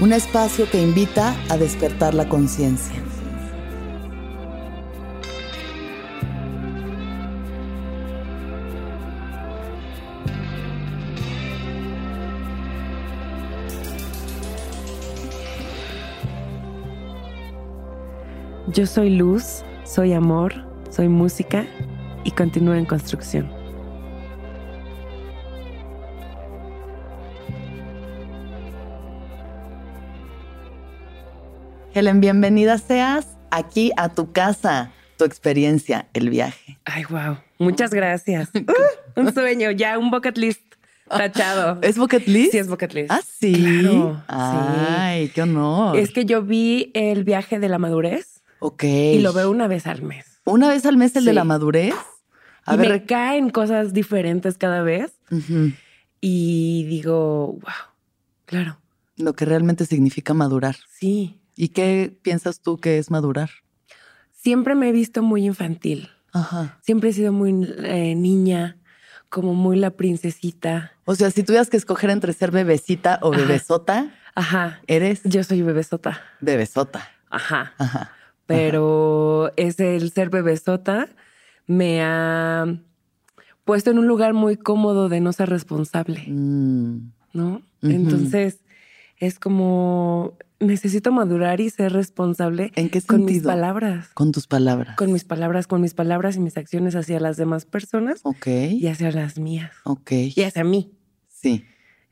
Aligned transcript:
Un 0.00 0.12
espacio 0.12 0.68
que 0.68 0.82
invita 0.82 1.36
a 1.48 1.56
despertar 1.56 2.14
la 2.14 2.28
conciencia. 2.28 2.96
Yo 18.66 18.86
soy 18.86 19.10
luz, 19.10 19.62
soy 19.84 20.12
amor, 20.12 20.54
soy 20.90 21.08
música 21.08 21.64
y 22.24 22.32
continúo 22.32 22.74
en 22.74 22.84
construcción. 22.84 23.63
Helen, 31.94 32.20
bienvenida 32.20 32.78
seas 32.78 33.26
aquí 33.50 33.92
a 33.96 34.08
tu 34.08 34.32
casa, 34.32 34.90
tu 35.16 35.24
experiencia, 35.24 36.08
el 36.12 36.28
viaje. 36.30 36.78
Ay, 36.84 37.04
wow. 37.08 37.38
Muchas 37.58 37.90
gracias. 37.92 38.50
Uh, 39.16 39.20
un 39.20 39.32
sueño, 39.32 39.70
ya 39.70 39.96
un 39.98 40.10
bucket 40.10 40.36
list 40.36 40.60
tachado. 41.08 41.78
¿Es 41.82 41.96
bucket 41.98 42.26
list? 42.26 42.50
Sí, 42.52 42.58
es 42.58 42.68
bucket 42.68 42.92
list. 42.94 43.10
Ah, 43.12 43.20
sí. 43.22 43.54
Claro, 43.54 44.22
Ay, 44.26 45.28
qué 45.28 45.42
honor. 45.42 45.96
Es 45.96 46.10
que 46.10 46.24
yo 46.24 46.42
vi 46.42 46.90
el 46.94 47.22
viaje 47.22 47.60
de 47.60 47.68
la 47.68 47.78
madurez 47.78 48.42
Ok. 48.58 48.82
y 48.84 49.20
lo 49.20 49.32
veo 49.32 49.50
una 49.50 49.68
vez 49.68 49.86
al 49.86 50.02
mes. 50.02 50.40
Una 50.44 50.68
vez 50.68 50.84
al 50.86 50.96
mes 50.96 51.14
el 51.14 51.24
de 51.26 51.30
Sí. 51.30 51.34
la 51.36 51.44
madurez. 51.44 51.94
A 52.66 52.74
y 52.74 52.78
ver. 52.78 52.88
me 52.90 53.04
caen 53.04 53.50
cosas 53.50 53.92
diferentes 53.92 54.58
cada 54.58 54.82
vez 54.82 55.12
y 56.20 56.84
digo, 56.88 57.52
wow, 57.52 57.62
claro, 58.46 58.78
Lo 59.16 59.34
que 59.34 59.44
realmente 59.44 59.86
significa 59.86 60.34
madurar. 60.34 60.76
sí. 60.90 61.38
¿Y 61.56 61.68
qué 61.68 62.16
piensas 62.22 62.60
tú 62.60 62.78
que 62.78 62.98
es 62.98 63.10
madurar? 63.10 63.50
Siempre 64.32 64.74
me 64.74 64.88
he 64.88 64.92
visto 64.92 65.22
muy 65.22 65.46
infantil. 65.46 66.10
Ajá. 66.32 66.78
Siempre 66.82 67.10
he 67.10 67.12
sido 67.12 67.32
muy 67.32 67.66
eh, 67.78 68.14
niña, 68.16 68.76
como 69.28 69.54
muy 69.54 69.76
la 69.76 69.90
princesita. 69.90 70.92
O 71.04 71.14
sea, 71.14 71.30
si 71.30 71.42
tuvieras 71.42 71.70
que 71.70 71.76
escoger 71.76 72.10
entre 72.10 72.32
ser 72.32 72.50
bebecita 72.50 73.18
o 73.22 73.32
Ajá. 73.32 73.40
bebesota, 73.42 74.12
Ajá. 74.34 74.80
eres 74.86 75.22
Yo 75.24 75.44
soy 75.44 75.62
bebesota. 75.62 76.20
bebesota. 76.40 77.08
Ajá. 77.30 77.74
Ajá. 77.78 78.12
Pero 78.46 79.52
es 79.56 79.80
el 79.80 80.10
ser 80.12 80.28
bebesota 80.30 81.08
me 81.66 82.02
ha 82.02 82.66
puesto 83.64 83.90
en 83.90 83.98
un 83.98 84.06
lugar 84.06 84.34
muy 84.34 84.56
cómodo 84.56 85.08
de 85.08 85.20
no 85.20 85.32
ser 85.32 85.48
responsable, 85.48 86.24
Mm, 86.28 87.10
¿no? 87.32 87.62
Entonces 87.80 88.60
es 89.16 89.38
como 89.38 90.36
necesito 90.64 91.12
madurar 91.12 91.60
y 91.60 91.70
ser 91.70 91.92
responsable 91.92 92.72
¿En 92.74 92.88
qué 92.90 93.00
con 93.02 93.24
mis 93.24 93.42
palabras, 93.42 94.08
Con 94.14 94.32
tus 94.32 94.46
palabras. 94.46 94.96
con 94.96 95.12
mis 95.12 95.24
palabras, 95.24 95.66
con 95.66 95.80
mis 95.80 95.94
palabras 95.94 96.36
y 96.36 96.40
mis 96.40 96.56
acciones 96.56 96.94
hacia 96.96 97.20
las 97.20 97.36
demás 97.36 97.64
personas 97.66 98.20
Ok. 98.24 98.46
y 98.46 98.86
hacia 98.88 99.10
las 99.12 99.38
mías 99.38 99.70
Ok. 99.84 100.12
y 100.34 100.42
hacia 100.42 100.64
mí. 100.64 100.92
Sí. 101.28 101.64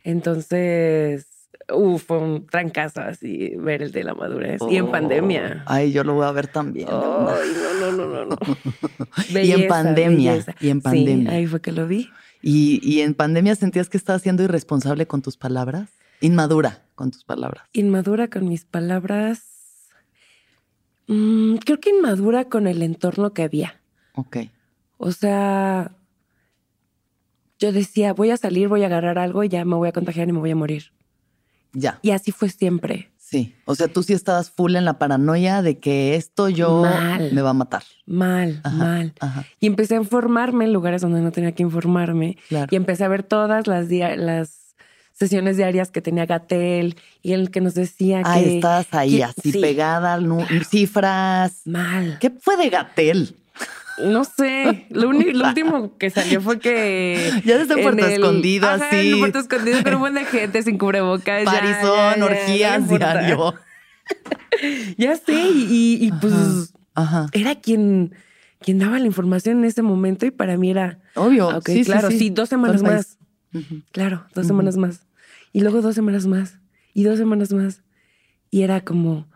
Entonces, 0.05 1.27
uf, 1.73 2.05
fue 2.05 2.19
un 2.19 2.47
trancazo 2.47 3.01
así 3.01 3.53
ver 3.57 3.83
el 3.83 3.93
de 3.93 4.05
la 4.05 4.15
madurez 4.15 4.61
y 4.71 4.77
en 4.77 4.84
Oh, 4.87 4.91
pandemia. 4.91 5.65
Ay, 5.67 5.93
yo 5.93 6.05
lo 6.05 6.15
voy 6.15 6.27
a 6.27 6.33
ver 6.33 6.47
también. 6.49 6.89
Ay, 6.91 7.49
no, 7.81 7.91
no, 7.91 7.93
no, 7.93 8.07
no, 8.07 8.25
no. 8.27 8.37
y 9.43 9.53
en 9.53 9.69
pandemia. 9.69 10.33
belleza. 10.33 10.55
Y 10.61 10.69
en 10.71 10.79
Sí, 10.79 10.83
pandemia. 10.83 11.33
ahí 11.33 11.47
fue 11.47 11.61
que 11.61 11.73
lo 11.73 11.87
vi. 11.87 12.09
y, 12.43 12.81
y 12.83 13.01
en 13.01 13.15
pandemia 13.15 13.55
sentías 13.55 13.89
que 13.89 13.97
estabas 13.97 14.23
siendo 14.23 14.43
irresponsable 14.43 15.07
con 15.07 15.23
tus 15.23 15.37
palabras. 15.37 15.89
Inmadura 16.22 16.83
con 16.94 17.10
tus 17.10 17.25
palabras. 17.25 17.65
Inmadura 17.72 18.28
con 18.28 18.49
mis 18.49 18.65
palabras. 18.65 19.43
Mm, 21.09 21.56
creo 21.56 21.81
que 21.81 21.91
inmadura 21.91 22.47
con 22.47 22.66
el 22.66 22.83
entorno 22.83 23.34
que 23.34 23.43
había. 23.43 23.81
Ok. 24.15 24.38
O 24.99 25.12
sea, 25.12 25.93
yo 27.59 27.72
decía, 27.72 28.12
voy 28.12 28.31
a 28.31 28.37
salir, 28.37 28.69
voy 28.69 28.83
a 28.84 28.87
agarrar 28.87 29.19
algo 29.19 29.43
y 29.44 29.49
ya 29.49 29.65
me 29.65 29.75
voy 29.75 29.88
a 29.88 29.93
contagiar 29.93 30.28
y 30.28 30.33
me 30.33 30.38
voy 30.38 30.50
a 30.53 30.56
morir. 30.56 30.93
Ya. 31.72 31.99
Y 32.03 32.10
así 32.10 32.31
fue 32.33 32.49
siempre. 32.50 33.10
Sí. 33.16 33.54
O 33.65 33.75
sea, 33.75 33.89
tú 33.89 34.03
sí 34.03 34.12
estabas 34.12 34.50
full 34.50 34.77
en 34.77 34.84
la 34.84 34.99
paranoia 34.99 35.62
de 35.62 35.78
que 35.78 36.16
esto 36.16 36.49
yo 36.50 36.83
Mal. 36.83 37.33
me 37.33 37.41
va 37.41 37.50
a 37.50 37.54
matar. 37.54 37.83
Mal, 38.04 38.60
Ajá, 38.62 38.77
mal. 38.77 39.15
Ajá. 39.21 39.44
Y 39.59 39.66
empecé 39.66 39.94
a 39.94 39.99
informarme 39.99 40.66
en 40.66 40.72
lugares 40.72 41.00
donde 41.03 41.21
no 41.21 41.33
tenía 41.33 41.53
que 41.53 41.62
informarme. 41.62 42.37
Claro. 42.49 42.69
Y 42.71 42.77
empecé 42.77 43.04
a 43.04 43.09
ver 43.09 43.22
todas 43.22 43.66
las, 43.66 43.89
las 43.91 44.62
sesiones 45.22 45.56
diarias 45.56 45.91
que 45.91 46.00
tenía 46.03 46.27
Gatel 46.27 46.97
y 47.22 47.33
el 47.33 47.50
que 47.50 47.60
nos 47.60 47.75
decía 47.75 48.22
Ay, 48.25 48.44
que... 48.44 48.55
estabas 48.56 48.87
ahí 48.93 49.16
que- 49.19 49.25
así 49.25 49.53
sí. 49.53 49.60
pegada, 49.60 50.19
cifras. 50.69 51.60
Mal. 51.65 52.19
¿Qué 52.21 52.31
fue 52.31 52.56
de 52.56 52.69
Gatel? 52.71 53.37
No 54.05 54.25
sé. 54.25 54.87
Lo, 54.91 55.09
último 55.09 55.97
que 55.99 56.10
salió 56.10 56.41
fue 56.41 56.59
que. 56.59 57.31
Ya 57.44 57.59
desde 57.59 57.81
Puerto 57.81 58.05
el- 58.06 58.12
Escondido, 58.15 58.69
Ajá, 58.69 58.87
así. 58.88 59.12
En 59.12 59.19
Puerto 59.19 59.38
Escondido 59.38 59.83
con 59.83 59.94
un 59.94 60.00
buen 60.00 60.15
de 60.15 60.25
gente 60.25 60.62
sin 60.62 60.78
cubrebocas. 60.78 61.44
ya, 61.44 61.50
Parizón, 61.53 62.15
ya, 62.15 62.16
ya, 62.16 62.25
orgías 62.25 62.81
importa. 62.81 63.19
diario. 63.21 63.54
Ya 64.99 65.16
sé. 65.16 65.34
Y, 65.54 66.10
pues 66.21 66.34
Ajá. 66.94 67.27
era 67.33 67.54
quien, 67.54 68.15
quien 68.60 68.78
daba 68.78 68.99
la 68.99 69.06
información 69.06 69.59
en 69.59 69.65
ese 69.65 69.83
momento. 69.83 70.27
Y 70.27 70.31
para 70.31 70.56
mí 70.56 70.71
era. 70.71 70.99
Obvio. 71.15 71.49
Ok, 71.49 71.66
sí, 71.69 71.78
sí, 71.78 71.84
claro, 71.84 72.10
sí, 72.10 72.31
dos 72.31 72.49
semanas 72.49 72.83
más. 72.83 73.19
Claro, 73.92 74.24
dos 74.34 74.47
semanas 74.47 74.77
más. 74.77 75.01
Y 75.53 75.60
luego 75.60 75.83
dos 75.83 75.95
semanas 75.95 76.27
más. 76.27 76.59
Y 76.95 77.04
dos 77.04 77.19
semanas 77.19 77.53
más. 77.53 77.83
Y 78.51 78.63
era 78.63 78.83
como, 78.83 79.28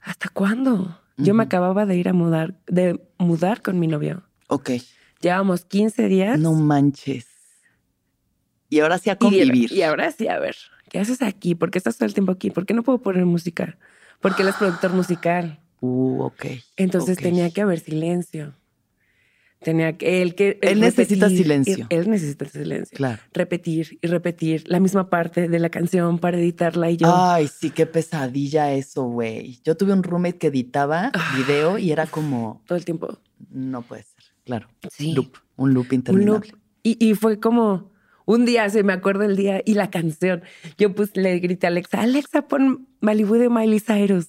¿hasta 0.00 0.28
cuándo? 0.28 0.98
Yo 1.18 1.34
me 1.34 1.42
acababa 1.44 1.86
de 1.86 1.96
ir 1.96 2.08
a 2.08 2.12
mudar, 2.12 2.58
de 2.66 3.00
mudar 3.18 3.62
con 3.62 3.78
mi 3.78 3.86
novio. 3.86 4.22
Ok. 4.48 4.70
Llevábamos 5.20 5.64
15 5.64 6.08
días. 6.08 6.38
No 6.38 6.52
manches. 6.54 7.26
Y 8.68 8.80
ahora 8.80 8.98
sí 8.98 9.10
a 9.10 9.14
Y, 9.14 9.16
convivir. 9.16 9.70
y 9.72 9.82
ahora 9.82 10.10
sí, 10.10 10.26
a 10.28 10.38
ver, 10.38 10.56
¿qué 10.88 10.98
haces 10.98 11.20
aquí? 11.22 11.54
¿Por 11.54 11.70
qué 11.70 11.78
estás 11.78 11.96
todo 11.98 12.06
el 12.06 12.14
tiempo 12.14 12.32
aquí? 12.32 12.50
¿Por 12.50 12.64
qué 12.66 12.72
no 12.74 12.82
puedo 12.82 12.98
poner 13.02 13.24
música? 13.26 13.76
Porque 14.20 14.42
él 14.42 14.48
es 14.48 14.56
productor 14.56 14.92
musical. 14.94 15.60
Uh, 15.80 16.22
ok. 16.22 16.46
Entonces 16.76 17.18
tenía 17.18 17.50
que 17.50 17.60
haber 17.60 17.78
silencio. 17.80 18.54
Tenía 19.62 19.96
que 19.96 20.22
él 20.22 20.34
que 20.34 20.58
Él 20.62 20.80
necesita 20.80 21.26
repetir, 21.26 21.44
silencio. 21.44 21.86
Él, 21.88 22.00
él 22.00 22.10
necesita 22.10 22.44
silencio. 22.46 22.96
Claro. 22.96 23.22
Repetir 23.32 23.98
y 24.00 24.06
repetir 24.06 24.64
la 24.66 24.80
misma 24.80 25.08
parte 25.08 25.48
de 25.48 25.58
la 25.58 25.70
canción 25.70 26.18
para 26.18 26.38
editarla 26.38 26.90
y 26.90 26.96
yo. 26.96 27.06
Ay, 27.14 27.48
sí, 27.48 27.70
qué 27.70 27.86
pesadilla 27.86 28.72
eso, 28.72 29.04
güey. 29.04 29.60
Yo 29.64 29.76
tuve 29.76 29.92
un 29.92 30.02
roommate 30.02 30.38
que 30.38 30.48
editaba 30.48 31.12
video 31.36 31.78
y 31.78 31.92
era 31.92 32.06
como, 32.06 32.62
todo 32.66 32.76
el 32.76 32.84
tiempo. 32.84 33.18
no 33.50 33.82
puede 33.82 34.02
ser. 34.02 34.24
Claro. 34.44 34.68
Sí. 34.90 35.12
Loop, 35.12 35.36
un 35.56 35.74
loop 35.74 35.92
interminable. 35.92 36.48
loop. 36.48 36.60
Y, 36.82 36.96
y 37.04 37.14
fue 37.14 37.38
como 37.38 37.92
un 38.24 38.44
día, 38.44 38.68
se 38.70 38.82
me 38.82 38.92
acuerdo 38.92 39.24
el 39.24 39.36
día 39.36 39.62
y 39.64 39.74
la 39.74 39.90
canción. 39.90 40.42
Yo 40.78 40.94
pues 40.94 41.16
le 41.16 41.38
grité 41.38 41.66
a 41.66 41.68
Alexa, 41.68 42.02
Alexa, 42.02 42.42
pon 42.42 42.88
Malibu 43.00 43.34
de 43.34 43.48
Miley 43.48 43.80
Cyrus. 43.80 44.28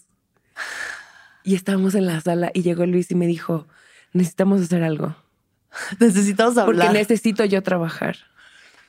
Y 1.43 1.55
estábamos 1.55 1.95
en 1.95 2.05
la 2.05 2.21
sala 2.21 2.51
y 2.53 2.61
llegó 2.61 2.85
Luis 2.85 3.11
y 3.11 3.15
me 3.15 3.27
dijo, 3.27 3.67
necesitamos 4.13 4.61
hacer 4.61 4.83
algo. 4.83 5.15
Necesitamos 5.99 6.57
hablar. 6.57 6.87
Porque 6.87 6.99
necesito 6.99 7.45
yo 7.45 7.61
trabajar. 7.63 8.17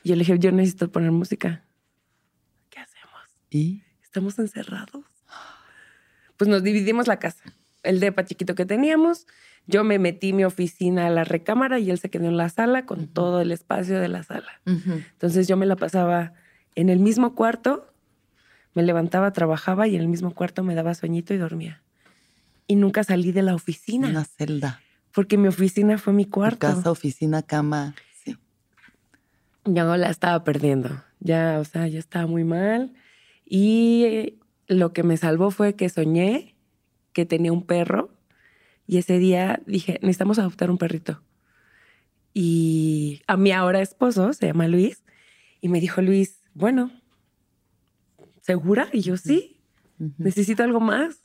Y 0.03 0.09
yo 0.09 0.15
le 0.15 0.19
dije, 0.19 0.37
yo 0.39 0.51
necesito 0.51 0.91
poner 0.91 1.11
música. 1.11 1.63
¿Qué 2.69 2.79
hacemos? 2.79 3.21
¿Y? 3.49 3.83
Estamos 4.03 4.37
encerrados. 4.39 5.03
Pues 6.37 6.49
nos 6.49 6.63
dividimos 6.63 7.07
la 7.07 7.17
casa. 7.17 7.43
El 7.83 7.99
depa 7.99 8.25
chiquito 8.25 8.55
que 8.55 8.65
teníamos, 8.65 9.27
yo 9.67 9.83
me 9.83 9.99
metí 9.99 10.33
mi 10.33 10.43
oficina 10.43 11.07
a 11.07 11.09
la 11.09 11.23
recámara 11.23 11.79
y 11.79 11.91
él 11.91 11.99
se 11.99 12.09
quedó 12.09 12.25
en 12.25 12.37
la 12.37 12.49
sala 12.49 12.85
con 12.85 13.07
todo 13.07 13.41
el 13.41 13.51
espacio 13.51 13.99
de 13.99 14.07
la 14.07 14.23
sala. 14.23 14.61
Entonces 14.65 15.47
yo 15.47 15.57
me 15.57 15.65
la 15.65 15.75
pasaba 15.75 16.33
en 16.75 16.89
el 16.89 16.99
mismo 16.99 17.35
cuarto, 17.35 17.93
me 18.73 18.83
levantaba, 18.83 19.31
trabajaba 19.31 19.87
y 19.87 19.95
en 19.95 20.01
el 20.01 20.07
mismo 20.07 20.33
cuarto 20.33 20.63
me 20.63 20.75
daba 20.75 20.93
sueñito 20.93 21.33
y 21.33 21.37
dormía. 21.37 21.81
Y 22.67 22.75
nunca 22.75 23.03
salí 23.03 23.31
de 23.31 23.43
la 23.43 23.55
oficina. 23.55 24.09
Una 24.09 24.25
celda. 24.25 24.81
Porque 25.15 25.37
mi 25.37 25.47
oficina 25.47 25.97
fue 25.97 26.11
mi 26.11 26.25
cuarto. 26.25 26.59
casa, 26.59 26.91
oficina, 26.91 27.41
cama. 27.41 27.95
Sí. 28.23 28.37
Yo 29.63 29.95
la 29.95 30.09
estaba 30.09 30.43
perdiendo. 30.43 31.01
Ya, 31.21 31.57
o 31.59 31.63
sea, 31.63 31.87
ya 31.87 31.99
estaba 31.99 32.27
muy 32.27 32.43
mal. 32.43 32.93
Y 33.45 34.39
lo 34.67 34.91
que 34.91 35.03
me 35.03 35.15
salvó 35.15 35.51
fue 35.51 35.75
que 35.75 35.87
soñé 35.87 36.55
que 37.13 37.25
tenía 37.25 37.53
un 37.53 37.65
perro. 37.65 38.11
Y 38.87 38.97
ese 38.97 39.17
día 39.17 39.61
dije, 39.65 39.99
necesitamos 40.01 40.37
adoptar 40.37 40.69
un 40.69 40.77
perrito. 40.77 41.21
Y 42.33 43.21
a 43.25 43.37
mi 43.37 43.53
ahora 43.53 43.81
esposo, 43.81 44.33
se 44.33 44.47
llama 44.47 44.67
Luis, 44.67 45.01
y 45.61 45.69
me 45.69 45.79
dijo, 45.79 46.01
Luis, 46.01 46.41
bueno, 46.53 46.91
¿segura? 48.41 48.89
Y 48.91 48.99
yo, 48.99 49.15
sí, 49.15 49.61
necesito 50.17 50.61
algo 50.61 50.81
más. 50.81 51.21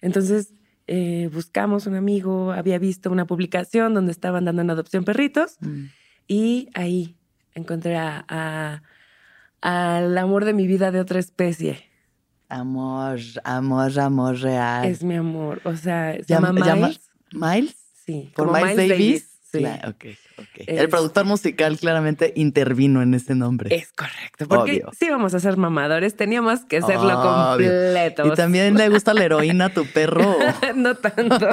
Entonces 0.00 0.53
eh, 0.86 1.28
buscamos 1.32 1.86
un 1.86 1.94
amigo, 1.94 2.52
había 2.52 2.78
visto 2.78 3.10
una 3.10 3.26
publicación 3.26 3.94
donde 3.94 4.12
estaban 4.12 4.44
dando 4.44 4.62
en 4.62 4.70
adopción 4.70 5.04
perritos. 5.04 5.56
Mm. 5.60 5.84
Y 6.28 6.68
ahí 6.74 7.16
encontré 7.54 7.96
a, 7.96 8.24
a- 8.28 8.82
al 9.60 10.16
amor 10.18 10.44
de 10.44 10.52
mi 10.54 10.66
vida 10.66 10.90
de 10.90 11.00
otra 11.00 11.18
especie. 11.18 11.84
Amor, 12.48 13.18
amor, 13.44 13.98
amor 13.98 14.36
real. 14.40 14.84
Es 14.86 15.02
mi 15.02 15.14
amor. 15.16 15.60
O 15.64 15.74
sea, 15.76 16.12
se 16.14 16.24
Llama- 16.24 16.48
llama 16.48 16.66
llama- 16.66 16.86
Miles. 16.88 17.10
¿Miles? 17.32 17.76
Sí. 18.04 18.32
¿Por 18.36 18.48
como 18.48 18.58
Miles, 18.58 18.88
Davis? 18.88 19.33
Sí. 19.58 19.64
Cla- 19.64 19.88
ok, 19.88 20.04
ok. 20.38 20.48
Es- 20.66 20.80
El 20.80 20.88
productor 20.88 21.24
musical 21.24 21.76
claramente 21.78 22.32
intervino 22.36 23.02
en 23.02 23.14
ese 23.14 23.34
nombre. 23.34 23.74
Es 23.74 23.92
correcto. 23.92 24.46
Porque 24.48 24.72
Obvio. 24.72 24.90
sí 24.98 25.08
vamos 25.10 25.34
a 25.34 25.40
ser 25.40 25.56
mamadores. 25.56 26.16
Teníamos 26.16 26.64
que 26.64 26.78
hacerlo 26.78 27.18
Obvio. 27.18 27.68
completo. 27.70 28.26
¿Y 28.26 28.30
también 28.36 28.74
le 28.76 28.88
gusta 28.88 29.14
la 29.14 29.24
heroína 29.24 29.66
a 29.66 29.68
tu 29.70 29.86
perro? 29.86 30.36
no 30.76 30.94
tanto. 30.96 31.46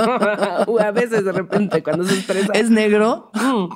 a 0.80 0.92
veces 0.92 1.24
de 1.25 1.31
repente 1.31 1.83
cuando 1.83 2.03
se 2.06 2.19
estresa. 2.19 2.53
¿Es 2.53 2.69
negro? 2.69 3.31
Mm. 3.33 3.68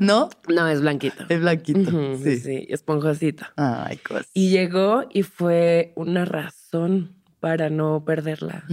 ¿No? 0.00 0.28
No, 0.48 0.66
es 0.66 0.80
blanquito. 0.80 1.24
Es 1.28 1.40
blanquito. 1.40 2.16
Sí. 2.22 2.40
sí, 2.40 2.66
esponjosito. 2.68 3.44
Ay, 3.56 3.96
cosas. 3.98 4.26
Y 4.34 4.50
llegó 4.50 5.04
y 5.12 5.22
fue 5.22 5.92
una 5.94 6.24
razón 6.24 7.14
para 7.38 7.70
no 7.70 8.04
perderla. 8.04 8.64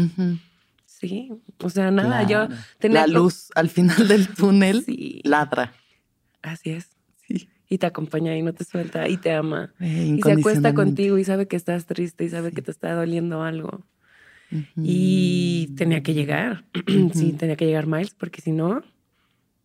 Sí, 1.00 1.32
o 1.62 1.70
sea, 1.70 1.92
nada, 1.92 2.24
yo 2.28 2.48
tenía 2.80 3.02
La 3.02 3.08
luz 3.08 3.50
al 3.56 3.70
final 3.70 4.08
del 4.08 4.28
túnel 4.30 4.84
Sí, 4.86 5.22
ladra. 5.24 5.74
así 6.42 6.70
es. 6.72 6.90
Sí. 7.28 7.50
Y 7.68 7.78
te 7.80 7.86
acompaña 7.88 8.36
y 8.38 8.42
no 8.42 8.54
te 8.54 8.64
suelta 8.64 9.08
y 9.10 9.18
te 9.18 9.34
ama. 9.34 9.74
Eh, 9.80 10.16
Y 10.18 10.22
se 10.22 10.32
acuesta 10.32 10.74
contigo 10.74 11.18
y 11.18 11.24
sabe 11.26 11.48
que 11.48 11.56
estás 11.58 11.86
triste 11.86 12.24
y 12.24 12.30
sabe 12.30 12.50
Sí. 12.50 12.56
que 12.56 12.62
te 12.62 12.72
está 12.72 12.94
doliendo 12.94 13.44
algo. 13.44 13.84
Y 14.78 15.74
tenía 15.76 16.02
que 16.04 16.14
llegar. 16.14 16.64
sí, 17.14 17.34
tenía 17.34 17.56
que 17.56 17.66
llegar 17.66 17.88
Miles 17.88 18.14
porque 18.14 18.42
si 18.42 18.52
no, 18.52 18.82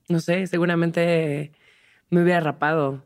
no 0.09 0.21
sé, 0.21 0.47
seguramente 0.47 1.53
me 2.11 2.23
hubiera 2.23 2.41
rapado 2.41 3.05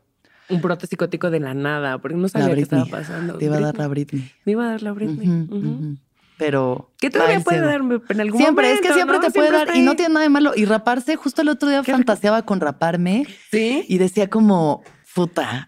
un 0.49 0.61
brote 0.61 0.87
psicótico 0.87 1.29
de 1.29 1.39
la 1.39 1.53
nada 1.53 1.97
porque 1.99 2.17
no 2.17 2.27
sabía 2.27 2.55
qué 2.55 2.61
estaba 2.61 2.85
pasando. 2.85 3.37
Te 3.37 3.45
iba 3.45 3.57
a 3.57 3.61
dar 3.61 3.77
la 3.77 3.87
Britney. 3.87 4.31
Me 4.45 4.53
iba 4.53 4.65
a 4.65 4.69
dar 4.71 4.81
la 4.81 4.93
Britney. 4.93 5.27
Ujú. 5.27 5.97
Pero. 6.37 6.91
Que 6.99 7.09
todavía 7.09 7.39
puede 7.39 7.61
darme 7.61 7.99
en 8.09 8.21
algún 8.21 8.41
Siempre, 8.41 8.65
momento. 8.67 8.83
es 8.83 8.87
que 8.89 8.93
siempre 8.93 9.17
¿no? 9.17 9.23
te 9.23 9.31
puede 9.31 9.49
Siempre 9.49 9.67
dar. 9.73 9.75
Y 9.77 9.81
no 9.83 9.95
tiene 9.95 10.13
nada 10.15 10.23
de 10.23 10.29
malo. 10.29 10.51
Y 10.55 10.65
raparse, 10.65 11.15
justo 11.15 11.41
el 11.41 11.49
otro 11.49 11.69
día 11.69 11.81
Qué 11.83 11.91
fantaseaba 11.93 12.41
con 12.43 12.59
raparme. 12.59 13.25
Sí. 13.51 13.85
y 13.87 13.97
decía 13.97 14.29
como, 14.29 14.83
puta. 15.13 15.67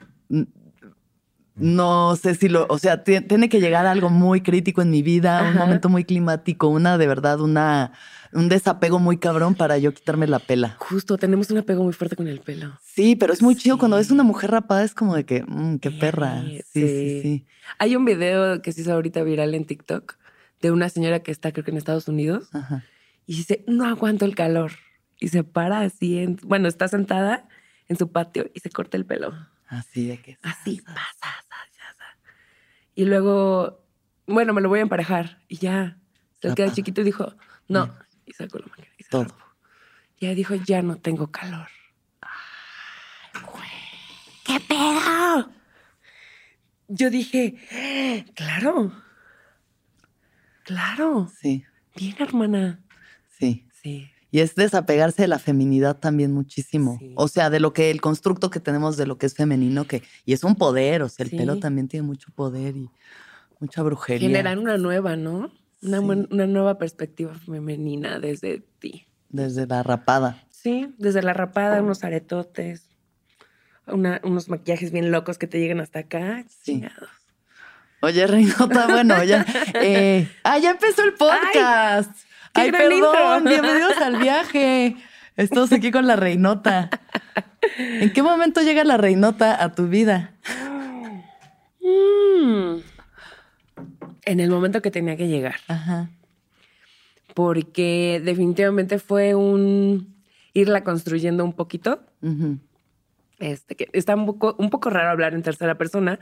No 1.55 2.15
sé 2.15 2.35
si 2.35 2.49
lo, 2.49 2.67
o 2.69 2.77
sea, 2.77 3.03
ti- 3.03 3.19
tiene 3.21 3.49
que 3.49 3.59
llegar 3.59 3.87
algo 3.87 4.11
muy 4.11 4.41
crítico 4.41 4.83
en 4.83 4.91
mi 4.91 5.01
vida, 5.01 5.41
un 5.49 5.57
momento 5.57 5.89
muy 5.89 6.03
climático, 6.03 6.67
una 6.67 6.99
de 6.99 7.07
verdad, 7.07 7.41
una, 7.41 7.93
un 8.31 8.47
desapego 8.47 8.99
muy 8.99 9.17
cabrón 9.17 9.55
para 9.55 9.79
yo 9.79 9.91
quitarme 9.91 10.27
la 10.27 10.37
pela. 10.37 10.75
Justo, 10.77 11.17
tenemos 11.17 11.49
un 11.49 11.57
apego 11.57 11.83
muy 11.83 11.93
fuerte 11.93 12.15
con 12.15 12.27
el 12.27 12.41
pelo. 12.41 12.77
Sí, 12.83 13.15
pero 13.15 13.33
es 13.33 13.41
muy 13.41 13.55
chido 13.55 13.79
cuando 13.79 13.97
ves 13.97 14.11
una 14.11 14.21
mujer 14.21 14.51
rapada, 14.51 14.83
es 14.83 14.93
como 14.93 15.15
de 15.15 15.25
que, 15.25 15.43
mm, 15.47 15.77
qué 15.79 15.89
perra. 15.89 16.43
Sí, 16.43 16.57
Sí, 16.73 16.81
sí, 16.81 16.87
sí. 16.87 17.21
sí. 17.23 17.45
Hay 17.79 17.95
un 17.95 18.05
video 18.05 18.61
que 18.61 18.71
se 18.71 18.81
hizo 18.81 18.93
ahorita 18.93 19.23
viral 19.23 19.55
en 19.55 19.65
TikTok 19.65 20.13
de 20.61 20.71
una 20.71 20.89
señora 20.89 21.19
que 21.19 21.31
está, 21.31 21.51
creo 21.51 21.63
que 21.63 21.71
en 21.71 21.77
Estados 21.77 22.07
Unidos, 22.07 22.49
Ajá. 22.53 22.83
y 23.25 23.35
dice, 23.37 23.63
no 23.67 23.85
aguanto 23.85 24.25
el 24.25 24.35
calor. 24.35 24.71
Y 25.19 25.29
se 25.29 25.43
para 25.43 25.81
así, 25.81 26.19
en, 26.19 26.37
bueno, 26.43 26.67
está 26.67 26.87
sentada 26.87 27.47
en 27.87 27.97
su 27.97 28.11
patio 28.11 28.49
y 28.53 28.59
se 28.59 28.69
corta 28.69 28.97
el 28.97 29.05
pelo. 29.05 29.33
Así 29.67 30.07
de 30.07 30.21
que. 30.21 30.37
Así, 30.43 30.81
pasa, 30.81 31.35
Y 32.95 33.05
luego, 33.05 33.83
bueno, 34.27 34.53
me 34.53 34.61
lo 34.61 34.69
voy 34.69 34.79
a 34.79 34.83
emparejar. 34.83 35.39
Y 35.47 35.57
ya, 35.57 35.97
se 36.41 36.53
queda 36.53 36.71
chiquito 36.71 37.01
y 37.01 37.05
dijo, 37.05 37.35
no. 37.67 37.93
Y 38.25 38.33
sacó 38.33 38.59
la 38.59 38.67
máquina 38.67 38.87
y 38.97 39.03
se 39.03 39.09
Todo. 39.09 39.27
Ya 40.19 40.33
dijo, 40.33 40.55
ya 40.55 40.81
no 40.81 40.97
tengo 40.97 41.31
calor. 41.31 41.67
¿Qué 44.43 44.59
pedo? 44.61 45.51
Yo 46.87 47.09
dije, 47.09 48.25
claro. 48.33 48.93
Claro. 50.67 51.31
Sí, 51.41 51.63
Bien, 51.95 52.15
hermana. 52.19 52.79
sí. 53.39 53.63
Sí. 53.81 54.09
Y 54.31 54.39
es 54.41 54.55
desapegarse 54.55 55.21
de 55.21 55.27
la 55.29 55.39
feminidad 55.39 55.97
también 55.97 56.33
muchísimo. 56.33 56.97
Sí. 56.99 57.13
O 57.15 57.29
sea, 57.29 57.49
de 57.49 57.61
lo 57.61 57.71
que 57.71 57.89
el 57.89 58.01
constructo 58.01 58.49
que 58.49 58.59
tenemos 58.59 58.97
de 58.97 59.07
lo 59.07 59.17
que 59.17 59.25
es 59.25 59.33
femenino, 59.33 59.85
que, 59.85 60.03
y 60.25 60.33
es 60.33 60.43
un 60.43 60.55
poder, 60.55 61.01
o 61.03 61.09
sea, 61.09 61.23
el 61.23 61.29
Sí. 61.29 61.37
pelo 61.37 61.57
también 61.59 61.87
tiene 61.87 62.05
mucho 62.05 62.29
poder 62.35 62.75
y 62.75 62.89
mucha 63.61 63.81
brujería. 63.83 64.27
Generar 64.27 64.59
una 64.59 64.77
nueva, 64.77 65.15
¿no? 65.15 65.51
Una, 65.81 65.99
Sí. 65.99 66.27
una 66.31 66.45
nueva 66.47 66.77
perspectiva 66.77 67.33
femenina 67.35 68.19
desde 68.19 68.59
ti. 68.79 69.07
Desde 69.29 69.65
la 69.65 69.81
rapada. 69.83 70.43
Sí, 70.49 70.93
desde 70.97 71.21
la 71.21 71.33
rapada, 71.33 71.81
unos 71.81 72.03
aretotes, 72.03 72.89
una- 73.87 74.19
unos 74.25 74.49
maquillajes 74.49 74.91
bien 74.91 75.11
locos 75.11 75.37
que 75.37 75.47
te 75.47 75.59
llegan 75.59 75.79
hasta 75.79 75.99
acá. 75.99 76.43
Sí. 76.49 76.83
Oye, 78.01 78.27
Reinota, 78.27 78.87
bueno, 78.87 79.23
ya. 79.23 79.45
eh, 79.75 80.27
ah, 80.43 80.57
ya 80.59 80.71
empezó 80.71 81.03
el 81.03 81.13
podcast. 81.13 82.11
Ay, 82.53 82.69
gran 82.71 82.81
perdón, 82.89 83.37
intro. 83.39 83.49
bienvenidos 83.49 83.97
al 83.97 84.17
viaje. 84.17 84.95
Estamos 85.35 85.71
aquí 85.71 85.91
con 85.91 86.07
la 86.07 86.15
Reinota. 86.15 86.89
¿En 87.77 88.11
qué 88.13 88.23
momento 88.23 88.61
llega 88.61 88.83
la 88.83 88.97
Reinota 88.97 89.61
a 89.63 89.73
tu 89.73 89.87
vida? 89.87 90.33
Mm. 91.81 92.77
En 94.25 94.39
el 94.39 94.49
momento 94.49 94.81
que 94.81 94.91
tenía 94.91 95.15
que 95.15 95.27
llegar. 95.27 95.55
Ajá. 95.67 96.09
Porque 97.33 98.21
definitivamente 98.23 98.99
fue 98.99 99.35
un 99.35 100.15
irla 100.53 100.83
construyendo 100.83 101.43
un 101.43 101.53
poquito. 101.53 102.01
ujú. 102.21 102.57
Este, 103.39 103.75
que 103.75 103.87
está 103.93 104.15
un 104.15 104.25
poco, 104.25 104.55
un 104.57 104.69
poco 104.71 104.89
raro 104.89 105.09
hablar 105.11 105.35
en 105.35 105.43
tercera 105.43 105.77
persona, 105.77 106.17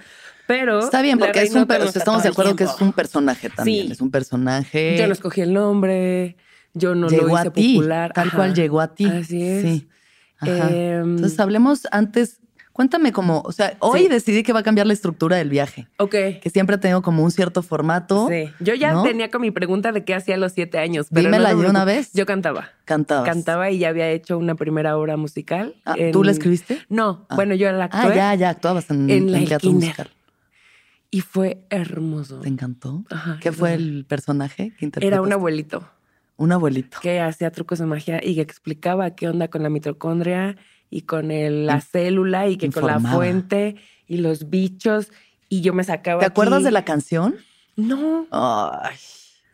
pero. 0.47 0.79
Está 0.79 1.01
bien, 1.01 1.17
porque 1.17 1.39
es 1.43 1.49
un, 1.51 1.55
Reinota 1.55 1.73
per- 1.75 1.79
no 1.81 1.85
está 1.87 1.99
estamos 1.99 2.23
de 2.23 2.29
acuerdo 2.29 2.55
que 2.57 2.65
es 2.65 2.81
un 2.81 2.91
personaje 2.91 3.49
también. 3.49 3.85
Sí. 3.87 3.91
Es 3.93 4.01
un 4.01 4.11
personaje. 4.11 4.97
Yo 4.97 5.07
no 5.07 5.13
escogí 5.13 5.39
el 5.41 5.53
nombre, 5.53 6.35
yo 6.73 6.93
no 6.93 7.07
llegó 7.07 7.27
lo 7.27 7.33
hice 7.39 7.47
a 7.47 7.53
ti, 7.53 7.75
popular. 7.75 8.11
tal 8.13 8.27
ajá. 8.27 8.37
cual 8.37 8.53
llegó 8.53 8.81
a 8.81 8.93
ti. 8.93 9.05
Así 9.05 9.41
es. 9.41 9.61
Sí. 9.61 9.87
Em, 10.41 11.15
Entonces 11.15 11.39
hablemos 11.39 11.87
antes, 11.91 12.41
cuéntame 12.75 13.13
cómo, 13.13 13.41
o 13.45 13.53
sea, 13.53 13.77
hoy 13.79 14.01
Sí. 14.01 14.07
decidí 14.09 14.43
que 14.43 14.51
va 14.51 14.59
a 14.59 14.63
cambiar 14.63 14.85
la 14.85 14.91
estructura 14.91 15.37
del 15.37 15.49
viaje, 15.49 15.87
Ok. 15.97 16.11
que 16.41 16.49
siempre 16.51 16.75
ha 16.75 16.79
tenido 16.81 17.01
como 17.01 17.23
un 17.23 17.31
cierto 17.31 17.63
formato. 17.63 18.27
Sí. 18.29 18.49
Yo 18.59 18.73
ya 18.73 18.91
¿no? 18.91 19.03
tenía 19.03 19.31
con 19.31 19.39
mi 19.41 19.49
pregunta 19.51 19.93
de 19.93 20.03
qué 20.03 20.13
hacía 20.13 20.35
a 20.35 20.37
los 20.37 20.51
siete 20.51 20.77
años. 20.77 21.07
Pero 21.09 21.21
Dímela 21.29 21.53
no 21.53 21.61
de 21.61 21.69
una 21.69 21.85
vez. 21.85 22.11
Yo 22.13 22.25
cantaba. 22.25 22.71
Cantabas. 22.83 23.29
Cantaba 23.29 23.71
y 23.71 23.77
ya 23.77 23.87
había 23.87 24.09
hecho 24.11 24.37
una 24.37 24.55
primera 24.55 24.97
obra 24.97 25.15
musical. 25.15 25.73
Ah, 25.85 25.95
en- 25.97 26.11
¿Tú 26.11 26.25
la 26.25 26.31
escribiste? 26.31 26.79
No, 26.89 27.25
Ah. 27.29 27.35
bueno, 27.35 27.55
yo 27.55 27.71
la 27.71 27.85
actué. 27.85 27.99
Ah, 28.01 28.13
ya, 28.13 28.35
ya, 28.35 28.49
actuabas 28.49 28.91
en, 28.91 29.09
en 29.09 29.31
la 29.31 29.37
en 29.37 29.45
teatro 29.45 29.69
kinder. 29.69 29.87
musical. 29.87 30.09
Y 31.11 31.21
fue 31.21 31.65
hermoso. 31.69 32.41
¿Te 32.41 32.49
encantó? 32.49 33.05
Ajá, 33.09 33.37
¿Qué 33.41 33.53
fue 33.53 33.73
el 33.73 34.05
personaje 34.05 34.73
que? 34.77 34.91
Era 34.99 35.21
un 35.21 35.31
abuelito 35.31 35.87
Un 36.35 36.51
abuelito. 36.51 36.97
que 37.01 37.21
hacía 37.21 37.51
trucos 37.51 37.79
de 37.79 37.85
magia 37.85 38.19
y 38.21 38.35
que 38.35 38.41
explicaba 38.41 39.11
qué 39.11 39.29
onda 39.29 39.47
con 39.47 39.63
la 39.63 39.69
mitocondria 39.69 40.57
y 40.95 41.01
con 41.01 41.29
el- 41.29 41.65
la 41.65 41.81
célula 41.81 42.47
y 42.47 42.55
que 42.55 42.69
con 42.69 42.87
la 42.87 42.99
fuente 43.01 43.75
y 44.07 44.17
los 44.17 44.49
bichos 44.49 45.11
y 45.49 45.59
yo 45.59 45.73
me 45.73 45.83
sacaba. 45.83 46.21
¿Te 46.21 46.25
acuerdas 46.25 46.63
de 46.63 46.71
la 46.71 46.85
canción? 46.85 47.35
No, 47.75 48.25
Ay, 48.31 48.95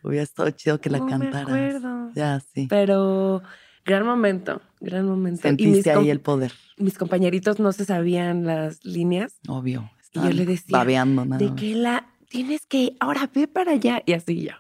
hubiera 0.04 0.22
estado 0.24 0.52
chido 0.52 0.80
que 0.80 0.92
la 0.92 1.00
no 1.00 1.06
me 1.06 1.12
cantaras. 1.12 1.42
acuerdo. 1.48 2.12
Ya, 2.14 2.40
sí. 2.40 2.68
Pero 2.70 3.42
gran 3.84 4.06
momento, 4.06 4.62
gran 4.80 5.08
momento. 5.08 5.42
Sentiste 5.42 5.90
ahí 5.92 6.12
el 6.12 6.20
poder, 6.20 6.54
mis 6.78 7.00
compañeritos 7.00 7.60
no 7.60 7.72
se 7.72 7.86
sabían 7.86 8.46
las 8.46 8.86
líneas 8.86 9.40
obvio. 9.48 9.90
Y 10.14 10.20
yo 10.22 10.30
le 10.30 10.46
decía, 10.46 10.78
Babeando 10.78 11.26
nada 11.26 11.44
de 11.44 11.56
que 11.56 11.74
la 11.74 12.06
tienes 12.30 12.68
que 12.68 12.96
ahora 13.00 13.28
ve 13.34 13.48
para 13.48 13.72
allá 13.72 14.04
y 14.06 14.14
así 14.14 14.44
yo. 14.44 14.54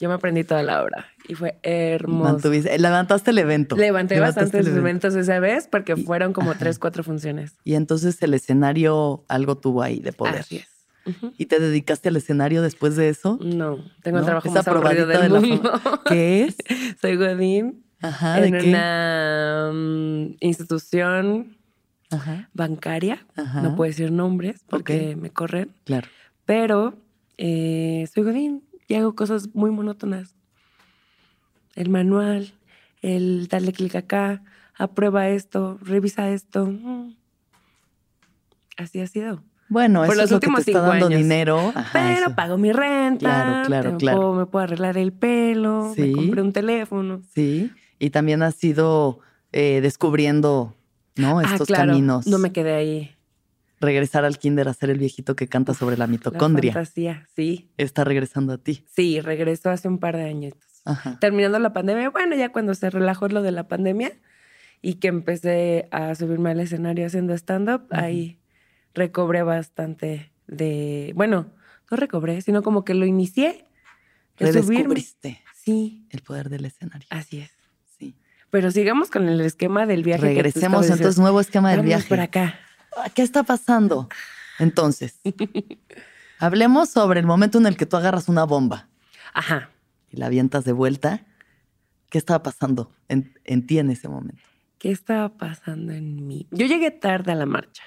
Yo 0.00 0.08
me 0.08 0.14
aprendí 0.14 0.44
toda 0.44 0.62
la 0.62 0.82
obra 0.82 1.06
y 1.28 1.34
fue 1.34 1.58
hermoso. 1.62 2.24
Mantuviste- 2.24 2.78
levantaste 2.78 3.30
el 3.32 3.38
evento. 3.38 3.76
Levanté 3.76 4.14
Levantaste 4.14 4.40
bastantes 4.44 4.60
el 4.66 4.72
evento. 4.78 5.08
eventos 5.08 5.14
esa 5.14 5.38
vez 5.40 5.68
porque 5.70 5.92
Y- 5.96 6.02
fueron 6.04 6.32
como 6.32 6.50
ajá. 6.52 6.58
tres, 6.58 6.78
cuatro 6.78 7.04
funciones. 7.04 7.54
Y 7.64 7.74
entonces 7.74 8.20
el 8.22 8.32
escenario 8.34 9.24
algo 9.28 9.58
tuvo 9.58 9.82
ahí 9.82 10.00
de 10.00 10.12
poder. 10.12 10.36
Así 10.40 10.56
es. 10.56 10.66
¿Y 11.38 11.46
te 11.46 11.58
dedicaste 11.60 12.08
al 12.08 12.16
escenario 12.16 12.62
después 12.62 12.94
de 12.96 13.08
eso? 13.08 13.38
No, 13.42 13.78
tengo 14.02 14.16
¿No? 14.16 14.20
el 14.20 14.24
trabajo 14.26 14.50
más 14.50 14.66
aburrido 14.68 15.06
del 15.06 15.32
de 15.32 15.40
mundo. 15.40 15.72
¿Qué 16.06 16.44
es? 16.44 16.56
Soy 17.00 17.16
Godín 17.16 17.84
Ajá, 18.00 18.40
¿de 18.40 18.46
en 18.48 18.58
qué? 18.58 18.68
una 18.68 19.70
mm, 19.72 20.36
institución 20.40 21.56
Ajá, 22.10 22.48
bancaria. 22.54 23.26
ajá. 23.36 23.60
No 23.62 23.76
puedo 23.76 23.88
decir 23.90 24.10
nombres 24.12 24.62
porque 24.68 25.16
me 25.16 25.30
corren. 25.30 25.70
Claro. 25.84 26.08
Pero 26.44 26.94
eh, 27.38 28.06
soy 28.12 28.22
Godín 28.24 28.62
y 28.90 28.96
hago 28.96 29.14
cosas 29.14 29.54
muy 29.54 29.70
monótonas. 29.70 30.34
El 31.76 31.90
manual, 31.90 32.52
el 33.02 33.46
darle 33.46 33.72
clic 33.72 33.94
acá, 33.94 34.42
aprueba 34.76 35.28
esto, 35.28 35.78
revisa 35.80 36.28
esto. 36.30 36.66
Mm. 36.66 37.14
Así 38.76 39.00
ha 39.00 39.06
sido. 39.06 39.44
Bueno, 39.68 40.00
Por 40.00 40.14
eso 40.14 40.22
los 40.22 40.24
es 40.24 40.32
lo 40.32 40.40
que 40.40 40.64
te 40.64 40.70
está 40.72 40.80
dando 40.80 41.06
años. 41.06 41.20
dinero. 41.20 41.72
Ajá, 41.72 41.90
Pero 41.92 42.26
eso. 42.26 42.34
pago 42.34 42.58
mi 42.58 42.72
renta. 42.72 43.20
Claro, 43.20 43.66
claro, 43.68 43.92
me 43.92 43.98
claro. 43.98 44.18
Puedo, 44.18 44.34
me 44.34 44.46
puedo 44.46 44.64
arreglar 44.64 44.98
el 44.98 45.12
pelo. 45.12 45.92
Sí. 45.94 46.02
Me 46.02 46.12
compré 46.12 46.42
un 46.42 46.52
teléfono. 46.52 47.22
Sí. 47.32 47.70
Y 48.00 48.10
también 48.10 48.42
has 48.42 48.62
ido 48.64 49.20
eh, 49.52 49.78
descubriendo, 49.82 50.74
¿no? 51.14 51.40
Estos 51.40 51.60
ah, 51.60 51.64
claro. 51.66 51.92
caminos. 51.92 52.26
No 52.26 52.38
me 52.38 52.50
quedé 52.50 52.74
ahí. 52.74 53.16
Regresar 53.80 54.24
al 54.24 54.38
kinder 54.38 54.68
a 54.68 54.74
ser 54.74 54.90
el 54.90 54.98
viejito 54.98 55.34
que 55.36 55.48
canta 55.48 55.72
sobre 55.74 55.96
la 55.96 56.04
La 56.04 56.10
mitocondria. 56.12 56.72
fantasía, 56.74 57.26
sí. 57.34 57.70
Está 57.78 58.04
regresando 58.04 58.52
a 58.52 58.58
ti. 58.58 58.84
Sí, 58.94 59.20
regresó 59.20 59.70
hace 59.70 59.88
un 59.88 59.98
par 59.98 60.16
de 60.16 60.24
años. 60.24 60.54
Ajá. 60.86 61.18
terminando 61.20 61.58
la 61.58 61.74
pandemia, 61.74 62.08
bueno, 62.08 62.34
ya 62.36 62.52
cuando 62.52 62.74
se 62.74 62.88
relajó 62.88 63.28
lo 63.28 63.42
de 63.42 63.52
la 63.52 63.68
pandemia 63.68 64.12
y 64.80 64.94
que 64.94 65.08
empecé 65.08 65.88
a 65.90 66.14
subirme 66.14 66.50
al 66.50 66.60
escenario 66.60 67.04
haciendo 67.06 67.34
stand-up, 67.34 67.82
ahí 67.90 68.38
recobré 68.94 69.42
bastante 69.42 70.32
de, 70.46 71.12
bueno, 71.14 71.52
no 71.90 71.96
recobré, 71.98 72.40
sino 72.40 72.62
como 72.62 72.82
que 72.84 72.94
lo 72.94 73.04
inicié. 73.04 73.66
Redescubriste 74.38 75.42
Sí, 75.54 76.06
el 76.10 76.22
poder 76.22 76.48
del 76.48 76.64
escenario. 76.64 77.06
así 77.10 77.40
es. 77.40 77.50
Sí. 77.98 78.16
Pero 78.48 78.70
sigamos 78.70 79.10
con 79.10 79.28
el 79.28 79.40
esquema 79.42 79.84
del 79.84 80.02
viaje. 80.02 80.22
Regresemos 80.22 80.88
entonces, 80.88 81.18
nuevo 81.18 81.40
esquema 81.40 81.68
del 81.70 81.80
Vámonos 81.80 81.96
viaje. 81.98 82.08
por 82.08 82.20
acá. 82.20 82.58
¿Qué 83.14 83.22
está 83.22 83.42
pasando? 83.42 84.08
Entonces, 84.58 85.18
hablemos 86.38 86.90
sobre 86.90 87.20
el 87.20 87.26
momento 87.26 87.58
en 87.58 87.66
el 87.66 87.76
que 87.76 87.86
tú 87.86 87.96
agarras 87.96 88.28
una 88.28 88.44
bomba 88.44 88.88
Ajá. 89.32 89.70
y 90.10 90.16
la 90.18 90.26
avientas 90.26 90.64
de 90.64 90.72
vuelta. 90.72 91.24
¿Qué 92.10 92.18
estaba 92.18 92.42
pasando 92.42 92.90
en, 93.08 93.38
en 93.44 93.66
ti 93.66 93.78
en 93.78 93.90
ese 93.90 94.08
momento? 94.08 94.42
¿Qué 94.78 94.90
estaba 94.90 95.28
pasando 95.36 95.92
en 95.92 96.26
mí? 96.26 96.46
Yo 96.50 96.66
llegué 96.66 96.90
tarde 96.90 97.32
a 97.32 97.34
la 97.34 97.46
marcha. 97.46 97.82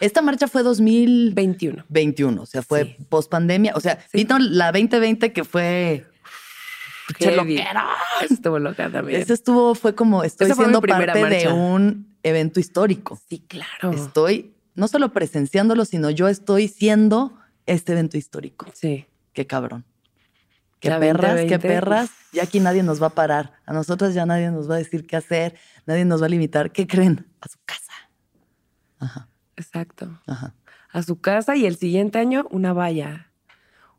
Esta 0.00 0.22
marcha 0.22 0.48
fue 0.48 0.62
2021, 0.62 1.84
21. 1.88 2.42
o 2.42 2.46
sea, 2.46 2.62
fue 2.62 2.96
Sí. 2.98 3.04
post 3.08 3.30
pandemia. 3.30 3.72
O 3.76 3.80
sea, 3.80 4.00
Sí. 4.10 4.18
vino 4.18 4.38
la 4.38 4.72
2020 4.72 5.32
que 5.32 5.44
fue. 5.44 6.06
Heavy. 7.18 7.36
loquera. 7.36 7.86
Estuvo 8.28 8.58
loca 8.58 8.90
también. 8.90 9.20
Ese 9.20 9.34
estuvo, 9.34 9.74
fue 9.74 9.94
como, 9.94 10.24
estoy 10.24 10.46
Esa 10.46 10.54
siendo 10.56 10.80
parte 10.80 11.12
de 11.14 11.20
marcha. 11.22 11.52
un 11.52 12.13
evento 12.24 12.58
histórico. 12.58 13.20
Sí, 13.28 13.44
claro. 13.46 13.92
Estoy 13.92 14.54
no 14.74 14.88
solo 14.88 15.12
presenciándolo, 15.12 15.84
sino 15.84 16.10
yo 16.10 16.26
estoy 16.28 16.66
siendo 16.66 17.38
este 17.66 17.92
evento 17.92 18.16
histórico. 18.18 18.66
Sí. 18.74 19.06
Qué 19.32 19.46
cabrón. 19.46 19.84
Qué 20.80 20.90
perras, 20.90 21.40
qué 21.42 21.56
2020, 21.56 21.58
perras. 21.68 22.10
Ya 22.32 22.42
aquí 22.42 22.60
nadie 22.60 22.82
nos 22.82 23.00
va 23.00 23.06
a 23.06 23.10
parar. 23.14 23.54
A 23.64 23.72
nosotras 23.72 24.12
ya 24.12 24.26
nadie 24.26 24.50
nos 24.50 24.68
va 24.68 24.74
a 24.74 24.78
decir 24.78 25.06
qué 25.06 25.16
hacer. 25.16 25.54
Nadie 25.86 26.04
nos 26.04 26.20
va 26.20 26.26
a 26.26 26.28
limitar. 26.28 26.72
¿Qué 26.72 26.86
creen? 26.86 27.26
A 27.40 27.48
su 27.48 27.58
casa. 27.64 27.92
Ajá, 28.98 29.28
Exacto. 29.56 30.20
ajá. 30.26 30.54
A 30.90 31.02
su 31.02 31.20
casa 31.20 31.56
y 31.56 31.66
el 31.66 31.76
siguiente 31.76 32.18
año 32.18 32.46
una 32.50 32.72
valla. 32.72 33.30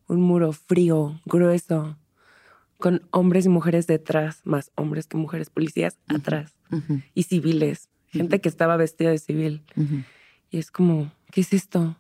Un 0.08 0.22
muro 0.22 0.54
frío, 0.54 1.20
grueso, 1.26 1.98
con 2.78 3.08
hombres 3.12 3.46
y 3.46 3.50
mujeres 3.50 3.88
detrás, 3.88 4.42
más 4.44 4.72
hombres 4.76 5.08
que 5.08 5.18
mujeres 5.18 5.50
policías 5.50 5.98
atrás. 6.08 6.54
Y 7.14 7.24
civiles, 7.24 7.90
gente 8.16 8.42
que 8.42 8.50
estaba 8.50 8.78
vestida 8.78 9.10
de 9.10 9.18
civil. 9.18 9.62
Y 10.50 10.58
es 10.58 10.72
como, 10.72 11.12
¿qué 11.32 11.42
es 11.42 11.54
esto? 11.54 11.98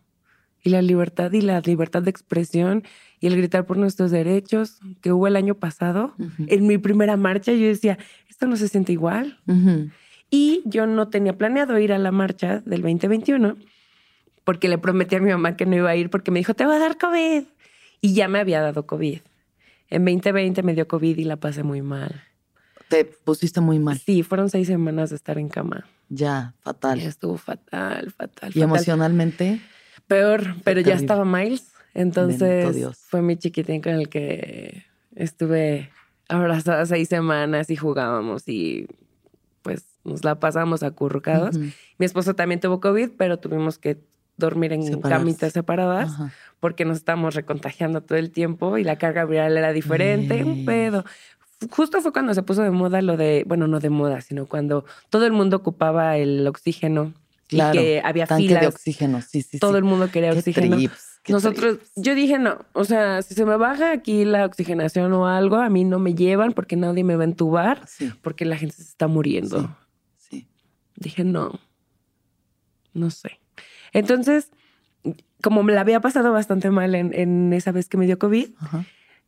Y 0.63 0.69
la 0.69 0.81
libertad 0.81 1.31
y 1.31 1.41
la 1.41 1.59
libertad 1.61 2.01
de 2.01 2.09
expresión 2.09 2.83
y 3.19 3.27
el 3.27 3.37
gritar 3.37 3.65
por 3.65 3.77
nuestros 3.77 4.11
derechos 4.11 4.79
que 5.01 5.11
hubo 5.11 5.27
el 5.27 5.35
año 5.35 5.55
pasado. 5.55 6.15
Ujú. 6.17 6.45
En 6.47 6.65
mi 6.65 6.77
primera 6.77 7.17
marcha 7.17 7.51
yo 7.51 7.67
decía, 7.67 7.99
esto 8.29 8.47
no 8.47 8.55
se 8.57 8.67
siente 8.67 8.91
igual. 8.91 9.39
Y 10.31 10.63
yo 10.65 10.87
no 10.87 11.09
tenía 11.09 11.37
planeado 11.37 11.77
ir 11.77 11.93
a 11.93 11.99
la 11.99 12.11
marcha 12.11 12.61
del 12.65 12.81
2021 12.81 13.57
porque 14.43 14.69
le 14.69 14.77
prometí 14.77 15.15
a 15.15 15.19
mi 15.19 15.31
mamá 15.31 15.57
que 15.57 15.65
no 15.65 15.75
iba 15.75 15.89
a 15.89 15.95
ir 15.95 16.09
porque 16.09 16.31
me 16.31 16.39
dijo, 16.39 16.53
te 16.53 16.65
va 16.65 16.75
a 16.75 16.79
dar 16.79 16.97
COVID. 16.97 17.43
Y 18.01 18.13
ya 18.13 18.27
me 18.27 18.39
había 18.39 18.61
dado 18.61 18.85
COVID. 18.85 19.19
En 19.89 20.05
2020 20.05 20.63
me 20.63 20.73
dio 20.73 20.87
COVID 20.87 21.17
y 21.17 21.23
la 21.23 21.37
pasé 21.37 21.63
muy 21.63 21.81
mal. 21.81 22.23
Te 22.87 23.05
pusiste 23.05 23.61
muy 23.61 23.79
mal. 23.79 23.97
Sí, 23.97 24.23
fueron 24.23 24.49
seis 24.49 24.67
semanas 24.67 25.09
de 25.09 25.15
estar 25.15 25.37
en 25.37 25.49
cama. 25.49 25.85
Ya, 26.09 26.53
fatal. 26.61 26.99
Y 26.99 27.05
estuvo 27.05 27.37
fatal, 27.37 28.11
fatal, 28.11 28.49
Y 28.49 28.53
fatal. 28.53 28.63
emocionalmente, 28.63 29.59
Peor, 30.07 30.55
pero 30.63 30.81
ya 30.81 30.95
estaba 30.95 31.25
Miles. 31.25 31.71
Entonces 31.93 32.97
fue 33.09 33.21
mi 33.21 33.37
chiquitín 33.37 33.81
con 33.81 33.93
el 33.93 34.09
que 34.09 34.85
estuve 35.15 35.89
abrazada 36.27 36.85
seis 36.85 37.07
semanas 37.09 37.69
y 37.69 37.75
jugábamos 37.75 38.47
y 38.47 38.87
pues 39.61 39.85
nos 40.03 40.23
la 40.23 40.39
pasamos 40.39 40.83
acurrucados. 40.83 41.55
ujú, 41.55 41.71
Mi 41.97 42.05
esposo 42.05 42.35
también 42.35 42.59
tuvo 42.59 42.79
COVID, 42.81 43.11
pero 43.17 43.39
tuvimos 43.39 43.79
que 43.79 43.97
dormir 44.37 44.73
en 44.73 44.83
Separarse. 44.83 45.09
camitas 45.25 45.53
separadas 45.53 46.11
ajá. 46.13 46.31
porque 46.59 46.83
nos 46.85 46.97
estábamos 46.97 47.35
recontagiando 47.35 48.01
todo 48.03 48.17
el 48.17 48.31
tiempo 48.31 48.77
y 48.77 48.83
la 48.83 48.97
carga 48.97 49.23
viral 49.25 49.57
era 49.57 49.71
diferente, 49.71 50.43
un 50.43 50.65
pedo. 50.65 51.05
Justo 51.71 52.01
fue 52.01 52.11
cuando 52.11 52.33
se 52.33 52.43
puso 52.43 52.61
de 52.63 52.71
moda 52.71 53.01
lo 53.01 53.17
de, 53.17 53.43
bueno, 53.47 53.67
no 53.67 53.79
de 53.79 53.89
moda, 53.89 54.21
sino 54.21 54.45
cuando 54.45 54.85
todo 55.09 55.25
el 55.25 55.31
mundo 55.33 55.57
ocupaba 55.57 56.17
el 56.17 56.45
oxígeno 56.47 57.13
Claro. 57.47 57.79
y 57.79 57.83
que 57.83 58.01
había 58.03 58.25
Tanque 58.25 58.47
filas. 58.47 58.61
de 58.61 58.67
oxígeno. 58.67 59.21
Sí, 59.21 59.43
sí, 59.43 59.59
todo 59.59 59.71
sí. 59.73 59.77
el 59.77 59.83
mundo 59.83 60.09
quería 60.09 60.31
Qué 60.31 60.39
oxígeno. 60.39 60.77
trips, 60.77 61.21
Nosotros, 61.29 61.77
trips. 61.77 61.91
yo 61.95 62.15
dije 62.15 62.39
no, 62.39 62.57
o 62.73 62.85
sea, 62.85 63.21
si 63.21 63.35
se 63.35 63.45
me 63.45 63.55
baja 63.55 63.91
aquí 63.91 64.25
la 64.25 64.45
oxigenación 64.45 65.13
o 65.13 65.27
algo, 65.27 65.57
a 65.57 65.69
mí 65.69 65.83
no 65.83 65.99
me 65.99 66.15
llevan 66.15 66.53
porque 66.53 66.75
nadie 66.75 67.03
me 67.03 67.15
va 67.15 67.21
a 67.21 67.25
entubar, 67.27 67.83
Sí, 67.87 68.11
porque 68.23 68.45
la 68.45 68.57
gente 68.57 68.75
se 68.75 68.81
está 68.81 69.07
muriendo. 69.07 69.75
Sí. 70.17 70.39
sí. 70.41 70.47
Dije 70.95 71.23
no, 71.23 71.59
no 72.93 73.11
sé. 73.11 73.39
Entonces, 73.93 74.49
como 75.43 75.61
me 75.61 75.73
la 75.73 75.81
había 75.81 75.99
pasado 75.99 76.31
bastante 76.33 76.71
mal 76.71 76.95
en, 76.95 77.13
en 77.13 77.53
esa 77.53 77.71
vez 77.71 77.87
que 77.89 77.97
me 77.97 78.07
dio 78.07 78.17
COVID, 78.17 78.49
Ajá. 78.59 78.85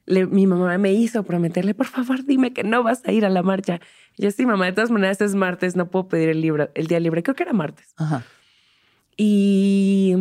Le- 0.07 0.25
mi 0.25 0.47
mamá 0.47 0.77
me 0.79 0.91
hizo 0.93 1.21
prometerle, 1.23 1.73
por 1.75 1.85
favor, 1.85 2.25
dime 2.25 2.51
que 2.53 2.63
no 2.63 2.81
vas 2.81 3.03
a 3.05 3.11
ir 3.11 3.23
a 3.25 3.29
la 3.29 3.43
marcha. 3.43 3.79
Y 4.17 4.23
yo, 4.23 4.31
sí, 4.31 4.45
mamá, 4.47 4.65
de 4.65 4.71
todas 4.71 4.89
maneras 4.89 5.21
es 5.21 5.35
martes, 5.35 5.75
no 5.75 5.89
puedo 5.91 6.07
pedir 6.07 6.29
el, 6.29 6.41
libro, 6.41 6.69
el 6.73 6.87
día 6.87 6.99
libre. 6.99 7.21
Creo 7.21 7.35
que 7.35 7.43
era 7.43 7.53
martes. 7.53 7.93
Ajá. 7.97 8.23
Y 9.15 10.15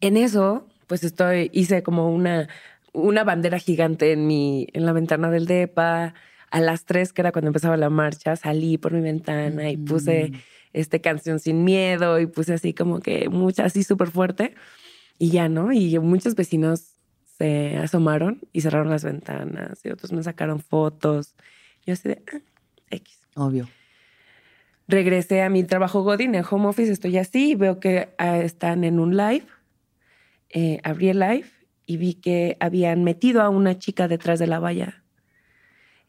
en 0.00 0.16
eso, 0.16 0.66
pues 0.86 1.04
estoy, 1.04 1.50
hice 1.52 1.82
como 1.82 2.12
una, 2.14 2.48
una 2.92 3.24
bandera 3.24 3.58
gigante 3.58 4.12
en 4.12 4.26
mi, 4.26 4.66
en 4.72 4.86
la 4.86 4.92
ventana 4.92 5.30
del 5.30 5.46
DEPA. 5.46 6.14
A 6.50 6.60
las 6.60 6.86
tres, 6.86 7.12
que 7.12 7.20
era 7.20 7.30
cuando 7.30 7.48
empezaba 7.48 7.76
la 7.76 7.90
marcha, 7.90 8.34
salí 8.34 8.78
por 8.78 8.92
mi 8.94 9.02
ventana 9.02 9.70
y 9.70 9.76
puse 9.76 10.30
Mm. 10.30 10.36
este 10.72 11.02
canción 11.02 11.40
sin 11.40 11.62
miedo 11.62 12.18
y 12.20 12.26
puse 12.26 12.54
así 12.54 12.72
como 12.72 13.00
que 13.00 13.28
mucha, 13.28 13.66
así 13.66 13.82
súper 13.82 14.08
fuerte. 14.10 14.54
Y 15.18 15.28
ya, 15.28 15.50
¿no? 15.50 15.72
Y 15.72 15.98
muchos 15.98 16.34
vecinos 16.36 16.94
se 17.38 17.76
asomaron 17.76 18.40
y 18.52 18.60
cerraron 18.62 18.90
las 18.90 19.04
ventanas 19.04 19.84
y 19.84 19.90
otros 19.90 20.12
me 20.12 20.22
sacaron 20.22 20.60
fotos. 20.60 21.34
Yo 21.86 21.92
así 21.94 22.08
de, 22.08 22.22
"Ah, 22.32 22.40
X 22.90 23.18
Obvio. 23.36 23.68
regresé 24.88 25.42
a 25.42 25.50
mi 25.50 25.64
trabajo 25.64 26.02
Godin 26.02 26.34
en 26.34 26.44
home 26.48 26.66
office, 26.68 26.90
estoy 26.90 27.16
así 27.18 27.50
y 27.50 27.54
veo 27.54 27.78
que 27.80 28.08
ah, 28.18 28.38
están 28.38 28.84
en 28.84 28.98
un 29.00 29.16
live. 29.16 29.46
Eh, 30.50 30.80
abrí 30.82 31.08
el 31.10 31.18
live 31.20 31.44
y 31.86 31.96
vi 31.98 32.14
que 32.14 32.56
habían 32.60 33.04
metido 33.04 33.42
a 33.42 33.48
una 33.50 33.78
chica 33.78 34.08
detrás 34.08 34.38
de 34.38 34.46
la 34.46 34.58
valla 34.58 35.04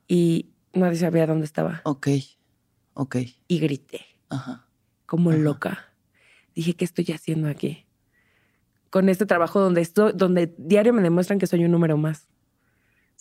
y 0.08 0.48
nadie 0.74 0.98
sabía 0.98 1.28
dónde 1.28 1.46
estaba. 1.46 1.82
Ok. 1.84 2.08
Ok. 2.94 3.18
Y 3.48 3.60
grité. 3.60 4.06
Ajá. 4.30 4.66
como 5.06 5.32
Ajá. 5.32 5.40
loca. 5.40 5.86
Dije, 6.56 6.74
¿qué 6.76 6.86
estoy 6.86 7.06
haciendo 7.14 7.48
aquí? 7.50 7.86
Con 8.90 9.10
este 9.10 9.26
trabajo 9.26 9.60
donde 9.60 9.82
estoy, 9.82 10.14
donde 10.16 10.54
diario 10.58 10.94
me 10.94 11.02
demuestran 11.02 11.40
que 11.40 11.48
soy 11.48 11.64
un 11.66 11.72
número 11.72 11.98
más. 11.98 12.28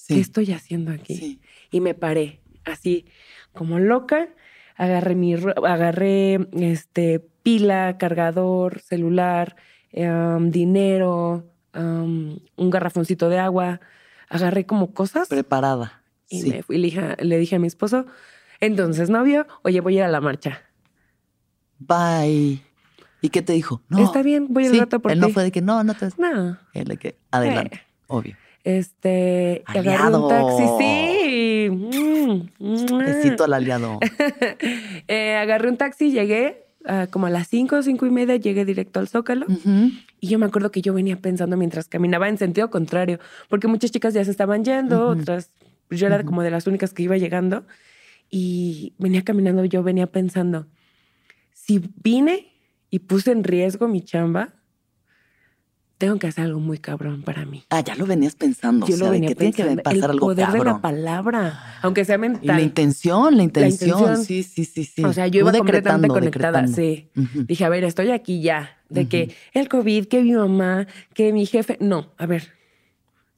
¿Qué 0.06 0.14
Sí. 0.14 0.20
estoy 0.20 0.52
haciendo 0.52 0.92
aquí? 0.92 1.16
Sí. 1.16 1.40
Y 1.70 1.80
me 1.80 1.94
paré, 1.94 2.40
así, 2.64 3.04
como 3.52 3.78
loca. 3.78 4.28
Agarré 4.76 5.14
mi, 5.16 5.34
agarré 5.34 6.48
este 6.52 7.20
pila, 7.42 7.98
cargador, 7.98 8.80
celular, 8.80 9.56
em, 9.90 10.50
dinero, 10.50 11.50
em, 11.75 12.38
un 12.56 12.70
garrafoncito 12.70 13.28
de 13.28 13.38
agua. 13.38 13.80
Agarré 14.28 14.64
como 14.66 14.92
cosas 14.94 15.28
Preparada. 15.28 16.02
y 16.30 16.42
sí. 16.42 16.50
me 16.50 16.62
fui. 16.62 16.78
Le 16.78 16.84
dije, 16.87 17.16
le 17.22 17.38
dije 17.38 17.56
a 17.56 17.58
mi 17.58 17.66
esposo, 17.66 18.06
entonces 18.60 19.10
novio, 19.10 19.46
oye, 19.64 19.80
voy 19.80 19.94
a 19.96 19.98
ir 19.98 20.04
a 20.04 20.08
la 20.08 20.20
marcha. 20.20 20.62
Bye. 21.80 22.62
¿Y 23.20 23.30
qué 23.30 23.42
te 23.42 23.52
dijo? 23.52 23.82
No. 23.88 24.04
Está 24.04 24.22
bien, 24.22 24.46
voy 24.50 24.66
al 24.66 24.72
Sí, 24.72 24.78
rato 24.78 25.00
por 25.00 25.10
Él 25.12 25.18
ti. 25.20 25.26
no 25.26 25.32
fue 25.32 25.42
de 25.44 25.50
que 25.52 25.60
no, 25.60 25.82
no 25.84 25.94
te. 25.94 26.08
No. 26.18 26.56
Él 26.75 26.84
de 26.84 26.96
que 26.96 27.16
adelante. 27.30 27.80
Obvio. 28.06 28.37
Este, 28.64 29.62
Aliado. 29.66 30.25
un 30.25 30.28
taxi, 30.28 30.64
sí. 30.78 31.70
Mm. 31.70 32.98
Besito 32.98 33.44
al 33.44 33.52
aliado. 33.54 33.98
Eh, 35.08 35.37
agarré 35.37 35.68
un 35.68 35.76
taxi, 35.76 36.10
llegué 36.10 36.64
ah, 36.84 37.06
como 37.10 37.26
a 37.26 37.30
las 37.30 37.48
cinco, 37.48 37.82
cinco 37.82 38.06
y 38.06 38.10
media, 38.10 38.37
llegué 38.37 38.64
directo 38.64 39.00
al 39.00 39.08
Zócalo. 39.08 39.46
Ujú. 39.48 39.90
Y 40.20 40.28
yo 40.28 40.38
me 40.38 40.46
acuerdo 40.46 40.70
que 40.70 40.82
yo 40.82 40.92
venía 40.94 41.16
pensando 41.16 41.56
mientras 41.56 41.88
caminaba 41.88 42.28
en 42.28 42.38
sentido 42.38 42.70
contrario, 42.70 43.18
porque 43.48 43.68
muchas 43.68 43.90
chicas 43.90 44.14
ya 44.14 44.25
se 44.25 44.30
estaban 44.30 44.64
yendo, 44.64 45.10
Ujú. 45.12 45.20
otras, 45.22 45.50
pues 45.88 46.00
yo 46.00 46.06
era 46.06 46.16
Ujú. 46.16 46.26
como 46.26 46.42
de 46.42 46.50
las 46.50 46.66
únicas 46.66 46.92
que 46.92 47.02
iba 47.04 47.16
llegando. 47.16 47.64
Y 48.30 48.92
venía 48.98 49.22
caminando, 49.22 49.64
yo 49.64 49.82
venía 49.82 50.06
pensando, 50.06 50.66
si 51.54 51.80
vine 52.02 52.52
y 52.90 53.00
puse 53.00 53.33
en 53.33 53.45
riesgo 53.45 53.88
mi 53.88 54.02
chamba, 54.02 54.54
tengo 55.99 56.16
que 56.18 56.28
hacer 56.28 56.45
algo 56.45 56.61
muy 56.61 56.78
cabrón 56.78 57.23
para 57.23 57.45
mí. 57.45 57.64
Ah, 57.71 57.80
ya 57.80 57.97
lo 57.97 58.07
venías 58.07 58.37
pensando. 58.37 58.87
Yo 58.87 58.95
o 58.95 58.99
sea, 58.99 59.07
lo 59.09 59.12
venía 59.12 59.30
que 59.30 59.35
tiene 59.35 59.52
pensando. 59.52 59.76
que 59.78 59.83
pasar 59.83 59.97
el 59.99 60.11
algo 60.12 60.26
poder 60.28 60.49
de 60.52 60.64
la 60.64 60.80
palabra, 60.80 61.78
aunque 61.83 62.04
sea 62.04 62.14
Y 62.14 62.18
la 62.18 62.28
mental. 62.28 62.61
intención, 62.61 63.37
la 63.37 63.42
intención. 63.42 63.90
intención. 63.90 64.25
Sí, 64.25 64.42
sí, 64.45 64.64
sí, 64.64 64.85
sí. 64.85 65.04
O 65.04 65.12
sea, 65.12 65.26
Tú 65.26 65.33
yo 65.33 65.40
iba 65.40 65.52
completamente 65.52 66.09
conectada, 66.09 66.62
decretando. 66.62 66.76
sí. 66.76 67.11
Dije, 67.47 67.64
a 67.64 67.68
ver, 67.68 67.83
estoy 67.85 68.12
aquí 68.12 68.40
ya. 68.42 68.76
De 68.88 69.09
que 69.09 69.35
el 69.52 69.68
COVID, 69.68 70.07
que 70.07 70.23
mi 70.23 70.33
mamá, 70.33 70.87
que 71.14 71.33
mi 71.33 71.47
jefe. 71.47 71.76
No, 71.80 72.14
a 72.16 72.26
ver, 72.26 72.52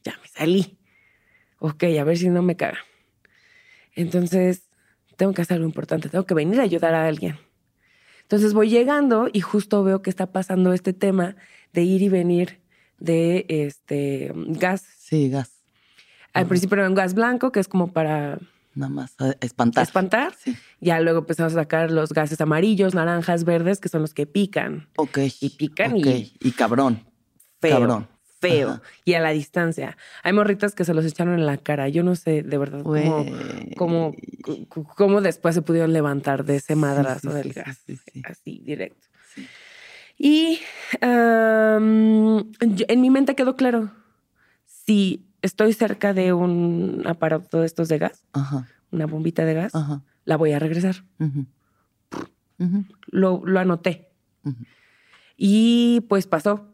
ya 0.05 0.13
me 0.23 0.29
salí. 0.29 0.79
Ok, 1.61 1.83
a 1.99 2.05
ver 2.05 2.19
si 2.19 2.29
no 2.29 2.43
me 2.43 2.57
cagan. 2.57 2.79
Entonces, 3.95 4.69
tengo 5.17 5.33
que 5.33 5.43
hacer 5.43 5.57
algo 5.57 5.67
importante. 5.67 6.09
Tengo 6.09 6.25
que 6.27 6.35
venir 6.35 6.61
a 6.61 6.63
ayudar 6.65 6.95
a 6.95 7.07
alguien. 7.07 7.39
Entonces 8.31 8.55
voy 8.55 8.71
llegando 8.71 9.29
y 9.33 9.41
justo 9.41 9.83
veo 9.83 10.03
que 10.03 10.11
está 10.11 10.31
pasando 10.31 10.73
este 10.73 10.93
tema 10.93 11.35
de 11.73 11.83
ir 11.83 12.01
y 12.01 12.09
venir 12.09 12.61
de 13.01 13.45
este 13.49 14.31
gas. 14.37 14.85
Sí, 15.01 15.29
gas. 15.31 15.51
Al 16.33 16.47
principio 16.47 16.77
era 16.79 16.89
un 16.89 16.95
gas 16.95 17.15
blanco, 17.15 17.51
que 17.51 17.59
es 17.59 17.67
como 17.67 17.93
para 17.93 18.39
Nada 18.77 18.89
más 18.89 19.17
espantar. 19.41 19.83
espantar. 19.83 20.33
Sí. 20.39 20.57
Ya 20.81 21.01
luego 21.01 21.19
empezamos 21.19 21.55
a 21.55 21.57
sacar 21.57 21.91
los 21.91 22.13
gases 22.13 22.41
amarillos, 22.41 22.95
naranjas, 22.95 23.43
verdes, 23.43 23.81
que 23.81 23.89
son 23.89 24.03
los 24.03 24.15
que 24.15 24.27
pican. 24.27 24.87
Ok. 24.97 25.19
Y 25.41 25.51
pican 25.51 25.95
Ok. 25.95 26.07
y- 26.07 26.33
Y 26.41 26.53
cabrón. 26.53 27.03
Feo. 27.61 27.81
Cabrón. 27.81 28.09
Feo. 28.41 28.71
Ajá. 28.71 28.83
Y 29.05 29.15
a 29.15 29.21
la 29.21 29.31
distancia. 29.31 29.97
Hay 30.23 30.33
morritas 30.33 30.75
que 30.75 30.85
se 30.85 30.95
los 30.95 31.05
echaron 31.05 31.35
en 31.35 31.47
la 31.47 31.59
cara. 31.59 31.89
Yo 31.89 32.03
no 32.03 32.17
sé 32.17 32.43
de 32.43 32.59
verdad 32.59 32.83
cómo, 32.83 33.27
cómo, 33.77 34.15
cómo 34.97 35.21
después 35.21 35.55
se 35.55 35.63
pudieron 35.63 35.93
levantar 35.93 36.45
de 36.45 36.57
ese 36.57 36.75
madrazo 36.75 37.31
sí, 37.31 37.37
del 37.37 37.45
sí, 37.45 37.61
gas. 37.61 37.79
sí, 37.87 37.97
sí. 37.97 38.23
Así, 38.25 38.61
directo. 38.65 39.07
Y 40.19 40.59
yo- 41.01 42.85
en 42.89 43.01
mi 43.01 43.11
mente 43.11 43.35
quedó 43.35 43.57
claro. 43.57 43.91
Si 44.67 45.25
estoy 45.43 45.73
cerca 45.73 46.13
de 46.15 46.33
un 46.33 47.03
aparato 47.07 47.61
de 47.61 47.67
estos 47.67 47.89
de 47.89 47.99
gas, 47.99 48.25
Ajá. 48.33 48.67
una 48.91 49.07
bombita 49.07 49.45
de 49.45 49.55
gas, 49.55 49.75
Ajá. 49.75 50.03
la 50.25 50.37
voy 50.37 50.53
a 50.53 50.59
regresar. 50.59 51.05
Lo, 53.11 53.43
lo 53.45 53.61
anoté. 53.61 54.09
Y 55.37 56.01
pues 56.09 56.27
pasó. 56.27 56.70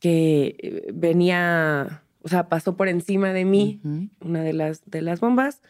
Que 0.00 0.56
eh, 0.58 0.90
venía, 0.92 2.02
o 2.22 2.28
sea, 2.28 2.48
pasó 2.48 2.76
por 2.76 2.88
encima 2.88 3.32
de 3.32 3.44
mí 3.44 3.80
una 4.20 4.42
de 4.42 4.52
las, 4.52 4.82
de 4.86 5.02
las 5.02 5.20
bombas. 5.20 5.60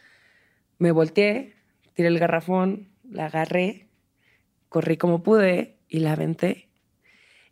Me 0.77 0.91
volteé, 0.91 1.55
tiré 1.93 2.09
el 2.09 2.19
garrafón, 2.19 2.89
la 3.09 3.25
agarré, 3.25 3.87
corrí 4.69 4.97
como 4.97 5.23
pude 5.23 5.77
y 5.87 5.99
la 5.99 6.13
aventé. 6.13 6.69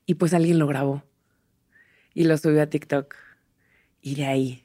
Y 0.05 0.15
pues 0.15 0.33
alguien 0.33 0.59
lo 0.59 0.67
grabó. 0.67 1.03
Y 2.13 2.23
lo 2.23 2.37
subió 2.37 2.61
a 2.61 2.67
TikTok. 2.67 3.15
Y 4.01 4.15
de 4.15 4.25
ahí. 4.25 4.63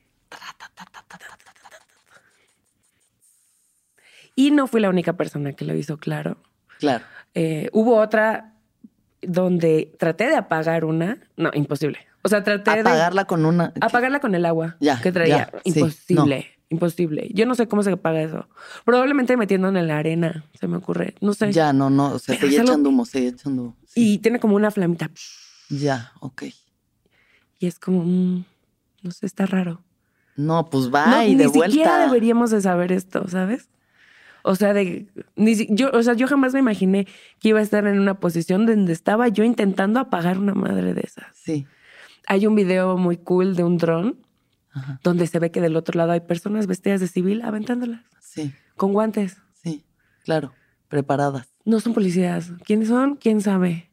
Y 4.34 4.50
no 4.50 4.66
fui 4.66 4.80
la 4.80 4.88
única 4.88 5.14
persona 5.14 5.52
que 5.52 5.64
lo 5.64 5.74
hizo, 5.74 5.98
claro. 5.98 6.38
Claro. 6.78 7.04
Eh, 7.34 7.68
hubo 7.72 7.96
otra 7.96 8.51
donde 9.22 9.94
traté 9.98 10.28
de 10.28 10.36
apagar 10.36 10.84
una. 10.84 11.18
No, 11.36 11.50
imposible. 11.54 11.98
O 12.22 12.28
sea, 12.28 12.42
traté 12.44 12.70
de 12.72 12.80
Apagarla 12.80 13.24
con 13.24 13.44
una. 13.46 13.72
apagarla 13.80 14.20
con 14.20 14.34
el 14.34 14.46
agua 14.46 14.76
Ya, 14.80 15.00
que 15.00 15.10
traía. 15.10 15.50
ya, 15.52 15.60
sí, 15.64 15.72
imposible, 15.78 16.46
imposible. 16.68 17.28
Yo 17.34 17.46
no 17.46 17.54
sé 17.56 17.66
cómo 17.66 17.82
se 17.82 17.90
apaga 17.92 18.22
eso. 18.22 18.48
Probablemente 18.84 19.36
metiéndolo 19.36 19.78
en 19.78 19.88
la 19.88 19.98
arena, 19.98 20.44
se 20.58 20.68
me 20.68 20.76
ocurre. 20.76 21.14
No 21.20 21.34
sé. 21.34 21.50
Ya, 21.52 21.72
no, 21.72 21.90
no. 21.90 22.12
O 22.12 22.18
sea, 22.18 22.34
Pero 22.36 22.46
seguía 22.48 22.62
echando 22.62 22.88
humo, 22.90 23.04
seguía 23.06 23.30
echando 23.30 23.62
humo. 23.62 23.76
Sí. 23.86 24.14
Y 24.14 24.18
tiene 24.18 24.38
como 24.38 24.54
una 24.56 24.70
flamita. 24.70 25.10
Ya, 25.68 26.12
ok. 26.20 26.44
Y 27.58 27.66
es 27.66 27.78
como, 27.78 28.04
mm, 28.04 28.44
no 29.02 29.10
sé, 29.10 29.26
está 29.26 29.46
raro. 29.46 29.82
No, 30.36 30.70
pues 30.70 30.92
va 30.94 31.06
no, 31.06 31.22
y 31.24 31.30
ni 31.30 31.34
de 31.36 31.48
siquiera 31.48 31.68
vuelta. 31.90 32.06
deberíamos 32.06 32.50
de 32.50 32.60
saber 32.62 32.90
esto, 32.92 33.28
¿sabes? 33.28 33.68
O 34.44 34.54
sea, 34.56 34.72
de, 34.74 35.06
ni 35.36 35.54
yo, 35.74 35.90
o 35.92 36.02
sea, 36.02 36.14
yo 36.14 36.26
jamás 36.26 36.52
me 36.52 36.58
imaginé 36.60 37.06
que 37.38 37.48
iba 37.50 37.60
a 37.60 37.62
estar 37.62 37.86
en 37.86 37.98
una 38.00 38.18
posición 38.20 38.66
donde 38.66 38.92
estaba 38.92 39.28
yo 39.28 39.44
intentando 39.44 40.00
apagar 40.00 40.38
una 40.38 40.54
madre 40.54 40.94
de 40.94 41.00
esas. 41.02 41.26
Sí. 41.34 41.66
Hay 42.26 42.46
un 42.46 42.54
video 42.54 42.96
muy 42.96 43.16
cool 43.16 43.54
de 43.56 43.64
un 43.64 43.78
dron 43.78 44.18
Ajá. 44.72 45.00
donde 45.02 45.26
se 45.26 45.38
ve 45.38 45.50
que 45.50 45.60
del 45.60 45.76
otro 45.76 45.96
lado 45.98 46.12
hay 46.12 46.20
personas 46.20 46.66
vestidas 46.66 47.00
de 47.00 47.08
civil 47.08 47.42
aventándolas 47.42 48.00
Sí, 48.20 48.52
con 48.76 48.92
guantes. 48.92 49.36
sí. 49.62 49.84
Claro. 50.24 50.52
Preparadas. 50.88 51.48
No 51.64 51.80
son 51.80 51.94
policías. 51.94 52.52
¿Quiénes 52.64 52.88
son? 52.88 53.16
¿Quién 53.16 53.40
sabe? 53.40 53.90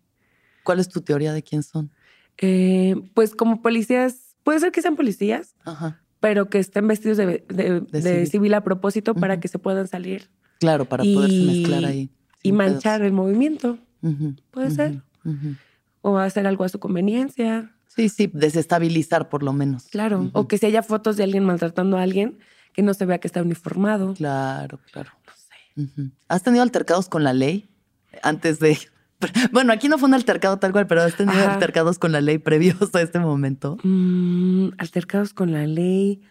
¿Cuál 0.64 0.80
es 0.80 0.90
tu 0.90 1.02
teoría 1.02 1.32
de 1.34 1.44
quién 1.44 1.64
son? 1.64 1.92
Eh, 2.38 2.96
pues 3.14 3.36
como 3.36 3.62
policías, 3.62 4.36
puede 4.44 4.60
ser 4.60 4.72
que 4.72 4.82
sean 4.82 4.96
policías, 4.96 5.56
Ajá. 5.66 6.02
pero 6.20 6.50
que 6.50 6.60
estén 6.60 6.88
vestidos 6.88 7.18
de, 7.18 7.46
de- 7.50 7.82
de 7.82 8.02
civil. 8.02 8.28
civil. 8.28 8.54
a 8.54 8.64
propósito 8.64 9.14
para 9.16 9.40
que 9.40 9.48
se 9.48 9.60
puedan 9.60 9.88
salir 9.88 10.30
Claro, 10.60 10.86
para 10.86 11.06
Y- 11.06 11.14
poderse 11.16 11.38
mezclar 11.44 11.86
ahí. 11.86 12.10
y 12.44 12.52
manchar 12.52 13.00
pedos. 13.00 13.08
el 13.08 13.14
movimiento 13.14 13.78
puede 14.52 14.72
ser. 14.72 15.02
o 16.02 16.18
hacer 16.18 16.48
algo 16.48 16.64
a 16.64 16.70
su 16.70 16.80
conveniencia. 16.80 17.72
Sí, 17.88 18.08
sí, 18.10 18.30
desestabilizar 18.34 19.28
por 19.30 19.44
lo 19.44 19.52
menos. 19.52 19.84
Claro. 19.88 20.30
O 20.34 20.48
que 20.48 20.58
si 20.58 20.66
haya 20.68 20.84
fotos 20.84 21.18
de 21.18 21.24
alguien 21.24 21.44
maltratando 21.44 21.98
a 21.98 22.04
alguien, 22.04 22.38
que 22.74 22.82
no 22.82 22.94
se 22.94 23.06
vea 23.06 23.18
que 23.20 23.28
está 23.28 23.42
uniformado. 23.42 24.14
Claro, 24.14 24.80
claro. 24.92 25.12
No 25.26 25.34
sé. 25.36 26.12
¿Has 26.30 26.44
tenido 26.44 26.64
altercados 26.64 27.10
con 27.10 27.24
la 27.24 27.34
ley 27.34 27.70
antes 28.24 28.60
de... 28.60 28.78
Bueno, 29.52 29.74
aquí 29.74 29.90
no 29.90 29.98
fue 29.98 30.08
un 30.08 30.14
altercado 30.14 30.58
tal 30.60 30.72
cual, 30.72 30.88
pero 30.88 31.02
has 31.02 31.16
tenido 31.18 31.38
Ajá. 31.42 31.56
altercados 31.56 32.00
con 32.00 32.14
la 32.14 32.22
ley 32.22 32.38
previos 32.38 32.96
a 32.96 33.02
este 33.02 33.20
momento. 33.20 33.76
Mm, 33.84 34.70
altercados 34.78 35.34
con 35.34 35.52
la 35.52 35.68
ley. 35.68 36.22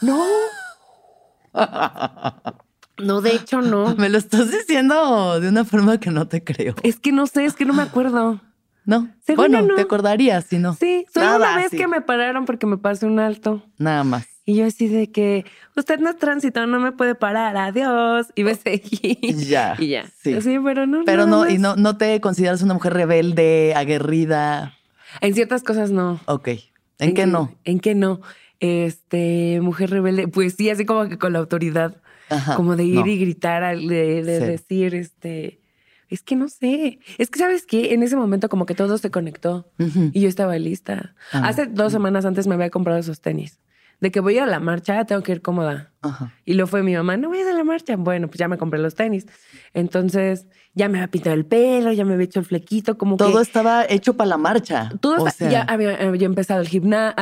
No, 0.00 0.22
no, 3.00 3.20
de 3.20 3.34
hecho 3.34 3.60
no. 3.60 3.94
Me 3.98 4.08
lo 4.08 4.18
estás 4.18 4.50
diciendo 4.50 5.40
de 5.40 5.48
una 5.48 5.64
forma 5.64 5.98
que 5.98 6.10
no 6.10 6.28
te 6.28 6.42
creo. 6.44 6.74
Es 6.82 7.00
que 7.00 7.12
no 7.12 7.26
sé, 7.26 7.44
es 7.44 7.54
que 7.54 7.64
no 7.64 7.74
me 7.74 7.82
acuerdo. 7.82 8.40
No. 8.84 9.08
Según 9.24 9.50
bueno, 9.50 9.62
no. 9.62 9.74
te 9.76 9.82
acordarías 9.82 10.46
si 10.46 10.58
no. 10.58 10.74
Sí, 10.74 11.06
solo 11.12 11.26
Nada, 11.26 11.36
una 11.38 11.56
vez 11.56 11.70
sí. 11.70 11.76
que 11.76 11.86
me 11.86 12.00
pararon 12.00 12.44
porque 12.44 12.66
me 12.66 12.78
pasé 12.78 13.06
un 13.06 13.20
alto. 13.20 13.62
Nada 13.78 14.04
más. 14.04 14.26
Y 14.46 14.56
yo 14.56 14.66
así 14.66 14.88
de 14.88 15.12
que, 15.12 15.44
usted 15.76 16.00
no 16.00 16.10
es 16.10 16.16
tránsito, 16.16 16.66
no 16.66 16.80
me 16.80 16.90
puede 16.92 17.14
parar, 17.14 17.56
adiós. 17.56 18.28
Y 18.34 18.42
me 18.42 18.54
seguí. 18.54 19.18
Ya. 19.46 19.76
Y 19.78 19.88
ya. 19.88 20.06
Sí. 20.22 20.40
Sí, 20.40 20.58
pero 20.64 20.86
no. 20.86 21.04
Pero 21.04 21.26
no, 21.26 21.48
y 21.48 21.58
no, 21.58 21.76
no 21.76 21.96
te 21.96 22.20
consideras 22.20 22.62
una 22.62 22.74
mujer 22.74 22.94
rebelde, 22.94 23.74
aguerrida. 23.76 24.74
En 25.20 25.34
ciertas 25.34 25.62
cosas 25.62 25.90
no. 25.90 26.20
Ok. 26.26 26.48
¿En, 26.98 27.14
qué 27.14 27.26
no? 27.26 27.54
¿En 27.64 27.80
qué 27.80 27.94
no? 27.94 28.20
Este, 28.60 29.60
mujer 29.62 29.90
rebelde, 29.90 30.28
pues 30.28 30.54
sí, 30.54 30.68
así 30.68 30.84
como 30.84 31.08
que 31.08 31.18
con 31.18 31.32
la 31.32 31.38
autoridad, 31.38 31.96
Ajá, 32.30 32.54
como 32.56 32.76
de 32.76 32.84
ir 32.84 32.94
no. 33.00 33.06
y 33.06 33.18
gritar, 33.18 33.62
al- 33.62 33.86
de, 33.86 34.22
de 34.22 34.38
Sí. 34.40 34.44
decir, 34.46 34.94
este, 34.94 35.60
es 36.08 36.22
que 36.22 36.36
no 36.36 36.48
sé, 36.48 36.98
es 37.18 37.28
que 37.30 37.38
sabes 37.38 37.66
que 37.66 37.92
en 37.92 38.02
ese 38.02 38.16
momento 38.16 38.48
como 38.48 38.66
que 38.66 38.74
todo 38.74 38.96
se 38.98 39.10
conectó 39.10 39.70
y 40.12 40.20
yo 40.20 40.28
estaba 40.28 40.56
lista. 40.58 41.14
Ah, 41.32 41.48
Hace 41.48 41.66
dos 41.66 41.92
semanas 41.92 42.24
antes 42.24 42.46
me 42.46 42.54
había 42.54 42.70
comprado 42.70 42.98
esos 42.98 43.20
tenis 43.20 43.58
de 44.00 44.10
que 44.10 44.20
voy 44.20 44.38
a 44.38 44.46
la 44.46 44.60
marcha, 44.60 45.04
tengo 45.04 45.22
que 45.22 45.32
ir 45.32 45.42
cómoda. 45.42 45.92
Ajá. 46.02 46.32
Y 46.46 46.54
lo 46.54 46.66
fue 46.66 46.82
mi 46.82 46.94
mamá, 46.94 47.16
no 47.18 47.28
vayas 47.30 47.48
a 47.48 47.52
la 47.52 47.64
marcha. 47.64 47.96
Bueno, 47.96 48.28
pues 48.28 48.38
ya 48.38 48.48
me 48.48 48.56
compré 48.56 48.80
los 48.80 48.94
tenis. 48.94 49.26
Entonces, 49.74 50.46
ya 50.74 50.88
me 50.88 50.98
había 50.98 51.08
pintado 51.10 51.34
el 51.34 51.44
pelo, 51.44 51.92
ya 51.92 52.04
me 52.04 52.14
había 52.14 52.24
hecho 52.24 52.40
el 52.40 52.46
flequito, 52.46 52.96
como 52.96 53.16
Todo 53.16 53.36
que... 53.36 53.42
estaba 53.42 53.84
hecho 53.88 54.16
para 54.16 54.28
la 54.30 54.36
marcha. 54.38 54.90
Todo 55.00 55.14
O 55.22 55.28
está- 55.28 55.30
sea, 55.32 55.50
ya 55.50 55.62
había, 55.62 55.94
había 55.96 56.26
empezado 56.26 56.60
el 56.60 56.68
gimnasio, 56.68 57.14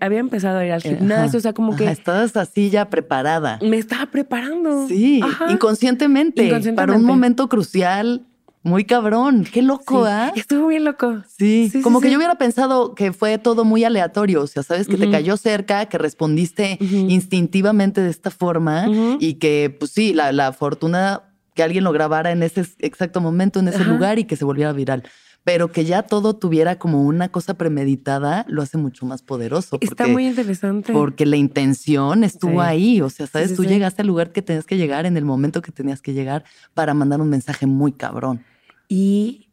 había 0.00 0.18
empezado 0.18 0.58
a 0.58 0.66
ir 0.66 0.72
al 0.72 0.82
eh, 0.84 0.96
gimnasio, 0.96 1.28
ajá, 1.28 1.36
o 1.38 1.40
sea, 1.40 1.52
como 1.54 1.72
ajá, 1.72 1.78
que 1.78 1.90
estabas 1.90 2.36
así 2.36 2.70
ya 2.70 2.90
preparada. 2.90 3.58
me 3.62 3.78
estaba 3.78 4.06
preparando. 4.06 4.86
Sí, 4.88 5.20
inconscientemente, 5.48 6.44
Inconscientemente. 6.44 6.74
Para 6.92 6.98
un 6.98 7.04
momento 7.04 7.48
crucial, 7.48 8.26
muy 8.62 8.84
cabrón. 8.84 9.46
Qué 9.50 9.62
loco, 9.62 10.04
Sí, 10.04 10.10
¿ah? 10.10 10.32
Estuvo 10.34 10.68
bien 10.68 10.84
loco. 10.84 11.22
Sí, 11.26 11.68
Sí, 11.68 11.78
sí, 11.78 11.80
como 11.82 12.00
que 12.00 12.10
yo 12.10 12.16
hubiera 12.18 12.36
pensado 12.36 12.94
que 12.94 13.12
fue 13.12 13.38
todo 13.38 13.64
muy 13.64 13.84
aleatorio, 13.84 14.42
o 14.42 14.46
sea, 14.46 14.62
sabes 14.62 14.88
que 14.88 14.96
te 14.96 15.10
cayó 15.10 15.36
cerca, 15.36 15.86
que 15.86 15.98
respondiste 15.98 16.78
instintivamente 16.80 18.00
de 18.00 18.10
esta 18.10 18.30
forma 18.30 18.86
y 19.18 19.34
que, 19.34 19.74
pues 19.78 19.90
sí, 19.92 20.12
la, 20.12 20.32
la 20.32 20.52
fortuna 20.52 21.22
que 21.54 21.62
alguien 21.62 21.84
lo 21.84 21.92
grabara 21.92 22.30
en 22.30 22.42
ese 22.42 22.64
exacto 22.78 23.20
momento, 23.20 23.58
en 23.60 23.68
ese 23.68 23.84
lugar 23.84 24.18
y 24.18 24.24
que 24.24 24.36
se 24.36 24.44
volviera 24.44 24.72
viral. 24.72 25.02
Pero 25.44 25.72
que 25.72 25.84
ya 25.86 26.02
todo 26.02 26.36
tuviera 26.36 26.78
como 26.78 27.02
una 27.04 27.30
cosa 27.30 27.54
premeditada, 27.54 28.44
lo 28.48 28.60
hace 28.60 28.76
mucho 28.76 29.06
más 29.06 29.22
poderoso. 29.22 29.78
Está 29.80 29.96
porque- 30.04 30.12
muy 30.12 30.26
interesante. 30.26 30.92
porque 30.92 31.24
la 31.24 31.36
intención 31.36 32.22
estuvo 32.22 32.60
Sí. 32.60 32.66
ahí. 32.68 33.00
O 33.00 33.08
sea, 33.08 33.26
sabes, 33.26 33.50
sí, 33.50 33.56
tú 33.56 33.64
llegaste 33.64 34.02
al 34.02 34.08
lugar 34.08 34.30
que 34.32 34.42
tenías 34.42 34.66
que 34.66 34.76
llegar 34.76 35.06
en 35.06 35.16
el 35.16 35.24
momento 35.24 35.62
que 35.62 35.72
tenías 35.72 36.02
que 36.02 36.12
llegar 36.12 36.44
para 36.74 36.92
mandar 36.92 37.20
un 37.22 37.30
mensaje 37.30 37.66
muy 37.66 37.92
cabrón. 37.92 38.44
¿Y 38.88 39.48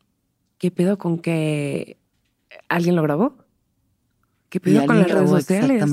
qué 0.57 0.69
pedo 0.71 0.97
con 0.97 1.17
que 1.19 1.97
alguien 2.67 2.95
lo 2.95 3.01
grabó? 3.03 3.37
¿Qué 4.49 4.59
pedo 4.59 4.85
con 4.85 4.99
las 4.99 5.11
redes 5.11 5.29
sociales? 5.29 5.83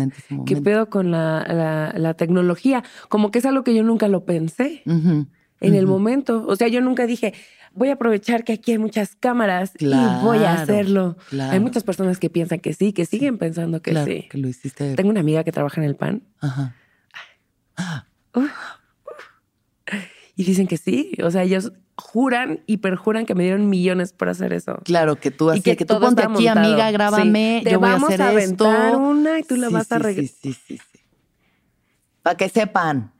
¿Qué 0.47 0.57
pedo 0.57 0.89
con 0.89 1.11
la, 1.11 1.45
la- 1.49 1.93
la 1.99 2.15
tecnología? 2.15 2.85
Como 3.09 3.31
que 3.31 3.39
es 3.41 3.47
algo 3.47 3.65
que 3.65 3.75
yo 3.75 3.83
nunca 3.83 4.07
lo 4.09 4.25
pensé 4.25 4.83
Ujú, 4.87 5.27
en 5.63 5.75
el 5.75 5.87
momento. 5.87 6.45
O 6.47 6.57
sea, 6.57 6.69
yo 6.69 6.81
nunca 6.81 7.07
dije, 7.07 7.33
voy 7.75 7.89
a 7.89 7.95
aprovechar 7.95 8.45
que 8.45 8.53
aquí 8.53 8.73
hay 8.73 8.79
muchas 8.79 9.15
cámaras 9.17 9.73
y 9.79 9.87
voy 9.87 10.39
a 10.45 10.55
hacerlo. 10.55 11.17
claro. 11.31 11.53
Hay 11.53 11.61
muchas 11.61 11.85
personas 11.85 12.19
que 12.19 12.29
piensan 12.31 12.61
que 12.61 12.73
sí, 12.75 12.93
que 12.93 13.07
siguen 13.07 13.39
pensando 13.39 13.81
que 13.83 13.93
Claro, 13.93 14.07
sí. 14.07 14.29
que 14.31 14.39
lo 14.39 14.49
hiciste. 14.49 14.95
Tengo 14.95 15.11
una 15.11 15.21
amiga 15.21 15.45
que 15.45 15.53
trabaja 15.53 15.81
en 15.81 15.87
el 15.87 15.97
PAN 15.97 16.23
Ajá. 16.41 16.75
Y 20.37 20.45
dicen 20.45 20.67
que 20.67 20.77
sí. 20.79 21.13
O 21.23 21.31
sea, 21.31 21.43
ellos 21.43 21.73
juran 21.97 22.61
y 22.67 22.79
perjuran 22.79 23.27
que 23.27 23.35
me 23.35 23.45
dieron 23.45 23.69
millones 23.69 24.13
por 24.13 24.29
hacer 24.31 24.53
eso. 24.53 24.79
Claro, 24.85 25.17
que 25.17 25.31
tú 25.31 25.49
Y 25.51 25.53
así, 25.53 25.63
que 25.63 25.77
que, 25.77 25.85
tú 25.85 26.01
ponte 26.01 26.23
aquí, 26.23 26.33
montado. 26.33 26.61
amiga, 26.61 26.91
grábame, 26.91 27.59
Sí. 27.59 27.65
Te 27.65 27.71
yo 27.73 27.81
voy 27.81 27.91
a 27.91 27.97
hacer 27.97 28.23
a 28.23 28.33
esto. 28.33 28.99
una 28.99 29.39
y 29.39 29.43
tú 29.43 29.57
la 29.57 29.69
Sí, 29.69 29.75
vas 29.75 29.93
a 29.93 30.01
sí, 30.01 30.15
Sí, 30.15 30.27
sí, 30.29 30.53
sí, 30.55 30.79
sí. 30.93 31.01
Para 32.23 32.37
que 32.37 32.49
sepan 32.49 33.13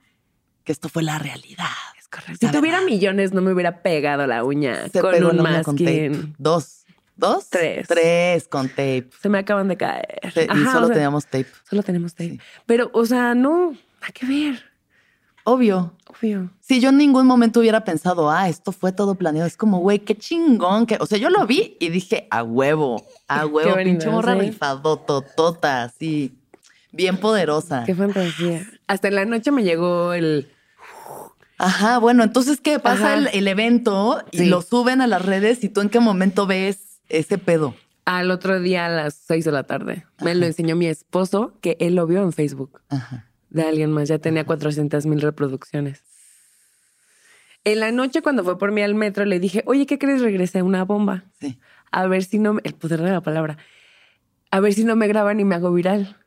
que 0.63 0.71
esto 0.71 0.89
fue 0.89 1.03
la 1.03 1.19
realidad. 1.19 1.65
Correcto. 2.13 2.45
Si 2.47 2.51
tuviera 2.51 2.79
verdad. 2.79 2.91
millones, 2.91 3.33
no 3.33 3.41
me 3.41 3.51
hubiera 3.53 3.81
pegado 3.81 4.27
la 4.27 4.43
uña 4.43 4.87
Se 4.89 5.01
con 5.01 5.11
pegó 5.11 5.29
un 5.31 5.37
la 5.37 5.43
uña 5.43 5.63
con 5.63 5.75
tape. 5.77 6.09
masking. 6.11 6.35
Dos. 6.37 6.85
¿Dos? 7.15 7.49
Tres. 7.49 7.87
Tres 7.87 8.47
con 8.47 8.69
tape. 8.69 9.09
Se 9.21 9.29
me 9.29 9.39
acaban 9.39 9.67
de 9.67 9.77
caer. 9.77 10.19
Y 10.35 10.63
solo 10.65 10.83
o 10.83 10.85
sea, 10.87 10.93
teníamos 10.93 11.25
tape. 11.25 11.47
Solo 11.69 11.83
tenemos 11.83 12.13
tape. 12.13 12.31
Sí. 12.31 12.39
Pero, 12.65 12.91
o 12.93 13.05
sea, 13.05 13.33
no, 13.35 13.71
nada 13.71 14.13
que 14.13 14.25
ver. 14.25 14.63
Obvio. 15.45 15.93
Obvio. 16.07 16.51
Si 16.61 16.79
yo 16.79 16.89
en 16.89 16.97
ningún 16.97 17.27
momento 17.27 17.59
hubiera 17.59 17.83
pensado, 17.83 18.29
ah, 18.31 18.47
esto 18.47 18.71
fue 18.71 18.91
todo 18.93 19.15
planeado, 19.15 19.47
es 19.47 19.57
como, 19.57 19.79
güey, 19.79 19.99
qué 19.99 20.15
chingón. 20.15 20.85
Que... 20.85 20.97
O 20.99 21.05
sea, 21.05 21.17
yo 21.17 21.29
lo 21.29 21.45
vi 21.45 21.77
y 21.79 21.89
dije, 21.89 22.27
a 22.31 22.43
huevo, 22.43 23.03
a 23.27 23.45
huevo, 23.47 23.71
bonito, 23.71 23.83
pinche 23.83 24.09
morra 24.09 24.33
sí. 24.35 24.39
rifado, 24.39 24.97
totota, 24.97 25.83
así, 25.83 26.37
bien 26.91 27.17
poderosa. 27.17 27.83
Qué 27.85 27.93
fantasía. 27.93 28.65
Hasta 28.87 29.09
en 29.09 29.15
la 29.15 29.25
noche 29.25 29.51
me 29.51 29.63
llegó 29.63 30.13
el. 30.13 30.49
Ajá, 31.57 31.97
bueno, 31.99 32.23
entonces, 32.23 32.59
¿qué? 32.61 32.79
Pasa 32.79 33.13
el, 33.15 33.27
el 33.27 33.47
evento 33.47 34.23
y 34.31 34.39
Sí. 34.39 34.45
lo 34.47 34.61
suben 34.61 35.01
a 35.01 35.07
las 35.07 35.23
redes 35.23 35.63
y 35.63 35.69
tú 35.69 35.81
en 35.81 35.89
qué 35.89 35.99
momento 35.99 36.45
ves 36.47 36.99
ese 37.09 37.37
pedo. 37.37 37.75
Al 38.05 38.31
otro 38.31 38.59
día 38.59 38.87
a 38.87 38.89
las 38.89 39.13
seis 39.13 39.45
de 39.45 39.51
la 39.51 39.63
tarde. 39.63 40.05
Me 40.21 40.35
lo 40.35 40.45
enseñó 40.45 40.75
mi 40.75 40.87
esposo, 40.87 41.53
que 41.61 41.77
él 41.79 41.95
lo 41.95 42.05
vio 42.05 42.21
en 42.23 42.33
Facebook 42.33 42.81
Ajá. 42.89 43.29
de 43.49 43.63
alguien 43.63 43.91
más. 43.91 44.09
Ya 44.09 44.19
tenía 44.19 44.45
400 44.45 45.05
mil 45.05 45.21
reproducciones. 45.21 46.01
En 47.63 47.79
la 47.79 47.91
noche, 47.93 48.21
cuando 48.21 48.43
fue 48.43 48.57
por 48.57 48.73
mí 48.73 48.81
al 48.81 48.93
metro, 48.95 49.23
le 49.23 49.39
dije, 49.39 49.63
oye, 49.65 49.85
¿qué 49.85 49.97
crees? 49.97 50.21
Regresé 50.21 50.61
una 50.63 50.83
bomba. 50.83 51.23
Sí. 51.39 51.59
A 51.91 52.07
ver 52.07 52.23
si 52.25 52.39
no 52.39 52.55
me. 52.55 52.61
El 52.65 52.73
poder 52.73 53.01
de 53.01 53.11
la 53.11 53.21
palabra. 53.21 53.57
A 54.51 54.59
ver 54.59 54.73
si 54.73 54.83
no 54.83 54.97
me 54.97 55.07
graban 55.07 55.39
y 55.39 55.45
me 55.45 55.55
hago 55.55 55.71
viral. 55.71 56.17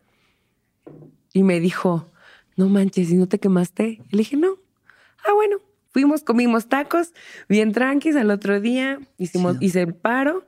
Y 1.34 1.42
me 1.42 1.60
dijo, 1.60 2.10
no 2.56 2.68
manches, 2.70 3.10
¿y 3.10 3.16
no 3.16 3.26
te 3.28 3.38
quemaste? 3.38 4.00
Le 4.10 4.18
dije, 4.18 4.36
no. 4.36 4.55
Ah, 5.28 5.32
bueno. 5.34 5.56
Fuimos, 5.90 6.22
comimos 6.22 6.68
tacos, 6.68 7.14
bien 7.48 7.72
tranquis. 7.72 8.16
Al 8.16 8.30
otro 8.30 8.60
día 8.60 9.00
hicimos, 9.16 9.54
Chido. 9.54 9.64
hice 9.64 9.80
el 9.82 9.94
paro. 9.94 10.46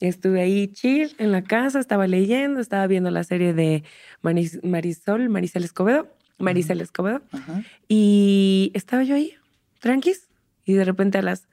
Estuve 0.00 0.40
ahí 0.40 0.68
chill 0.68 1.14
en 1.18 1.32
la 1.32 1.42
casa, 1.42 1.80
estaba 1.80 2.06
leyendo, 2.06 2.60
estaba 2.60 2.86
viendo 2.86 3.10
la 3.10 3.24
serie 3.24 3.52
de 3.52 3.82
Maris- 4.22 4.60
Marisol, 4.62 5.28
Maricel 5.28 5.64
Escobedo. 5.64 6.08
Escobedo. 6.40 7.20
Ajá. 7.32 7.62
Y 7.88 8.70
estaba 8.74 9.02
yo 9.02 9.16
ahí, 9.16 9.34
tranquis. 9.80 10.28
Y 10.64 10.74
de 10.74 10.84
repente 10.84 11.18
a 11.18 11.22
las 11.22 11.48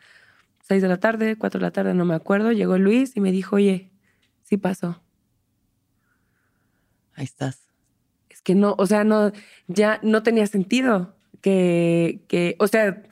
seis 0.62 0.82
de 0.82 0.88
la 0.88 0.98
tarde, 0.98 1.36
cuatro 1.38 1.60
de 1.60 1.66
la 1.66 1.72
tarde, 1.72 1.94
no 1.94 2.06
me 2.06 2.14
acuerdo, 2.16 2.52
llegó 2.52 2.78
Luis 2.78 3.18
y 3.18 3.20
me 3.20 3.32
dijo, 3.32 3.56
oye, 3.56 3.90
sí 4.44 4.58
pasó. 4.58 5.02
Ahí 7.16 7.26
estás. 7.26 7.60
Es 8.30 8.42
que 8.42 8.56
no, 8.56 8.76
o 8.78 8.86
sea, 8.86 9.04
no, 9.04 9.32
ya 9.68 10.00
no 10.04 10.22
tenía 10.24 10.46
sentido 10.48 11.15
que, 11.46 12.22
que 12.28 12.56
o 12.58 12.66
sea, 12.66 13.04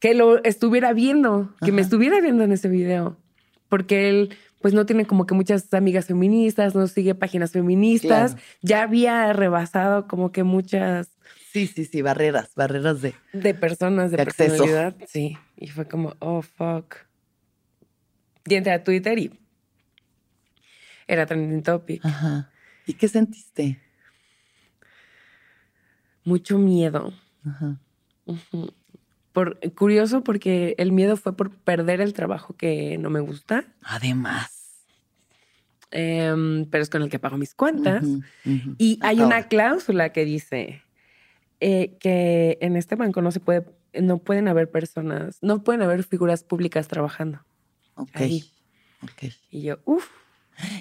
que 0.00 0.14
lo 0.14 0.42
estuviera 0.42 0.94
viendo, 0.94 1.54
que 1.62 1.70
me 1.70 1.82
estuviera 1.82 2.18
viendo 2.18 2.42
en 2.42 2.52
ese 2.52 2.70
video. 2.70 3.18
Porque 3.68 4.08
él, 4.08 4.30
pues 4.62 4.72
no 4.72 4.86
tiene 4.86 5.04
como 5.04 5.26
que 5.26 5.34
muchas 5.34 5.74
amigas 5.74 6.06
feministas, 6.06 6.74
no 6.74 6.86
sigue 6.86 7.14
páginas 7.14 7.52
feministas. 7.52 8.32
Claro. 8.32 8.46
Ya 8.62 8.82
había 8.84 9.32
rebasado 9.34 10.08
como 10.08 10.32
que 10.32 10.44
muchas 10.44 11.10
Sí, 11.52 11.66
sí, 11.66 11.84
sí, 11.84 12.00
barreras, 12.00 12.52
barreras 12.56 13.02
de. 13.02 13.14
de 13.34 13.52
personas 13.52 14.12
de, 14.12 14.16
De 14.16 14.22
acceso. 14.22 14.64
personalidad. 14.64 14.96
Sí. 15.06 15.36
Y 15.58 15.68
fue 15.68 15.86
como, 15.86 16.14
oh, 16.20 16.40
fuck. 16.40 16.94
Y 18.46 18.54
entré 18.54 18.72
a 18.72 18.82
Twitter 18.82 19.18
y 19.18 19.38
era 21.06 21.26
trending 21.26 21.62
topic. 21.62 22.02
Ajá. 22.02 22.50
¿Y 22.86 22.94
qué 22.94 23.08
sentiste? 23.08 23.78
Mucho 26.24 26.56
miedo. 26.56 27.12
Ajá. 27.48 27.78
Ujú. 28.26 28.72
Por, 29.32 29.58
curioso 29.74 30.24
porque 30.24 30.74
el 30.78 30.92
miedo 30.92 31.16
fue 31.16 31.36
por 31.36 31.50
perder 31.50 32.00
el 32.00 32.12
trabajo 32.12 32.56
que 32.56 32.98
no 32.98 33.10
me 33.10 33.20
gusta, 33.20 33.64
Además. 33.82 34.84
em, 35.90 36.66
pero 36.66 36.82
es 36.82 36.90
con 36.90 37.02
el 37.02 37.10
que 37.10 37.18
pago 37.18 37.36
mis 37.36 37.54
cuentas. 37.54 38.04
Y 38.78 38.98
hay 39.02 39.20
una 39.20 39.48
cláusula 39.48 40.12
que 40.12 40.24
dice 40.24 40.82
eh, 41.60 41.96
que 42.00 42.58
en 42.60 42.76
este 42.76 42.96
banco 42.96 43.22
no 43.22 43.30
se 43.30 43.40
puede, 43.40 43.64
no 44.00 44.18
pueden 44.18 44.48
haber 44.48 44.70
personas, 44.70 45.38
no 45.40 45.62
pueden 45.62 45.82
haber 45.82 46.04
figuras 46.04 46.42
públicas 46.42 46.88
trabajando. 46.88 47.44
Ok. 47.94 48.10
ahí. 48.14 48.44
ok. 49.02 49.32
Y 49.50 49.62
yo, 49.62 49.78
uff, 49.84 50.08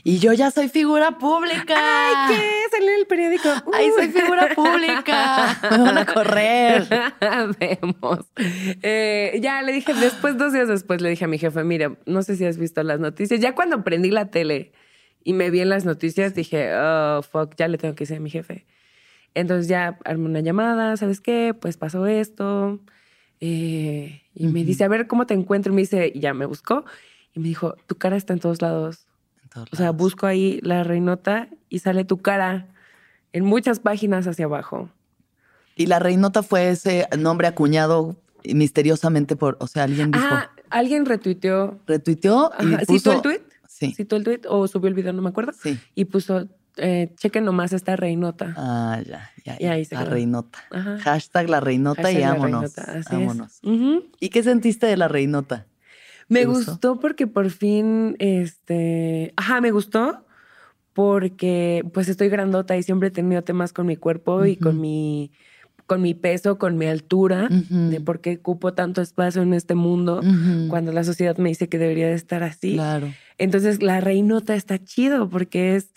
Y 0.03 0.19
yo 0.19 0.33
ya 0.33 0.49
soy 0.51 0.69
figura 0.69 1.17
pública. 1.19 1.75
¡ay, 1.77 2.35
qué! 2.35 2.51
Salió 2.71 2.89
en 2.91 2.99
el 2.99 3.05
periódico. 3.07 3.49
Ay, 3.73 3.89
Uh. 3.89 3.95
soy 3.95 4.07
figura 4.09 4.49
pública. 4.55 5.59
Me 5.71 5.77
van 5.77 5.97
a 5.97 6.05
correr. 6.05 6.87
Vemos. 7.59 8.25
Eh, 8.81 9.39
ya 9.41 9.61
le 9.61 9.71
dije, 9.73 9.93
después, 9.93 10.37
dos 10.37 10.53
días 10.53 10.67
después, 10.67 11.01
le 11.01 11.09
dije 11.09 11.25
a 11.25 11.27
mi 11.27 11.37
jefe, 11.37 11.63
mira, 11.63 11.95
no 12.05 12.23
sé 12.23 12.35
si 12.35 12.45
has 12.45 12.57
visto 12.57 12.81
las 12.83 12.99
noticias. 12.99 13.39
Ya 13.39 13.53
cuando 13.55 13.83
prendí 13.83 14.09
la 14.09 14.31
tele 14.31 14.71
y 15.23 15.33
me 15.33 15.49
vi 15.51 15.59
en 15.59 15.69
las 15.69 15.85
noticias, 15.85 16.33
dije, 16.33 16.71
oh, 16.75 17.21
fuck, 17.21 17.53
ya 17.55 17.67
le 17.67 17.77
tengo 17.77 17.93
que 17.95 18.03
decir 18.03 18.17
a 18.17 18.21
mi 18.21 18.29
jefe. 18.29 18.65
Entonces 19.35 19.67
ya 19.67 19.99
armé 20.05 20.25
una 20.25 20.39
llamada, 20.39 20.97
¿sabes 20.97 21.21
qué? 21.21 21.53
Pues 21.59 21.77
pasó 21.77 22.07
esto. 22.07 22.79
Eh, 23.39 24.23
y 24.33 24.47
me 24.47 24.63
dice, 24.63 24.83
a 24.83 24.87
ver, 24.87 25.05
¿cómo 25.07 25.27
te 25.27 25.35
encuentro? 25.35 25.71
Y 25.71 25.75
me 25.75 25.81
dice, 25.81 26.11
y 26.13 26.19
ya 26.19 26.33
me 26.33 26.45
buscó. 26.47 26.85
Y 27.35 27.39
me 27.39 27.47
dijo, 27.47 27.75
tu 27.85 27.95
cara 27.95 28.15
está 28.17 28.33
en 28.33 28.39
todos 28.39 28.61
lados. 28.63 29.06
O 29.71 29.75
sea, 29.75 29.91
busco 29.91 30.25
ahí 30.27 30.59
la 30.63 30.83
reinota 30.83 31.47
y 31.69 31.79
sale 31.79 32.03
tu 32.05 32.17
cara 32.17 32.67
en 33.33 33.45
muchas 33.45 33.79
páginas 33.79 34.27
hacia 34.27 34.45
abajo. 34.45 34.89
Y 35.75 35.85
la 35.87 35.99
reinota 35.99 36.43
fue 36.43 36.69
ese 36.69 37.07
nombre 37.17 37.47
acuñado 37.47 38.15
misteriosamente 38.43 39.35
por, 39.35 39.57
o 39.59 39.67
sea, 39.67 39.83
alguien 39.83 40.11
dijo, 40.11 40.25
Ah, 40.29 40.49
alguien 40.69 41.05
retuiteó. 41.05 41.79
retuiteó 41.85 42.51
y 42.59 42.73
Ajá, 42.73 42.83
puso. 42.87 42.97
¿Citó 42.99 43.11
el 43.13 43.21
tweet? 43.21 43.41
Sí, 43.67 43.93
¿Citó 43.93 44.15
el 44.15 44.23
tweet 44.23 44.41
o 44.49 44.67
subió 44.67 44.87
el 44.87 44.93
video? 44.95 45.13
No 45.13 45.21
me 45.21 45.29
acuerdo. 45.29 45.51
sí. 45.53 45.77
Y 45.93 46.05
puso, 46.05 46.47
eh, 46.77 47.13
chequen 47.17 47.43
nomás 47.45 47.73
esta 47.73 47.95
reinota. 47.95 48.53
Ah, 48.57 48.99
ya, 49.05 49.29
ya. 49.45 49.57
Y 49.59 49.65
ahí 49.65 49.85
se 49.85 49.95
la 49.95 50.01
quedó. 50.01 50.11
reinota. 50.11 50.59
Ajá. 50.71 50.97
Hashtag 50.99 51.49
la 51.49 51.59
reinota 51.59 52.11
y 52.11 52.15
Hashtag 52.15 52.21
la 52.21 52.29
vámonos. 52.33 52.75
reinota, 52.75 52.81
así 52.91 52.99
es. 52.99 53.09
vámonos. 53.27 53.59
¿Y 54.19 54.29
qué 54.29 54.41
sentiste 54.43 54.87
de 54.87 54.97
la 54.97 55.07
reinota? 55.07 55.65
Me 56.29 56.41
¿Te 56.41 56.45
gustó? 56.45 56.71
gustó 56.71 56.99
porque 56.99 57.27
por 57.27 57.49
fin, 57.49 58.15
este, 58.19 59.33
ajá, 59.37 59.61
me 59.61 59.71
gustó 59.71 60.25
porque 60.93 61.83
pues 61.93 62.09
estoy 62.09 62.29
grandota 62.29 62.75
y 62.75 62.83
siempre 62.83 63.09
he 63.09 63.11
tenido 63.11 63.43
temas 63.43 63.71
con 63.71 63.85
mi 63.85 63.95
cuerpo 63.97 64.45
y 64.45 64.55
con 64.57 64.81
mi 64.81 65.31
con 65.85 66.01
mi 66.01 66.13
peso, 66.13 66.57
con 66.57 66.77
mi 66.77 66.85
altura, 66.87 67.47
de 67.49 68.01
por 68.01 68.19
qué 68.19 68.35
ocupo 68.41 68.73
tanto 68.73 69.01
espacio 69.01 69.41
en 69.41 69.53
este 69.53 69.73
mundo 69.73 70.21
cuando 70.69 70.91
la 70.91 71.05
sociedad 71.05 71.37
me 71.37 71.47
dice 71.49 71.69
que 71.69 71.77
debería 71.77 72.07
de 72.07 72.15
estar 72.15 72.43
así. 72.43 72.73
Claro. 72.73 73.07
Entonces 73.37 73.81
la 73.81 74.01
reinota 74.01 74.53
está 74.55 74.83
chido 74.83 75.29
porque 75.29 75.75
es 75.77 75.93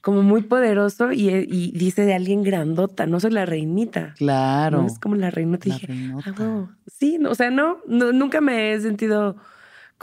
como 0.00 0.22
muy 0.22 0.42
poderoso 0.42 1.12
y, 1.12 1.28
y 1.28 1.72
dice 1.72 2.06
de 2.06 2.14
alguien 2.14 2.42
grandota, 2.42 3.06
no 3.06 3.20
soy 3.20 3.32
la 3.32 3.44
reinita. 3.44 4.14
Claro. 4.16 4.82
¿no? 4.82 4.86
Es 4.86 4.98
como 4.98 5.14
la 5.16 5.30
reinota. 5.30 5.68
La 5.68 5.74
dije, 5.74 5.86
reinota. 5.88 6.30
"Ah, 6.30 6.34
huevo". 6.40 6.70
sí, 6.86 7.18
no, 7.18 7.30
o 7.30 7.34
sea, 7.34 7.50
no, 7.50 7.78
no, 7.86 8.12
nunca 8.12 8.40
me 8.40 8.72
he 8.72 8.80
sentido 8.80 9.36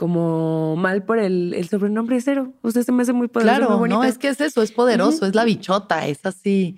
como 0.02 0.74
mal 0.74 1.04
por 1.04 1.20
el, 1.20 1.54
el 1.54 1.68
sobrenombre 1.68 2.20
cero. 2.20 2.52
Sea, 2.68 2.82
se 2.82 2.90
me 2.90 3.04
hace 3.04 3.12
muy 3.12 3.28
poderoso. 3.28 3.56
Claro, 3.56 3.78
muy 3.78 3.88
no, 3.88 4.02
es 4.02 4.18
que 4.18 4.26
es 4.26 4.40
eso, 4.40 4.60
es 4.60 4.72
poderoso, 4.72 5.26
es 5.26 5.36
la 5.36 5.44
bichota, 5.44 6.08
es 6.08 6.26
así, 6.26 6.76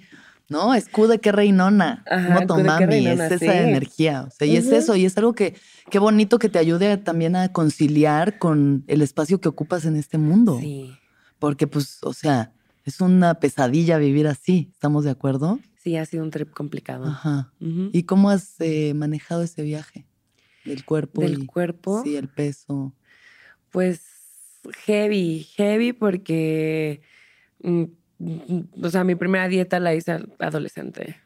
¿no? 0.51 0.75
Escude 0.75 1.21
que 1.21 1.33
reinona, 1.33 2.05
motomami, 2.35 2.85
reinona, 2.85 3.25
es 3.29 3.33
esa 3.41 3.53
sí. 3.53 3.59
energía, 3.59 4.25
o 4.29 4.31
sea, 4.31 4.47
y 4.47 4.59
es 4.59 4.67
eso, 4.67 4.95
y 4.95 5.07
es 5.07 5.17
algo 5.17 5.35
que, 5.35 5.57
qué 5.91 5.99
bonito 5.99 6.39
que 6.39 6.51
te 6.51 6.59
ayude 6.59 6.99
también 6.99 7.35
a 7.35 7.51
conciliar 7.51 8.39
con 8.39 8.85
el 8.89 9.01
espacio 9.01 9.41
que 9.41 9.49
ocupas 9.49 9.87
en 9.87 9.97
este 9.97 10.19
mundo, 10.19 10.59
Sí, 10.61 10.93
porque 11.39 11.67
pues, 11.67 12.01
o 12.03 12.13
sea, 12.13 12.53
es 12.85 13.01
una 13.01 13.41
pesadilla 13.41 13.97
vivir 13.97 14.27
así, 14.27 14.69
¿estamos 14.71 15.05
de 15.05 15.13
acuerdo? 15.13 15.61
sí, 15.83 15.97
ha 15.97 16.05
sido 16.05 16.25
un 16.25 16.31
trip 16.31 16.51
complicado. 16.51 17.07
Ajá. 17.07 17.55
¿Y 17.59 18.03
cómo 18.03 18.29
has 18.29 18.61
eh, 18.61 18.93
manejado 18.93 19.43
ese 19.43 19.63
viaje? 19.63 20.07
Del 20.67 20.85
cuerpo. 20.85 21.23
Del 21.23 21.43
y- 21.43 21.47
cuerpo. 21.47 22.03
Sí, 22.05 22.17
el 22.17 22.29
peso. 22.29 22.93
Pues 23.75 24.03
heavy, 24.87 25.49
heavy 25.57 25.93
porque, 25.93 27.03
mm, 27.61 27.83
mm, 28.19 28.61
o 28.85 28.89
sea, 28.89 29.03
mi 29.03 29.17
primera 29.17 29.49
dieta 29.49 29.81
la 29.81 29.93
hice 29.97 30.17
adolescente. 30.39 31.17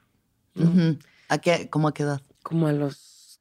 ¿A 1.28 1.36
qué, 1.36 1.68
¿Cómo 1.68 1.88
a 1.88 1.92
qué 1.92 2.04
edad? 2.04 2.22
como 2.42 2.66
a 2.66 2.72
los 2.72 3.38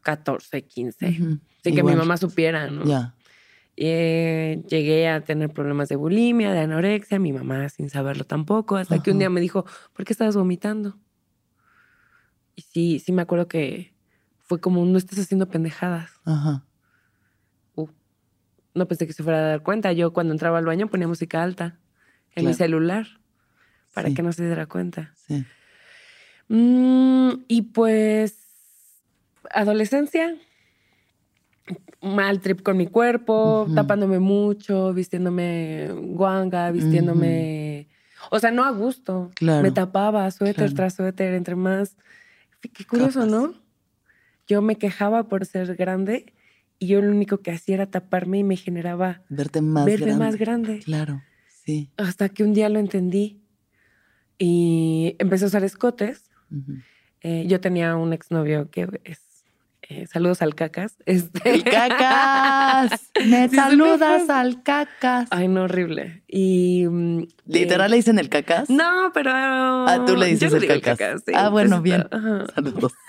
14, 0.00 0.64
15, 0.64 1.08
Ujú. 1.10 1.38
sin 1.62 1.74
que 1.74 1.82
mi 1.82 1.94
mamá 1.94 2.16
supiera, 2.16 2.70
¿no? 2.70 2.86
Ya. 2.86 3.14
Eh, 3.76 4.62
llegué 4.70 5.08
a 5.08 5.22
tener 5.22 5.50
problemas 5.50 5.90
de 5.90 5.96
bulimia, 5.96 6.52
de 6.52 6.60
anorexia, 6.60 7.18
mi 7.18 7.34
mamá 7.34 7.68
sin 7.68 7.90
saberlo 7.90 8.24
tampoco, 8.24 8.76
hasta 8.76 9.02
que 9.02 9.10
un 9.10 9.18
día 9.18 9.28
me 9.28 9.42
dijo, 9.42 9.66
¿por 9.92 10.06
qué 10.06 10.14
estabas 10.14 10.34
vomitando? 10.34 10.98
Y 12.54 12.62
sí, 12.62 13.00
sí 13.00 13.12
me 13.12 13.20
acuerdo 13.20 13.48
que 13.48 13.94
fue 14.38 14.62
como, 14.62 14.82
no 14.86 14.96
estás 14.96 15.18
haciendo 15.18 15.50
pendejadas. 15.50 16.10
Ajá. 16.24 16.65
Uh, 18.76 18.78
no 18.78 18.86
pensé 18.86 19.06
que 19.06 19.12
se 19.12 19.22
fuera 19.22 19.38
a 19.38 19.42
dar 19.42 19.62
cuenta. 19.62 19.92
Yo 19.92 20.12
cuando 20.12 20.32
entraba 20.32 20.58
al 20.58 20.64
baño 20.66 20.88
ponía 20.88 21.08
música 21.08 21.42
alta 21.42 21.78
en 22.34 22.46
mi 22.46 22.54
celular 22.54 23.06
para 23.94 24.08
Sí. 24.08 24.14
que 24.14 24.22
no 24.22 24.32
se 24.32 24.44
diera 24.44 24.66
cuenta. 24.66 25.14
Sí. 25.26 25.44
Mm, 26.48 27.44
y 27.48 27.62
pues, 27.62 28.36
adolescencia, 29.50 30.36
mal 32.02 32.40
trip 32.40 32.62
con 32.62 32.76
mi 32.76 32.86
cuerpo, 32.86 33.66
tapándome 33.74 34.18
mucho, 34.18 34.92
vistiéndome 34.92 35.88
guanga, 35.92 36.70
vistiéndome... 36.70 37.88
O 38.30 38.38
sea, 38.38 38.50
no 38.50 38.64
a 38.64 38.70
gusto. 38.70 39.30
Claro, 39.34 39.62
Me 39.62 39.70
tapaba 39.70 40.30
suéter 40.30 40.56
claro. 40.56 40.74
tras 40.74 40.94
suéter, 40.94 41.34
entre 41.34 41.54
más... 41.56 41.96
Qué 42.60 42.84
curioso, 42.84 43.20
Capas. 43.20 43.30
¿no? 43.30 43.54
Yo 44.48 44.62
me 44.62 44.76
quejaba 44.76 45.24
por 45.24 45.46
ser 45.46 45.74
grande 45.76 46.32
y 46.78 46.88
yo 46.88 47.00
lo 47.02 47.10
único 47.10 47.38
que 47.38 47.50
hacía 47.52 47.76
era 47.76 47.86
taparme 47.86 48.38
y 48.38 48.44
me 48.44 48.56
generaba 48.56 49.22
Verte 49.28 49.60
más 49.60 49.84
verme 49.86 50.06
grande. 50.06 50.24
más 50.24 50.36
grande. 50.36 50.78
Claro, 50.84 51.22
sí. 51.64 51.90
Hasta 51.96 52.28
que 52.28 52.42
un 52.44 52.52
día 52.54 52.68
lo 52.68 52.78
entendí 52.78 53.40
y 54.38 55.16
empecé 55.18 55.44
a 55.44 55.48
usar 55.48 55.64
escotes. 55.64 56.30
Eh, 57.22 57.44
yo 57.48 57.60
tenía 57.60 57.96
un 57.96 58.12
exnovio 58.12 58.70
que 58.70 58.88
es. 59.04 59.20
eh, 59.88 60.06
saludos 60.06 60.42
al 60.42 60.54
cacas. 60.54 60.96
Este, 61.06 61.50
¡El 61.54 61.64
cacas! 61.64 63.10
¡Me 63.26 63.48
Sí, 63.48 63.56
saludas 63.56 64.22
sí. 64.26 64.32
al 64.32 64.62
cacas! 64.62 65.28
Ay, 65.30 65.48
no, 65.48 65.62
horrible. 65.64 66.22
Y. 66.28 66.86
mm, 66.88 67.22
¿Literal 67.46 67.90
le 67.90 67.96
dicen 67.96 68.18
el 68.18 68.28
cacas? 68.28 68.68
eh, 68.68 68.74
no, 68.74 69.10
pero. 69.14 69.30
Ah, 69.32 70.04
tú 70.06 70.14
le 70.16 70.26
yo 70.36 70.48
dices 70.50 70.52
el 70.62 70.82
cacas. 70.82 71.22
sí, 71.26 71.32
ah, 71.34 71.48
bueno, 71.48 71.80
bien. 71.82 72.06
ajá. 72.10 72.46
Saludos. 72.54 72.92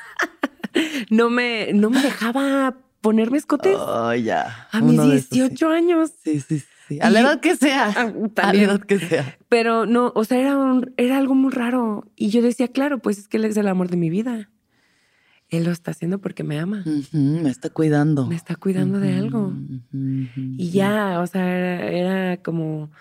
No 1.10 1.30
me, 1.32 1.71
no 1.73 1.89
me 1.89 2.01
dejaba 2.01 2.75
ponerme 3.07 3.37
escotes 3.37 3.75
Oh, 3.79 4.13
ya. 4.13 4.67
a 4.71 4.81
mis 4.81 4.93
Uno 4.93 5.07
de 5.07 5.17
esos, 5.17 5.29
18 5.29 5.69
años. 5.69 6.11
Sí, 6.23 6.39
sí, 6.41 6.61
sí. 6.87 6.99
A 7.01 7.09
la 7.09 7.19
edad 7.21 7.39
que 7.39 7.55
sea. 7.55 7.91
Ah, 7.95 8.11
A 8.43 8.53
la 8.53 8.61
edad 8.61 8.79
que 8.81 8.99
sea. 8.99 9.37
Pero 9.49 9.85
no, 9.85 10.11
o 10.15 10.23
sea, 10.23 10.39
era, 10.39 10.57
un- 10.57 10.93
era 10.97 11.17
algo 11.17 11.35
muy 11.35 11.51
raro. 11.51 12.05
Y 12.15 12.29
yo 12.29 12.41
decía, 12.41 12.67
claro, 12.69 12.99
pues 12.99 13.17
es 13.17 13.27
que 13.27 13.37
él 13.37 13.45
es 13.45 13.57
el 13.57 13.67
amor 13.67 13.89
de 13.89 13.97
mi 13.97 14.09
vida. 14.09 14.49
Él 15.49 15.63
lo 15.63 15.71
está 15.71 15.91
haciendo 15.91 16.19
porque 16.19 16.43
me 16.43 16.59
ama. 16.59 16.83
Me 17.13 17.49
está 17.49 17.69
cuidando. 17.69 18.27
Me 18.27 18.35
está 18.35 18.55
cuidando 18.57 18.99
de 18.99 19.13
algo. 19.15 19.53
Y 19.93 20.71
ya, 20.71 21.21
o 21.21 21.27
sea, 21.27 21.47
era, 21.57 21.87
era 21.91 22.37
como 22.43 22.91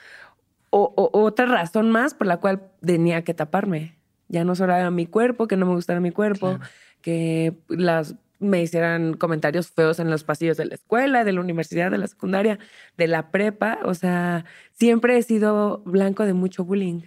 o- 0.70 0.92
o- 0.96 1.22
otra 1.24 1.46
razón 1.46 1.90
más 1.90 2.14
por 2.14 2.26
la 2.26 2.36
cual 2.38 2.70
tenía 2.80 3.22
que 3.22 3.34
taparme. 3.34 3.96
Ya 4.28 4.44
no 4.44 4.54
solo 4.54 4.74
era 4.74 4.90
mi 4.90 5.06
cuerpo, 5.06 5.46
que 5.48 5.56
no 5.56 5.66
me 5.66 5.74
gustara 5.74 6.00
mi 6.00 6.10
cuerpo, 6.12 6.56
Claro. 6.56 6.70
que 7.00 7.54
las 7.68 8.14
me 8.46 8.62
hicieran 8.62 9.14
comentarios 9.14 9.70
feos 9.70 9.98
en 9.98 10.10
los 10.10 10.24
pasillos 10.24 10.56
de 10.56 10.64
la 10.66 10.74
escuela, 10.74 11.24
de 11.24 11.32
la 11.32 11.40
universidad, 11.40 11.90
de 11.90 11.98
la 11.98 12.06
secundaria, 12.06 12.58
de 12.96 13.06
la 13.06 13.30
prepa. 13.30 13.78
O 13.84 13.94
sea, 13.94 14.44
siempre 14.72 15.18
he 15.18 15.22
sido 15.22 15.82
blanco 15.84 16.24
de 16.24 16.32
mucho 16.32 16.64
bullying. 16.64 17.02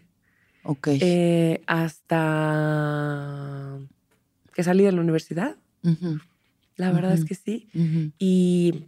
Ok. 0.64 0.90
Eh, 0.92 1.62
hasta 1.68 3.00
que 4.54 4.64
salí 4.64 4.84
de 4.84 4.92
la 4.92 5.02
universidad. 5.02 5.56
La 6.76 6.92
verdad 6.92 7.14
es 7.14 7.26
que 7.26 7.36
sí. 7.36 7.68
Y 8.18 8.86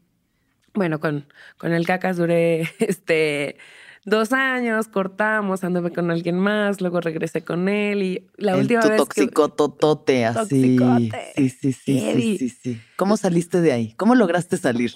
bueno, 0.73 0.99
con, 0.99 1.25
con 1.57 1.73
el 1.73 1.85
cacas 1.85 2.17
duré 2.17 2.61
este 2.79 3.57
dos 4.05 4.33
años, 4.33 4.87
cortamos, 4.87 5.63
anduve 5.63 5.91
con 5.91 6.09
alguien 6.11 6.39
más, 6.39 6.81
luego 6.81 7.01
regresé 7.01 7.43
con 7.43 7.69
él 7.69 8.01
y 8.03 8.27
la 8.37 8.53
El 8.53 8.61
última 8.61 8.81
tu 8.81 8.89
vez 8.89 8.97
toxicototote, 8.97 10.25
así. 10.25 10.77
Toxicote. 10.77 11.31
Sí, 11.35 11.49
sí, 11.49 11.73
sí, 11.73 11.99
sí, 11.99 12.37
sí, 12.37 12.49
sí. 12.49 12.81
¿Cómo 12.95 13.17
saliste 13.17 13.61
de 13.61 13.71
ahí? 13.71 13.93
¿Cómo 13.97 14.15
lograste 14.15 14.57
salir? 14.57 14.93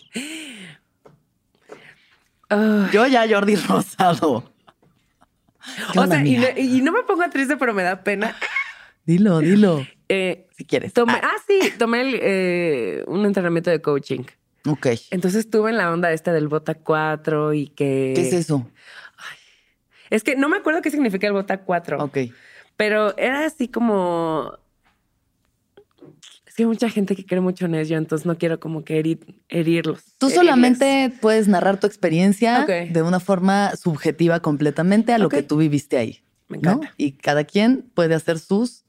Yo 2.93 3.07
ya 3.07 3.27
Jordi 3.27 3.55
Rosado. 3.55 4.53
¿Qué 5.91 5.99
o 5.99 6.03
onda, 6.03 6.17
sea, 6.17 6.25
y, 6.27 6.37
no- 6.37 6.47
y 6.57 6.81
no 6.81 6.91
me 6.91 7.03
pongo 7.03 7.27
triste, 7.29 7.57
pero 7.57 7.73
me 7.73 7.81
da 7.83 8.03
pena. 8.03 8.35
Dilo, 9.05 9.39
dilo, 9.39 9.85
Eh, 10.09 10.47
si 10.55 10.65
quieres. 10.65 10.93
tomé, 10.93 11.13
Ah, 11.13 11.21
ah, 11.23 11.35
sí, 11.47 11.59
tomé 11.79 12.01
el, 12.01 12.19
eh, 12.21 13.03
un 13.07 13.25
entrenamiento 13.25 13.71
de 13.71 13.81
coaching. 13.81 14.21
Ok. 14.65 14.87
Entonces 15.11 15.41
estuve 15.45 15.69
en 15.71 15.77
la 15.77 15.91
onda 15.91 16.11
esta 16.11 16.33
del 16.33 16.47
Bota 16.47 16.75
4 16.75 17.53
y 17.53 17.67
que... 17.67 18.13
¿Qué 18.15 18.21
es 18.27 18.33
eso? 18.33 18.67
Es 20.09 20.23
que 20.23 20.35
no 20.35 20.49
me 20.49 20.57
acuerdo 20.57 20.81
qué 20.81 20.91
significa 20.91 21.27
el 21.27 21.33
Bota 21.33 21.61
4. 21.61 22.03
Ok. 22.03 22.17
Pero 22.77 23.17
era 23.17 23.45
así 23.45 23.67
como. 23.67 24.57
Es 26.45 26.53
que 26.55 26.63
hay 26.63 26.67
mucha 26.67 26.89
gente 26.89 27.15
que 27.15 27.25
cree 27.25 27.41
mucho 27.41 27.65
en 27.65 27.75
ello, 27.75 27.97
entonces 27.97 28.25
no 28.25 28.37
quiero 28.37 28.59
como 28.59 28.83
que 28.83 29.01
herir- 29.03 29.41
herirlos. 29.49 30.03
Tú 30.17 30.27
herirles. 30.27 30.35
solamente 30.35 31.11
puedes 31.21 31.47
narrar 31.47 31.79
tu 31.79 31.87
experiencia 31.87 32.65
de 32.65 33.01
una 33.01 33.19
forma 33.19 33.75
subjetiva 33.75 34.39
completamente 34.41 35.11
a 35.11 35.17
lo 35.17 35.29
que 35.29 35.43
tú 35.43 35.57
viviste 35.57 35.97
ahí. 35.97 36.21
Me 36.47 36.57
¿no? 36.59 36.71
encanta. 36.73 36.93
Y 36.97 37.13
cada 37.13 37.43
quien 37.43 37.89
puede 37.93 38.13
hacer 38.15 38.39
sus 38.39 38.85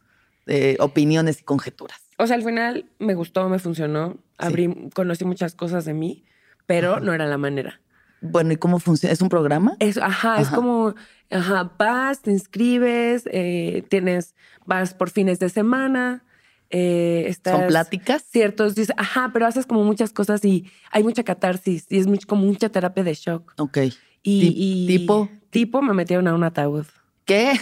eh, 0.46 0.76
opiniones 0.80 1.40
y 1.40 1.44
conjeturas. 1.44 2.00
O 2.18 2.26
sea, 2.26 2.36
al 2.36 2.42
final 2.44 2.86
me 2.98 3.14
gustó, 3.14 3.48
me 3.48 3.58
funcionó. 3.58 4.16
Abrí, 4.38 4.90
conocí 4.94 5.24
muchas 5.24 5.54
cosas 5.54 5.84
de 5.84 5.94
mí, 5.94 6.24
pero 6.66 6.92
Ajá. 6.92 7.00
no 7.00 7.12
era 7.12 7.26
la 7.26 7.38
manera. 7.38 7.80
Bueno, 8.22 8.52
¿y 8.52 8.56
cómo 8.56 8.78
funciona? 8.78 9.12
¿Es 9.12 9.20
un 9.20 9.28
programa? 9.28 9.76
Es, 9.78 9.98
ajá, 9.98 10.40
es 10.40 10.48
como, 10.48 10.94
ajá, 11.30 11.72
vas, 11.78 12.22
te 12.22 12.30
inscribes, 12.30 13.24
eh, 13.30 13.84
tienes, 13.90 14.34
vas 14.64 14.94
por 14.94 15.10
fines 15.10 15.38
de 15.38 15.48
semana. 15.50 16.24
eh, 16.70 17.26
estás 17.28 17.56
¿Son 17.58 17.66
pláticas? 17.68 18.24
Ciertos 18.24 18.74
días, 18.74 18.90
ajá, 18.96 19.30
pero 19.32 19.46
haces 19.46 19.66
como 19.66 19.84
muchas 19.84 20.12
cosas 20.12 20.44
y 20.44 20.70
hay 20.90 21.04
mucha 21.04 21.22
catarsis 21.22 21.86
y 21.90 21.98
es 21.98 22.26
como 22.26 22.44
mucha 22.46 22.70
terapia 22.70 23.04
de 23.04 23.14
shock. 23.14 23.52
Ok. 23.58 23.78
Y- 24.22 24.86
tipo? 24.88 25.28
Tipo 25.50 25.82
me 25.82 25.92
metieron 25.94 26.26
a 26.26 26.34
un 26.34 26.42
ataúd. 26.42 26.86
¿Qué? 27.24 27.52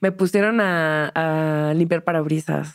Me 0.00 0.10
pusieron 0.10 0.60
a, 0.60 1.12
a 1.14 1.74
limpiar 1.74 2.02
parabrisas. 2.02 2.74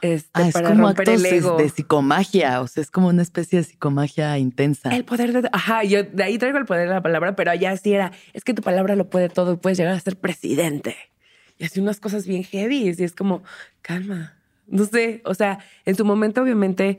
Este, 0.00 0.30
Ah, 0.32 0.46
es 0.48 0.52
para 0.54 0.68
como 0.68 0.82
romper 0.86 1.08
actos 1.10 1.24
el 1.24 1.30
de- 1.30 1.36
ego. 1.38 1.56
de 1.56 1.68
psicomagia, 1.68 2.60
o 2.60 2.68
sea, 2.68 2.82
es 2.82 2.90
como 2.90 3.08
una 3.08 3.22
especie 3.22 3.58
de 3.58 3.64
psicomagia 3.64 4.38
intensa. 4.38 4.90
El 4.94 5.04
poder 5.04 5.32
de. 5.32 5.48
Ajá, 5.52 5.82
yo 5.82 6.04
de 6.04 6.22
ahí 6.22 6.38
traigo 6.38 6.58
el 6.58 6.66
poder 6.66 6.88
de 6.88 6.94
la 6.94 7.02
palabra, 7.02 7.34
pero 7.34 7.50
allá 7.50 7.76
sí 7.76 7.92
era. 7.94 8.12
Es 8.32 8.44
que 8.44 8.54
tu 8.54 8.62
palabra 8.62 8.94
lo 8.94 9.10
puede 9.10 9.28
todo 9.28 9.54
y 9.54 9.56
puedes 9.56 9.76
llegar 9.78 9.94
a 9.94 10.00
ser 10.00 10.16
presidente. 10.16 10.94
Y 11.58 11.64
así 11.64 11.80
unas 11.80 11.98
cosas 11.98 12.26
bien 12.26 12.44
heavy. 12.44 12.94
Y 12.96 13.02
es 13.02 13.12
como, 13.12 13.42
calma. 13.82 14.34
No 14.68 14.84
sé. 14.84 15.20
O 15.24 15.34
sea, 15.34 15.58
en 15.84 15.96
su 15.96 16.04
momento, 16.04 16.42
obviamente, 16.42 16.98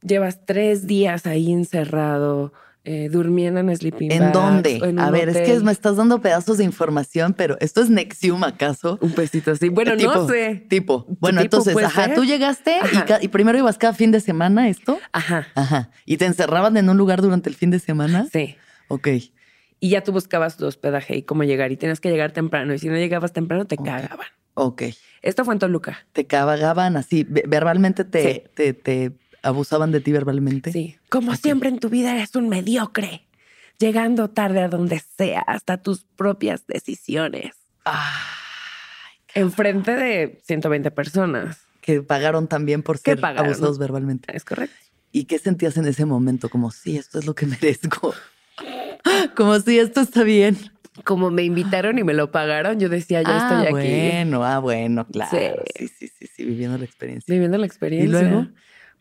llevas 0.00 0.46
tres 0.46 0.86
días 0.86 1.26
ahí 1.26 1.52
encerrado. 1.52 2.54
Eh, 2.84 3.08
durmiendo 3.10 3.60
en 3.60 3.76
sleeping 3.76 4.10
¿En 4.10 4.18
bags, 4.20 4.32
dónde? 4.32 4.76
en 4.82 4.98
A 4.98 5.10
ver, 5.10 5.28
es 5.28 5.38
que 5.38 5.60
me 5.60 5.70
estás 5.72 5.96
dando 5.96 6.20
pedazos 6.20 6.58
de 6.58 6.64
información, 6.64 7.32
pero 7.32 7.56
¿esto 7.60 7.80
es 7.80 7.90
Nexium 7.90 8.42
acaso? 8.44 8.98
Un 9.00 9.12
pesito 9.12 9.52
así. 9.52 9.68
Bueno, 9.68 9.96
Tipo, 9.96 10.14
no 10.14 10.28
sé. 10.28 10.66
Tipo. 10.68 11.06
Bueno, 11.20 11.40
Tipo 11.42 11.58
entonces, 11.58 11.76
ajá, 11.84 12.06
ser. 12.06 12.14
tú 12.16 12.24
llegaste 12.24 12.72
y, 12.92 12.96
Ajá. 12.96 13.04
ca- 13.04 13.18
y 13.22 13.28
primero 13.28 13.56
ibas 13.58 13.78
cada 13.78 13.92
fin 13.94 14.10
de 14.10 14.20
semana 14.20 14.68
esto. 14.68 14.98
Ajá. 15.12 15.46
Ajá. 15.54 15.90
¿Y 16.06 16.16
te 16.16 16.26
encerraban 16.26 16.76
en 16.76 16.88
un 16.88 16.96
lugar 16.96 17.22
durante 17.22 17.48
el 17.48 17.54
fin 17.54 17.70
de 17.70 17.78
semana? 17.78 18.26
Sí. 18.32 18.56
Ok. 18.88 19.08
Y 19.78 19.88
ya 19.90 20.02
tú 20.04 20.12
buscabas 20.12 20.56
tu 20.56 20.66
hospedaje 20.66 21.16
y 21.16 21.22
cómo 21.22 21.44
llegar. 21.44 21.70
Y 21.72 21.76
tienes 21.76 22.00
que 22.00 22.10
llegar 22.10 22.32
temprano. 22.32 22.74
Y 22.74 22.78
si 22.78 22.88
no 22.88 22.96
llegabas 22.96 23.32
temprano, 23.32 23.64
te 23.66 23.76
Ok. 23.76 23.84
cagaban. 23.86 24.26
Ok. 24.54 24.82
Esto 25.22 25.44
fue 25.44 25.54
en 25.54 25.60
Toluca. 25.60 25.98
Te 26.12 26.26
cagaban 26.26 26.96
así, 26.96 27.24
ve- 27.28 27.44
verbalmente 27.46 28.04
te, 28.04 28.32
Sí. 28.32 28.42
te, 28.54 28.72
te 28.74 29.12
abusaban 29.42 29.92
de 29.92 30.00
ti 30.00 30.12
verbalmente. 30.12 30.72
Sí. 30.72 30.96
Como 31.08 31.34
siempre 31.36 31.68
en 31.68 31.78
tu 31.78 31.88
vida 31.88 32.14
eres 32.14 32.34
un 32.34 32.48
mediocre. 32.48 33.26
Llegando 33.78 34.30
tarde 34.30 34.60
a 34.60 34.68
donde 34.68 35.00
sea, 35.16 35.40
hasta 35.40 35.78
tus 35.78 36.04
propias 36.16 36.66
decisiones. 36.66 37.56
Ay, 37.84 37.98
Enfrente 39.34 39.96
de 39.96 40.40
120 40.44 40.90
personas. 40.90 41.58
que 41.80 42.02
pagaron 42.02 42.46
también 42.46 42.82
por 42.82 43.00
¿Qué 43.00 43.16
ser 43.16 43.24
abusados 43.24 43.78
verbalmente. 43.78 44.36
Es 44.36 44.44
correcto. 44.44 44.76
¿Y 45.10 45.24
qué 45.24 45.38
sentías 45.38 45.76
en 45.76 45.86
ese 45.86 46.04
momento? 46.06 46.48
Como, 46.48 46.70
sí, 46.70 46.96
esto 46.96 47.18
es 47.18 47.26
lo 47.26 47.34
que 47.34 47.46
merezco. 47.46 48.14
Como, 49.36 49.58
sí, 49.58 49.78
esto 49.78 50.00
está 50.00 50.22
bien. 50.22 50.56
Como 51.04 51.30
me 51.30 51.42
invitaron 51.42 51.98
y 51.98 52.04
me 52.04 52.12
lo 52.12 52.30
pagaron, 52.30 52.78
yo 52.78 52.88
decía, 52.88 53.22
yo 53.22 53.30
ah, 53.30 53.64
estoy 53.64 53.66
aquí. 53.66 53.90
bueno, 53.90 54.44
ah, 54.44 54.58
bueno, 54.58 55.06
claro. 55.06 55.30
Sí. 55.76 55.88
Sí, 55.88 55.88
sí, 55.88 56.12
sí, 56.18 56.26
sí, 56.36 56.44
viviendo 56.44 56.76
la 56.78 56.84
experiencia. 56.84 57.32
Viviendo 57.32 57.58
la 57.58 57.66
experiencia. 57.66 58.06
¿Y 58.06 58.10
luego? 58.10 58.48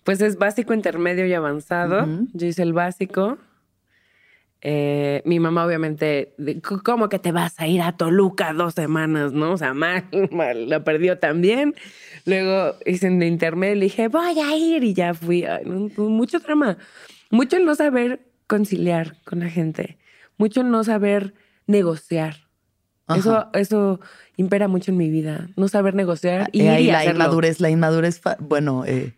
Pues 0.03 0.21
es 0.21 0.37
básico, 0.37 0.73
intermedio 0.73 1.25
y 1.27 1.33
avanzado. 1.33 2.03
Ujú. 2.03 2.27
Yo 2.33 2.47
hice 2.47 2.63
el 2.63 2.73
básico. 2.73 3.37
Eh, 4.63 5.23
mi 5.25 5.39
mamá, 5.39 5.65
obviamente, 5.65 6.35
de, 6.37 6.53
"C- 6.53 6.77
¿cómo 6.83 7.09
que 7.09 7.17
te 7.17 7.31
vas 7.31 7.59
a 7.59 7.67
ir 7.67 7.81
a 7.81 7.97
Toluca 7.97 8.53
dos 8.53 8.75
semanas? 8.75 9.31
¿No? 9.33 9.53
O 9.53 9.57
sea, 9.57 9.73
mal, 9.73 10.03
mal, 10.31 10.69
la 10.69 10.83
perdió 10.83 11.17
también. 11.17 11.73
Luego 12.25 12.75
hice 12.85 13.07
en 13.07 13.21
el 13.23 13.27
intermedio 13.29 13.75
y 13.75 13.79
le 13.79 13.85
dije, 13.85 14.07
voy 14.07 14.39
a 14.39 14.55
ir 14.55 14.83
y 14.83 14.93
ya 14.93 15.13
fui. 15.15 15.45
Ay, 15.45 15.65
mucho 15.65 16.39
drama. 16.39 16.77
Mucho 17.31 17.57
el 17.57 17.65
no 17.65 17.73
saber 17.73 18.21
conciliar 18.45 19.15
con 19.23 19.39
la 19.39 19.49
gente. 19.49 19.97
Mucho 20.37 20.61
el 20.61 20.69
no 20.69 20.83
saber 20.83 21.33
negociar. 21.65 22.35
Eso, 23.15 23.35
Ajá. 23.37 23.49
eso 23.55 23.99
impera 24.37 24.67
mucho 24.67 24.91
en 24.91 24.97
mi 24.97 25.09
vida. 25.09 25.49
No 25.55 25.67
saber 25.69 25.95
negociar 25.95 26.49
y, 26.51 26.61
Eh, 26.61 26.63
ir 26.65 26.69
ahí 26.69 26.83
y 26.83 26.91
la 26.91 26.99
hacerlo. 26.99 27.15
inmadurez, 27.23 27.59
la 27.59 27.69
inmadurez, 27.71 28.21
bueno, 28.39 28.85
eh, 28.85 29.13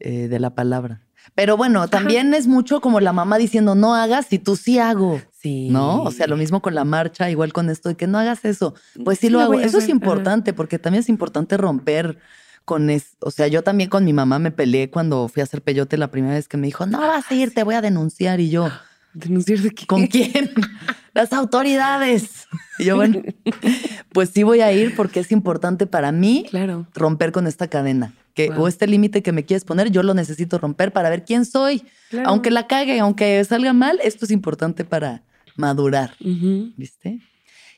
eh, 0.00 0.28
de 0.28 0.38
la 0.40 0.54
palabra. 0.54 1.00
Pero 1.34 1.56
bueno, 1.56 1.88
también 1.88 2.34
es 2.34 2.46
mucho 2.46 2.80
como 2.82 3.00
la 3.00 3.12
mamá 3.14 3.38
diciendo, 3.38 3.74
no 3.74 3.94
hagas 3.94 4.30
y 4.32 4.38
tú 4.38 4.56
sí 4.56 4.78
hago. 4.78 5.20
Sí. 5.32 5.68
¿No? 5.70 6.02
O 6.02 6.10
sea, 6.10 6.26
lo 6.26 6.36
mismo 6.36 6.60
con 6.60 6.74
la 6.74 6.84
marcha, 6.84 7.30
igual 7.30 7.52
con 7.54 7.70
esto 7.70 7.88
de 7.88 7.94
que 7.96 8.06
no 8.06 8.18
hagas 8.18 8.44
eso. 8.44 8.74
Pues 9.04 9.18
sí, 9.18 9.28
Sí, 9.28 9.32
lo 9.32 9.40
hago. 9.40 9.54
Eso 9.60 9.78
es 9.78 9.84
ajá. 9.84 9.92
importante 9.92 10.52
porque 10.52 10.78
también 10.78 11.00
es 11.02 11.08
importante 11.08 11.56
romper 11.56 12.18
con 12.66 12.90
eso. 12.90 13.08
O 13.20 13.30
sea, 13.30 13.46
yo 13.48 13.62
también 13.62 13.88
con 13.88 14.04
mi 14.04 14.12
mamá 14.12 14.38
me 14.38 14.50
peleé 14.50 14.90
cuando 14.90 15.28
fui 15.28 15.40
a 15.40 15.44
hacer 15.44 15.62
peyote 15.62 15.96
la 15.96 16.10
primera 16.10 16.34
vez 16.34 16.46
que 16.48 16.56
me 16.58 16.66
dijo, 16.66 16.84
no 16.86 16.98
vas 17.00 17.30
a 17.30 17.34
ir, 17.34 17.54
te 17.54 17.62
voy 17.62 17.74
a 17.74 17.80
denunciar. 17.80 18.40
Y 18.40 18.50
yo, 18.50 18.68
¿Denunciar 19.14 19.60
de 19.60 19.70
qué? 19.70 19.86
¿con 19.86 20.06
quién? 20.08 20.50
Las 21.14 21.32
autoridades. 21.32 22.46
Y 22.78 22.84
yo, 22.84 22.96
bueno, 22.96 23.22
pues 24.12 24.30
sí 24.30 24.42
voy 24.42 24.60
a 24.60 24.72
ir 24.72 24.94
porque 24.96 25.20
es 25.20 25.32
importante 25.32 25.86
para 25.86 26.12
mí 26.12 26.44
Claro. 26.50 26.86
romper 26.94 27.32
con 27.32 27.46
esta 27.46 27.68
cadena. 27.68 28.12
Que, 28.34 28.50
Wow. 28.50 28.64
O 28.64 28.68
este 28.68 28.86
límite 28.86 29.22
que 29.22 29.30
me 29.32 29.44
quieres 29.44 29.64
poner, 29.64 29.90
yo 29.90 30.02
lo 30.02 30.12
necesito 30.12 30.58
romper 30.58 30.92
para 30.92 31.08
ver 31.08 31.24
quién 31.24 31.44
soy. 31.44 31.82
Claro. 32.10 32.28
Aunque 32.30 32.50
la 32.50 32.66
cague, 32.66 32.98
aunque 33.00 33.42
salga 33.44 33.72
mal, 33.72 34.00
esto 34.02 34.24
es 34.24 34.30
importante 34.32 34.84
para 34.84 35.22
madurar. 35.56 36.14
¿Viste? 36.20 37.20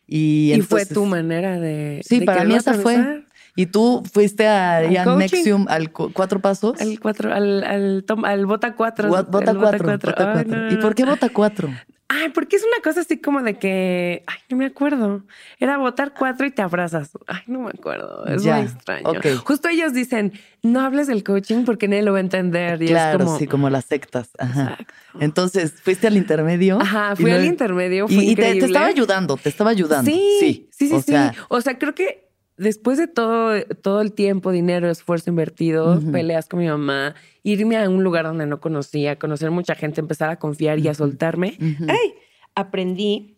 Y, 0.07 0.53
Y, 0.55 0.63
fue 0.63 0.87
tu 0.87 1.05
manera 1.05 1.59
de. 1.61 2.01
Sí, 2.05 2.21
de 2.21 2.27
para 2.27 2.45
mí 2.45 2.55
esa 2.55 2.75
fue. 2.75 3.25
Y 3.59 3.67
tú 3.67 4.03
fuiste 4.13 4.47
a, 4.47 4.79
Al 4.79 4.91
ya. 4.91 5.05
Nexium, 5.17 5.67
al 5.69 5.91
cu- 5.91 6.13
cuatro 6.13 6.41
pasos. 6.41 6.79
Al 6.81 7.01
cuatro, 7.01 7.33
al, 7.35 7.65
al, 7.65 8.05
tom- 8.07 8.25
al 8.25 8.45
bota 8.47 8.75
cuatro. 8.75 9.09
Bot- 9.09 9.29
Bota 9.31 9.55
cuatro. 9.55 9.85
cuatro. 9.85 10.11
bota 10.13 10.33
cuatro. 10.33 10.57
no, 10.57 10.71
¿Y 10.71 10.75
no, 10.75 10.81
por 10.81 10.95
qué 10.95 11.05
bota 11.05 11.29
cuatro? 11.31 11.71
Ay, 12.09 12.29
porque 12.29 12.55
es 12.57 12.63
una 12.63 12.81
cosa 12.85 13.01
así 13.01 13.19
como 13.19 13.43
de 13.43 13.59
que. 13.59 14.23
Ay, 14.27 14.39
no 14.49 14.57
me 14.57 14.67
acuerdo. 14.67 15.25
Era 15.59 15.77
votar 15.77 16.15
cuatro 16.17 16.47
y 16.47 16.53
te 16.53 16.63
abrazas. 16.63 17.11
Ay, 17.27 17.43
no 17.49 17.61
me 17.61 17.71
acuerdo. 17.71 18.25
Es 18.27 18.45
Ya, 18.45 18.57
muy 18.57 18.67
extraño. 18.67 19.21
Justo 19.45 19.69
ellos 19.69 19.93
dicen: 19.93 20.33
no 20.63 20.83
hables 20.83 21.09
del 21.09 21.25
coaching 21.25 21.65
porque 21.65 21.89
nadie 21.89 22.03
lo 22.05 22.13
va 22.13 22.19
a 22.19 22.21
entender. 22.21 22.81
Y 22.81 22.87
claro, 22.87 23.19
es 23.19 23.25
como. 23.25 23.39
sí, 23.39 23.47
como 23.49 23.71
las 23.71 23.87
sectas. 23.87 24.31
Ajá. 24.39 24.79
Exacto. 25.21 25.43
Al 25.43 25.69
fuiste 25.71 26.07
al 26.07 26.17
intermedio. 26.17 26.79
Ajá, 26.81 27.17
fui 27.17 27.31
al 27.33 27.45
intermedio. 27.45 28.07
Fue 28.07 28.17
Y, 28.17 28.31
y 28.31 28.37
te, 28.37 28.57
estaba 28.59 28.87
ayudando, 28.87 29.37
te 29.37 29.49
estaba 29.49 29.71
ayudando. 29.71 30.09
Sí, 30.09 30.69
sí, 30.71 30.89
sí, 30.89 30.93
o 30.93 31.01
sí. 31.01 31.11
sea, 31.13 31.35
O 31.49 31.61
sea, 31.61 31.77
creo 31.77 31.95
que 31.95 32.26
después 32.57 32.99
de 32.99 33.07
todo, 33.09 33.61
todo 33.83 34.01
el 34.01 34.13
tiempo, 34.13 34.51
dinero, 34.53 34.89
esfuerzo 34.91 35.31
invertido, 35.31 36.01
peleas 36.13 36.49
con 36.49 36.61
mi 36.61 36.67
mamá, 36.69 37.15
irme 37.43 37.77
a 37.77 37.89
un 37.89 38.03
lugar 38.05 38.25
donde 38.25 38.47
no 38.47 38.61
conocía, 38.61 39.19
conocer 39.19 39.51
mucha 39.51 39.75
gente, 39.75 40.01
empezar 40.01 40.31
a 40.31 40.39
confiar 40.39 40.79
y 40.79 40.89
a 40.89 40.95
soltarme. 40.95 41.57
¡ay! 41.89 42.15
aprendí 42.55 43.37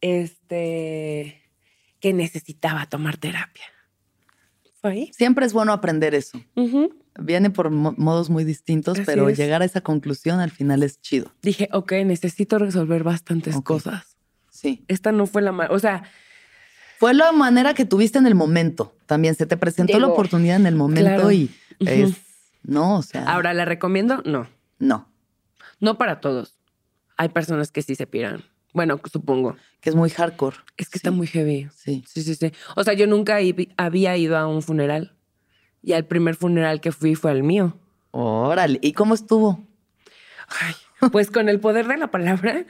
este 0.00 1.42
que 2.00 2.12
necesitaba 2.12 2.86
tomar 2.86 3.16
terapia. 3.16 3.64
¿Fue 4.80 4.90
ahí? 4.90 5.10
siempre 5.14 5.46
es 5.46 5.52
bueno 5.54 5.72
aprender 5.72 6.14
eso. 6.14 6.38
Viene 7.18 7.48
por 7.48 7.70
mo- 7.70 7.94
modos 7.96 8.28
muy 8.28 8.44
distintos, 8.44 8.98
Así 8.98 9.06
pero 9.06 9.28
es. 9.28 9.38
llegar 9.38 9.62
a 9.62 9.64
esa 9.64 9.80
conclusión 9.80 10.40
al 10.40 10.50
final 10.50 10.82
es 10.82 11.00
chido. 11.00 11.32
Dije, 11.42 11.68
ok, 11.72 11.92
necesito 12.04 12.58
resolver 12.58 13.02
bastantes 13.04 13.58
cosas. 13.62 14.16
Sí. 14.50 14.84
Esta 14.88 15.12
no 15.12 15.26
fue 15.26 15.40
la... 15.40 15.52
ma- 15.52 15.68
O 15.70 15.78
sea, 15.78 16.02
Fue 16.98 17.14
la 17.14 17.32
manera 17.32 17.74
que 17.74 17.84
tuviste 17.84 18.18
en 18.18 18.26
el 18.26 18.34
momento. 18.34 18.94
También 19.06 19.34
se 19.34 19.46
te 19.46 19.56
presentó 19.56 19.98
la 19.98 20.06
oportunidad 20.08 20.56
en 20.56 20.66
el 20.66 20.74
momento 20.76 21.10
Claro. 21.10 21.32
y 21.32 21.50
es. 21.80 22.12
No, 22.62 22.96
o 22.98 23.02
sea. 23.02 23.24
ahora 23.24 23.52
la 23.52 23.64
recomiendo, 23.64 24.22
no. 24.24 24.46
No, 24.78 25.08
No 25.80 25.98
para 25.98 26.20
todos. 26.20 26.54
Hay 27.16 27.28
personas 27.28 27.70
que 27.70 27.82
sí 27.82 27.94
se 27.94 28.06
piran. 28.06 28.42
Bueno, 28.72 29.00
supongo. 29.12 29.56
que 29.80 29.90
es 29.90 29.96
muy 29.96 30.08
hardcore. 30.10 30.56
Es 30.78 30.88
que 30.88 30.94
Sí. 30.98 30.98
está 31.00 31.10
muy 31.10 31.26
heavy. 31.26 31.68
Sí. 31.76 32.02
Sí, 32.08 32.22
sí, 32.22 32.34
sí. 32.34 32.52
O 32.74 32.82
sea, 32.84 32.94
yo 32.94 33.06
nunca 33.06 33.36
había 33.76 34.16
ido 34.16 34.36
a 34.38 34.46
un 34.46 34.62
funeral. 34.62 35.14
Y 35.82 35.92
al 35.92 36.06
primer 36.06 36.36
funeral 36.36 36.80
que 36.80 36.90
fui 36.90 37.14
fue 37.14 37.30
al 37.30 37.42
mío. 37.42 37.78
Órale. 38.12 38.78
¿Y 38.82 38.92
cómo 38.94 39.12
estuvo? 39.14 39.62
Ay, 40.60 40.74
pues 41.12 41.30
con 41.30 41.48
el 41.50 41.60
poder 41.60 41.86
de 41.86 41.98
la 41.98 42.10
palabra 42.10 42.64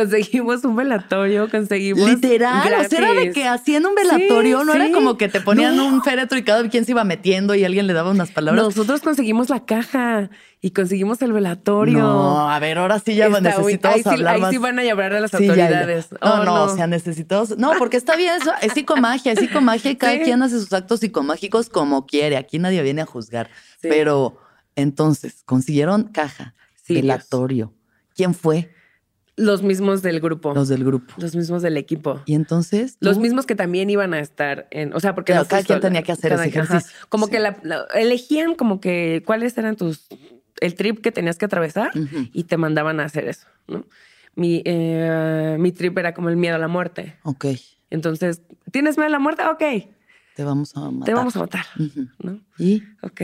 conseguimos 0.00 0.62
un 0.64 0.76
velatorio, 0.76 1.50
conseguimos 1.50 2.06
Literal, 2.08 2.60
o 2.84 2.88
sea, 2.88 2.98
era 2.98 3.12
de 3.14 3.32
que 3.32 3.48
hacían 3.48 3.86
un 3.86 3.94
velatorio, 3.94 4.60
Sí, 4.60 4.66
no 4.66 4.74
era 4.74 4.92
como 4.92 5.16
que 5.16 5.28
te 5.28 5.40
ponían 5.40 5.74
No. 5.76 5.86
un 5.86 6.02
féretro 6.02 6.36
y 6.38 6.42
cada 6.44 6.68
quien 6.68 6.84
se 6.84 6.90
iba 6.92 7.02
metiendo 7.04 7.54
y 7.54 7.64
alguien 7.64 7.86
le 7.86 7.94
daba 7.94 8.10
unas 8.10 8.30
palabras. 8.30 8.62
Nosotros 8.62 9.00
conseguimos 9.00 9.48
la 9.48 9.64
caja 9.64 10.28
y 10.60 10.72
conseguimos 10.72 11.22
el 11.22 11.32
velatorio. 11.32 11.98
No, 11.98 12.50
a 12.50 12.58
ver, 12.58 12.76
ahora 12.78 12.98
sí 12.98 13.14
ya 13.14 13.30
muy- 13.30 13.40
necesitamos 13.40 13.96
ahí 13.96 14.02
sí, 14.02 14.08
hablar 14.10 14.34
ahí 14.34 14.40
más. 14.42 14.50
sí 14.50 14.58
van 14.58 14.78
a 14.78 14.84
llamar 14.84 15.14
a 15.14 15.20
las 15.20 15.30
Sí, 15.30 15.46
ya, 15.46 15.54
ya. 15.54 15.64
autoridades. 15.64 16.12
No, 16.12 16.18
Oh, 16.20 16.44
no, 16.44 16.62
o 16.64 16.76
sea, 16.76 16.86
necesitamos. 16.86 17.56
No, 17.56 17.72
porque 17.78 17.96
está 17.96 18.16
bien 18.16 18.34
eso. 18.40 18.52
Es 18.60 18.74
psicomagia, 18.74 19.32
es 19.32 19.38
psicomagia 19.40 19.90
y 19.90 19.96
cada 19.96 20.12
Sí. 20.12 20.20
quien 20.24 20.42
hace 20.42 20.58
sus 20.60 20.72
actos 20.72 21.00
psicomágicos 21.00 21.68
como 21.70 22.04
quiere. 22.06 22.36
Aquí 22.36 22.58
nadie 22.58 22.82
viene 22.82 23.00
a 23.02 23.06
juzgar. 23.06 23.48
Pero 23.80 24.36
entonces, 24.76 25.42
consiguieron 25.46 26.04
caja, 26.04 26.54
Sí, 26.82 26.94
velatorio. 26.94 27.72
¿Quién 28.14 28.34
fue? 28.34 28.70
Los 29.36 29.62
mismos 29.62 30.00
del 30.02 30.20
grupo. 30.20 30.54
Los 30.54 30.68
del 30.68 30.82
grupo. 30.84 31.12
Los 31.18 31.36
mismos 31.36 31.60
del 31.62 31.76
equipo. 31.76 32.22
Y 32.24 32.34
entonces. 32.34 32.96
Los 33.00 33.18
mismos 33.18 33.44
que 33.44 33.54
también 33.54 33.90
iban 33.90 34.14
a 34.14 34.20
estar 34.20 34.66
en, 34.70 34.94
o 34.94 35.00
sea, 35.00 35.14
porque 35.14 35.32
Claro, 35.32 35.46
cada 35.48 35.62
quien 35.62 35.80
tenía 35.80 36.02
que 36.02 36.12
hacer 36.12 36.32
ese 36.32 36.48
ejercicio. 36.48 36.90
Como 37.10 37.26
Sí. 37.26 37.32
que 37.32 37.38
la, 37.40 37.58
la- 37.62 37.84
elegían 37.94 38.54
como 38.54 38.80
que 38.80 39.22
cuáles 39.26 39.56
eran 39.58 39.76
tus, 39.76 40.06
el 40.60 40.74
trip 40.74 41.02
que 41.02 41.12
tenías 41.12 41.36
que 41.36 41.44
atravesar 41.44 41.90
y 42.32 42.44
te 42.44 42.56
mandaban 42.56 42.98
a 43.00 43.04
hacer 43.04 43.28
eso, 43.28 43.46
¿no? 43.68 43.84
Mi, 44.34 44.62
eh, 44.64 45.56
mi 45.58 45.70
trip 45.72 45.96
era 45.98 46.12
como 46.14 46.28
el 46.30 46.36
miedo 46.36 46.56
a 46.56 46.58
la 46.58 46.68
muerte. 46.68 47.16
Ok, 47.22 47.46
Entonces, 47.90 48.42
¿tienes 48.72 48.96
miedo 48.96 49.08
a 49.08 49.10
la 49.10 49.18
muerte? 49.18 49.42
Ok, 49.46 49.62
te 50.34 50.44
vamos 50.44 50.76
a 50.76 50.90
matar. 50.90 51.04
te 51.06 51.14
vamos 51.14 51.36
a 51.36 51.38
matar. 51.40 51.64
¿no? 52.22 52.40
Y 52.58 52.82
Ok. 53.02 53.20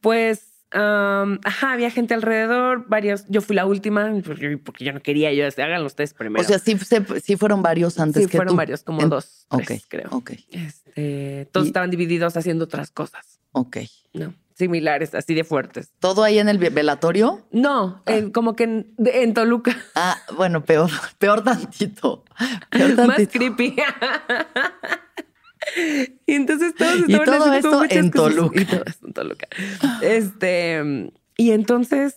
Pues, 0.00 0.49
ajá, 0.72 1.72
había 1.72 1.90
gente 1.90 2.14
alrededor, 2.14 2.86
varios. 2.88 3.24
Yo 3.28 3.40
fui 3.40 3.56
la 3.56 3.66
última 3.66 4.12
porque, 4.24 4.56
porque 4.58 4.84
yo 4.84 4.92
no 4.92 5.00
quería. 5.00 5.32
Yo 5.32 5.44
decía, 5.44 5.64
háganlo 5.64 5.86
ustedes 5.86 6.14
primero. 6.14 6.42
O 6.44 6.46
sea, 6.46 6.58
sí, 6.58 6.78
se- 6.78 7.20
sí 7.20 7.36
fueron 7.36 7.62
varios 7.62 7.98
antes 7.98 8.24
sí, 8.24 8.28
que 8.30 8.36
fueron 8.38 8.52
tú. 8.54 8.56
varios, 8.58 8.82
como 8.82 9.02
En- 9.02 9.08
dos, 9.10 9.46
Ok, 9.48 9.62
tres, 9.66 9.86
creo. 9.88 10.08
ok, 10.10 10.32
Este, 10.50 11.48
todos 11.52 11.66
Y- 11.66 11.70
estaban 11.70 11.90
divididos 11.90 12.36
haciendo 12.36 12.64
otras 12.64 12.90
cosas, 12.90 13.40
ok. 13.52 13.78
¿no? 14.14 14.34
Similares, 14.54 15.14
así 15.14 15.34
de 15.34 15.42
fuertes. 15.42 15.90
¿Todo 16.00 16.22
ahí 16.22 16.38
en 16.38 16.50
el 16.50 16.58
ve- 16.58 16.68
velatorio? 16.68 17.46
No, 17.50 18.02
en- 18.04 18.30
como 18.30 18.54
que 18.56 18.64
en, 18.64 18.94
de- 18.98 19.22
en 19.22 19.32
Toluca. 19.32 19.74
Ah, 19.94 20.18
bueno, 20.36 20.62
peor, 20.64 20.90
peor 21.18 21.42
tantito. 21.42 22.24
Peor 22.70 22.94
Más 22.96 23.06
tantito. 23.16 23.32
creepy. 23.32 23.74
y 26.26 26.34
entonces 26.34 26.74
todos 26.74 27.08
Y 27.08 27.12
estaban 27.14 27.62
todo 27.62 27.80
haciendo 27.82 27.84
esto 27.84 27.98
en. 27.98 28.10
Toluca. 28.10 28.60
Y 28.60 28.64
todo 28.64 28.84
esto 28.86 29.06
en 29.06 29.12
Toluca. 29.12 29.48
Este, 30.02 31.10
y 31.36 31.50
entonces 31.52 32.16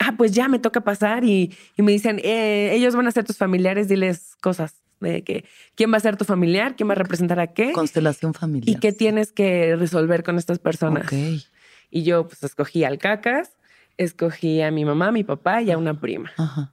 ah, 0.00 0.14
pues 0.16 0.32
ya 0.32 0.48
me 0.48 0.58
toca 0.58 0.80
pasar 0.80 1.24
y, 1.24 1.54
y 1.76 1.82
me 1.82 1.92
dicen, 1.92 2.20
eh, 2.24 2.70
ellos 2.74 2.96
van 2.96 3.06
a 3.06 3.12
ser 3.12 3.24
tus 3.24 3.36
familiares, 3.36 3.88
diles 3.88 4.36
cosas 4.40 4.74
de 5.00 5.22
que 5.22 5.44
quién 5.76 5.92
va 5.92 5.96
a 5.96 6.00
ser 6.00 6.16
tu 6.16 6.24
familiar, 6.24 6.76
quién 6.76 6.88
va 6.88 6.92
a 6.92 6.96
representar 6.96 7.40
a 7.40 7.48
qué 7.48 7.72
Constelación 7.72 8.34
familiar. 8.34 8.76
y 8.76 8.80
qué 8.80 8.92
tienes 8.92 9.32
que 9.32 9.76
resolver 9.76 10.22
con 10.22 10.36
estas 10.36 10.58
personas. 10.58 11.04
Ok. 11.04 11.12
Y 11.90 12.02
yo 12.02 12.26
pues 12.26 12.42
escogí 12.42 12.84
al 12.84 12.98
cacas, 12.98 13.52
escogí 13.96 14.60
a 14.62 14.70
mi 14.70 14.84
mamá, 14.84 15.08
a 15.08 15.12
mi 15.12 15.24
papá 15.24 15.62
y 15.62 15.70
a 15.70 15.78
una 15.78 15.98
prima, 16.00 16.32
Ajá. 16.36 16.72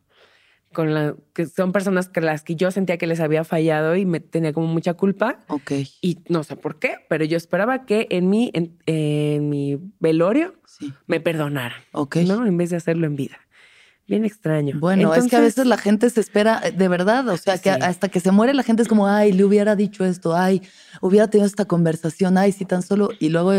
Con 0.78 0.93
la 0.93 1.15
que 1.34 1.47
son 1.47 1.71
personas 1.71 2.07
que 2.07 2.21
las 2.21 2.43
que 2.43 2.55
yo 2.55 2.69
sentía 2.69 2.99
que 2.99 3.07
les 3.07 3.19
había 3.19 3.43
fallado 3.43 3.95
y 3.95 4.05
me 4.05 4.19
tenía 4.19 4.53
como 4.53 4.67
mucha 4.67 4.93
culpa 4.93 5.39
Ok. 5.47 5.71
y 6.01 6.19
no 6.30 6.43
sé 6.43 6.55
por 6.55 6.78
qué, 6.78 6.97
pero 7.09 7.25
yo 7.25 7.36
esperaba 7.36 7.84
que 7.88 8.05
en 8.11 8.30
mi 8.30 8.51
en, 8.53 8.78
en 8.86 9.49
mi 9.49 9.80
velorio 9.99 10.53
Sí. 10.67 10.93
me 11.07 11.19
perdonaran, 11.19 11.82
Ok. 11.93 12.17
¿no? 12.17 12.45
En 12.45 12.55
vez 12.57 12.69
de 12.69 12.75
hacerlo 12.75 13.07
en 13.07 13.15
vida. 13.15 13.38
Bien 14.07 14.23
extraño. 14.23 14.78
Bueno, 14.80 15.01
es 15.01 15.25
que 15.28 15.36
a 15.36 15.39
Entonces- 15.39 15.55
veces 15.55 15.65
la 15.65 15.78
gente 15.78 16.09
se 16.11 16.19
espera, 16.21 16.61
eh, 16.63 16.71
de 16.71 16.88
verdad, 16.88 17.28
o 17.28 17.38
sea, 17.38 17.57
que 17.57 17.73
Sí. 17.73 17.80
hasta 17.82 18.07
que 18.09 18.19
se 18.19 18.30
muere 18.32 18.53
la 18.53 18.61
gente 18.63 18.84
es 18.84 18.88
como, 18.88 19.07
ay, 19.07 19.32
le 19.34 19.43
hubiera 19.43 19.75
dicho 19.75 20.05
esto, 20.05 20.36
ay, 20.36 20.61
hubiera 21.01 21.28
tenido 21.28 21.47
esta 21.47 21.65
conversación, 21.65 22.38
ay, 22.38 22.51
si 22.51 22.65
tan 22.65 22.84
solo, 22.84 23.09
y 23.19 23.30
luego, 23.30 23.53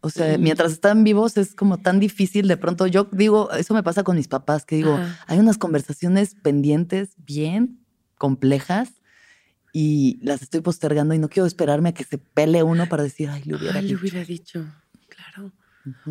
o 0.00 0.10
sea, 0.10 0.38
mientras 0.38 0.72
están 0.72 1.02
vivos 1.04 1.36
es 1.36 1.54
como 1.54 1.78
tan 1.78 1.98
difícil, 1.98 2.46
de 2.46 2.56
pronto 2.56 2.86
yo 2.86 3.08
digo, 3.10 3.50
eso 3.52 3.74
me 3.74 3.82
pasa 3.82 4.04
con 4.04 4.16
mis 4.16 4.28
papás, 4.28 4.64
que 4.64 4.76
digo, 4.76 4.94
Ajá. 4.94 5.24
hay 5.26 5.38
unas 5.38 5.58
conversaciones 5.58 6.34
pendientes 6.36 7.10
bien 7.16 7.80
complejas 8.16 8.90
y 9.72 10.18
las 10.22 10.42
estoy 10.42 10.60
postergando 10.60 11.14
y 11.14 11.18
no 11.18 11.28
quiero 11.28 11.46
esperarme 11.46 11.90
a 11.90 11.94
que 11.94 12.04
se 12.04 12.18
pele 12.18 12.62
uno 12.62 12.86
para 12.88 13.02
decir, 13.02 13.28
ay, 13.28 13.42
le 13.44 13.56
hubiera 13.56 13.76
Ay, 13.78 13.82
le 13.82 13.88
dicho. 13.88 14.00
hubiera 14.00 14.24
dicho, 14.24 14.64
claro. 15.08 15.52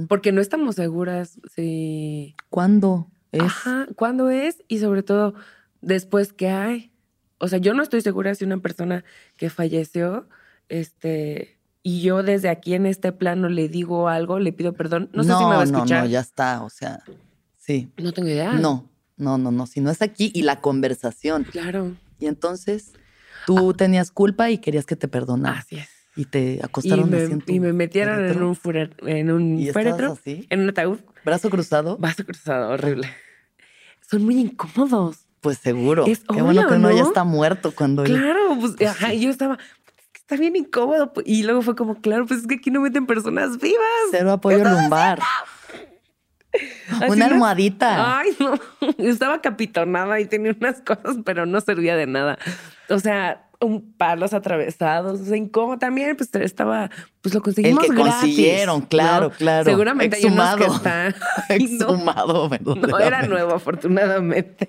Porque 0.07 0.31
no 0.31 0.41
estamos 0.41 0.75
seguras 0.75 1.39
si 1.55 2.35
¿Cuándo 2.49 3.09
es? 3.31 3.43
Ajá, 3.43 3.87
¿cuándo 3.95 4.29
es? 4.29 4.63
Y 4.67 4.79
sobre 4.79 5.03
todo, 5.03 5.33
después 5.81 6.33
qué 6.33 6.49
hay. 6.49 6.91
O 7.39 7.47
sea, 7.47 7.59
yo 7.59 7.73
no 7.73 7.83
estoy 7.83 8.01
segura 8.01 8.33
si 8.35 8.43
una 8.45 8.57
persona 8.59 9.03
que 9.37 9.49
falleció, 9.49 10.27
este, 10.69 11.56
y 11.89 12.01
yo 12.01 12.23
desde 12.23 12.49
aquí 12.49 12.73
en 12.73 12.85
este 12.85 13.11
plano 13.11 13.47
le 13.49 13.69
digo 13.69 14.09
algo, 14.09 14.39
le 14.39 14.51
pido 14.51 14.73
perdón. 14.73 15.09
No, 15.13 15.23
sé 15.23 15.29
si 15.33 15.43
me 15.45 15.55
va 15.55 15.61
a 15.61 15.65
no, 15.65 15.77
escuchar. 15.77 16.03
no, 16.03 16.09
ya 16.09 16.19
está, 16.19 16.63
o 16.63 16.69
sea, 16.69 16.99
sí. 17.57 17.89
No 17.97 18.11
tengo 18.11 18.27
idea. 18.27 18.53
No, 18.53 18.89
no, 19.15 19.37
no, 19.37 19.51
no. 19.51 19.65
Si 19.67 19.79
no 19.79 19.89
es 19.91 20.01
aquí 20.01 20.31
y 20.33 20.41
la 20.41 20.59
conversación. 20.61 21.43
Claro, 21.45 21.93
Y 22.19 22.25
entonces 22.25 22.93
tú 23.45 23.73
tenías 23.73 24.11
culpa 24.11 24.49
y 24.49 24.57
querías 24.57 24.85
que 24.85 24.95
te 24.95 25.07
perdonaran. 25.07 25.59
así 25.59 25.77
es. 25.77 25.89
Y 26.15 26.25
te 26.25 26.55
Y 26.55 26.59
acostaron 26.63 27.09
me, 27.11 27.17
así 27.23 27.31
en 27.33 27.41
tu 27.41 27.53
y 27.53 27.59
me 27.59 27.73
metieron 27.73 28.25
en 28.25 28.41
un, 28.41 28.55
fure- 28.55 28.91
en 29.05 29.29
un 29.31 29.59
¿Y 29.59 29.67
estabas 29.67 29.83
féretro, 29.85 30.13
así? 30.13 30.47
en 30.49 30.61
un 30.61 30.69
ataúd, 30.69 30.99
¿Brazo 31.23 31.49
cruzado? 31.51 31.97
vaso 31.99 32.25
cruzado, 32.25 32.69
horrible. 32.71 33.07
Son 34.09 34.23
muy 34.25 34.39
incómodos. 34.39 35.19
Pues 35.41 35.59
seguro. 35.59 36.05
Es 36.07 36.19
Qué 36.21 36.41
bueno 36.41 36.61
obvio, 36.61 36.67
que 36.69 36.73
uno 36.75 36.89
ya 36.91 37.01
¿no? 37.03 37.07
está 37.07 37.23
muerto 37.23 37.71
cuando 37.73 38.03
Claro, 38.03 38.57
pues, 38.59 38.73
Pues 38.77 38.89
ajá, 38.89 39.11
sí. 39.11 39.17
y 39.17 39.21
yo 39.21 39.29
estaba, 39.29 39.53
"Es 39.53 39.59
que 39.59 39.76
está 40.27 40.35
bien 40.35 40.57
incómodo. 40.57 41.13
Y 41.25 41.43
luego 41.43 41.61
fue 41.61 41.75
como, 41.75 42.01
claro, 42.01 42.25
pues 42.25 42.41
es 42.41 42.47
que 42.47 42.55
aquí 42.55 42.69
no 42.69 42.81
meten 42.81 43.05
personas 43.07 43.57
vivas. 43.59 43.79
Cero 44.11 44.33
apoyo 44.33 44.61
lumbar. 44.63 45.19
Una 47.07 47.15
las- 47.15 47.31
almohadita. 47.31 48.19
Ay, 48.19 48.35
no. 48.39 48.53
Estaba 48.97 49.41
capitonada 49.41 50.19
y 50.19 50.25
tenía 50.25 50.53
unas 50.59 50.81
cosas, 50.81 51.17
pero 51.23 51.45
no 51.45 51.61
servía 51.61 51.95
de 51.95 52.07
nada. 52.07 52.37
O 52.89 52.99
sea, 52.99 53.46
un 53.59 53.93
palos 53.93 54.33
atravesados, 54.33 55.21
o 55.21 55.25
sea, 55.25 55.35
incómodo 55.35 55.79
también, 55.79 56.15
pues 56.15 56.33
estaba, 56.35 56.91
pues 57.21 57.33
lo 57.33 57.39
El 57.39 57.43
conseguimos 57.43 57.83
que 57.83 57.93
gratis, 57.93 58.13
consiguieron, 58.13 58.79
¿no? 58.81 58.87
claro, 58.87 59.31
claro. 59.31 59.65
Seguramente 59.65 60.17
hay 60.17 60.25
unos 60.25 60.55
que 60.55 60.63
Exhumado. 60.65 60.75
están. 60.75 61.15
No. 61.49 61.55
Exhumado, 61.55 62.49
No, 62.75 62.99
era 62.99 63.23
nuevo, 63.23 63.53
afortunadamente, 63.53 64.67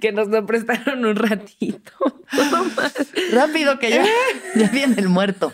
que 0.00 0.12
nos 0.12 0.28
lo 0.28 0.44
prestaron 0.46 1.04
un 1.04 1.16
ratito. 1.16 1.92
Rápido 3.32 3.78
que 3.78 3.90
ya, 3.90 4.04
ya 4.56 4.68
viene 4.68 4.96
el 4.98 5.08
muerto. 5.08 5.52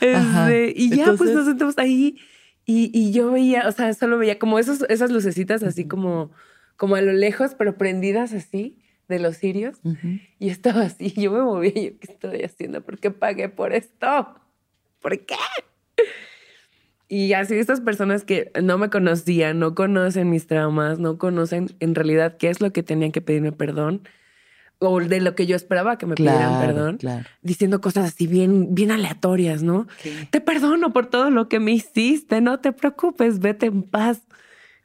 Este, 0.00 0.72
y 0.74 0.90
ya, 0.90 1.12
pues 1.16 1.30
nos 1.30 1.46
sentamos 1.46 1.78
ahí 1.78 2.18
y, 2.64 2.90
y 2.92 3.12
yo 3.12 3.30
veía, 3.30 3.68
o 3.68 3.72
sea, 3.72 3.94
solo 3.94 4.18
veía 4.18 4.38
como 4.38 4.58
esos, 4.58 4.82
esas 4.88 5.10
lucecitas 5.10 5.62
así 5.62 5.86
como, 5.86 6.32
como 6.76 6.96
a 6.96 7.00
lo 7.00 7.12
lejos, 7.12 7.54
pero 7.56 7.76
prendidas 7.76 8.32
así 8.32 8.76
de 9.08 9.18
los 9.18 9.36
cirios. 9.38 9.78
Ujú. 9.84 10.18
Y 10.38 10.48
estaba 10.50 10.82
así, 10.82 11.10
yo 11.12 11.30
me 11.32 11.40
movía 11.42 11.72
y 11.74 11.84
yo, 11.92 11.98
¿qué 12.00 12.12
estoy 12.12 12.42
haciendo? 12.42 12.82
¿Por 12.82 12.98
qué 12.98 13.10
pagué 13.10 13.48
por 13.48 13.72
esto? 13.72 14.34
¿Por 15.00 15.18
qué? 15.24 15.34
Y 17.08 17.34
así 17.34 17.54
estas 17.54 17.80
personas 17.80 18.24
que 18.24 18.50
no 18.60 18.78
me 18.78 18.90
conocían, 18.90 19.60
no 19.60 19.74
conocen 19.76 20.28
mis 20.28 20.48
traumas, 20.48 20.98
no 20.98 21.18
conocen 21.18 21.68
en 21.78 21.94
realidad 21.94 22.36
qué 22.36 22.48
es 22.50 22.60
lo 22.60 22.72
que 22.72 22.82
tenían 22.82 23.12
que 23.12 23.20
pedirme 23.20 23.52
perdón 23.52 24.02
o 24.78 25.00
de 25.00 25.20
lo 25.20 25.34
que 25.36 25.46
yo 25.46 25.54
esperaba 25.56 25.98
que 25.98 26.04
me 26.06 26.16
pidieran 26.16 26.58
perdón 26.58 26.96
claro. 26.98 27.24
diciendo 27.42 27.80
cosas 27.80 28.08
así 28.12 28.26
bien, 28.26 28.74
bien 28.74 28.90
aleatorias, 28.90 29.62
¿no? 29.62 29.86
Te 30.30 30.40
perdono 30.40 30.92
por 30.92 31.06
todo 31.06 31.30
lo 31.30 31.48
que 31.48 31.60
me 31.60 31.70
hiciste, 31.70 32.40
no 32.40 32.58
te 32.58 32.72
preocupes, 32.72 33.38
vete 33.38 33.66
en 33.66 33.82
paz. 33.84 34.22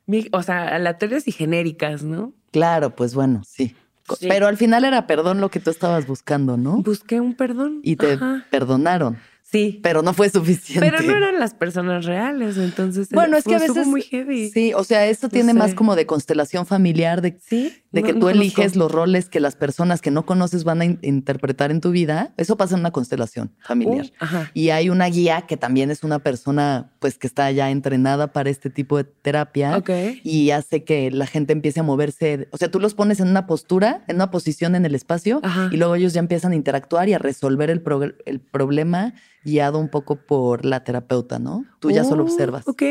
Mi- 0.06 0.30
O 0.32 0.44
sea, 0.44 0.68
aleatorias 0.76 1.28
y 1.28 1.32
genéricas, 1.32 2.04
¿no? 2.04 2.34
Claro, 2.52 2.96
pues 2.96 3.16
bueno, 3.16 3.42
sí. 3.46 3.76
Sí. 4.16 4.28
Pero 4.28 4.48
al 4.48 4.58
final 4.58 4.86
era 4.86 5.08
perdón 5.08 5.42
lo 5.42 5.50
que 5.50 5.60
tú 5.60 5.70
estabas 5.70 6.08
buscando, 6.08 6.58
¿no? 6.58 6.82
Busqué 6.82 7.20
un 7.20 7.34
perdón. 7.36 7.80
Y 7.84 7.96
te 7.96 8.14
Ajá. 8.14 8.46
perdonaron, 8.50 9.18
Sí. 9.52 9.80
pero 9.84 10.02
no 10.02 10.14
fue 10.14 10.30
suficiente. 10.30 10.90
Pero 10.90 11.02
no 11.04 11.16
eran 11.16 11.38
las 11.40 11.54
personas 11.54 12.06
reales, 12.06 12.58
entonces. 12.58 13.10
Bueno, 13.12 13.36
es 13.38 13.44
que 13.44 13.56
a 13.56 13.60
veces 13.60 13.86
muy 13.86 14.02
heavy. 14.02 14.50
Sí, 14.50 14.74
o 14.74 14.84
sea, 14.84 15.06
esto 15.08 15.28
No 15.28 15.32
tiene 15.32 15.54
más 15.54 15.74
como 15.74 15.96
de 15.96 16.06
constelación 16.06 16.66
familiar, 16.66 17.22
de, 17.22 17.38
Sí. 17.42 17.74
de 17.92 18.02
que 18.04 18.14
no 18.14 18.20
tú 18.20 18.30
eliges 18.30 18.76
los 18.78 18.90
roles 18.92 19.28
que 19.30 19.40
las 19.42 19.56
personas 19.58 20.02
que 20.02 20.10
no 20.12 20.26
conoces 20.26 20.64
van 20.64 20.82
a 20.82 20.86
in- 20.86 21.00
interpretar 21.02 21.70
en 21.72 21.82
tu 21.82 21.92
vida. 21.92 22.34
Eso 22.38 22.56
pasa 22.56 22.76
en 22.76 22.80
una 22.80 22.92
constelación 22.92 23.52
familiar. 23.60 24.06
Uh, 24.06 24.24
ajá. 24.24 24.52
Y 24.54 24.70
hay 24.70 24.90
una 24.90 25.08
guía 25.08 25.42
que 25.42 25.58
también 25.58 25.92
es 25.92 26.04
una 26.04 26.20
persona, 26.20 26.92
pues, 27.00 27.18
que 27.18 27.28
está 27.28 27.52
ya 27.52 27.70
entrenada 27.72 28.32
para 28.32 28.50
este 28.50 28.70
tipo 28.70 28.96
de 28.98 29.04
terapia. 29.04 29.76
Ok. 29.78 29.90
Y 30.24 30.52
hace 30.52 30.84
que 30.86 31.12
la 31.12 31.28
gente 31.28 31.52
empiece 31.52 31.82
a 31.82 31.84
moverse. 31.84 32.48
O 32.52 32.58
sea, 32.58 32.72
tú 32.72 32.80
los 32.80 32.94
pones 32.94 33.20
en 33.20 33.28
una 33.28 33.48
postura, 33.48 34.06
en 34.08 34.16
una 34.16 34.32
posición 34.32 34.76
en 34.76 34.86
el 34.86 34.96
espacio, 34.96 35.42
Ajá. 35.44 35.70
y 35.74 35.78
luego 35.78 35.96
ellos 35.96 36.14
ya 36.14 36.20
empiezan 36.22 36.54
a 36.54 36.56
interactuar 36.56 37.10
y 37.10 37.14
a 37.14 37.18
resolver 37.18 37.70
el, 37.70 37.84
el 38.26 38.40
problema 38.40 39.14
guiado 39.44 39.80
un 39.80 39.90
poco 39.90 40.16
por 40.18 40.66
la 40.66 40.84
terapeuta, 40.84 41.40
¿no? 41.40 41.66
Tú 41.80 41.92
ya 41.92 42.04
solo 42.04 42.24
Oh, 42.24 42.26
observas. 42.28 42.68
Ok. 42.68 42.84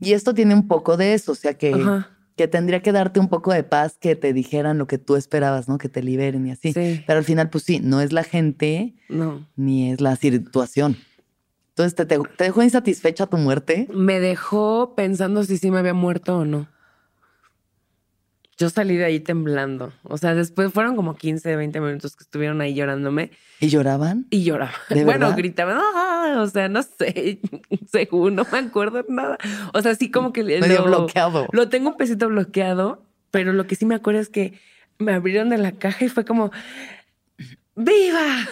Y 0.00 0.12
esto 0.14 0.34
tiene 0.34 0.54
un 0.54 0.66
poco 0.68 0.96
de 0.96 1.14
eso, 1.14 1.32
o 1.32 1.34
sea 1.36 1.54
que, 1.54 1.72
Ajá. 1.74 2.10
que 2.36 2.48
tendría 2.48 2.80
que 2.82 2.92
darte 2.92 3.20
un 3.20 3.28
poco 3.28 3.52
de 3.52 3.62
paz 3.62 3.98
que 4.00 4.16
te 4.16 4.32
dijeran 4.32 4.78
lo 4.78 4.86
que 4.86 4.98
tú 4.98 5.16
esperabas, 5.16 5.68
¿no? 5.68 5.78
Que 5.78 5.88
te 5.88 6.02
liberen 6.02 6.46
y 6.46 6.50
así. 6.50 6.72
Sí. 6.72 7.02
Pero 7.06 7.18
al 7.18 7.24
final, 7.24 7.50
pues 7.50 7.64
sí, 7.64 7.78
no 7.80 8.00
es 8.00 8.12
la 8.12 8.24
gente 8.24 8.94
No. 9.08 9.46
ni 9.56 9.92
es 9.92 10.00
la 10.00 10.16
situación. 10.16 10.96
Entonces, 11.68 11.94
¿te, 11.94 12.04
te, 12.04 12.18
te 12.36 12.44
dejó 12.44 12.62
insatisfecha 12.62 13.26
tu 13.26 13.36
muerte? 13.38 13.88
Me 13.94 14.20
dejó 14.20 14.94
pensando 14.94 15.44
si 15.44 15.56
sí 15.56 15.70
me 15.70 15.78
había 15.78 15.94
muerto 15.94 16.38
o 16.38 16.44
no. 16.44 16.68
Yo 18.58 18.68
salí 18.70 18.96
de 18.96 19.04
ahí 19.06 19.18
temblando. 19.18 19.92
O 20.04 20.18
sea, 20.18 20.34
después 20.34 20.72
fueron 20.72 20.94
como 20.94 21.16
15, 21.16 21.56
20 21.56 21.80
minutos 21.80 22.14
que 22.16 22.22
estuvieron 22.24 22.60
ahí 22.60 22.74
llorándome 22.74 23.30
¿Y 23.60 23.68
lloraban? 23.68 24.26
y 24.30 24.44
lloraba. 24.44 24.72
¿De 24.90 25.04
Bueno, 25.04 25.26
verdad? 25.26 25.36
gritaban, 25.38 25.78
"Ah", 25.80 26.36
o 26.38 26.46
sea, 26.48 26.68
no 26.68 26.82
sé, 26.82 27.40
según, 27.90 28.34
no 28.36 28.46
me 28.52 28.58
acuerdo 28.58 29.04
nada. 29.08 29.38
O 29.72 29.80
sea, 29.82 29.94
sí 29.94 30.10
como 30.10 30.32
que 30.32 30.42
Medio 30.44 30.80
lo, 30.80 30.84
bloqueado. 30.84 31.48
lo 31.52 31.68
tengo 31.70 31.90
un 31.90 31.96
pesito 31.96 32.28
bloqueado, 32.28 33.02
pero 33.30 33.52
lo 33.52 33.66
que 33.66 33.74
sí 33.74 33.86
me 33.86 33.94
acuerdo 33.94 34.20
es 34.20 34.28
que 34.28 34.58
me 34.98 35.12
abrieron 35.14 35.48
de 35.48 35.58
la 35.58 35.72
caja 35.72 36.04
y 36.04 36.08
fue 36.08 36.24
como, 36.24 36.52
¡Viva! 37.74 38.48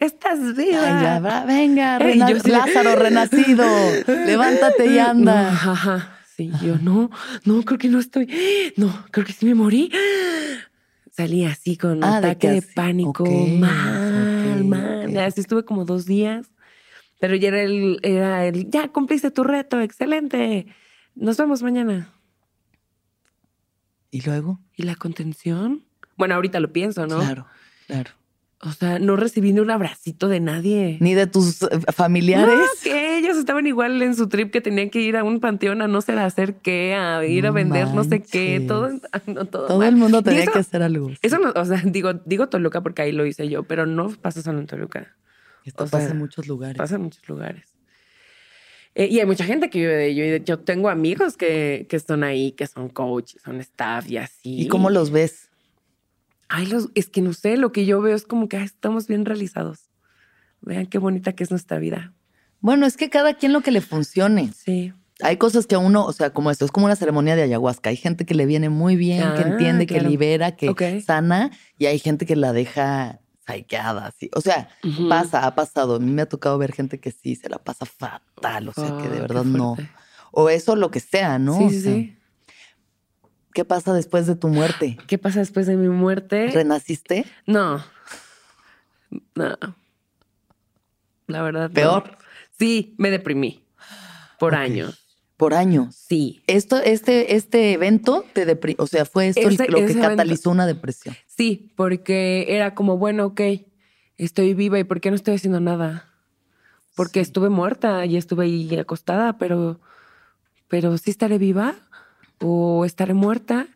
¡Estás 0.00 0.56
viva! 0.56 0.98
Ay, 0.98 1.02
ya, 1.04 1.44
venga, 1.46 1.98
sí 2.42 2.50
Lázaro 2.50 2.96
renacido, 2.96 3.64
levántate 4.26 4.86
y 4.86 4.98
anda. 4.98 5.50
Ajá. 5.50 6.13
Sí, 6.36 6.50
yo 6.62 6.78
no, 6.78 7.10
no, 7.44 7.62
creo 7.62 7.78
que 7.78 7.88
no 7.88 7.98
estoy. 8.00 8.28
No, 8.76 8.92
creo 9.10 9.24
que 9.24 9.32
sí 9.32 9.46
me 9.46 9.54
morí. 9.54 9.90
Salí 11.12 11.44
así 11.44 11.76
con 11.76 12.02
Ah, 12.02 12.20
de 12.20 12.28
ataque 12.30 12.48
que 12.48 12.54
de, 12.54 12.62
pánico. 12.62 13.24
mal, 13.24 14.64
mal. 14.64 15.16
Así 15.18 15.40
estuve 15.40 15.64
como 15.64 15.84
dos 15.84 16.06
días. 16.06 16.50
Pero 17.20 17.36
ya 17.36 17.48
era 17.48 17.62
el, 17.62 18.00
era 18.02 18.46
el, 18.46 18.68
ya 18.68 18.88
cumpliste 18.88 19.30
tu 19.30 19.44
reto, 19.44 19.80
excelente. 19.80 20.66
Nos 21.14 21.36
vemos 21.36 21.62
mañana. 21.62 22.12
¿Y 24.10 24.20
luego? 24.22 24.60
¿Y 24.76 24.82
la 24.82 24.96
contención? 24.96 25.84
Bueno, 26.16 26.34
ahorita 26.34 26.58
lo 26.60 26.72
pienso, 26.72 27.06
¿no? 27.06 27.18
Claro, 27.20 27.46
claro. 27.86 28.10
O 28.66 28.72
sea, 28.72 28.98
no 28.98 29.16
recibí 29.16 29.52
ni 29.52 29.60
un 29.60 29.70
abracito 29.70 30.26
de 30.28 30.40
nadie. 30.40 30.96
Ni 31.00 31.12
de 31.14 31.26
tus 31.26 31.62
eh, 31.64 31.68
familiares. 31.94 32.54
No, 32.54 32.64
que 32.82 33.18
ellos 33.18 33.36
estaban 33.36 33.66
igual 33.66 34.00
en 34.00 34.14
su 34.16 34.28
trip 34.28 34.50
que 34.50 34.60
tenían 34.62 34.88
que 34.88 35.00
ir 35.02 35.16
a 35.18 35.22
un 35.24 35.38
panteón 35.40 35.82
a 35.82 35.86
no 35.88 36.00
sé 36.00 36.12
hacer 36.12 36.54
qué, 36.56 36.94
a 36.94 37.22
ir 37.26 37.46
a 37.46 37.50
vender 37.50 37.88
no 37.88 38.04
sé 38.04 38.22
qué, 38.22 38.64
todo, 38.66 38.88
ay, 39.12 39.20
no, 39.26 39.44
todo, 39.44 39.66
Todo 39.66 39.82
el 39.82 39.96
mundo 39.96 40.22
tenía 40.22 40.42
eso- 40.44 40.52
que 40.52 40.58
hacer 40.60 40.82
algo. 40.82 41.10
Eso 41.20 41.38
no, 41.38 41.52
o 41.54 41.64
sea, 41.66 41.82
digo, 41.84 42.14
digo 42.24 42.48
Toluca 42.48 42.80
porque 42.82 43.02
ahí 43.02 43.12
lo 43.12 43.26
hice 43.26 43.48
yo, 43.50 43.64
pero 43.64 43.84
no 43.84 44.08
pasa 44.10 44.40
solo 44.40 44.60
en 44.60 44.66
Toluca, 44.66 45.14
Esto 45.66 45.84
o 45.84 45.86
sea, 45.86 45.98
pasa 46.00 46.12
en 46.12 46.18
muchos 46.18 46.46
lugares. 46.48 46.78
pasa 46.78 46.94
en 46.96 47.02
muchos 47.02 47.28
lugares. 47.28 47.64
Eh, 48.94 49.08
y 49.10 49.18
hay 49.18 49.26
mucha 49.26 49.44
gente 49.44 49.70
que 49.70 49.80
vive 49.80 49.94
de 49.96 50.06
ello. 50.06 50.24
Y 50.36 50.44
yo 50.44 50.60
tengo 50.60 50.88
amigos 50.88 51.36
que, 51.36 51.86
que 51.90 51.96
están 51.96 52.22
ahí, 52.22 52.52
que 52.52 52.66
son 52.68 52.88
coaches, 52.88 53.42
son 53.44 53.60
staff 53.60 54.08
y 54.08 54.18
así. 54.18 54.60
¿Y 54.62 54.68
cómo 54.68 54.88
los 54.88 55.10
ves? 55.10 55.43
Ay, 56.48 56.66
los, 56.66 56.90
es 56.94 57.08
que 57.08 57.20
no 57.22 57.32
sé, 57.32 57.56
lo 57.56 57.72
que 57.72 57.86
yo 57.86 58.00
veo 58.00 58.14
es 58.14 58.24
como 58.26 58.48
que 58.48 58.56
ay, 58.56 58.64
estamos 58.64 59.06
bien 59.06 59.24
realizados. 59.24 59.90
Vean 60.60 60.86
qué 60.86 60.98
bonita 60.98 61.32
que 61.34 61.44
es 61.44 61.50
nuestra 61.50 61.78
vida. 61.78 62.12
Bueno, 62.60 62.86
es 62.86 62.96
que 62.96 63.10
cada 63.10 63.34
quien 63.34 63.52
lo 63.52 63.60
que 63.60 63.70
le 63.70 63.80
funcione. 63.80 64.50
Sí. 64.52 64.92
Hay 65.20 65.36
cosas 65.36 65.66
que 65.66 65.74
a 65.74 65.78
uno, 65.78 66.04
o 66.06 66.12
sea, 66.12 66.30
como 66.30 66.50
esto, 66.50 66.64
es 66.64 66.70
como 66.72 66.86
una 66.86 66.96
ceremonia 66.96 67.36
de 67.36 67.42
ayahuasca. 67.42 67.90
Hay 67.90 67.96
gente 67.96 68.24
que 68.26 68.34
le 68.34 68.46
viene 68.46 68.68
muy 68.68 68.96
bien, 68.96 69.34
que 69.34 69.42
Ah, 69.42 69.48
entiende, 69.48 69.86
que 69.86 70.00
libera, 70.00 70.56
que 70.56 70.70
Ok. 70.70 70.82
sana, 71.04 71.50
y 71.78 71.86
hay 71.86 71.98
gente 71.98 72.26
que 72.26 72.34
la 72.36 72.52
deja 72.52 73.20
saqueada, 73.46 74.06
así. 74.06 74.30
O 74.34 74.40
sea, 74.40 74.68
pasa, 75.08 75.46
ha 75.46 75.54
pasado. 75.54 75.96
A 75.96 75.98
mí 76.00 76.10
me 76.10 76.22
ha 76.22 76.26
tocado 76.26 76.56
ver 76.58 76.72
gente 76.72 76.98
que 76.98 77.10
sí 77.12 77.36
se 77.36 77.48
la 77.48 77.58
pasa 77.58 77.84
fatal, 77.86 78.68
o 78.68 78.72
sea, 78.72 78.96
que 78.96 79.08
de 79.08 79.16
qué 79.16 79.20
verdad 79.20 79.44
no. 79.44 79.76
O 80.32 80.48
eso, 80.48 80.74
lo 80.74 80.90
que 80.90 81.00
sea, 81.00 81.38
¿no? 81.38 81.58
Sí, 81.58 81.64
O 81.64 81.70
sí, 81.70 81.80
sea, 81.80 81.92
sí. 81.92 82.16
¿Qué 83.54 83.64
pasa 83.64 83.94
después 83.94 84.26
de 84.26 84.36
tu 84.36 84.48
muerte? 84.48 84.98
¿Qué 85.06 85.16
pasa 85.16 85.38
después 85.38 85.66
de 85.66 85.76
mi 85.76 85.88
muerte? 85.88 86.48
¿Renaciste? 86.48 87.24
No. 87.46 87.82
No. 89.34 89.56
La 91.26 91.42
verdad. 91.42 91.68
no. 91.68 91.74
¿Peor? 91.74 92.18
Sí, 92.58 92.94
me 92.98 93.10
deprimí. 93.10 93.64
Por 94.38 94.54
años. 94.54 95.00
Por 95.36 95.54
años. 95.54 95.94
Sí. 95.94 96.42
Esto, 96.46 96.76
este, 96.78 97.34
este 97.36 97.72
evento 97.72 98.24
te 98.32 98.46
depri- 98.46 98.76
o 98.78 98.86
sea, 98.86 99.04
fue 99.04 99.28
esto 99.28 99.48
Ese- 99.48 99.68
lo 99.68 99.78
que 99.78 99.84
evento- 99.84 100.00
catalizó 100.02 100.50
una 100.50 100.66
depresión. 100.66 101.14
Sí, 101.26 101.72
porque 101.76 102.46
era 102.48 102.74
como, 102.74 102.98
bueno, 102.98 103.26
ok, 103.26 103.40
estoy 104.16 104.54
viva 104.54 104.78
y 104.78 104.84
¿por 104.84 105.00
qué 105.00 105.10
no 105.10 105.16
estoy 105.16 105.34
haciendo 105.36 105.60
nada? 105.60 106.08
Porque 106.96 107.20
Sí. 107.20 107.28
estuve 107.28 107.48
muerta 107.50 108.04
y 108.06 108.16
estuve 108.16 108.44
ahí 108.44 108.76
acostada, 108.78 109.38
pero, 109.38 109.80
pero 110.68 110.98
sí 110.98 111.10
estaré 111.10 111.38
viva 111.38 111.74
o 112.40 112.84
estaré 112.84 113.14
muerta 113.14 113.66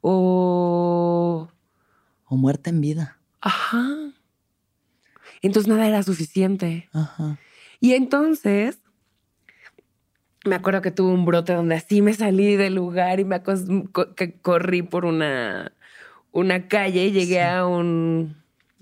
o... 0.00 1.48
O 2.26 2.36
muerte 2.36 2.70
en 2.70 2.80
vida. 2.80 3.18
Ajá. 3.40 3.84
Entonces 5.42 5.68
nada 5.68 5.86
era 5.86 6.02
suficiente. 6.02 6.88
Ajá. 6.92 7.38
Y 7.80 7.94
entonces 7.94 8.80
me 10.44 10.54
acuerdo 10.56 10.82
que 10.82 10.90
tuve 10.90 11.12
un 11.12 11.24
brote 11.24 11.52
donde 11.54 11.74
así 11.76 12.00
me 12.02 12.14
salí 12.14 12.56
del 12.56 12.74
lugar 12.74 13.20
y 13.20 13.24
me 13.24 13.42
co- 13.42 14.08
corrí 14.42 14.82
por 14.82 15.04
una, 15.04 15.72
una 16.32 16.68
calle 16.68 17.06
y 17.06 17.12
llegué 17.12 17.34
Sí. 17.36 17.40
a 17.40 17.66
un 17.66 18.36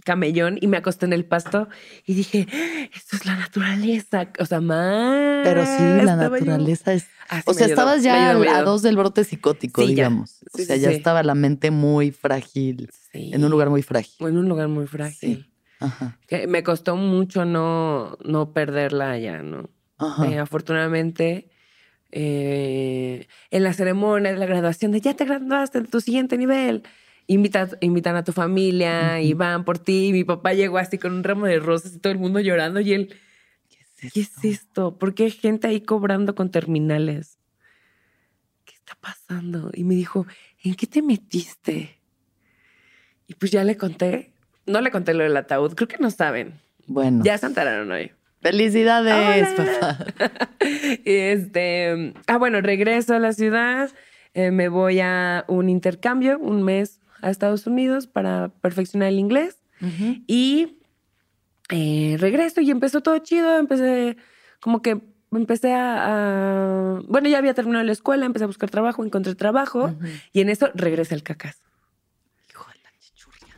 camellón 0.07 0.57
y 0.61 0.69
me 0.69 0.77
acosté 0.77 1.05
en 1.05 1.13
el 1.13 1.25
pasto 1.25 1.69
y 2.07 2.15
dije, 2.15 2.47
esto 2.95 3.17
es 3.17 3.27
la 3.27 3.37
naturaleza. 3.37 4.31
O 4.39 4.47
sea, 4.47 4.61
más. 4.61 5.45
Pero 5.45 5.67
sí, 5.67 6.05
la 6.05 6.17
naturaleza 6.17 6.95
es. 6.95 7.09
O 7.45 7.53
sea, 7.53 7.67
estabas 7.67 8.03
ya 8.03 8.31
a 8.31 8.63
dos 8.63 8.83
del 8.83 8.97
brote 8.97 9.25
psicótico, 9.25 9.83
Sí, 9.83 9.89
digamos. 9.89 10.31
Sí, 10.55 10.63
o 10.63 10.65
sea, 10.65 10.77
sí, 10.77 10.83
ya 10.83 10.91
estaba 10.91 11.25
la 11.25 11.35
mente 11.35 11.71
muy 11.73 12.13
frágil, 12.13 12.89
en 13.13 13.45
un 13.45 13.51
lugar 13.51 13.69
muy 13.69 13.83
frágil. 13.83 14.29
En 14.29 14.39
un 14.39 14.49
lugar 14.49 14.69
muy 14.69 14.87
frágil. 14.87 15.51
Ajá. 15.81 16.19
Que 16.27 16.47
me 16.47 16.63
costó 16.63 16.97
mucho 16.97 17.45
no, 17.45 18.17
no 18.25 18.53
perderla 18.53 19.19
ya, 19.19 19.43
¿no? 19.43 19.69
Ajá. 19.99 20.27
Eh, 20.27 20.39
afortunadamente, 20.39 21.51
eh, 22.13 23.27
en 23.51 23.63
la 23.65 23.73
ceremonia 23.73 24.33
de 24.33 24.39
la 24.39 24.47
graduación 24.47 24.93
de 24.93 25.01
ya 25.01 25.15
te 25.15 25.25
graduaste 25.25 25.81
de 25.81 25.89
tu 25.89 26.01
siguiente 26.01 26.39
nivel, 26.39 26.85
invitan 27.27 28.17
a 28.17 28.25
tu 28.25 28.33
familia 28.33 29.21
y 29.21 29.35
van 29.35 29.65
por 29.65 29.79
ti. 29.79 30.11
Mi 30.13 30.25
papá 30.25 30.53
llegó 30.55 30.79
así 30.79 30.99
con 30.99 31.13
un 31.13 31.25
ramo 31.25 31.47
de 31.47 31.59
rosas 31.59 31.95
y 31.95 31.99
todo 31.99 32.13
el 32.13 32.19
mundo 32.19 32.41
llorando 32.41 32.81
y 32.81 32.93
él, 32.93 33.15
¿Qué 33.69 33.79
es 34.09 34.13
¿qué 34.13 34.21
es 34.21 34.45
esto? 34.45 34.99
¿Por 34.99 35.15
qué 35.15 35.25
hay 35.25 35.31
gente 35.31 35.69
ahí 35.69 35.81
cobrando 35.81 36.35
con 36.35 36.51
terminales? 36.51 37.39
¿Qué 38.65 38.75
está 38.75 38.97
pasando? 39.01 39.71
Y 39.73 39.85
me 39.85 39.95
dijo, 39.95 40.27
¿en 40.63 40.75
qué 40.75 40.87
te 40.87 41.03
metiste? 41.03 41.99
Y 43.27 43.35
pues 43.35 43.51
ya 43.51 43.65
le 43.65 43.77
conté. 43.77 44.33
No 44.67 44.81
le 44.81 44.91
conté 44.91 45.15
lo 45.15 45.25
del 45.25 45.37
ataúd, 45.37 45.75
creo 45.75 45.89
que 45.89 45.99
no 45.99 46.11
saben. 46.11 46.61
Bueno. 46.87 47.25
Ya 47.25 47.39
se 47.39 47.47
enteraron 47.47 47.91
hoy. 47.91 48.13
Felicidades, 48.41 49.59
Hola. 49.59 49.75
papá. 49.81 50.47
Este, 51.05 52.15
ah, 52.27 52.39
bueno, 52.39 52.61
regreso 52.61 53.15
a 53.15 53.19
la 53.19 53.33
ciudad, 53.33 53.91
eh, 54.35 54.51
me 54.51 54.69
voy 54.69 55.01
a 55.01 55.45
un 55.49 55.69
intercambio, 55.69 56.39
un 56.39 56.63
mes 56.63 57.01
a 57.23 57.31
Estados 57.31 57.67
Unidos 57.67 58.07
para 58.07 58.49
perfeccionar 58.61 59.09
el 59.09 59.19
inglés 59.19 59.59
y 60.27 60.79
eh, 61.71 62.17
regreso 62.19 62.61
y 62.61 62.71
empezó 62.71 63.01
todo 63.03 63.19
chido, 63.19 63.59
empecé 63.59 64.17
como 64.61 64.81
que 64.83 65.01
empecé 65.33 65.75
a, 65.75 66.97
a- 66.97 67.01
bueno, 67.09 67.29
ya 67.29 67.39
había 67.39 67.53
terminado 67.55 67.85
la 67.85 67.93
escuela, 67.93 68.25
empecé 68.25 68.45
a 68.45 68.47
buscar 68.47 68.71
trabajo, 68.71 69.05
encontré 69.05 69.35
trabajo 69.35 69.95
y 70.33 70.41
en 70.41 70.49
eso 70.49 70.71
regresé 70.75 71.15
al 71.15 71.23
cacas. 71.23 71.61
Hijo 72.51 72.65
de 72.73 72.79
la 72.83 72.91
chichurria. 72.99 73.55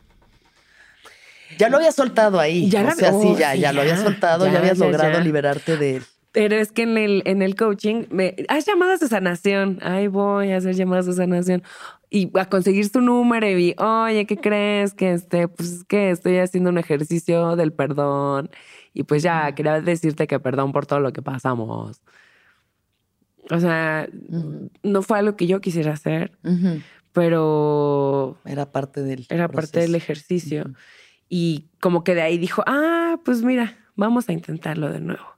Ya 1.59 1.69
lo 1.69 1.77
había 1.77 1.93
soltado 1.93 2.41
ahí. 2.41 2.69
Ya 2.71 2.81
o 2.81 2.85
la- 2.85 2.93
sea, 2.93 3.13
sí, 3.13 3.33
oh, 3.35 3.39
ya, 3.39 3.53
sí, 3.53 3.61
ya 3.61 3.73
lo 3.73 3.83
había 3.83 3.95
ya, 3.97 4.03
soltado, 4.03 4.47
ya, 4.47 4.53
ya, 4.53 4.59
habías 4.59 4.79
ya, 4.79 4.85
logrado 4.87 5.13
ya. 5.19 5.21
liberarte 5.21 5.77
de 5.77 5.97
él. 5.97 6.05
Pero 6.39 6.55
es 6.55 6.71
que 6.71 6.83
en 6.83 6.97
el, 6.97 7.23
en 7.25 7.43
el 7.43 7.57
coaching, 7.57 8.05
me, 8.11 8.37
hay 8.47 8.63
llamadas 8.63 9.01
de 9.01 9.09
sanación. 9.09 9.81
Ahí 9.83 10.07
voy 10.07 10.53
a 10.53 10.59
hacer 10.59 10.77
llamadas 10.77 11.07
de 11.07 11.15
sanación 11.15 11.65
y 12.11 12.31
a 12.39 12.45
conseguir 12.49 12.89
su 12.89 13.01
número 13.01 13.49
y, 13.49 13.75
oye, 13.77 14.25
¿qué 14.25 14.37
crees? 14.37 14.95
Que 14.95 15.15
este, 15.15 15.49
pues 15.49 15.69
es 15.73 15.83
que 15.85 16.11
estoy 16.13 16.39
haciendo 16.39 16.71
un 16.71 16.79
ejercicio 16.79 17.57
del 17.57 17.73
perdón 17.73 18.51
y 18.95 19.03
pues 19.03 19.25
ya 19.25 19.53
quería 19.57 19.81
decirte 19.81 20.29
que 20.29 20.39
perdón 20.39 20.71
por 20.71 20.87
todo 20.87 21.01
lo 21.01 21.13
que 21.13 21.23
pasamos. 21.23 22.03
O 23.51 23.59
sea, 23.59 24.09
no 24.85 25.03
fue 25.03 25.19
algo 25.19 25.35
que 25.35 25.49
yo 25.49 25.61
quisiera 25.61 25.95
hacer, 25.95 26.39
pero 27.13 28.39
Era 28.45 28.71
parte 28.71 29.03
del. 29.03 29.27
era 29.29 29.49
parte 29.49 29.81
del 29.81 29.97
ejercicio. 29.97 30.71
Y 31.29 31.65
como 31.81 32.05
que 32.05 32.15
de 32.15 32.23
ahí 32.23 32.39
dijo, 32.39 32.63
ah, 32.69 33.19
pues 33.25 33.43
mira, 33.43 33.77
vamos 33.97 34.29
a 34.29 34.33
intentarlo 34.33 34.93
de 34.93 35.01
nuevo. 35.01 35.38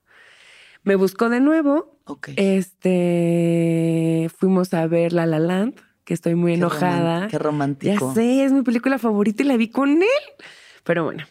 Me 0.83 0.95
buscó 0.97 1.29
de 1.29 1.41
nuevo 1.41 1.99
Ok. 2.07 2.31
este, 2.37 4.29
fuimos 4.37 4.73
a 4.75 4.87
ver 4.87 5.13
La 5.13 5.27
La 5.27 5.39
Land, 5.39 5.75
que 6.05 6.15
estoy 6.15 6.35
muy 6.35 6.53
Qué 6.53 6.57
enojada. 6.59 7.27
Qué 7.29 7.33
Ya 7.35 7.39
romántico. 7.39 8.15
sé, 8.15 8.45
es 8.45 8.53
mi 8.53 8.63
película 8.63 8.99
favorita 8.99 9.43
y 9.43 9.47
la 9.47 9.57
vi 9.57 9.69
con 9.69 9.91
él. 9.91 10.09
Pero 10.85 11.05
bueno, 11.05 11.25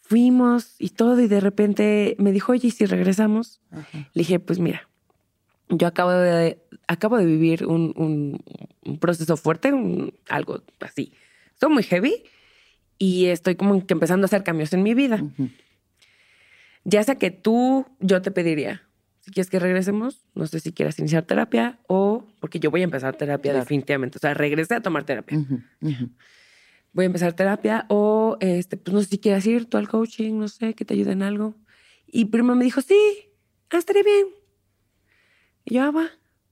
fuimos 0.00 0.74
y 0.78 0.90
todo 0.90 1.20
y 1.20 1.28
de 1.28 1.40
repente 1.40 2.16
me 2.18 2.32
dijo, 2.32 2.52
oye, 2.52 2.68
¿y 2.68 2.70
si 2.70 2.86
regresamos? 2.86 3.60
Ajá. 3.70 3.98
Le 4.12 4.20
dije, 4.20 4.38
pues 4.40 4.58
mira, 4.58 4.88
yo 5.68 5.86
acabo 5.86 6.10
de, 6.12 6.58
acabo 6.88 7.16
de 7.18 7.26
vivir 7.26 7.66
un, 7.66 7.92
un- 7.96 8.42
un 8.84 8.98
proceso 8.98 9.36
fuerte, 9.36 9.72
un- 9.72 10.14
algo 10.28 10.62
así. 10.80 11.12
Estoy 11.52 11.70
muy 11.72 11.82
heavy 11.82 12.24
y 12.98 13.26
estoy 13.26 13.54
como 13.56 13.86
que 13.86 13.94
empezando 13.94 14.24
a 14.24 14.26
hacer 14.26 14.42
cambios 14.44 14.72
en 14.72 14.82
mi 14.82 14.94
vida. 14.94 15.22
Ya 16.84 17.02
sea 17.02 17.14
que 17.16 17.30
tú, 17.30 17.86
yo 18.00 18.20
te 18.22 18.30
pediría, 18.30 18.82
si 19.20 19.30
quieres 19.30 19.48
que 19.48 19.58
regresemos, 19.58 20.26
no 20.34 20.46
sé 20.46 20.60
si 20.60 20.72
quieras 20.72 20.98
iniciar 20.98 21.22
terapia 21.24 21.78
o 21.86 22.26
porque 22.40 22.60
yo 22.60 22.70
voy 22.70 22.82
a 22.82 22.84
empezar 22.84 23.16
terapia 23.16 23.52
Claro. 23.52 23.64
definitivamente. 23.64 24.18
O 24.18 24.20
sea, 24.20 24.34
regresé 24.34 24.74
a 24.74 24.80
tomar 24.82 25.04
terapia. 25.04 25.38
Voy 26.92 27.04
a 27.04 27.06
empezar 27.06 27.32
terapia 27.32 27.86
o, 27.88 28.36
este, 28.40 28.76
pues 28.76 28.92
no 28.94 29.00
sé 29.00 29.06
si 29.08 29.18
quieras 29.18 29.46
ir 29.46 29.64
tú 29.66 29.78
al 29.78 29.88
coaching, 29.88 30.34
no 30.38 30.48
sé, 30.48 30.74
que 30.74 30.84
te 30.84 30.94
ayude 30.94 31.12
en 31.12 31.22
algo. 31.22 31.54
Y 32.06 32.26
primero 32.26 32.54
me 32.54 32.64
dijo, 32.64 32.82
sí, 32.82 32.96
ah, 33.70 33.78
estaría 33.78 34.02
bien. 34.02 34.26
Y 35.64 35.74
yo, 35.76 35.82
ah, 35.84 35.90
va. 35.90 36.10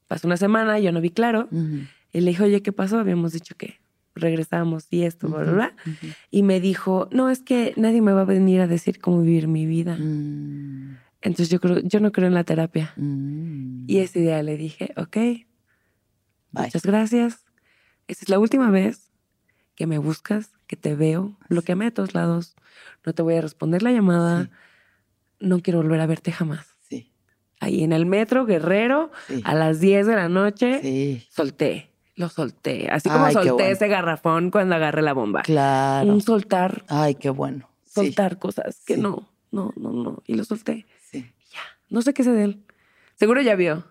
Pasó 0.09 0.27
una 0.27 0.37
semana, 0.39 0.79
yo 0.81 0.91
no 0.93 1.01
vi 1.03 1.11
claro. 1.11 1.49
Ujú. 1.53 1.81
Y 2.13 2.21
le 2.23 2.31
dije, 2.31 2.43
oye, 2.43 2.63
¿qué 2.63 2.73
pasó? 2.73 2.99
Habíamos 2.99 3.33
dicho 3.33 3.55
que 3.57 3.81
regresamos 4.15 4.87
y 4.91 5.03
esto, 5.05 5.29
bla, 5.29 5.39
bla, 5.43 5.53
bla. 5.53 5.77
Ujú. 5.87 6.07
Y 6.31 6.43
me 6.43 6.61
dijo, 6.61 7.09
no, 7.13 7.31
es 7.31 7.41
que 7.43 7.73
nadie 7.77 8.03
me 8.03 8.13
va 8.13 8.23
a 8.23 8.25
venir 8.25 8.61
a 8.61 8.67
decir 8.67 9.01
cómo 9.01 9.23
vivir 9.23 9.49
mi 9.49 9.67
vida. 9.67 9.97
Mm, 9.99 10.99
Entonces 11.23 11.49
yo 11.51 11.61
creo, 11.61 11.79
yo 11.81 12.01
no 12.01 12.13
creo 12.13 12.29
en 12.29 12.35
la 12.35 12.45
terapia. 12.45 12.93
mm. 12.97 13.85
Y 13.89 13.99
ese 13.99 14.21
día 14.21 14.43
le 14.43 14.57
dije, 14.57 14.93
ok, 14.97 15.17
Bye. 15.17 15.45
muchas 16.53 16.83
gracias. 16.83 17.45
Esta 18.09 18.25
es 18.25 18.29
la 18.29 18.39
última 18.39 18.71
vez 18.71 19.11
que 19.75 19.87
me 19.87 19.99
buscas, 19.99 20.53
que 20.67 20.77
te 20.77 20.95
veo. 20.95 21.37
Bloqueame 21.49 21.87
de 21.87 21.91
todos 21.93 22.15
lados. 22.15 22.55
No 23.07 23.13
te 23.15 23.23
voy 23.23 23.35
a 23.35 23.41
responder 23.41 23.83
la 23.83 23.93
llamada. 23.93 24.45
Sí. 24.45 24.51
No 25.47 25.61
quiero 25.61 25.81
volver 25.83 26.01
a 26.01 26.07
verte 26.07 26.31
jamás. 26.33 26.67
Sí, 26.89 27.11
Ahí 27.61 27.83
en 27.83 27.93
el 27.93 28.07
metro, 28.07 28.45
Guerrero, 28.45 29.11
sí. 29.29 29.41
a 29.45 29.55
las 29.55 29.81
10 29.81 30.07
de 30.07 30.15
la 30.17 30.29
noche, 30.29 31.25
solté. 31.31 31.92
Lo 32.17 32.29
solté. 32.29 32.89
Así 32.91 33.09
como 33.09 33.25
Ay, 33.25 33.33
solté 33.35 33.51
bueno. 33.53 33.69
ese 33.71 33.89
garrafón 33.89 34.51
cuando 34.51 34.75
agarré 34.75 35.03
la 35.03 35.13
bomba. 35.15 35.43
claro. 35.43 36.13
Un 36.13 36.21
soltar, 36.21 36.85
Ay, 36.89 37.15
qué 37.15 37.31
bueno. 37.31 37.69
Sí, 37.85 37.93
soltar 37.95 38.39
cosas 38.39 38.83
que 38.87 38.95
Sí. 38.97 39.01
no, 39.01 39.29
no, 39.51 39.73
no, 39.77 39.93
no. 39.93 40.23
Y 40.27 40.35
lo 40.35 40.45
solté. 40.45 40.87
sí. 41.11 41.31
Ya, 41.51 41.61
no 41.91 42.03
sé 42.03 42.13
qué 42.15 42.23
sé 42.25 42.33
de 42.33 42.45
él. 42.45 42.63
Seguro 43.17 43.41
ya 43.43 43.55
vio. 43.55 43.85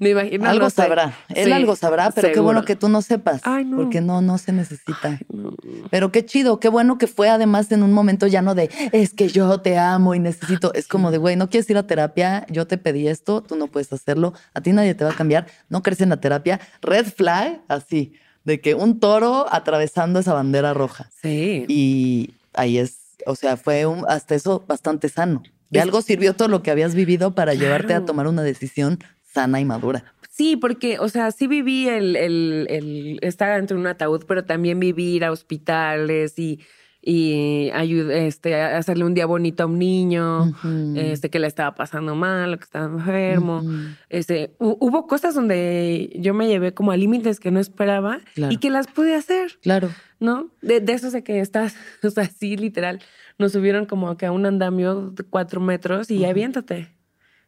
Me 0.00 0.10
imagino. 0.10 0.48
Algo 0.48 0.64
no 0.64 0.70
sé. 0.70 0.76
sabrá. 0.76 1.16
Él 1.28 1.46
Sí, 1.46 1.52
algo 1.52 1.76
sabrá, 1.76 2.10
pero 2.10 2.32
qué 2.32 2.40
bueno 2.40 2.64
que 2.64 2.76
tú 2.76 2.88
no 2.88 3.02
sepas. 3.02 3.40
Ay, 3.44 3.64
no. 3.64 3.76
Porque 3.76 4.00
no, 4.00 4.20
no 4.20 4.38
se 4.38 4.52
necesita. 4.52 5.20
No. 5.32 5.54
Pero 5.90 6.12
qué 6.12 6.24
chido, 6.24 6.60
qué 6.60 6.68
bueno 6.68 6.98
que 6.98 7.06
fue 7.06 7.28
además 7.28 7.70
en 7.72 7.82
un 7.82 7.92
momento 7.92 8.26
ya 8.26 8.42
no 8.42 8.54
de 8.54 8.70
es 8.92 9.12
que 9.12 9.28
yo 9.28 9.60
te 9.60 9.78
amo 9.78 10.14
y 10.14 10.20
necesito. 10.20 10.72
Es 10.74 10.88
como 10.88 11.10
de 11.10 11.18
güey, 11.18 11.36
no 11.36 11.48
quieres 11.50 11.68
ir 11.70 11.78
a 11.78 11.86
terapia, 11.86 12.46
yo 12.50 12.66
te 12.66 12.78
pedí 12.78 13.08
esto, 13.08 13.42
tú 13.42 13.56
no 13.56 13.68
puedes 13.68 13.92
hacerlo, 13.92 14.34
a 14.54 14.60
ti 14.60 14.72
nadie 14.72 14.94
te 14.94 15.04
va 15.04 15.10
a 15.10 15.16
cambiar, 15.16 15.46
no 15.68 15.82
crees 15.82 16.00
en 16.00 16.10
la 16.10 16.18
terapia. 16.18 16.60
Red 16.82 17.06
flag, 17.06 17.60
así, 17.68 18.14
de 18.44 18.60
que 18.60 18.74
un 18.74 19.00
toro 19.00 19.46
atravesando 19.50 20.20
esa 20.20 20.32
bandera 20.32 20.74
roja. 20.74 21.10
Sí. 21.20 21.64
Y 21.68 22.34
ahí 22.54 22.78
es, 22.78 23.16
o 23.26 23.34
sea, 23.34 23.56
fue 23.56 23.86
un, 23.86 24.04
hasta 24.08 24.34
eso 24.34 24.64
bastante 24.66 25.08
sano. 25.08 25.42
De 25.68 25.80
algo 25.80 26.00
sirvió 26.00 26.34
todo 26.34 26.48
lo 26.48 26.62
que 26.62 26.70
habías 26.70 26.94
vivido 26.94 27.34
para 27.34 27.54
llevarte 27.54 27.92
a 27.92 28.04
tomar 28.04 28.28
una 28.28 28.42
decisión 28.42 29.00
sana 29.36 29.60
y 29.60 29.64
madura. 29.64 30.04
Sí, 30.30 30.56
porque, 30.56 30.98
o 30.98 31.08
sea, 31.08 31.30
sí 31.30 31.46
viví 31.46 31.88
el, 31.88 32.14
el, 32.16 32.66
el 32.68 33.18
estar 33.22 33.56
dentro 33.56 33.76
de 33.76 33.80
un 33.82 33.86
ataúd, 33.86 34.24
pero 34.28 34.44
también 34.44 34.78
viví 34.80 35.14
ir 35.16 35.24
a 35.24 35.32
hospitales 35.32 36.38
y, 36.38 36.60
y 37.00 37.70
ayud- 37.72 38.10
este, 38.10 38.54
a 38.60 38.76
hacerle 38.76 39.04
un 39.04 39.14
día 39.14 39.24
bonito 39.26 39.62
a 39.62 39.66
un 39.66 39.78
niño, 39.78 40.52
este, 40.96 41.30
que 41.30 41.38
le 41.38 41.46
estaba 41.46 41.74
pasando 41.74 42.14
mal, 42.14 42.58
que 42.58 42.64
estaba 42.64 42.86
enfermo. 42.86 43.58
Ujú. 43.60 43.72
Este, 44.10 44.56
hu- 44.58 44.76
hubo 44.80 45.06
cosas 45.06 45.34
donde 45.34 46.10
yo 46.18 46.34
me 46.34 46.48
llevé 46.48 46.74
como 46.74 46.92
a 46.92 46.96
límites 46.98 47.40
que 47.40 47.50
no 47.50 47.60
esperaba 47.60 48.18
Claro. 48.34 48.52
y 48.52 48.58
que 48.58 48.68
las 48.70 48.86
pude 48.88 49.14
hacer, 49.14 49.52
Claro. 49.62 49.88
¿no? 50.20 50.50
De, 50.60 50.80
de 50.80 50.92
esos 50.92 51.12
de 51.12 51.22
que 51.24 51.40
estás, 51.40 51.76
o 52.02 52.10
sea, 52.10 52.26
sí, 52.26 52.56
literal, 52.58 53.00
nos 53.38 53.52
subieron 53.52 53.86
como 53.86 54.16
que 54.18 54.26
a 54.26 54.32
un 54.32 54.44
andamio 54.44 55.10
de 55.12 55.22
cuatro 55.24 55.60
metros 55.62 56.10
y 56.10 56.18
Ujú. 56.20 56.26
aviéntate. 56.30 56.88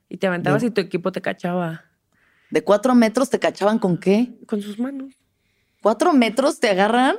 Y 0.08 0.16
te 0.18 0.26
aventabas 0.26 0.62
y 0.62 0.70
tu 0.70 0.80
equipo 0.80 1.12
te 1.12 1.20
cachaba 1.20 1.84
¿De 2.50 2.62
cuatro 2.64 2.94
metros 2.94 3.28
te 3.28 3.38
cachaban 3.38 3.78
con 3.78 3.98
qué? 3.98 4.30
con 4.46 4.62
sus 4.62 4.78
manos. 4.78 5.12
¿Cuatro 5.82 6.12
metros 6.14 6.58
te 6.60 6.70
agarran? 6.70 7.16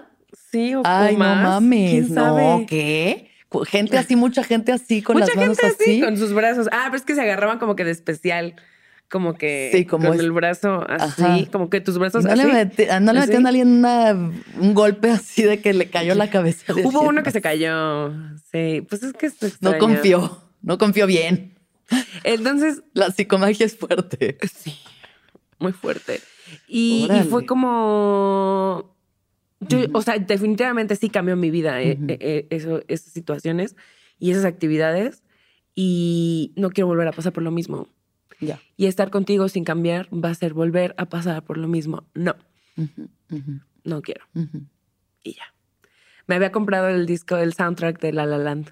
Sí, 0.52 0.74
o, 0.76 0.82
Ay, 0.86 1.14
no 1.14 1.20
más. 1.20 1.44
mames. 1.44 1.92
¿Quién 1.92 2.14
No, 2.16 2.36
sabe? 2.36 2.66
¿qué? 2.68 3.30
Cu- 3.48 3.64
Gente 3.66 3.98
así, 3.98 4.16
mucha 4.16 4.44
gente 4.44 4.72
así, 4.72 5.02
con 5.02 5.16
Mucha 5.18 5.28
las 5.28 5.36
manos 5.36 5.58
gente 5.60 5.76
así, 5.82 5.92
así. 5.92 6.02
con 6.02 6.18
sus 6.18 6.34
brazos. 6.34 6.68
Ah, 6.72 6.84
pero 6.86 6.96
es 6.98 7.04
que 7.04 7.16
se 7.16 7.22
agarraban 7.22 7.60
como 7.60 7.76
que 7.76 7.84
de 7.84 7.92
especial. 7.92 8.56
Como 9.10 9.34
que 9.36 9.70
Sí, 9.74 9.86
como 9.86 10.08
con 10.10 10.16
es- 10.16 10.20
el 10.24 10.32
brazo 10.32 10.86
así, 10.88 11.24
Ajá. 11.24 11.38
como 11.52 11.70
que 11.72 11.82
tus 11.82 11.96
¿Y 11.96 12.00
brazos 12.00 12.26
¿No, 12.26 12.32
así. 12.32 12.44
le 12.44 12.92
ah, 12.92 13.00
¿No 13.00 13.12
le 13.14 13.20
así. 13.20 13.28
metían 13.30 13.46
a 13.46 13.50
alguien 13.50 13.68
una- 13.70 14.14
un 14.60 14.74
golpe 14.76 15.10
así 15.10 15.42
de 15.44 15.62
que 15.62 15.74
le 15.74 15.90
cayó 15.90 16.14
la 16.16 16.30
cabeza? 16.30 16.74
Hubo 16.74 17.02
uno 17.02 17.24
que 17.24 17.32
se 17.32 17.42
cayó. 17.42 18.12
Sí, 18.52 18.86
pues 18.88 19.02
es 19.04 19.14
que 19.14 19.28
es 19.28 19.62
No 19.62 19.78
confió, 19.80 20.44
no 20.62 20.78
confió 20.78 21.08
bien. 21.08 21.56
Entonces, 22.24 22.84
La 22.94 23.12
psicomagia 23.12 23.66
es 23.66 23.78
fuerte. 23.78 24.38
sí, 24.54 24.76
muy 25.60 25.74
fuerte. 25.74 26.22
Y, 26.68 27.08
fue 27.30 27.46
como. 27.46 28.96
Yo. 29.60 29.80
O 29.94 30.02
sea, 30.02 30.18
definitivamente 30.18 30.96
sí 30.96 31.10
cambió 31.10 31.36
mi 31.36 31.52
vida 31.52 31.82
eh, 31.82 31.98
eh, 32.08 32.18
eh, 32.20 32.48
eso, 32.50 32.82
esas 32.88 33.12
situaciones 33.12 33.76
y 34.18 34.32
esas 34.32 34.46
actividades. 34.46 35.24
Y 35.76 36.54
no 36.56 36.72
quiero 36.72 36.88
volver 36.88 37.08
a 37.08 37.12
pasar 37.12 37.34
por 37.34 37.44
lo 37.44 37.52
mismo. 37.52 37.88
Ya. 38.42 38.60
Y 38.78 38.86
estar 38.86 39.10
contigo 39.12 39.48
sin 39.50 39.64
cambiar 39.64 40.08
va 40.14 40.30
a 40.30 40.36
ser 40.36 40.54
volver 40.54 40.96
a 40.98 41.06
pasar 41.06 41.44
por 41.44 41.58
lo 41.58 41.68
mismo. 41.68 42.06
No, 42.14 42.36
no 43.84 44.02
quiero. 44.02 44.26
Y 45.24 45.34
ya. 45.34 45.54
Me 46.26 46.36
había 46.36 46.52
comprado 46.52 46.88
el 46.90 47.06
disco 47.06 47.36
del 47.36 47.54
soundtrack 47.54 48.00
de 48.00 48.14
La 48.14 48.26
La 48.26 48.38
Land 48.38 48.72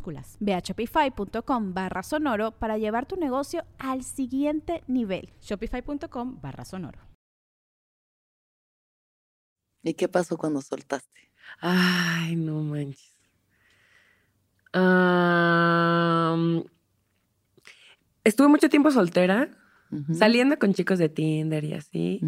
Ve 0.39 0.53
a 0.53 0.59
shopify.com 0.59 1.73
barra 1.73 2.03
sonoro 2.03 2.51
para 2.51 2.77
llevar 2.77 3.05
tu 3.05 3.15
negocio 3.15 3.65
al 3.77 4.03
siguiente 4.03 4.83
nivel. 4.87 5.29
Shopify.com 5.41 6.39
barra 6.41 6.65
sonoro. 6.65 6.99
¿Y 9.83 9.93
qué 9.95 10.07
pasó 10.07 10.37
cuando 10.37 10.61
soltaste? 10.61 11.31
Ay, 11.59 12.35
no 12.35 12.61
manches. 12.61 13.11
Estuve 18.23 18.47
mucho 18.47 18.69
tiempo 18.69 18.91
soltera, 18.91 19.49
saliendo 20.13 20.57
con 20.57 20.73
chicos 20.73 20.99
de 20.99 21.09
Tinder 21.09 21.63
y 21.63 21.73
así. 21.73 22.21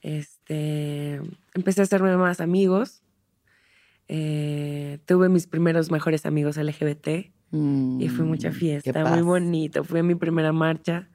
Este, 0.00 1.20
empecé 1.54 1.80
a 1.80 1.84
hacerme 1.84 2.16
más 2.16 2.40
amigos. 2.40 3.02
Eh, 4.08 4.98
tuve 5.06 5.28
mis 5.28 5.46
primeros 5.46 5.90
mejores 5.90 6.26
amigos 6.26 6.56
LGBT 6.56 7.32
y 7.52 8.08
fue 8.08 8.24
mucha 8.24 8.50
Mm, 8.50 8.52
fiesta, 8.52 9.04
muy 9.04 9.22
bonito. 9.22 9.84
Fue 9.84 10.02
mi 10.02 10.14
primera 10.14 10.52
marcha. 10.52 11.08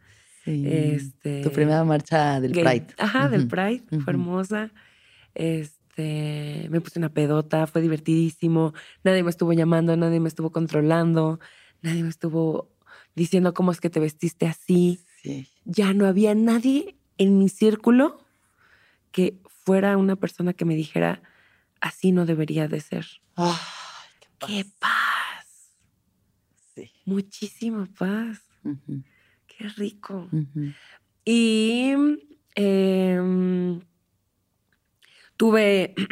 Sí. 0.46 0.64
Este, 0.66 1.42
Tu 1.42 1.52
primera 1.52 1.84
marcha 1.84 2.40
del 2.40 2.52
gay. 2.54 2.64
Pride. 2.64 2.88
Ajá, 2.98 3.28
del 3.30 3.48
Pride. 3.48 3.84
Fue 4.04 4.14
hermosa. 4.14 4.72
Este, 5.36 6.68
me 6.70 6.80
puse 6.82 7.00
una 7.00 7.10
pedota, 7.10 7.68
fue 7.68 7.82
divertidísimo. 7.82 8.74
Nadie 9.04 9.24
me 9.24 9.30
estuvo 9.30 9.54
llamando, 9.54 9.96
nadie 9.98 10.20
me 10.20 10.30
estuvo 10.30 10.52
controlando, 10.52 11.40
nadie 11.82 12.04
me 12.04 12.10
estuvo 12.10 12.70
diciendo 13.16 13.54
cómo 13.54 13.72
es 13.72 13.82
que 13.82 13.90
te 13.90 14.00
vestiste 14.00 14.46
así. 14.48 15.00
Sí. 15.24 15.48
Ya 15.66 15.94
no 15.94 16.06
había 16.06 16.36
nadie 16.36 16.96
en 17.18 17.38
mi 17.40 17.50
círculo 17.50 18.20
que 19.12 19.40
fuera 19.48 19.98
una 19.98 20.16
persona 20.16 20.54
que 20.54 20.66
me 20.66 20.76
dijera, 20.76 21.22
así 21.82 22.12
no 22.12 22.26
debería 22.26 22.68
de 22.68 22.80
ser. 22.82 23.06
Qué 23.36 23.36
paz. 23.36 23.62
¡Qué 24.48 24.66
paz! 24.80 25.72
Sí. 26.76 26.92
Muchísima 27.06 27.88
paz. 27.98 28.42
¡Qué 29.48 29.70
rico! 29.70 30.30
Y 31.26 31.94
em, 32.56 33.80
tuve, 35.38 35.94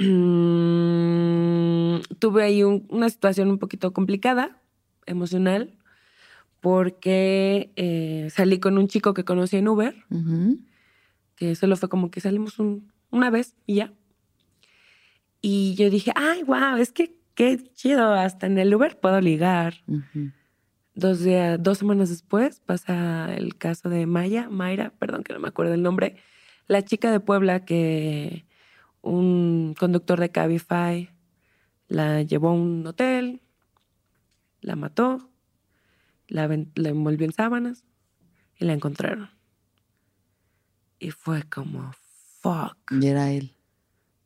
tuve 2.19 2.43
ahí 2.43 2.63
un- 2.63 2.85
una 2.89 3.09
situación 3.09 3.49
un 3.49 3.59
poquito 3.59 3.93
complicada, 3.93 4.61
emocional, 5.05 5.77
porque 6.61 7.71
eh, 7.75 8.29
salí 8.31 8.59
con 8.59 8.77
un 8.77 8.87
chico 8.87 9.13
que 9.13 9.23
conocí 9.23 9.57
en 9.57 9.67
Uber, 9.67 9.95
que 11.35 11.55
solo 11.55 11.75
fue 11.77 11.89
como 11.89 12.09
que 12.11 12.21
salimos 12.21 12.59
un- 12.59 12.91
una 13.11 13.29
vez 13.29 13.55
y 13.67 13.75
ya. 13.75 13.93
Y 15.47 15.75
yo 15.75 15.91
dije, 15.91 16.11
ay, 16.15 16.41
wow, 16.41 16.77
es 16.77 16.91
que 16.91 17.19
qué 17.35 17.59
chido, 17.75 18.11
hasta 18.13 18.47
en 18.47 18.57
el 18.57 18.73
Uber 18.73 18.99
puedo 18.99 19.21
ligar. 19.21 19.75
Dos, 20.95 21.19
días, 21.19 21.61
dos 21.61 21.77
semanas 21.77 22.09
después 22.09 22.61
pasa 22.61 23.31
el 23.31 23.55
caso 23.55 23.89
de 23.89 24.07
Maya, 24.07 24.49
Mayra, 24.49 24.89
perdón 24.97 25.23
que 25.23 25.33
no 25.33 25.39
me 25.39 25.49
acuerdo 25.49 25.75
el 25.75 25.83
nombre, 25.83 26.15
la 26.65 26.81
chica 26.81 27.11
de 27.11 27.19
Puebla 27.19 27.63
que 27.63 28.47
un 29.03 29.75
conductor 29.77 30.19
de 30.19 30.31
Cabify 30.31 31.11
la 31.89 32.23
llevó 32.23 32.49
a 32.49 32.53
un 32.53 32.87
hotel, 32.87 33.43
la 34.61 34.75
mató, 34.75 35.29
la, 36.27 36.47
la 36.47 36.89
envolvió 36.89 37.27
en 37.27 37.33
sábanas 37.33 37.83
y 38.57 38.65
la 38.65 38.73
encontraron. 38.73 39.29
Y 40.97 41.11
fue 41.11 41.43
como, 41.43 41.91
fuck. 42.41 42.77
Y 42.99 43.05
era 43.05 43.31
él. 43.31 43.54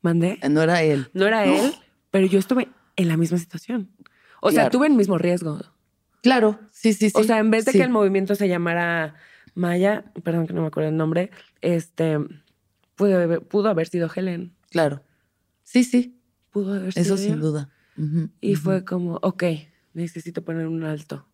¿Mandé? 0.01 0.39
Eh, 0.41 0.49
No 0.49 0.61
era 0.61 0.81
él. 0.83 1.09
No 1.13 1.25
era 1.27 1.45
él, 1.45 1.73
pero 2.11 2.25
yo 2.27 2.39
estuve 2.39 2.69
en 2.95 3.07
la 3.07 3.17
misma 3.17 3.37
situación. 3.37 3.89
O 4.41 4.49
sea, 4.51 4.63
Claro. 4.63 4.71
tuve 4.71 4.87
el 4.87 4.93
mismo 4.93 5.17
riesgo. 5.17 5.59
Claro, 6.21 6.59
sí, 6.71 6.93
sí, 6.93 7.09
sí. 7.09 7.13
O 7.15 7.23
sea, 7.23 7.39
en 7.39 7.51
vez 7.51 7.65
de 7.65 7.71
Sí. 7.73 7.77
que 7.77 7.83
el 7.83 7.89
movimiento 7.91 8.35
se 8.35 8.47
llamara 8.47 9.15
Maya, 9.55 10.05
perdón 10.23 10.47
que 10.47 10.53
no 10.53 10.61
me 10.61 10.67
acuerdo 10.67 10.89
el 10.89 10.97
nombre, 10.97 11.31
este, 11.61 12.17
pudo 12.95 13.15
haber, 13.21 13.41
pudo 13.41 13.69
haber 13.69 13.87
sido 13.87 14.09
Helen. 14.13 14.53
Claro. 14.69 15.03
Sí, 15.63 15.83
sí. 15.83 16.19
Pudo 16.51 16.73
haber 16.75 16.93
sido 16.93 17.03
Eso 17.05 17.17
sin 17.17 17.39
duda. 17.39 17.69
Y 18.39 18.55
fue 18.55 18.85
como, 18.85 19.15
ok, 19.21 19.43
necesito 19.93 20.43
poner 20.43 20.67
un 20.67 20.83
alto. 20.83 21.25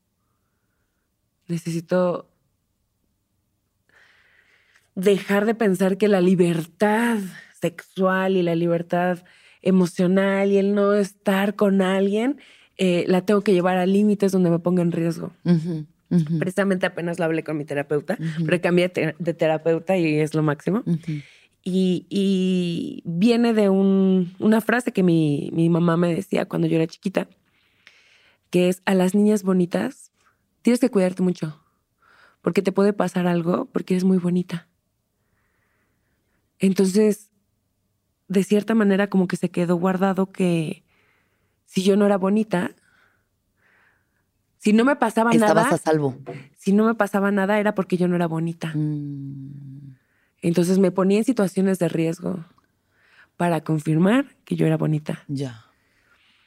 Necesito 1.48 2.32
dejar 4.96 5.46
de 5.46 5.56
pensar 5.56 5.98
que 5.98 6.08
la 6.08 6.22
libertad 6.22 7.20
sexual 7.66 8.38
y 8.38 8.44
la 8.44 8.56
libertad 8.56 9.20
emocional 9.62 10.52
y 10.52 10.58
el 10.58 10.76
no 10.76 10.94
estar 10.94 11.56
con 11.56 11.82
alguien 11.82 12.38
eh, 12.78 13.06
la 13.08 13.22
tengo 13.26 13.42
que 13.42 13.54
llevar 13.54 13.78
a 13.78 13.86
límites 13.86 14.32
donde 14.32 14.50
me 14.52 14.60
ponga 14.60 14.82
en 14.84 14.92
riesgo. 14.92 15.32
Precisamente 16.40 16.86
apenas 16.86 17.18
lo 17.20 17.26
hablé 17.26 17.44
con 17.44 17.58
mi 17.58 17.66
terapeuta, 17.66 18.18
Ujú. 18.20 18.46
pero 18.46 18.62
cambié 18.62 18.90
de 18.90 19.16
de 19.18 19.34
terapeuta 19.34 19.98
y 19.98 20.20
es 20.20 20.34
lo 20.36 20.44
máximo. 20.44 20.84
Y, 21.64 22.06
y 22.10 23.02
viene 23.06 23.54
de 23.54 23.70
un- 23.70 24.36
una 24.40 24.62
frase 24.62 24.92
que 24.92 25.02
mi, 25.02 25.50
mi 25.52 25.68
mamá 25.70 25.98
me 25.98 26.14
decía 26.14 26.46
cuando 26.46 26.68
yo 26.68 26.76
era 26.76 26.86
chiquita, 26.88 27.28
que 28.52 28.70
es 28.70 28.82
a 28.86 28.94
las 28.94 29.16
niñas 29.16 29.42
bonitas 29.44 30.12
tienes 30.62 30.80
que 30.80 30.90
cuidarte 30.92 31.24
mucho, 31.24 31.60
porque 32.44 32.62
te 32.62 32.72
puede 32.72 32.94
pasar 32.94 33.26
algo 33.28 33.66
porque 33.74 33.96
eres 33.96 34.04
muy 34.04 34.20
bonita. 34.20 34.68
Entonces, 36.60 37.32
de 38.28 38.44
cierta 38.44 38.74
manera 38.76 39.08
como 39.08 39.28
que 39.28 39.38
se 39.38 39.50
quedó 39.50 39.76
guardado 39.76 40.32
que 40.32 40.84
si 41.66 41.84
yo 41.84 41.96
no 41.96 42.06
era 42.06 42.18
bonita, 42.18 42.72
si 44.58 44.74
no 44.74 44.84
me 44.84 44.96
pasaba 44.96 45.32
Estabas 45.32 45.66
nada, 45.66 45.76
a 45.76 45.78
salvo. 45.78 46.18
si 46.58 46.74
no 46.74 46.86
me 46.86 46.96
pasaba 46.96 47.32
nada 47.32 47.60
era 47.60 47.76
porque 47.76 47.98
yo 47.98 48.08
no 48.08 48.16
era 48.16 48.28
bonita. 48.28 48.72
Mm, 48.74 49.96
Entonces 50.42 50.80
me 50.80 50.92
ponía 50.92 51.20
en 51.20 51.24
situaciones 51.24 51.78
de 51.80 51.88
riesgo 51.90 52.44
para 53.38 53.62
confirmar 53.64 54.26
que 54.46 54.56
yo 54.56 54.66
era 54.66 54.78
bonita. 54.78 55.24
ya. 55.28 55.62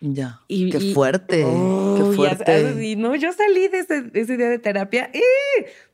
Ya. 0.01 0.43
Y- 0.47 0.70
qué 0.70 0.79
y- 0.79 0.95
fuerte. 0.95 1.43
Oh, 1.45 1.97
qué 1.99 2.16
fuerte. 2.16 2.87
y 2.87 2.95
no, 2.95 3.16
yo 3.16 3.33
salí 3.33 3.66
de 3.66 3.81
ese, 3.81 4.03
de 4.03 4.20
ese 4.20 4.37
día 4.37 4.49
de 4.49 4.61
terapia 4.61 5.11
¡eh! 5.12 5.20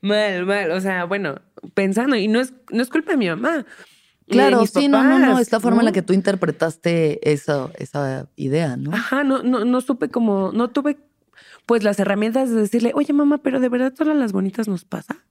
mal, 0.02 0.44
mal. 0.44 0.70
O 0.72 0.80
sea, 0.82 1.04
bueno, 1.04 1.40
pensando, 1.72 2.14
y 2.14 2.28
no 2.28 2.38
es, 2.40 2.52
no 2.70 2.82
es 2.82 2.90
culpa 2.90 3.12
de 3.12 3.16
mi 3.16 3.28
mamá. 3.30 3.64
De 4.26 4.32
Claro, 4.32 4.60
mis 4.60 4.70
sí, 4.70 4.88
no, 4.88 5.02
no, 5.02 5.18
no. 5.18 5.38
Es 5.38 5.52
la 5.52 5.60
forma 5.60 5.80
en 5.80 5.86
la 5.86 5.92
que 5.92 6.02
tú 6.02 6.12
interpretaste 6.12 7.32
esa, 7.32 7.70
esa 7.78 8.28
idea, 8.36 8.76
¿no? 8.76 8.92
Ajá, 8.94 9.24
no, 9.24 9.42
no, 9.42 9.64
no 9.64 9.80
supe 9.80 10.08
como, 10.08 10.50
no 10.52 10.70
tuve 10.70 10.98
pues 11.66 11.82
las 11.82 11.98
herramientas 11.98 12.50
de 12.50 12.56
decirle, 12.56 12.92
oye 12.94 13.12
mamá, 13.12 13.38
pero 13.38 13.60
de 13.60 13.68
verdad 13.68 13.92
todas 13.92 14.16
las 14.16 14.32
bonitas 14.32 14.68
nos 14.68 14.84
pasa. 14.84 15.24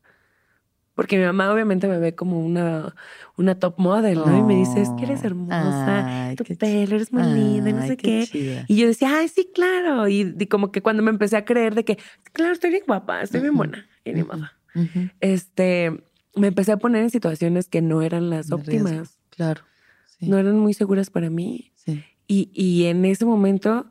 Porque 0.96 1.18
mi 1.18 1.26
mamá 1.26 1.52
obviamente 1.52 1.88
me 1.88 1.98
ve 1.98 2.14
como 2.14 2.40
una, 2.40 2.96
una 3.36 3.58
top 3.58 3.80
model, 3.80 4.20
¿no? 4.20 4.38
y 4.38 4.44
me 4.44 4.56
dice, 4.56 4.82
es 4.82 4.90
que 4.90 5.06
eres 5.06 5.24
Oh, 5.24 5.28
hermosa, 5.28 6.28
ay, 6.28 6.36
tu 6.36 6.44
pelo, 6.44 6.96
eres 6.96 7.12
muy 7.12 7.24
linda, 7.24 7.72
no 7.72 7.82
sé 7.82 7.98
qué. 7.98 8.30
Y 8.68 8.76
yo 8.76 8.86
decía, 8.86 9.18
ay, 9.18 9.28
sí, 9.28 9.50
claro. 9.56 10.08
Y, 10.08 10.36
y 10.38 10.46
como 10.46 10.72
que 10.72 10.84
cuando 10.84 11.02
me 11.02 11.10
empecé 11.10 11.36
a 11.36 11.46
creer 11.46 11.74
de 11.74 11.84
que, 11.84 11.98
claro, 12.32 12.54
estoy 12.54 12.70
bien 12.70 12.84
guapa, 12.86 13.22
estoy 13.24 13.42
bien 13.42 13.58
buena, 13.58 13.88
y 14.06 14.14
modo. 14.14 14.50
Ujú. 14.76 15.10
Este, 15.20 16.04
me 16.36 16.48
empecé 16.48 16.72
a 16.72 16.78
poner 16.78 17.04
en 17.04 17.10
situaciones 17.10 17.68
que 17.70 17.82
no 17.82 18.02
eran 18.02 18.30
las 18.30 18.48
De 18.48 18.56
riesgo. 18.58 18.86
óptimas, 18.88 19.20
Claro. 19.30 19.62
Sí. 20.06 20.28
no 20.30 20.38
eran 20.38 20.58
muy 20.60 20.74
seguras 20.74 21.10
para 21.10 21.30
mí. 21.30 21.72
sí. 21.76 22.04
Y, 22.28 22.50
y 22.54 22.86
en 22.86 23.04
ese 23.06 23.26
momento 23.26 23.86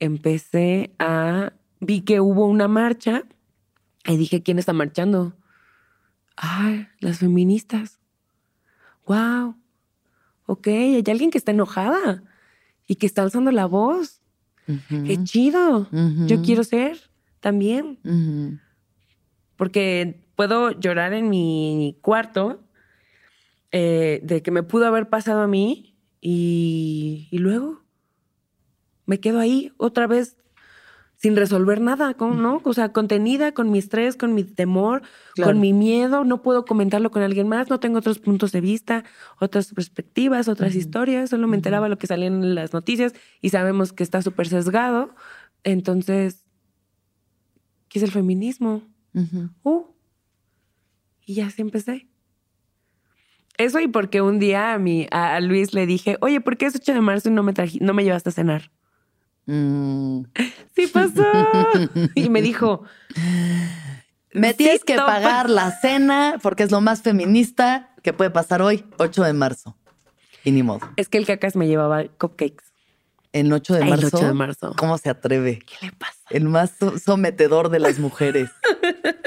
empecé 0.00 0.90
a, 0.98 1.52
vi 1.78 2.00
que 2.00 2.20
hubo 2.20 2.46
una 2.46 2.66
marcha 2.68 3.22
y 4.06 4.16
dije, 4.16 4.42
¿quién 4.42 4.58
está 4.58 4.72
marchando? 4.72 5.36
Ay, 6.36 6.88
las 6.98 7.18
feministas. 7.20 8.00
Wow. 9.06 9.54
Ok, 10.46 10.66
hay 10.66 11.04
alguien 11.06 11.30
que 11.30 11.38
está 11.38 11.52
enojada 11.52 12.22
y 12.88 12.96
que 12.96 13.06
está 13.06 13.22
alzando 13.22 13.52
la 13.52 13.66
voz. 13.66 14.20
Qué 14.88 15.22
chido. 15.24 15.88
Yo 16.26 16.42
quiero 16.42 16.64
ser 16.64 16.98
también. 17.40 17.98
Porque 19.56 20.20
puedo 20.40 20.70
llorar 20.70 21.12
en 21.12 21.28
mi 21.28 21.98
cuarto 22.00 22.62
eh, 23.72 24.20
de 24.22 24.42
que 24.42 24.50
me 24.50 24.62
pudo 24.62 24.86
haber 24.86 25.10
pasado 25.10 25.42
a 25.42 25.46
mí 25.46 25.98
y, 26.22 27.28
y 27.30 27.38
luego 27.38 27.82
me 29.04 29.20
quedo 29.20 29.38
ahí 29.38 29.70
otra 29.76 30.06
vez 30.06 30.38
sin 31.16 31.36
resolver 31.36 31.82
nada, 31.82 32.14
con- 32.14 32.40
¿no? 32.40 32.62
O 32.64 32.72
sea, 32.72 32.90
contenida 32.94 33.52
con 33.52 33.70
mi 33.70 33.78
estrés, 33.78 34.16
con 34.16 34.32
mi 34.32 34.42
temor, 34.44 35.02
Claro. 35.34 35.50
con 35.52 35.60
mi 35.60 35.74
miedo, 35.74 36.24
no 36.24 36.40
puedo 36.40 36.64
comentarlo 36.64 37.10
con 37.10 37.22
alguien 37.22 37.46
más, 37.46 37.68
no 37.68 37.78
tengo 37.78 37.98
otros 37.98 38.18
puntos 38.18 38.50
de 38.50 38.62
vista, 38.62 39.04
otras 39.40 39.74
perspectivas, 39.74 40.48
otras 40.48 40.74
historias, 40.74 41.28
solo 41.28 41.48
me 41.48 41.56
enteraba 41.56 41.90
lo 41.90 41.98
que 41.98 42.06
salía 42.06 42.28
en 42.28 42.54
las 42.54 42.72
noticias 42.72 43.12
y 43.42 43.50
sabemos 43.50 43.92
que 43.92 44.02
está 44.04 44.22
súper 44.22 44.48
sesgado. 44.48 45.14
Entonces, 45.64 46.46
¿qué 47.90 47.98
es 47.98 48.02
el 48.04 48.10
feminismo? 48.10 48.80
Uh. 49.64 49.89
Y 51.30 51.34
ya 51.34 51.46
así 51.46 51.62
empecé. 51.62 52.08
Eso 53.56 53.78
y 53.78 53.86
porque 53.86 54.20
un 54.20 54.40
día 54.40 54.72
a, 54.72 54.78
mi, 54.80 55.06
a, 55.12 55.38
Luis 55.38 55.74
le 55.74 55.86
dije, 55.86 56.16
oye, 56.22 56.40
¿por 56.40 56.56
qué 56.56 56.66
es 56.66 56.74
8 56.74 56.92
de 56.92 57.00
marzo 57.00 57.28
y 57.28 57.32
no 57.32 57.44
me, 57.44 57.54
no 57.80 57.94
me 57.94 58.02
llevaste 58.02 58.30
a 58.30 58.32
cenar? 58.32 58.72
Mm. 59.46 60.22
Sí 60.74 60.88
pasó. 60.88 61.24
y 62.16 62.30
me 62.30 62.42
dijo, 62.42 62.82
Me 64.32 64.48
Sí, 64.50 64.56
tienes 64.56 64.82
que 64.82 64.96
topa. 64.96 65.06
pagar 65.06 65.48
la 65.48 65.70
cena 65.70 66.34
porque 66.42 66.64
es 66.64 66.72
lo 66.72 66.80
más 66.80 67.02
feminista 67.02 67.94
que 68.02 68.12
puede 68.12 68.30
pasar 68.30 68.60
hoy, 68.60 68.84
8 68.98 69.22
de 69.22 69.32
marzo. 69.34 69.76
Y 70.42 70.50
ni 70.50 70.64
modo. 70.64 70.80
es 70.96 71.08
que 71.08 71.18
el 71.18 71.26
cacas 71.26 71.54
me 71.54 71.68
llevaba 71.68 72.02
cupcakes. 72.18 72.64
El 73.32 73.52
8 73.52 73.74
de 73.74 73.80
El 73.82 73.88
marzo. 73.90 74.16
8 74.16 74.26
de 74.26 74.34
marzo. 74.34 74.74
¿Cómo 74.76 74.98
se 74.98 75.10
atreve? 75.10 75.60
¿Qué 75.60 75.86
le 75.86 75.92
pasa? 75.92 76.18
El 76.30 76.48
más 76.48 76.72
so- 76.76 76.98
sometedor 76.98 77.68
de 77.68 77.78
las 77.78 78.00
mujeres. 78.00 78.50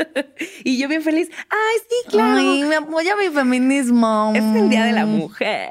Y 0.63 0.77
yo 0.77 0.87
bien 0.87 1.01
feliz, 1.01 1.29
ay, 1.49 1.79
sí, 1.89 2.09
claro. 2.09 2.37
Ay, 2.39 2.63
me 2.63 2.75
apoya 2.75 3.15
mi 3.15 3.29
feminismo. 3.33 4.31
es 4.35 4.43
el 4.43 4.69
Día 4.69 4.85
de 4.85 4.93
la. 4.93 5.05
Mujer. 5.05 5.69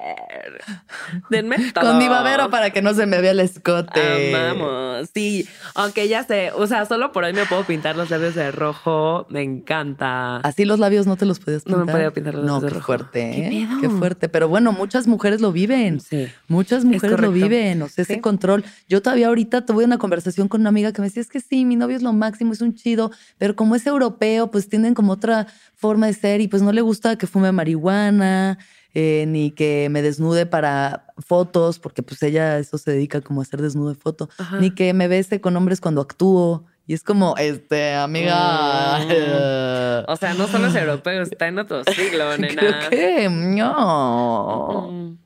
Denme 1.30 1.56
todo. 1.74 1.84
Con 1.86 1.98
mi 1.98 2.08
babero 2.08 2.50
para 2.50 2.70
que 2.70 2.82
no 2.82 2.94
se 2.94 3.06
me 3.06 3.20
vea 3.20 3.32
el 3.32 3.40
escote. 3.40 4.34
Amamos, 4.34 5.08
sí. 5.14 5.48
Aunque 5.74 6.08
ya 6.08 6.24
sé, 6.24 6.50
o 6.54 6.66
sea, 6.66 6.84
solo 6.86 7.12
por 7.12 7.24
hoy 7.24 7.32
me 7.32 7.46
puedo 7.46 7.64
pintar 7.64 7.96
los 7.96 8.10
labios 8.10 8.34
de 8.34 8.50
rojo. 8.52 9.26
Me 9.30 9.42
encanta. 9.42 10.36
Así 10.38 10.64
los 10.64 10.78
labios 10.78 11.06
no 11.06 11.16
te 11.16 11.24
los 11.26 11.38
podías 11.40 11.66
No 11.66 11.78
pintar. 11.78 11.86
me 11.86 11.92
podía 11.92 12.10
pintar 12.12 12.34
los 12.34 12.44
No, 12.44 12.54
labios 12.54 12.62
de 12.62 12.68
qué 12.68 12.74
rojo. 12.74 12.86
fuerte, 12.86 13.30
¿Qué 13.34 13.58
¿eh? 13.62 13.68
Qué 13.80 13.88
fuerte. 13.88 14.28
Pero 14.28 14.48
bueno, 14.48 14.72
muchas 14.72 15.06
mujeres 15.06 15.40
lo 15.40 15.52
viven. 15.52 16.00
Sí. 16.00 16.28
Muchas 16.48 16.84
mujeres 16.84 17.18
lo 17.20 17.32
viven, 17.32 17.82
o 17.82 17.88
sea, 17.88 18.02
ese 18.02 18.20
control. 18.20 18.64
Yo 18.88 19.02
todavía 19.02 19.28
ahorita 19.28 19.64
tuve 19.66 19.84
una 19.84 19.98
conversación 19.98 20.48
con 20.48 20.60
una 20.60 20.68
amiga 20.68 20.92
que 20.92 21.00
me 21.00 21.08
decía, 21.08 21.22
es 21.22 21.28
que 21.28 21.40
sí, 21.40 21.64
mi 21.64 21.76
novio 21.76 21.96
es 21.96 22.02
lo 22.02 22.12
máximo, 22.12 22.52
es 22.52 22.60
un 22.60 22.74
chido, 22.74 23.10
pero 23.38 23.56
como 23.56 23.74
es 23.74 23.86
europeo, 23.86 24.50
pues 24.50 24.68
tienen 24.82 24.94
como 24.94 25.12
otra 25.12 25.46
forma 25.76 26.06
de 26.06 26.12
ser 26.12 26.40
y 26.40 26.48
pues 26.48 26.60
no 26.60 26.72
le 26.72 26.80
gusta 26.80 27.16
que 27.16 27.28
fume 27.28 27.52
marihuana, 27.52 28.58
eh, 28.94 29.24
ni 29.28 29.52
que 29.52 29.88
me 29.90 30.02
desnude 30.02 30.44
para 30.44 31.06
fotos, 31.18 31.78
porque 31.78 32.02
pues 32.02 32.20
ella 32.24 32.58
eso 32.58 32.78
se 32.78 32.90
dedica 32.90 33.20
como 33.20 33.40
a 33.40 33.44
hacer 33.44 33.62
desnudo 33.62 33.90
de 33.90 33.94
foto, 33.94 34.28
Ajá. 34.38 34.58
ni 34.58 34.72
que 34.72 34.92
me 34.92 35.06
bese 35.06 35.40
con 35.40 35.56
hombres 35.56 35.80
cuando 35.80 36.00
actúo. 36.00 36.64
Y 36.84 36.94
es 36.94 37.04
como, 37.04 37.36
este, 37.36 37.94
amiga. 37.94 38.98
Mm. 38.98 39.12
O 40.08 40.16
sea, 40.16 40.34
no 40.34 40.48
solo 40.48 40.66
es 40.66 40.74
europeo, 40.74 41.22
está 41.22 41.46
en 41.46 41.60
otro 41.60 41.84
siglo, 41.84 42.36
nena. 42.38 42.88
Creo 42.88 42.90
que 42.90 43.28
no. 43.30 44.88
Mm. 44.90 45.18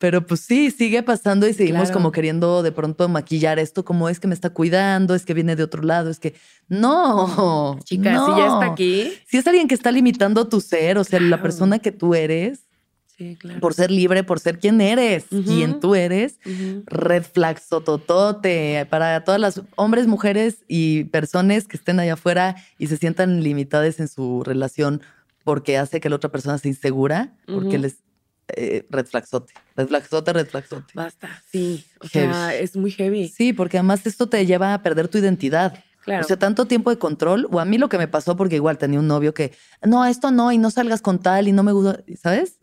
Pero 0.00 0.26
pues 0.26 0.40
sí, 0.40 0.70
sigue 0.70 1.02
pasando 1.02 1.46
y 1.46 1.52
seguimos 1.52 1.82
Claro. 1.82 1.94
como 1.94 2.10
queriendo 2.10 2.62
de 2.62 2.72
pronto 2.72 3.06
maquillar 3.08 3.58
esto 3.58 3.84
como 3.84 4.08
es 4.08 4.18
que 4.18 4.26
me 4.28 4.34
está 4.34 4.48
cuidando, 4.50 5.14
es 5.14 5.24
que 5.26 5.34
viene 5.34 5.54
de 5.56 5.62
otro 5.62 5.82
lado, 5.82 6.08
es 6.10 6.18
que 6.18 6.34
no. 6.68 7.78
Chica, 7.84 8.12
no. 8.12 8.26
si 8.34 8.40
ya 8.40 8.46
está 8.46 8.64
aquí. 8.72 9.12
Si 9.28 9.36
es 9.36 9.46
alguien 9.46 9.68
que 9.68 9.74
está 9.74 9.92
limitando 9.92 10.48
tu 10.48 10.60
ser, 10.62 10.96
o 10.98 11.04
sea, 11.04 11.20
la 11.20 11.42
persona 11.42 11.78
que 11.80 11.92
tú 11.92 12.14
eres, 12.14 12.60
Sí, 13.18 13.36
claro. 13.38 13.60
por 13.60 13.74
ser 13.74 13.90
libre, 13.90 14.24
por 14.24 14.40
ser 14.40 14.58
quien 14.58 14.80
eres, 14.80 15.26
Ujú. 15.30 15.42
quien 15.44 15.78
tú 15.80 15.94
eres, 15.94 16.38
red 16.86 17.22
flag 17.22 17.60
sototote 17.60 18.86
para 18.88 19.22
todas 19.24 19.38
las 19.40 19.60
hombres, 19.76 20.06
mujeres 20.06 20.64
y 20.68 21.04
personas 21.04 21.66
que 21.68 21.76
estén 21.76 22.00
allá 22.00 22.14
afuera 22.14 22.56
y 22.78 22.86
se 22.86 22.96
sientan 22.96 23.42
limitadas 23.42 24.00
en 24.00 24.08
su 24.08 24.42
relación 24.44 25.02
porque 25.44 25.76
hace 25.76 26.00
que 26.00 26.08
la 26.08 26.16
otra 26.16 26.30
persona 26.30 26.56
se 26.56 26.68
insegura, 26.68 27.34
porque 27.46 27.78
les 27.78 27.96
eh, 28.56 28.86
red 28.90 29.06
flagzote. 29.06 29.52
Basta, 30.94 31.42
sí. 31.50 31.84
O 32.00 32.06
Heavy. 32.08 32.32
sea, 32.32 32.54
es 32.54 32.76
muy 32.76 32.90
heavy. 32.90 33.28
Sí, 33.28 33.52
porque 33.52 33.78
además 33.78 34.06
esto 34.06 34.28
te 34.28 34.44
lleva 34.46 34.74
a 34.74 34.82
perder 34.82 35.08
tu 35.08 35.18
identidad. 35.18 35.82
Claro. 36.04 36.24
O 36.24 36.26
sea, 36.26 36.38
tanto 36.38 36.66
tiempo 36.66 36.90
de 36.90 36.98
control, 36.98 37.46
o 37.50 37.60
a 37.60 37.64
mí 37.64 37.76
lo 37.76 37.88
que 37.88 37.98
me 37.98 38.08
pasó, 38.08 38.36
porque 38.36 38.56
igual 38.56 38.78
tenía 38.78 38.98
un 38.98 39.06
novio 39.06 39.34
que, 39.34 39.52
no, 39.82 40.04
esto 40.06 40.30
no, 40.30 40.50
y 40.50 40.58
no 40.58 40.70
salgas 40.70 41.02
con 41.02 41.18
tal, 41.18 41.46
y 41.46 41.52
no 41.52 41.62
me 41.62 41.72
gusta, 41.72 42.02
¿sabes? 42.20 42.58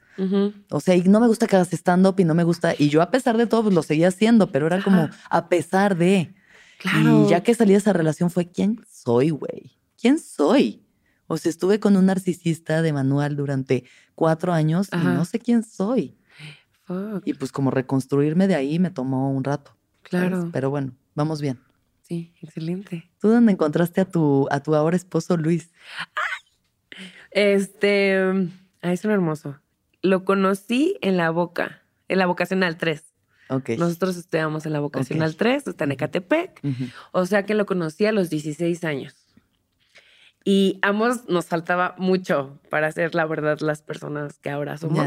O 0.71 0.79
sea, 0.79 0.95
y 0.95 1.03
no 1.03 1.19
me 1.19 1.27
gusta 1.27 1.45
que 1.45 1.55
hagas 1.55 1.71
stand-up 1.71 2.15
y 2.19 2.23
no 2.23 2.33
me 2.33 2.43
gusta. 2.43 2.73
Y 2.77 2.89
yo, 2.89 3.01
a 3.03 3.11
pesar 3.11 3.38
de 3.38 3.45
todo, 3.45 3.63
pues 3.63 3.75
lo 3.75 3.83
seguía 3.83 4.07
haciendo, 4.07 4.51
pero 4.51 4.65
era 4.65 4.81
como 4.81 5.09
a 5.29 5.49
pesar 5.49 5.95
de. 5.95 6.33
Claro. 6.79 7.25
Y 7.25 7.29
ya 7.29 7.41
que 7.41 7.53
salí 7.53 7.73
de 7.73 7.77
esa 7.77 7.93
relación 7.93 8.31
fue, 8.31 8.49
¿quién 8.49 8.83
soy, 8.91 9.29
güey? 9.29 9.77
¿Quién 9.99 10.19
soy? 10.19 10.83
O 11.27 11.38
sea, 11.38 11.49
estuve 11.49 11.79
con 11.79 11.97
un 11.97 12.07
narcisista 12.07 12.81
de 12.81 12.93
manual 12.93 13.35
durante 13.35 13.83
cuatro 14.18 14.51
años 14.51 14.88
Ajá. 14.91 15.13
y 15.13 15.15
no 15.15 15.26
sé 15.26 15.38
quién 15.38 15.63
soy. 15.63 16.18
Fuck, 16.86 17.22
Y 17.26 17.36
pues 17.36 17.51
como 17.51 17.70
reconstruirme 17.70 18.47
de 18.47 18.55
ahí 18.55 18.80
me 18.80 18.89
tomó 18.89 19.32
un 19.32 19.43
rato. 19.43 19.78
¿sabes? 20.09 20.30
claro. 20.30 20.49
Pero 20.51 20.72
bueno, 20.72 20.93
vamos 21.13 21.39
bien. 21.39 21.59
Sí, 22.01 22.34
excelente. 22.41 23.09
¿Tú 23.22 23.30
dónde 23.30 23.51
encontraste 23.51 24.01
a 24.01 24.05
tu, 24.05 24.47
a 24.49 24.59
tu 24.61 24.74
ahora 24.74 24.95
esposo 24.95 25.38
Luis? 25.38 25.70
Este, 27.32 28.18
ah, 28.82 28.91
es 28.91 29.05
un 29.05 29.11
hermoso. 29.11 29.59
Lo 30.01 30.26
conocí 30.26 30.97
en 31.01 31.18
la 31.18 31.30
Boca, 31.30 31.84
en 32.07 32.18
la 32.18 32.26
vocacional 32.26 32.78
3. 32.78 33.03
Ok. 33.49 33.70
Nosotros 33.78 34.18
estudiamos 34.18 34.65
en 34.65 34.74
la 34.74 34.80
vocacional 34.80 35.36
3, 35.36 35.68
está 35.68 35.84
en 35.84 35.91
Ecatepec. 35.91 36.61
O 37.11 37.26
sea 37.28 37.45
que 37.45 37.53
lo 37.53 37.65
conocí 37.68 38.05
a 38.07 38.11
los 38.11 38.30
16 38.32 38.84
años. 38.84 39.26
Y 40.49 40.79
ambos 40.81 41.27
nos 41.27 41.47
faltaba 41.47 41.93
mucho 41.97 42.57
para 42.69 42.89
ser, 42.93 43.13
la 43.15 43.25
verdad, 43.25 43.59
las 43.59 43.81
personas 43.81 44.39
que 44.39 44.49
ahora 44.49 44.77
somos. 44.77 45.05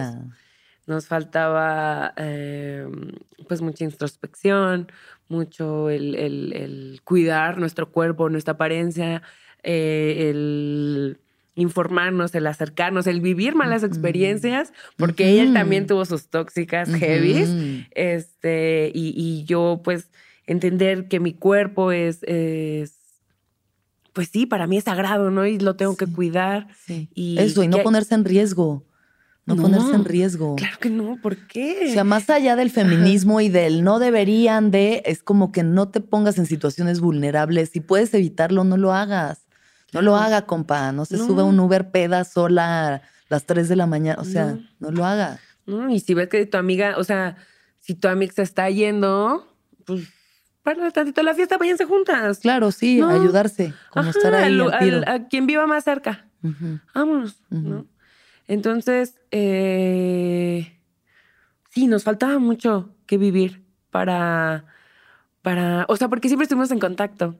Nos 0.87 1.07
faltaba, 1.07 2.13
eh, 2.19 2.87
pues, 3.49 3.63
mucha 3.63 3.85
introspección, 3.85 4.93
mucho 5.29 5.89
el, 5.89 6.15
el- 6.15 6.53
el 6.53 7.01
cuidar 7.05 7.57
nuestro 7.57 7.91
cuerpo, 7.91 8.29
nuestra 8.29 8.53
apariencia, 8.53 9.23
eh, 9.63 10.29
el 10.29 11.19
informarnos, 11.55 12.35
el 12.35 12.47
acercarnos, 12.47 13.07
el 13.07 13.23
vivir 13.23 13.55
malas 13.55 13.83
experiencias, 13.83 14.75
porque 14.99 15.31
ella 15.31 15.45
Ujú. 15.45 15.55
también 15.55 15.87
tuvo 15.87 16.05
sus 16.05 16.29
tóxicas 16.29 16.93
heavies. 16.93 17.49
Ujú. 17.49 17.85
Este, 17.93 18.93
y, 18.95 19.15
y 19.17 19.45
yo, 19.45 19.81
pues, 19.83 20.11
entender 20.45 21.09
que 21.09 21.19
mi 21.19 21.33
cuerpo 21.33 21.93
es, 21.93 22.23
es, 22.25 23.00
pues 24.13 24.29
sí, 24.33 24.47
para 24.47 24.67
mí 24.67 24.77
es 24.77 24.85
sagrado, 24.85 25.31
¿no? 25.31 25.47
Y 25.47 25.59
lo 25.59 25.77
tengo 25.77 25.97
que 25.97 26.07
cuidar. 26.07 26.69
Sí. 26.87 27.09
Y 27.15 27.39
Eso, 27.39 27.63
y 27.63 27.69
no 27.69 27.79
que- 27.79 27.83
ponerse 27.83 28.15
en 28.15 28.25
riesgo. 28.25 28.85
No, 29.47 29.55
No, 29.57 29.63
ponerse 29.63 29.95
en 29.95 30.05
riesgo. 30.05 30.55
Claro 30.57 30.79
que 30.79 30.91
no, 30.91 31.19
¿por 31.21 31.37
qué? 31.49 31.87
O 31.89 31.93
sea, 31.93 32.05
más 32.05 32.29
allá 32.31 32.55
del 32.57 32.71
feminismo 32.71 33.41
y 33.41 33.49
del 33.49 33.83
no 33.83 33.99
deberían 33.99 34.71
de, 34.71 35.03
es 35.07 35.23
como 35.23 35.51
que 35.51 35.63
no 35.65 35.89
te 35.89 36.01
pongas 36.01 36.39
en 36.39 36.47
situaciones 36.47 37.01
vulnerables. 37.01 37.71
Si 37.71 37.81
puedes 37.81 38.13
evitarlo, 38.15 38.63
no 38.65 38.77
lo 38.77 38.93
hagas. 38.93 39.47
No 39.93 40.03
lo 40.03 40.15
haga, 40.15 40.47
compa. 40.47 40.93
No 40.93 41.05
se 41.05 41.17
No. 41.17 41.27
suba 41.27 41.43
a 41.43 41.47
un 41.47 41.59
Uber 41.59 41.91
peda 41.91 42.23
sola 42.25 42.95
a 42.97 43.03
las 43.29 43.45
3 43.47 43.69
de 43.69 43.75
la 43.77 43.87
mañana. 43.87 44.21
O 44.21 44.25
sea, 44.25 44.57
No. 44.79 44.91
lo 44.93 45.05
haga. 45.05 45.41
Y 45.89 46.01
si 46.01 46.15
ves 46.15 46.29
que 46.29 46.47
tu 46.47 46.57
amiga, 46.59 46.95
o 46.99 47.03
sea, 47.03 47.37
si 47.81 47.95
tu 47.95 48.07
amiga 48.09 48.33
se 48.35 48.43
está 48.43 48.69
yendo, 48.71 49.49
pues 49.85 50.07
para 50.63 50.91
tantito 50.91 51.23
la 51.23 51.35
fiesta, 51.35 51.57
váyanse 51.59 51.85
juntas. 51.85 52.39
Claro, 52.41 52.71
sí, 52.71 52.99
No. 53.01 53.09
ayudarse. 53.09 53.73
Como 53.91 54.09
Ajá, 54.11 54.19
estar 54.19 54.35
ahí 54.35 54.59
al- 54.61 54.73
al 54.73 55.09
a 55.09 55.29
quien 55.29 55.47
viva 55.47 55.67
más 55.67 55.85
cerca. 55.85 56.27
Ujú. 56.43 56.79
Vámonos. 56.95 57.43
¿no? 57.51 57.87
Entonces, 58.47 59.15
eh, 59.31 60.77
sí, 61.71 61.87
nos 61.87 62.05
faltaba 62.05 62.39
mucho 62.39 62.95
que 63.07 63.17
vivir 63.19 63.63
para, 63.91 64.65
para, 65.43 65.85
o 65.89 65.97
sea, 65.97 66.09
porque 66.09 66.29
siempre 66.29 66.45
estuvimos 66.45 66.71
en 66.71 66.79
contacto. 66.79 67.39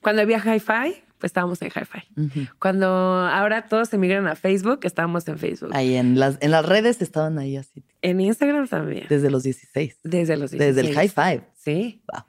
Cuando 0.00 0.22
había 0.22 0.38
Hi-Fi, 0.38 1.02
pues 1.18 1.30
estábamos 1.30 1.62
en 1.62 1.68
Hi-Fi. 1.68 2.48
Cuando 2.58 2.86
ahora 2.88 3.68
todos 3.68 3.88
se 3.88 3.98
migran 3.98 4.26
a 4.26 4.34
Facebook, 4.34 4.80
estábamos 4.82 5.26
en 5.28 5.38
Facebook. 5.38 5.70
Ahí 5.72 5.94
en 5.94 6.18
las, 6.18 6.38
en 6.40 6.50
las 6.50 6.64
redes 6.66 7.00
estaban 7.02 7.38
ahí 7.38 7.56
así, 7.56 7.84
En 8.02 8.20
Instagram 8.20 8.66
también. 8.68 9.06
desde 9.08 9.30
los 9.30 9.42
16. 9.44 9.98
Desde 10.02 10.36
los 10.36 10.50
Desde 10.50 10.80
el 10.80 10.86
16. 10.86 10.96
high 11.14 11.38
five. 11.38 11.48
Sí. 11.56 12.02
Wow. 12.12 12.22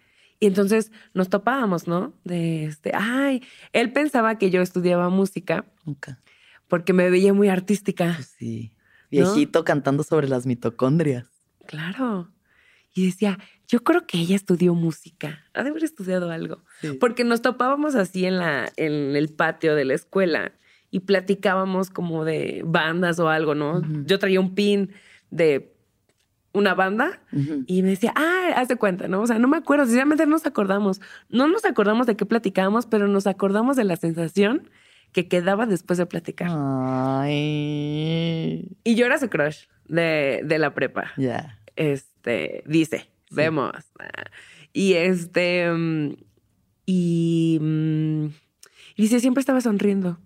Y 0.44 0.48
entonces 0.48 0.92
nos 1.14 1.30
topábamos, 1.30 1.88
¿no? 1.88 2.12
De 2.26 2.66
este, 2.66 2.92
ay, 2.94 3.42
él 3.72 3.94
pensaba 3.94 4.38
que 4.38 4.50
yo 4.50 4.62
estudiaba 4.62 5.08
música 5.08 5.64
Nunca. 5.86 6.20
porque 6.68 6.92
me 6.92 7.10
veía 7.10 7.34
muy 7.34 7.48
artística. 7.48 8.12
Pues 8.16 8.36
sí. 8.38 8.74
Viejito 9.10 9.64
cantando 9.64 10.04
sobre 10.04 10.28
las 10.28 10.46
mitocondrias. 10.46 11.30
Claro. 11.66 12.30
Y 12.94 13.06
decía, 13.06 13.40
yo 13.70 13.86
creo 13.86 14.06
que 14.06 14.18
ella 14.18 14.36
estudió 14.36 14.76
música. 14.76 15.46
Ha 15.54 15.64
de 15.64 15.70
haber 15.70 15.86
estudiado 15.86 16.30
algo. 16.30 16.62
Sí. 16.82 16.92
Porque 17.00 17.24
nos 17.24 17.42
topábamos 17.42 17.96
así 17.96 18.26
en, 18.26 18.38
la, 18.38 18.70
en 18.76 19.16
el 19.16 19.30
patio 19.30 19.76
de 19.76 19.86
la 19.86 19.94
escuela 19.94 20.52
y 20.92 21.00
platicábamos 21.00 21.90
como 21.90 22.26
de 22.26 22.64
bandas 22.66 23.18
o 23.20 23.30
algo, 23.30 23.56
¿no? 23.56 23.82
Yo 24.06 24.20
traía 24.20 24.42
un 24.42 24.56
pin 24.56 24.92
de 25.32 25.73
una 26.54 26.76
banda 26.76 27.20
y 27.68 27.82
me 27.82 27.90
decía, 27.90 28.14
ah, 28.16 28.50
haz 28.56 28.68
de 28.68 28.76
cuenta, 28.76 29.08
¿no? 29.08 29.22
O 29.22 29.28
sea, 29.28 29.40
no 29.40 29.48
me 29.48 29.58
acuerdo, 29.58 29.86
sinceramente 29.86 30.26
no 30.26 30.32
nos 30.34 30.46
acordamos. 30.46 31.02
No 31.30 31.48
nos 31.48 31.66
acordamos 31.66 32.06
de 32.08 32.16
qué 32.16 32.26
platicábamos, 32.26 32.86
pero 32.86 33.08
nos 33.08 33.26
acordamos 33.28 33.76
de 33.76 33.84
la 33.84 33.96
sensación 33.96 34.70
que 35.12 35.28
quedaba 35.28 35.66
después 35.66 35.98
de 35.98 36.06
platicar. 36.06 36.50
Ay. 37.44 38.78
Y 38.84 38.96
yo 38.96 39.06
era 39.06 39.18
su 39.20 39.30
crush 39.30 39.66
de, 39.88 40.42
de 40.44 40.60
la 40.60 40.74
prepa. 40.74 41.12
Ya. 41.18 41.60
Este, 41.76 42.64
dice, 42.68 43.00
Sí. 43.30 43.36
vemos. 43.36 43.72
Y 44.74 44.94
este, 44.94 45.72
mm, 45.72 46.16
y, 46.86 47.58
mm, 47.62 48.26
y 48.96 49.02
dice, 49.02 49.20
siempre 49.20 49.42
estaba 49.42 49.62
sonriendo. 49.62 50.20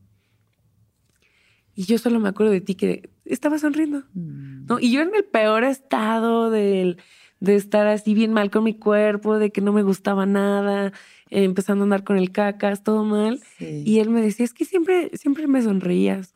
Y 1.78 1.86
yo 1.86 1.98
solo 2.00 2.20
me 2.20 2.28
acuerdo 2.30 2.52
de 2.52 2.60
ti 2.60 2.74
que 2.76 3.10
estaba 3.24 3.60
sonriendo. 3.60 4.04
Mm. 4.16 4.66
¿no? 4.66 4.80
Y 4.80 4.92
yo 4.92 5.02
en 5.02 5.14
el 5.16 5.24
peor 5.24 5.64
estado 5.64 6.50
del- 6.50 6.98
de 7.40 7.56
estar 7.56 7.86
así 7.86 8.16
bien 8.16 8.34
mal 8.34 8.50
con 8.50 8.64
mi 8.64 8.74
cuerpo, 8.74 9.38
de 9.38 9.52
que 9.52 9.62
no 9.62 9.72
me 9.72 9.84
gustaba 9.84 10.26
nada, 10.26 10.88
eh, 11.30 11.44
empezando 11.44 11.84
a 11.84 11.86
andar 11.86 12.04
con 12.04 12.18
el 12.18 12.32
cacas, 12.32 12.84
todo 12.84 13.04
mal. 13.06 13.40
Sí. 13.60 13.84
Y 13.86 14.00
él 14.00 14.10
me 14.10 14.22
decía, 14.24 14.44
es 14.44 14.54
que 14.56 14.66
siempre, 14.66 15.12
siempre 15.14 15.46
me 15.48 15.62
sonreías. 15.62 16.34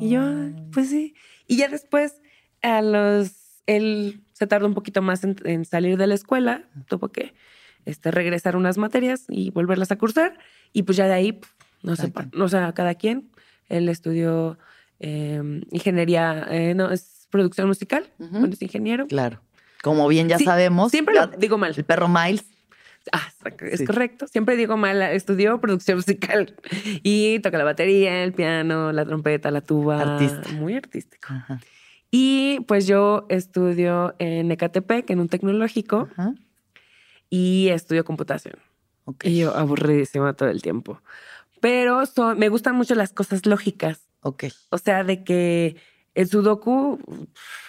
Y 0.00 0.10
yo, 0.10 0.20
"Ah, 0.20 0.50
Ay. 0.54 0.54
pues 0.70 0.90
sí. 0.90 1.14
Y 1.46 1.56
ya 1.56 1.68
después, 1.68 2.20
a 2.60 2.82
los, 2.82 3.62
él 3.66 4.20
se 4.34 4.46
tardó 4.46 4.66
un 4.66 4.74
poquito 4.74 5.00
más 5.00 5.24
en, 5.24 5.34
en 5.44 5.64
salir 5.64 5.96
de 5.96 6.06
la 6.06 6.14
escuela, 6.14 6.68
tuvo 6.88 7.08
que 7.08 7.32
este, 7.86 8.10
regresar 8.10 8.54
unas 8.54 8.76
materias 8.76 9.24
y 9.30 9.50
volverlas 9.50 9.90
a 9.92 9.96
cursar. 9.96 10.38
Y 10.74 10.82
pues 10.82 10.98
ya 10.98 11.06
de 11.06 11.14
ahí, 11.14 11.40
no 11.82 11.96
sé, 11.96 12.12
o 12.38 12.48
sea, 12.48 12.74
cada 12.74 12.96
quien. 12.96 13.30
Él 13.68 13.88
estudió 13.88 14.58
eh, 15.00 15.40
ingeniería, 15.70 16.46
eh, 16.50 16.74
no, 16.74 16.90
es 16.90 17.26
producción 17.30 17.68
musical, 17.68 18.08
bueno, 18.18 18.46
es 18.52 18.62
ingeniero. 18.62 19.06
Claro. 19.06 19.40
Como 19.82 20.08
bien 20.08 20.28
ya 20.28 20.38
Sí, 20.38 20.44
sabemos. 20.44 20.90
Siempre 20.90 21.14
lo 21.14 21.26
digo 21.28 21.56
mal. 21.58 21.72
El 21.76 21.84
perro 21.84 22.08
Miles. 22.08 22.44
Ah, 23.12 23.28
es 23.70 23.78
Sí. 23.78 23.84
correcto. 23.86 24.26
Siempre 24.26 24.56
digo 24.56 24.76
mal. 24.76 25.00
Estudió 25.02 25.60
producción 25.60 25.96
musical 25.98 26.54
y 27.02 27.38
toca 27.40 27.56
la 27.58 27.64
batería, 27.64 28.24
el 28.24 28.32
piano, 28.32 28.92
la 28.92 29.04
trompeta, 29.04 29.50
la 29.50 29.60
tuba. 29.60 30.00
Artista. 30.02 30.50
Muy 30.52 30.74
artístico. 30.74 31.28
Ajá. 31.32 31.60
Y 32.10 32.60
pues 32.66 32.86
yo 32.86 33.26
estudio 33.28 34.14
en 34.18 34.50
Ecatepec, 34.50 35.08
en 35.10 35.20
un 35.20 35.28
tecnológico, 35.28 36.08
Ajá. 36.16 36.34
y 37.30 37.68
estudio 37.68 38.04
computación. 38.04 38.56
Ok. 39.04 39.24
Y 39.26 39.38
yo 39.38 39.54
aburridísima 39.54 40.32
todo 40.34 40.48
el 40.48 40.60
tiempo. 40.60 41.00
Pero 41.60 42.06
son- 42.06 42.38
me 42.38 42.48
gustan 42.48 42.76
mucho 42.76 42.94
las 42.94 43.12
cosas 43.12 43.46
lógicas. 43.46 44.08
Ok. 44.20 44.44
O 44.70 44.78
sea, 44.78 45.04
de 45.04 45.24
que 45.24 45.76
el 46.14 46.28
sudoku, 46.28 46.98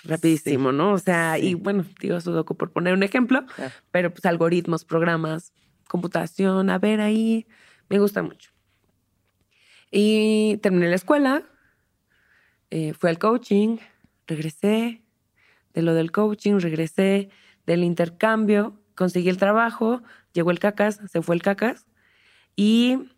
rapidísimo, 0.04 0.72
¿no? 0.72 0.94
O 0.94 0.98
sea, 1.00 1.38
y 1.38 1.54
bueno, 1.54 1.86
digo 2.00 2.20
sudoku 2.20 2.56
por 2.56 2.72
poner 2.72 2.94
un 2.94 3.04
ejemplo, 3.04 3.46
Claro. 3.56 3.72
pero 3.92 4.12
pues 4.12 4.26
algoritmos, 4.26 4.86
programas, 4.86 5.54
computación, 5.88 6.70
a 6.70 6.80
ver 6.80 7.02
ahí, 7.02 7.46
me 7.90 8.00
gusta 8.00 8.24
mucho. 8.24 8.52
Y 9.92 10.58
terminé 10.62 10.88
la 10.90 10.96
escuela, 10.96 11.44
eh, 12.70 12.94
fui 12.94 13.10
al 13.10 13.18
coaching, 13.20 13.78
regresé, 14.28 15.02
de 15.74 15.82
lo 15.82 15.94
del 15.94 16.12
coaching, 16.12 16.60
regresé 16.60 17.30
del 17.66 17.84
intercambio, 17.84 18.80
conseguí 18.96 19.30
el 19.30 19.38
trabajo, 19.38 20.02
llegó 20.34 20.52
el 20.52 20.60
cacas, 20.60 21.00
se 21.12 21.22
fue 21.22 21.36
el 21.36 21.42
cacas 21.42 21.86
y 22.56 23.10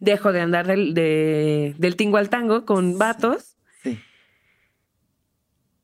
dejo 0.00 0.32
de 0.32 0.40
andar 0.40 0.66
del, 0.66 0.94
de- 0.94 1.74
del 1.78 1.96
tingo 1.96 2.16
al 2.16 2.28
tango 2.30 2.64
con 2.66 2.98
vatos. 2.98 3.56
Sí. 3.82 3.98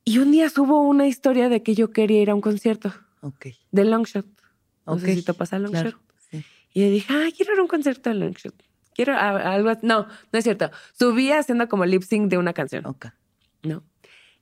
Y 0.04 0.18
un 0.18 0.30
día 0.32 0.48
subo 0.50 0.82
una 0.82 1.06
historia 1.06 1.48
de 1.48 1.62
que 1.62 1.74
yo 1.74 1.90
quería 1.90 2.22
ir 2.22 2.30
a 2.30 2.34
un 2.34 2.40
concierto 2.40 2.92
Ok. 3.20 3.46
de 3.72 3.84
Longshot. 3.84 4.26
No 4.86 4.92
Ok. 4.94 5.00
sé 5.00 5.14
si 5.16 5.22
te 5.22 5.34
pasa 5.34 5.58
Longshot. 5.58 5.82
Claro. 5.82 5.98
Sí. 6.30 6.44
Y 6.74 6.82
yo 6.84 6.90
dije, 6.90 7.06
ah, 7.12 7.26
quiero 7.36 7.52
ir 7.54 7.58
a 7.58 7.62
un 7.62 7.68
concierto 7.68 8.10
de 8.10 8.16
Longshot. 8.16 8.54
Quiero 8.94 9.14
a- 9.14 9.52
algo. 9.54 9.68
así". 9.70 9.80
No, 9.86 10.06
no 10.32 10.38
es 10.38 10.44
cierto. 10.44 10.70
Subí 10.98 11.30
haciendo 11.32 11.68
como 11.68 11.84
lip 11.84 12.02
sync 12.02 12.30
de 12.30 12.38
una 12.38 12.52
canción, 12.52 12.86
Ok. 12.86 13.06
¿no? 13.62 13.82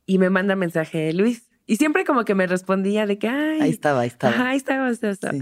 Y 0.07 0.19
me 0.19 0.29
manda 0.31 0.55
mensaje 0.55 1.13
Luis. 1.15 1.49
Y 1.67 1.77
siempre 1.77 2.05
como 2.05 2.25
que 2.27 2.35
me 2.35 2.47
respondía 2.47 3.07
de 3.07 3.19
que, 3.19 3.27
ay. 3.29 3.61
Ahí 3.63 3.71
estaba, 3.71 4.01
ahí 4.01 4.09
estaba. 4.09 4.35
Ajá, 4.35 4.49
ahí 4.51 4.57
estaba, 4.59 4.87
ahí 4.87 4.93
estaba. 4.93 5.33
Sí. 5.33 5.41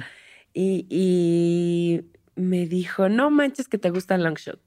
Y, 0.55 0.87
y 0.89 2.03
me 2.35 2.67
dijo, 2.67 3.09
no 3.09 3.31
manches 3.31 3.69
que 3.69 3.79
te 3.79 3.91
gusta 3.91 4.17
Longshot. 4.19 4.61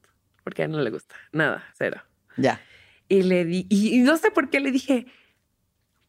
Porque 0.44 0.62
a 0.62 0.66
él 0.66 0.72
no 0.72 0.82
le 0.82 0.92
gusta. 0.92 1.16
Nada, 1.32 1.64
cero. 1.74 2.02
Ya. 2.38 2.62
Y 3.08 3.24
le 3.24 3.46
di, 3.46 3.66
y, 3.70 3.96
y 3.96 4.00
no 4.00 4.18
sé 4.18 4.32
por 4.32 4.50
qué 4.50 4.60
le 4.60 4.72
dije, 4.72 5.08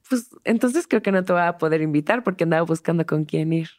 pues 0.08 0.30
entonces 0.44 0.86
creo 0.86 1.02
que 1.02 1.12
no 1.12 1.24
te 1.24 1.32
voy 1.32 1.42
a 1.42 1.58
poder 1.58 1.82
invitar 1.82 2.22
porque 2.22 2.44
andaba 2.44 2.62
buscando 2.62 3.06
con 3.06 3.24
quién 3.24 3.52
ir. 3.52 3.70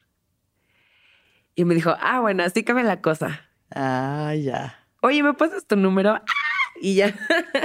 Y 1.56 1.66
me 1.66 1.76
dijo, 1.76 1.96
ah, 2.00 2.20
bueno, 2.20 2.44
así 2.44 2.64
cambia 2.64 2.86
la 2.86 3.02
cosa. 3.02 3.42
Ah, 3.72 4.34
ya. 4.36 4.88
Oye, 5.02 5.24
¿me 5.24 5.34
pasas 5.34 5.66
tu 5.66 5.76
número? 5.76 6.16
¡Ah! 6.16 6.24
Y 6.80 6.94
ya 6.94 7.12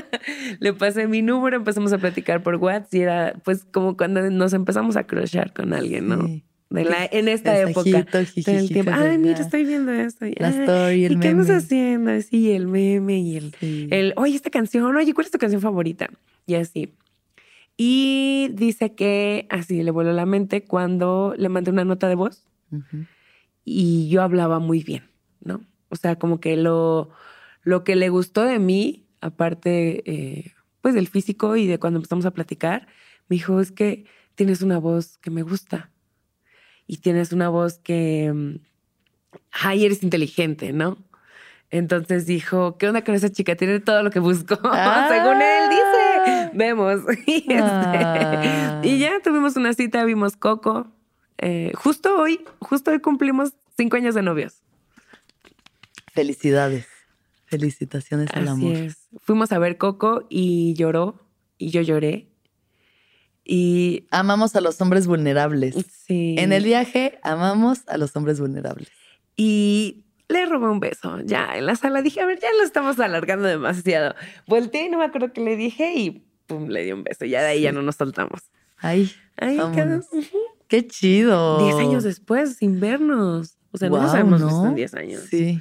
le 0.60 0.72
pasé 0.72 1.06
mi 1.06 1.20
número, 1.20 1.58
empezamos 1.58 1.92
a 1.92 1.98
platicar 1.98 2.42
por 2.42 2.56
WhatsApp 2.56 2.94
y 2.94 3.00
era 3.02 3.34
pues 3.44 3.66
como 3.70 3.94
cuando 3.94 4.22
nos 4.30 4.54
empezamos 4.54 4.96
a 4.96 5.06
cruzar 5.06 5.52
con 5.52 5.74
alguien, 5.74 6.08
¿no? 6.08 6.26
Sí. 6.26 6.46
De 6.80 6.84
la- 6.84 7.06
en 7.10 7.28
esta 7.28 7.58
época. 7.60 8.04
Todo 8.10 8.22
el 8.22 8.68
tiempo. 8.68 8.90
Ay, 8.94 9.18
mira, 9.18 9.38
estoy 9.40 9.64
viendo 9.64 9.92
esto. 9.92 10.24
La 10.38 10.48
ay, 10.48 10.60
story, 10.60 11.04
el 11.04 11.12
¿Y 11.12 11.20
qué 11.20 11.28
andas 11.28 11.46
meme. 11.48 11.58
haciendo? 11.58 12.20
Sí, 12.22 12.50
el 12.52 12.66
meme 12.68 13.18
y 13.20 13.36
el, 13.36 13.54
Sí. 13.60 13.88
el, 13.90 14.12
oye, 14.16 14.34
esta 14.36 14.50
canción, 14.50 14.94
oye, 14.96 15.12
¿cuál 15.14 15.26
es 15.26 15.30
tu 15.30 15.38
canción 15.38 15.60
favorita? 15.60 16.08
Y 16.46 16.54
así. 16.54 16.92
Y 17.76 18.50
dice 18.52 18.94
que 18.94 19.46
así 19.50 19.82
le 19.82 19.90
voló 19.90 20.12
la 20.12 20.26
mente 20.26 20.64
cuando 20.64 21.34
le 21.36 21.48
mandé 21.48 21.70
una 21.70 21.84
nota 21.84 22.08
de 22.08 22.14
voz 22.14 22.44
Ujú. 22.70 23.06
y 23.64 24.08
yo 24.08 24.22
hablaba 24.22 24.58
muy 24.58 24.82
bien, 24.82 25.04
¿no? 25.42 25.62
O 25.88 25.96
sea, 25.96 26.16
como 26.16 26.38
que 26.40 26.56
lo, 26.56 27.10
lo 27.62 27.82
que 27.84 27.96
le 27.96 28.08
gustó 28.08 28.44
de 28.44 28.58
mí, 28.58 29.06
aparte, 29.20 30.02
eh, 30.10 30.52
pues 30.80 30.94
del 30.94 31.08
físico 31.08 31.56
y 31.56 31.66
de 31.66 31.78
cuando 31.78 31.98
empezamos 31.98 32.26
a 32.26 32.32
platicar, 32.32 32.86
me 33.28 33.36
dijo, 33.36 33.60
es 33.60 33.72
que 33.72 34.04
tienes 34.34 34.62
una 34.62 34.78
voz 34.78 35.16
que 35.18 35.30
me 35.30 35.42
gusta 35.42 35.90
y 36.86 36.98
tienes 36.98 37.32
una 37.32 37.48
voz 37.48 37.78
que, 37.78 38.32
mm, 38.32 38.56
ay, 39.52 39.84
eres 39.86 40.02
inteligente, 40.02 40.72
¿no? 40.72 40.98
Entonces 41.70 42.26
dijo, 42.26 42.76
¿qué 42.76 42.86
onda 42.88 43.02
con 43.02 43.14
esa 43.14 43.30
chica? 43.30 43.56
Tiene 43.56 43.80
todo 43.80 44.02
lo 44.02 44.10
que 44.10 44.18
busco, 44.20 44.54
según 45.08 45.40
él 45.42 45.70
dice. 45.70 46.50
Vemos. 46.54 47.00
Y, 47.26 47.36
este, 47.38 47.56
Ah. 47.60 48.80
y 48.84 48.98
ya 48.98 49.20
tuvimos 49.22 49.56
una 49.56 49.72
cita, 49.72 50.04
vimos 50.04 50.36
Coco. 50.36 50.86
Eh, 51.38 51.72
justo 51.74 52.16
hoy, 52.20 52.44
justo 52.60 52.90
hoy 52.90 53.00
cumplimos 53.00 53.52
cinco 53.76 53.96
años 53.96 54.14
de 54.14 54.22
novios. 54.22 54.62
Felicidades. 56.12 56.86
Felicitaciones 57.46 58.28
al 58.34 58.48
amor. 58.48 58.72
es. 58.74 59.08
Fuimos 59.22 59.52
a 59.52 59.58
ver 59.58 59.76
Coco 59.78 60.26
y 60.28 60.74
lloró 60.74 61.18
y 61.58 61.70
yo 61.70 61.80
lloré. 61.82 62.28
Y 63.44 64.06
Amamos 64.10 64.54
a 64.56 64.60
los 64.60 64.80
hombres 64.80 65.06
vulnerables. 65.06 65.74
sí. 66.06 66.36
En 66.38 66.52
el 66.52 66.64
viaje 66.64 67.18
amamos 67.22 67.80
a 67.88 67.98
los 67.98 68.14
hombres 68.16 68.38
vulnerables. 68.40 68.88
Y 69.36 70.04
le 70.28 70.46
robé 70.46 70.68
un 70.68 70.80
beso. 70.80 71.20
Ya 71.24 71.56
en 71.56 71.66
la 71.66 71.76
sala 71.76 72.02
dije, 72.02 72.20
a 72.20 72.26
ver, 72.26 72.38
ya 72.40 72.48
lo 72.58 72.64
estamos 72.64 72.98
alargando 73.00 73.46
demasiado. 73.48 74.14
Volteé 74.46 74.86
y 74.86 74.88
no 74.90 74.98
me 74.98 75.04
acuerdo 75.04 75.32
qué 75.32 75.40
le 75.40 75.56
dije 75.56 75.92
y 75.94 76.24
pum, 76.46 76.68
le 76.68 76.84
di 76.84 76.92
un 76.92 77.02
beso. 77.04 77.24
Ya 77.24 77.42
de 77.42 77.48
ahí 77.48 77.62
ya 77.62 77.72
no 77.72 77.82
nos 77.82 77.96
soltamos. 77.96 78.40
Ay. 78.78 79.12
Ujú. 79.40 80.38
qué 80.68 80.86
chido. 80.86 81.58
Diez 81.64 81.76
años 81.76 82.04
después, 82.04 82.56
sin 82.56 82.80
vernos. 82.80 83.56
O 83.72 83.78
sea, 83.78 83.88
no 83.88 84.02
nos 84.02 84.10
habíamos 84.12 84.40
¿no? 84.40 84.46
visto 84.48 84.66
en 84.66 84.74
diez 84.74 84.94
años. 84.94 85.22
Sí, 85.30 85.60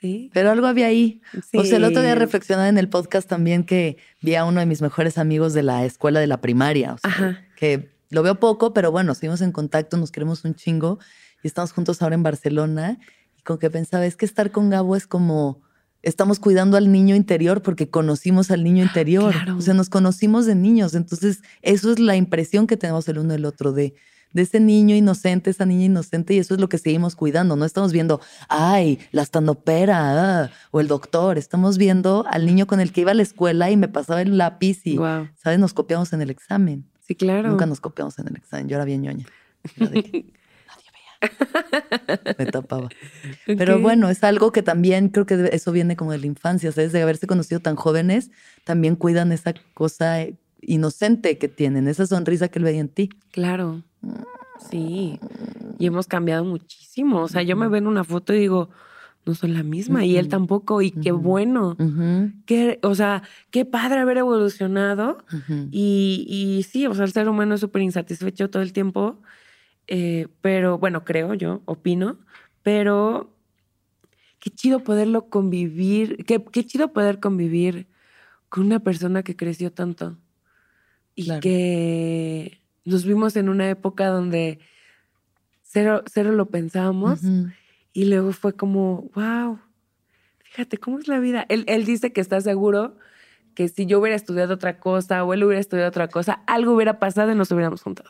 Sí. 0.00 0.30
pero 0.32 0.50
algo 0.50 0.66
había 0.66 0.86
ahí. 0.86 1.20
O 1.52 1.64
sea, 1.64 1.76
el 1.76 1.84
otro 1.84 2.00
día 2.00 2.14
reflexionaba 2.14 2.68
en 2.68 2.78
el 2.78 2.88
podcast 2.88 3.28
también 3.28 3.64
que 3.64 3.98
vi 4.22 4.34
a 4.34 4.44
uno 4.44 4.60
de 4.60 4.66
mis 4.66 4.80
mejores 4.80 5.18
amigos 5.18 5.52
de 5.52 5.62
la 5.62 5.84
escuela 5.84 6.20
de 6.20 6.26
la 6.26 6.40
primaria. 6.40 6.94
O 6.94 6.98
sea, 6.98 7.10
Ajá. 7.10 7.38
que 7.56 7.90
lo 8.08 8.22
veo 8.22 8.40
poco, 8.40 8.72
pero 8.72 8.90
bueno, 8.90 9.14
seguimos 9.14 9.40
en 9.40 9.52
contacto, 9.52 9.96
nos 9.96 10.10
queremos 10.10 10.44
un 10.44 10.54
chingo 10.54 10.98
y 11.42 11.48
estamos 11.48 11.72
juntos 11.72 12.00
ahora 12.02 12.14
en 12.14 12.22
Barcelona. 12.22 12.98
Y 13.38 13.42
con 13.42 13.58
que 13.58 13.70
pensaba, 13.70 14.06
es 14.06 14.16
que 14.16 14.24
estar 14.24 14.50
con 14.50 14.70
Gabo 14.70 14.96
es 14.96 15.06
como 15.06 15.62
estamos 16.02 16.40
cuidando 16.40 16.76
al 16.76 16.90
niño 16.90 17.14
interior 17.14 17.62
porque 17.62 17.90
conocimos 17.90 18.50
al 18.50 18.64
niño 18.64 18.82
interior. 18.82 19.32
Claro. 19.32 19.56
O 19.56 19.60
sea, 19.60 19.74
nos 19.74 19.90
conocimos 19.90 20.46
de 20.46 20.54
niños. 20.54 20.94
Entonces, 20.94 21.42
eso 21.62 21.92
es 21.92 21.98
la 21.98 22.16
impresión 22.16 22.66
que 22.66 22.76
tenemos 22.76 23.08
el 23.08 23.18
uno 23.18 23.32
del 23.32 23.44
otro 23.44 23.72
de, 23.72 23.94
de 24.32 24.42
ese 24.42 24.60
niño 24.60 24.94
inocente, 24.94 25.50
esa 25.50 25.66
niña 25.66 25.86
inocente, 25.86 26.34
y 26.34 26.38
eso 26.38 26.54
es 26.54 26.60
lo 26.60 26.68
que 26.68 26.78
seguimos 26.78 27.16
cuidando. 27.16 27.56
No 27.56 27.64
estamos 27.64 27.92
viendo, 27.92 28.20
ay, 28.48 28.98
la 29.12 29.22
estandopera 29.22 30.42
ah, 30.44 30.50
o 30.70 30.80
el 30.80 30.88
doctor. 30.88 31.38
Estamos 31.38 31.78
viendo 31.78 32.24
al 32.28 32.46
niño 32.46 32.66
con 32.66 32.80
el 32.80 32.92
que 32.92 33.02
iba 33.02 33.10
a 33.10 33.14
la 33.14 33.22
escuela 33.22 33.70
y 33.70 33.76
me 33.76 33.88
pasaba 33.88 34.22
el 34.22 34.38
lápiz 34.38 34.86
y, 34.86 34.98
Wow. 34.98 35.28
¿sabes? 35.34 35.58
Nos 35.58 35.74
copiamos 35.74 36.12
en 36.12 36.22
el 36.22 36.30
examen. 36.30 36.84
Sí, 37.00 37.14
claro. 37.14 37.48
Nunca 37.48 37.66
nos 37.66 37.80
copiamos 37.80 38.18
en 38.18 38.28
el 38.28 38.36
examen. 38.36 38.68
Yo 38.68 38.76
era 38.76 38.84
bien 38.84 39.02
ñoña. 39.02 39.26
Era 39.76 39.90
de 39.90 40.02
que 40.02 40.10
nadie 40.68 40.90
veía. 40.92 42.34
Me 42.38 42.46
tapaba. 42.46 42.88
Pero 43.46 43.80
bueno, 43.80 44.08
es 44.10 44.22
algo 44.22 44.52
que 44.52 44.62
también 44.62 45.08
creo 45.08 45.26
que 45.26 45.50
eso 45.52 45.72
viene 45.72 45.96
como 45.96 46.12
de 46.12 46.18
la 46.18 46.26
infancia, 46.26 46.70
¿sabes? 46.70 46.92
De 46.92 47.02
haberse 47.02 47.26
conocido 47.26 47.60
tan 47.60 47.74
jóvenes, 47.76 48.30
también 48.64 48.94
cuidan 48.94 49.32
esa 49.32 49.54
cosa 49.74 50.22
eh, 50.22 50.36
inocente 50.62 51.38
que 51.38 51.48
tienen, 51.48 51.88
esa 51.88 52.06
sonrisa 52.06 52.48
que 52.48 52.58
él 52.58 52.64
veía 52.64 52.80
en 52.80 52.88
ti. 52.88 53.10
Claro. 53.30 53.82
Sí. 54.70 55.18
Y 55.78 55.86
hemos 55.86 56.06
cambiado 56.06 56.44
muchísimo. 56.44 57.22
O 57.22 57.28
sea, 57.28 57.42
yo 57.42 57.56
me 57.56 57.68
veo 57.68 57.78
en 57.78 57.86
una 57.86 58.04
foto 58.04 58.34
y 58.34 58.40
digo, 58.40 58.70
no 59.24 59.34
soy 59.34 59.50
la 59.50 59.62
misma. 59.62 60.04
Y 60.04 60.16
él 60.16 60.28
tampoco. 60.28 60.82
Y 60.82 60.90
qué 60.90 61.12
bueno. 61.12 61.76
Qué, 62.46 62.78
o 62.82 62.94
sea, 62.94 63.22
qué 63.50 63.64
padre 63.64 64.00
haber 64.00 64.18
evolucionado. 64.18 65.24
y 65.70 66.66
sí, 66.68 66.86
o 66.86 66.94
sea, 66.94 67.04
el 67.04 67.12
ser 67.12 67.28
humano 67.28 67.54
es 67.54 67.60
súper 67.60 67.82
insatisfecho 67.82 68.50
todo 68.50 68.62
el 68.62 68.72
tiempo. 68.72 69.20
eh, 69.86 70.28
pero 70.40 70.78
bueno, 70.78 71.04
creo 71.04 71.34
yo, 71.34 71.62
opino. 71.64 72.18
Pero 72.62 73.34
qué 74.38 74.50
chido 74.50 74.80
poderlo 74.80 75.28
convivir. 75.28 76.24
Qué, 76.26 76.44
qué 76.52 76.64
chido 76.64 76.92
poder 76.92 77.20
convivir 77.20 77.86
con 78.48 78.66
una 78.66 78.80
persona 78.80 79.22
que 79.22 79.36
creció 79.36 79.72
tanto. 79.72 80.16
Y 81.14 81.24
Claro. 81.24 81.40
que 81.40 82.60
nos 82.84 83.04
vimos 83.04 83.36
en 83.36 83.48
una 83.48 83.68
época 83.68 84.06
donde 84.08 84.58
cero, 85.62 86.02
cero 86.10 86.32
lo 86.32 86.46
pensábamos. 86.46 87.20
Y 87.92 88.04
luego 88.04 88.32
fue 88.32 88.54
como, 88.54 89.10
wow, 89.14 89.58
fíjate 90.38 90.78
cómo 90.78 90.98
es 90.98 91.08
la 91.08 91.18
vida. 91.18 91.44
Él, 91.48 91.64
él 91.66 91.84
dice 91.84 92.12
que 92.12 92.20
está 92.20 92.40
seguro 92.40 92.96
que 93.54 93.68
si 93.68 93.86
yo 93.86 93.98
hubiera 94.00 94.14
estudiado 94.16 94.54
otra 94.54 94.78
cosa 94.78 95.24
o 95.24 95.34
él 95.34 95.42
hubiera 95.44 95.60
estudiado 95.60 95.88
otra 95.88 96.08
cosa, 96.08 96.42
algo 96.46 96.72
hubiera 96.74 96.98
pasado 96.98 97.32
y 97.32 97.34
nos 97.34 97.50
hubiéramos 97.50 97.82
juntado. 97.82 98.08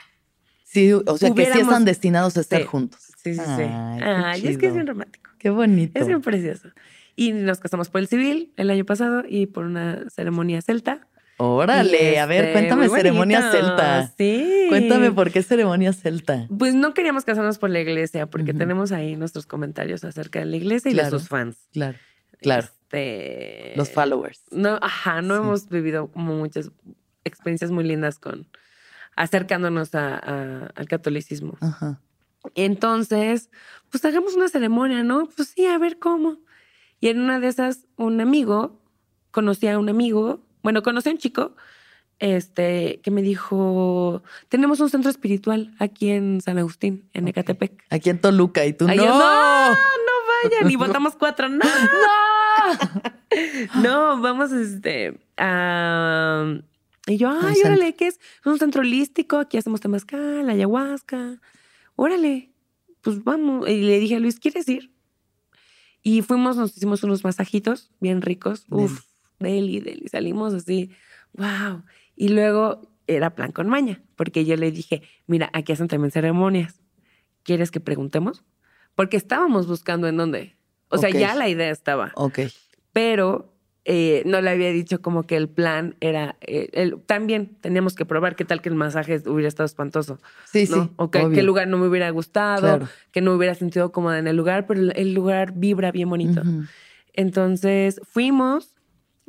Sí, 0.65 0.93
o 0.93 1.17
sea, 1.17 1.35
que 1.35 1.47
sí 1.47 1.59
están 1.61 1.85
destinados 1.85 2.37
a 2.37 2.41
estar 2.43 2.61
Sí. 2.61 2.67
juntos. 2.67 3.01
Sí, 3.17 3.35
sí, 3.35 3.41
sí. 3.57 3.63
Ay, 3.63 4.47
es 4.47 4.57
que 4.57 4.67
es 4.69 4.75
bien 4.75 4.87
romántico. 4.87 5.31
Qué 5.39 5.51
bonito. 5.51 5.99
Es 5.99 6.07
bien 6.07 6.21
precioso. 6.21 6.69
Y 7.17 7.33
nos 7.33 7.59
casamos 7.59 7.89
por 7.89 8.01
el 8.03 8.07
civil 8.07 8.53
el 8.57 8.71
año 8.71 8.85
pasado 8.85 9.25
y 9.29 9.47
por 9.47 9.65
una 9.65 10.09
ceremonia 10.11 10.63
celta. 10.63 11.09
Órale, 11.43 12.19
a 12.19 12.27
ver, 12.27 12.45
este, 12.45 12.53
cuéntame 12.53 12.89
ceremonia 12.89 13.41
bonito. 13.41 13.57
celta. 13.57 14.13
Sí. 14.19 14.67
Cuéntame 14.69 15.11
por 15.13 15.31
qué 15.31 15.43
ceremonia 15.43 15.93
celta. 15.93 16.47
Pues 16.59 16.75
no 16.75 16.93
queríamos 16.95 17.25
casarnos 17.25 17.59
por 17.59 17.71
la 17.71 17.81
iglesia 17.81 18.27
porque 18.27 18.53
tenemos 18.55 18.93
ahí 18.93 19.17
nuestros 19.17 19.47
comentarios 19.47 20.05
acerca 20.05 20.39
de 20.41 20.45
la 20.47 20.57
iglesia 20.57 20.91
y 20.91 20.95
de 20.95 21.09
sus 21.11 21.29
fans. 21.29 21.57
Claro, 21.73 21.97
claro. 22.41 22.69
Este, 22.93 23.73
Los 23.77 23.91
followers. 23.91 24.43
No, 24.51 24.79
ajá, 24.83 25.23
no 25.23 25.35
Sí. 25.37 25.41
hemos 25.43 25.69
vivido 25.69 26.11
como 26.11 26.35
muchas 26.37 26.71
experiencias 27.25 27.71
muy 27.71 27.85
lindas 27.85 28.19
con 28.19 28.47
acercándonos 29.17 29.95
a- 29.95 30.17
a- 30.17 30.67
al 30.75 30.89
catolicismo. 30.89 31.57
Ajá. 31.61 32.01
Entonces, 32.55 33.51
pues 33.91 34.05
hagamos 34.05 34.35
una 34.35 34.49
ceremonia, 34.49 35.03
¿no? 35.03 35.29
Pues 35.37 35.49
sí, 35.49 35.67
a 35.67 35.79
ver 35.79 35.99
cómo. 35.99 36.39
Y 37.01 37.09
en 37.09 37.21
una 37.21 37.41
de 37.41 37.49
esas, 37.49 37.87
un 37.97 38.21
amigo, 38.21 38.81
conocí 39.31 39.67
a 39.69 39.79
un 39.79 39.89
amigo, 39.89 40.43
bueno, 40.63 40.83
conocí 40.83 41.09
a 41.09 41.13
un 41.13 41.19
chico, 41.19 41.55
este, 42.19 43.01
que 43.03 43.11
me 43.11 43.23
dijo, 43.23 44.23
tenemos 44.49 44.81
un 44.81 44.91
centro 44.91 45.11
espiritual 45.11 45.75
aquí 45.79 46.11
en 46.11 46.41
San 46.41 46.59
Agustín, 46.59 47.09
en. 47.13 47.29
Ecatepec. 47.29 47.85
Aquí 47.91 48.11
en 48.11 48.21
Toluca 48.21 48.67
y 48.67 48.73
tú 48.73 48.87
Ay, 48.89 48.99
no. 48.99 49.05
yo, 49.05 49.11
no, 49.11 49.71
no 49.71 49.77
vayan, 50.45 50.71
y 50.71 50.77
votamos 50.77 51.15
cuatro, 51.17 51.49
no. 51.49 51.61
No, 53.81 54.21
vamos 54.21 54.51
este 54.51 55.21
a 55.37 56.61
y 57.07 57.17
yo, 57.17 57.31
ay, 57.31 57.57
órale, 57.65 57.95
¿qué 57.97 58.07
es? 58.07 58.15
Es 58.15 58.47
un 58.47 58.59
centro 58.59 58.83
holístico, 58.83 59.39
aquí 59.39 59.57
hacemos 59.57 59.81
temazcal, 59.81 60.49
ayahuasca. 60.49 61.41
Órale, 61.97 62.51
pues 63.01 63.25
vamos. 63.25 63.69
Y 63.69 63.83
le 63.83 63.99
dije 63.99 64.17
a 64.17 64.21
Luis, 64.21 64.39
¿quieres 64.39 64.69
ir? 64.69 64.93
Y 66.03 66.23
fuimos, 66.23 66.57
nos 66.57 66.77
hicimos 66.77 67.03
unos 67.03 67.25
masajitos 67.25 67.91
bien 68.01 68.23
ricos. 68.23 68.65
Uf, 68.71 69.03
deli, 69.41 69.81
deli. 69.81 70.07
Salimos 70.09 70.55
así, 70.55 70.91
wow. 71.33 71.83
Y 72.17 72.29
luego 72.29 72.83
era 73.07 73.35
plan 73.35 73.51
con 73.51 73.69
maña, 73.69 74.01
porque 74.15 74.45
yo 74.45 74.57
le 74.57 74.71
dije, 74.71 75.03
mira, 75.27 75.51
aquí 75.53 75.73
hacen 75.73 75.89
también 75.89 76.13
ceremonias. 76.13 76.81
¿Quieres 77.43 77.71
que 77.71 77.81
preguntemos? 77.81 78.45
Porque 78.95 79.17
estábamos 79.17 79.67
buscando 79.67 80.07
en 80.07 80.17
dónde. 80.17 80.57
O 80.89 80.99
sea, 80.99 81.11
ya 81.11 81.35
la 81.35 81.49
idea 81.49 81.71
estaba 81.71 82.13
Ok. 82.17 82.41
pero 82.93 83.55
eh, 83.87 84.23
no 84.27 84.41
le 84.43 84.51
había 84.51 84.71
dicho 84.73 85.01
como 85.01 85.23
que 85.23 85.37
el 85.37 85.49
plan 85.49 85.97
era, 86.01 86.37
eh, 86.43 86.69
el- 86.75 87.01
también 87.01 87.57
teníamos 87.63 87.95
que 87.95 88.05
probar 88.05 88.37
qué 88.37 88.45
tal 88.45 88.61
que 88.61 88.69
el 88.69 88.75
masaje 88.75 89.23
hubiera 89.27 89.49
estado 89.49 89.65
espantoso, 89.65 90.19
Sí, 90.45 90.67
¿no? 90.69 90.85
sí. 90.85 90.91
o 90.97 91.11
que 91.11 91.31
qué 91.33 91.43
lugar 91.43 91.67
no 91.67 91.79
me 91.79 91.87
hubiera 91.89 92.11
gustado, 92.11 92.61
Claro. 92.61 92.89
que 93.11 93.21
no 93.23 93.31
me 93.31 93.39
hubiera 93.39 93.55
sentido 93.55 93.91
cómoda 93.91 94.19
en 94.19 94.27
el 94.27 94.37
lugar, 94.37 94.67
pero 94.67 94.81
el, 94.93 95.15
lugar 95.15 95.53
vibra 95.57 95.93
bien 95.93 96.11
bonito. 96.11 96.43
Entonces 97.15 98.01
fuimos 98.05 98.75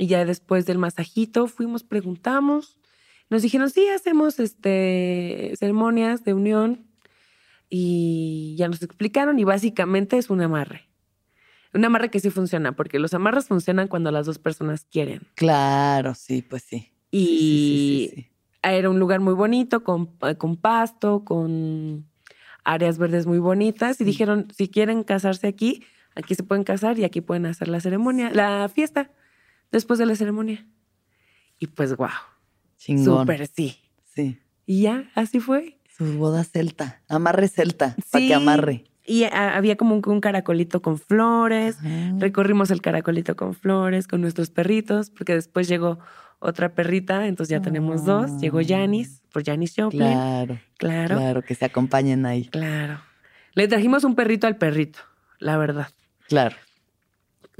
y 0.01 0.07
ya 0.07 0.25
después 0.25 0.65
del 0.65 0.79
masajito 0.79 1.45
fuimos, 1.45 1.83
preguntamos, 1.83 2.79
nos 3.29 3.43
dijeron, 3.43 3.69
sí, 3.69 3.87
hacemos 3.87 4.39
este, 4.39 5.53
ceremonias 5.59 6.23
de 6.23 6.33
unión 6.33 6.87
y 7.69 8.55
ya 8.57 8.67
nos 8.67 8.81
explicaron 8.81 9.37
y 9.37 9.43
básicamente 9.43 10.17
es 10.17 10.31
un 10.31 10.41
amarre. 10.41 10.89
Un 11.71 11.85
amarre 11.85 12.09
que 12.09 12.19
sí 12.19 12.31
funciona, 12.31 12.75
porque 12.75 12.97
los 12.97 13.13
amarres 13.13 13.47
funcionan 13.47 13.87
cuando 13.87 14.09
las 14.09 14.25
dos 14.25 14.39
personas 14.39 14.85
quieren. 14.85 15.21
Claro, 15.35 16.15
sí, 16.15 16.41
pues 16.41 16.63
sí. 16.63 16.91
Y 17.11 17.19
Sí, 17.19 17.27
sí, 17.27 18.07
sí, 18.07 18.09
sí, 18.09 18.21
sí. 18.23 18.31
era 18.63 18.89
un 18.89 18.97
lugar 18.97 19.19
muy 19.19 19.35
bonito, 19.35 19.83
con, 19.83 20.09
eh, 20.23 20.33
con 20.33 20.57
pasto, 20.57 21.23
con 21.23 22.09
áreas 22.63 22.97
verdes 22.97 23.27
muy 23.27 23.37
bonitas. 23.37 24.01
Y 24.01 24.03
dijeron, 24.03 24.47
si 24.57 24.67
quieren 24.67 25.03
casarse 25.03 25.45
aquí, 25.45 25.83
aquí 26.15 26.33
se 26.33 26.41
pueden 26.41 26.63
casar 26.63 26.97
y 26.97 27.03
aquí 27.03 27.21
pueden 27.21 27.45
hacer 27.45 27.67
la 27.67 27.79
ceremonia, 27.79 28.31
la 28.33 28.67
fiesta, 28.67 29.11
después 29.71 29.99
de 29.99 30.05
la 30.05 30.15
ceremonia. 30.15 30.65
Y 31.59 31.67
pues, 31.67 31.95
wow, 31.95 32.09
Chingón. 32.77 33.19
súper 33.21 33.47
sí. 33.47 33.77
Sí. 34.15 34.39
Y 34.65 34.81
ya, 34.83 35.09
así 35.15 35.39
fue. 35.39 35.77
Su 35.97 36.17
boda 36.17 36.43
celta. 36.43 37.01
Amarre 37.07 37.47
celta. 37.47 37.95
Para 38.11 38.21
Sí. 38.21 38.27
que 38.27 38.33
amarre. 38.33 38.83
Y 39.05 39.23
ah, 39.25 39.55
había 39.57 39.75
como 39.77 39.95
un, 39.95 40.01
un 40.05 40.21
caracolito 40.21 40.81
con 40.81 40.97
flores. 40.97 41.77
Ajá. 41.79 42.11
Recorrimos 42.19 42.71
el 42.71 42.81
caracolito 42.81 43.35
con 43.35 43.53
flores, 43.53 44.07
con 44.07 44.21
nuestros 44.21 44.49
perritos, 44.49 45.09
porque 45.09 45.33
después 45.33 45.67
llegó 45.67 45.99
otra 46.39 46.73
perrita, 46.73 47.27
entonces 47.27 47.51
ya 47.51 47.61
tenemos 47.61 48.05
dos. 48.05 48.39
Llegó 48.39 48.59
Ah. 48.59 48.63
Janis, 48.67 49.21
por 49.31 49.43
Janis 49.43 49.73
Joplin. 49.75 50.01
Claro, 50.01 50.59
Claro, 50.77 51.17
claro, 51.17 51.41
que 51.43 51.55
se 51.55 51.65
acompañen 51.65 52.25
ahí. 52.25 52.45
claro. 52.47 52.99
Le 53.53 53.67
trajimos 53.67 54.03
un 54.05 54.15
perrito 54.15 54.47
al 54.47 54.57
perrito, 54.57 54.99
la 55.39 55.57
verdad. 55.57 55.89
Claro. 56.29 56.55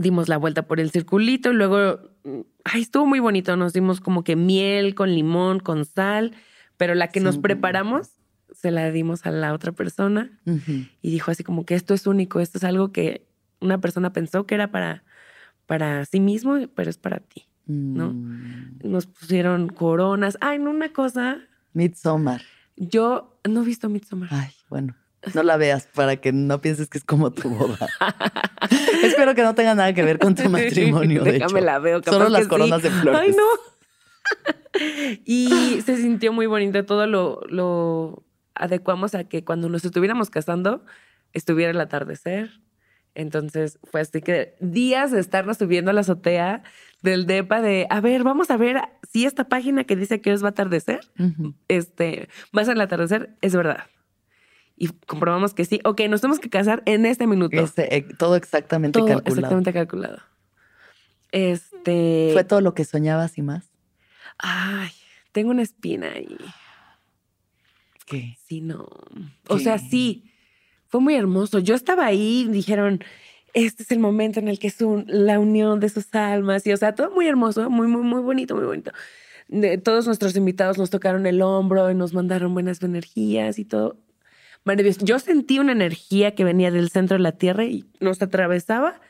Dimos 0.01 0.29
la 0.29 0.37
vuelta 0.37 0.63
por 0.67 0.79
el 0.79 0.91
circulito 0.91 1.51
y 1.51 1.55
luego, 1.55 1.99
mm, 2.23 2.39
ay, 2.65 2.81
estuvo 2.81 3.05
muy 3.05 3.19
bonito. 3.19 3.55
Nos 3.55 3.73
dimos 3.73 4.01
como 4.01 4.23
que 4.23 4.35
miel 4.35 4.95
con 4.95 5.13
limón, 5.13 5.59
con 5.59 5.85
sal, 5.85 6.33
pero 6.77 6.95
la 6.95 7.07
que 7.07 7.19
nos 7.19 7.37
preparamos 7.37 8.09
se 8.53 8.71
la 8.71 8.91
dimos 8.91 9.25
a 9.25 9.31
la 9.31 9.53
otra 9.53 9.71
persona 9.71 10.39
y 10.45 11.11
dijo 11.11 11.31
así 11.31 11.43
como 11.43 11.65
que 11.65 11.75
esto 11.75 11.93
es 11.93 12.05
único, 12.05 12.41
esto 12.41 12.57
es 12.57 12.63
algo 12.63 12.91
que 12.91 13.25
una 13.61 13.79
persona 13.79 14.11
pensó 14.11 14.45
que 14.45 14.55
era 14.55 14.71
para, 14.71 15.03
para 15.67 16.05
sí 16.05 16.19
mismo, 16.19 16.57
pero 16.75 16.89
es 16.89 16.97
para 16.97 17.19
ti. 17.19 17.47
¿no? 17.65 18.13
Mm. 18.13 18.79
Nos 18.83 19.07
pusieron 19.07 19.67
coronas. 19.69 20.37
Ay, 20.41 20.59
no, 20.59 20.71
una 20.71 20.91
cosa. 20.91 21.37
Midsommar. 21.73 22.41
Yo 22.75 23.39
no 23.47 23.61
he 23.61 23.65
visto 23.65 23.89
Midsommar. 23.89 24.29
Ay, 24.31 24.51
bueno. 24.69 24.95
No 25.33 25.43
la 25.43 25.57
veas 25.57 25.87
para 25.93 26.17
que 26.17 26.31
no 26.31 26.61
pienses 26.61 26.89
que 26.89 26.97
es 26.97 27.03
como 27.03 27.31
tu 27.31 27.49
boda. 27.49 27.87
Espero 29.03 29.35
que 29.35 29.43
no 29.43 29.53
tenga 29.55 29.75
nada 29.75 29.93
que 29.93 30.03
ver 30.03 30.17
con 30.19 30.33
tu 30.35 30.49
matrimonio. 30.49 31.23
de 31.23 31.33
Déjame 31.33 31.59
hecho. 31.59 31.65
la 31.65 31.79
veo. 31.79 32.01
capaz 32.01 32.11
Solo 32.17 32.29
las 32.29 32.39
que 32.39 32.43
sí. 32.45 32.49
coronas 32.49 32.81
de 32.81 32.89
flores. 32.89 33.21
Ay, 33.21 33.31
no. 33.35 33.43
y 35.25 35.81
se 35.85 35.97
sintió 35.97 36.33
muy 36.33 36.47
bonito. 36.47 36.83
Todo 36.85 37.07
lo, 37.07 37.41
lo 37.49 38.23
adecuamos 38.55 39.15
a 39.15 39.23
que 39.25 39.43
cuando 39.43 39.69
nos 39.69 39.85
estuviéramos 39.85 40.29
casando 40.29 40.83
estuviera 41.33 41.71
el 41.71 41.79
atardecer. 41.79 42.59
Entonces 43.13 43.77
fue 43.83 44.01
así 44.01 44.21
que 44.21 44.55
días 44.61 45.11
de 45.11 45.19
estarnos 45.19 45.57
subiendo 45.57 45.91
a 45.91 45.93
la 45.93 46.01
azotea 46.01 46.63
del 47.01 47.25
DEPA 47.25 47.61
de, 47.61 47.85
a 47.89 47.99
ver, 47.99 48.23
vamos 48.23 48.49
a 48.51 48.57
ver 48.57 48.81
si 49.11 49.25
esta 49.25 49.49
página 49.49 49.83
que 49.83 49.97
dice 49.97 50.21
que 50.21 50.31
os 50.31 50.41
va 50.43 50.47
a 50.47 50.51
atardecer, 50.51 51.01
Ujú. 51.19 51.53
este, 51.67 52.29
va 52.57 52.61
a 52.61 52.65
ser 52.65 52.75
el 52.75 52.81
atardecer, 52.81 53.35
es 53.41 53.53
verdad. 53.53 53.83
Y 54.83 54.87
comprobamos 55.05 55.53
que 55.53 55.63
sí. 55.63 55.79
Ok, 55.83 56.01
nos 56.09 56.21
tenemos 56.21 56.39
que 56.39 56.49
casar 56.49 56.81
en 56.87 57.05
este 57.05 57.27
minuto. 57.27 57.55
Este, 57.61 57.95
eh, 57.97 58.01
todo 58.17 58.35
exactamente 58.35 58.97
Todo 58.97 59.09
calculado. 59.09 59.35
exactamente 59.37 59.73
calculado. 59.73 60.17
Este. 61.31 62.31
¿Fue 62.33 62.43
todo 62.43 62.61
lo 62.61 62.73
que 62.73 62.83
soñabas 62.83 63.37
y 63.37 63.43
más? 63.43 63.69
Ay, 64.39 64.89
tengo 65.33 65.51
una 65.51 65.61
espina 65.61 66.11
ahí. 66.13 66.35
¿Qué? 68.07 68.37
Sí, 68.43 68.61
no. 68.61 68.87
O 69.47 69.59
sea, 69.59 69.77
sí. 69.77 70.31
Fue 70.87 70.99
muy 70.99 71.13
hermoso. 71.15 71.59
Yo 71.59 71.75
estaba 71.75 72.05
ahí, 72.07 72.47
dijeron, 72.49 73.03
este 73.53 73.83
es 73.83 73.91
el 73.91 73.99
momento 73.99 74.39
en 74.39 74.47
el 74.47 74.57
que 74.57 74.67
es 74.67 74.81
un- 74.81 75.05
la 75.07 75.37
unión 75.39 75.79
de 75.79 75.89
sus 75.89 76.13
almas. 76.15 76.65
Y, 76.65 76.73
o 76.73 76.77
sea, 76.77 76.95
todo 76.95 77.11
muy 77.11 77.27
hermoso, 77.27 77.69
muy, 77.69 77.85
muy, 77.87 78.01
muy 78.01 78.21
bonito, 78.21 78.55
muy 78.55 78.65
bonito. 78.65 78.91
De- 79.47 79.77
todos 79.77 80.07
nuestros 80.07 80.35
invitados 80.35 80.77
nos 80.79 80.89
tocaron 80.89 81.27
el 81.27 81.41
hombro 81.43 81.91
y 81.91 81.93
nos 81.95 82.13
mandaron 82.13 82.53
buenas 82.55 82.81
energías 82.81 83.59
y 83.59 83.65
todo. 83.65 83.97
Maravilloso. 84.63 85.03
Yo 85.05 85.19
sentí 85.19 85.59
una 85.59 85.71
energía 85.71 86.35
que 86.35 86.43
venía 86.43 86.71
del 86.71 86.89
centro 86.89 87.17
de 87.17 87.23
la 87.23 87.31
tierra 87.33 87.65
y 87.65 87.85
nos 87.99 88.21
atravesaba 88.21 89.01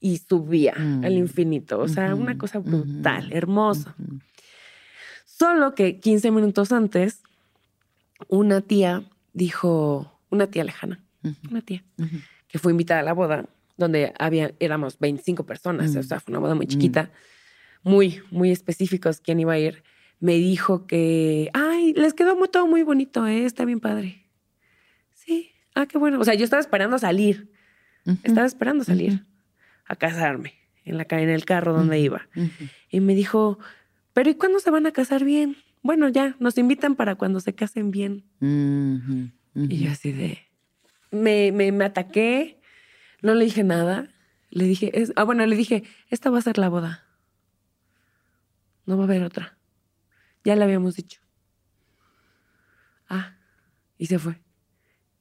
y 0.00 0.18
subía 0.18 0.74
Mm. 0.76 1.04
al 1.04 1.12
infinito. 1.16 1.78
O 1.80 1.88
sea, 1.88 2.14
una 2.14 2.36
cosa 2.36 2.58
brutal, 2.58 3.32
hermosa. 3.32 3.94
Solo 5.24 5.74
que 5.74 6.00
15 6.00 6.30
minutos 6.30 6.72
antes, 6.72 7.22
una 8.28 8.60
tía 8.62 9.04
dijo, 9.32 10.18
una 10.30 10.46
tía 10.48 10.64
lejana, 10.64 11.04
una 11.50 11.60
tía, 11.60 11.84
que 12.48 12.58
fue 12.58 12.72
invitada 12.72 13.00
a 13.00 13.04
la 13.04 13.12
boda, 13.12 13.46
donde 13.76 14.12
había, 14.18 14.52
éramos 14.60 14.98
25 14.98 15.44
personas, 15.44 15.94
Mm. 15.94 15.98
o 15.98 16.02
sea, 16.02 16.20
fue 16.20 16.32
una 16.32 16.38
boda 16.40 16.54
muy 16.54 16.66
Mm. 16.66 16.68
chiquita, 16.70 17.10
muy, 17.82 18.20
muy 18.30 18.50
específicos 18.50 19.20
quién 19.20 19.38
iba 19.40 19.52
a 19.52 19.58
ir, 19.58 19.82
me 20.18 20.34
dijo 20.34 20.86
que, 20.86 21.50
ay, 21.52 21.92
les 21.94 22.14
quedó 22.14 22.34
muy, 22.36 22.48
todo 22.48 22.66
muy 22.66 22.82
bonito, 22.82 23.26
¿eh? 23.26 23.44
está 23.44 23.64
bien 23.66 23.80
padre. 23.80 24.25
Ah, 25.76 25.84
qué 25.84 25.98
bueno. 25.98 26.18
O 26.18 26.24
sea, 26.24 26.32
yo 26.32 26.42
estaba 26.42 26.60
esperando 26.60 26.98
salir, 26.98 27.52
estaba 28.22 28.46
esperando 28.46 28.82
salir 28.82 29.26
a 29.84 29.94
casarme 29.94 30.54
en, 30.86 30.96
la, 30.96 31.06
en 31.10 31.28
el 31.28 31.44
carro 31.44 31.74
donde 31.74 32.00
iba. 32.00 32.28
Y 32.88 33.00
me 33.00 33.14
dijo, 33.14 33.58
pero 34.14 34.30
¿y 34.30 34.36
cuándo 34.36 34.58
se 34.58 34.70
van 34.70 34.86
a 34.86 34.92
casar 34.92 35.22
bien? 35.22 35.58
Bueno, 35.82 36.08
ya, 36.08 36.34
nos 36.40 36.56
invitan 36.56 36.96
para 36.96 37.16
cuando 37.16 37.40
se 37.40 37.54
casen 37.54 37.90
bien. 37.90 38.24
Y 38.40 39.84
yo 39.84 39.90
así 39.90 40.12
de... 40.12 40.38
Me, 41.10 41.52
me, 41.52 41.70
me 41.72 41.84
ataqué, 41.84 42.58
no 43.20 43.34
le 43.34 43.44
dije 43.44 43.62
nada. 43.62 44.08
Le 44.48 44.64
dije, 44.64 44.98
es, 44.98 45.12
ah, 45.16 45.24
bueno, 45.24 45.44
le 45.44 45.56
dije, 45.56 45.84
esta 46.08 46.30
va 46.30 46.38
a 46.38 46.42
ser 46.42 46.56
la 46.56 46.70
boda. 46.70 47.04
No 48.86 48.96
va 48.96 49.02
a 49.02 49.06
haber 49.06 49.22
otra. 49.24 49.58
Ya 50.42 50.56
le 50.56 50.64
habíamos 50.64 50.96
dicho. 50.96 51.20
Ah, 53.10 53.36
y 53.98 54.06
se 54.06 54.18
fue. 54.18 54.40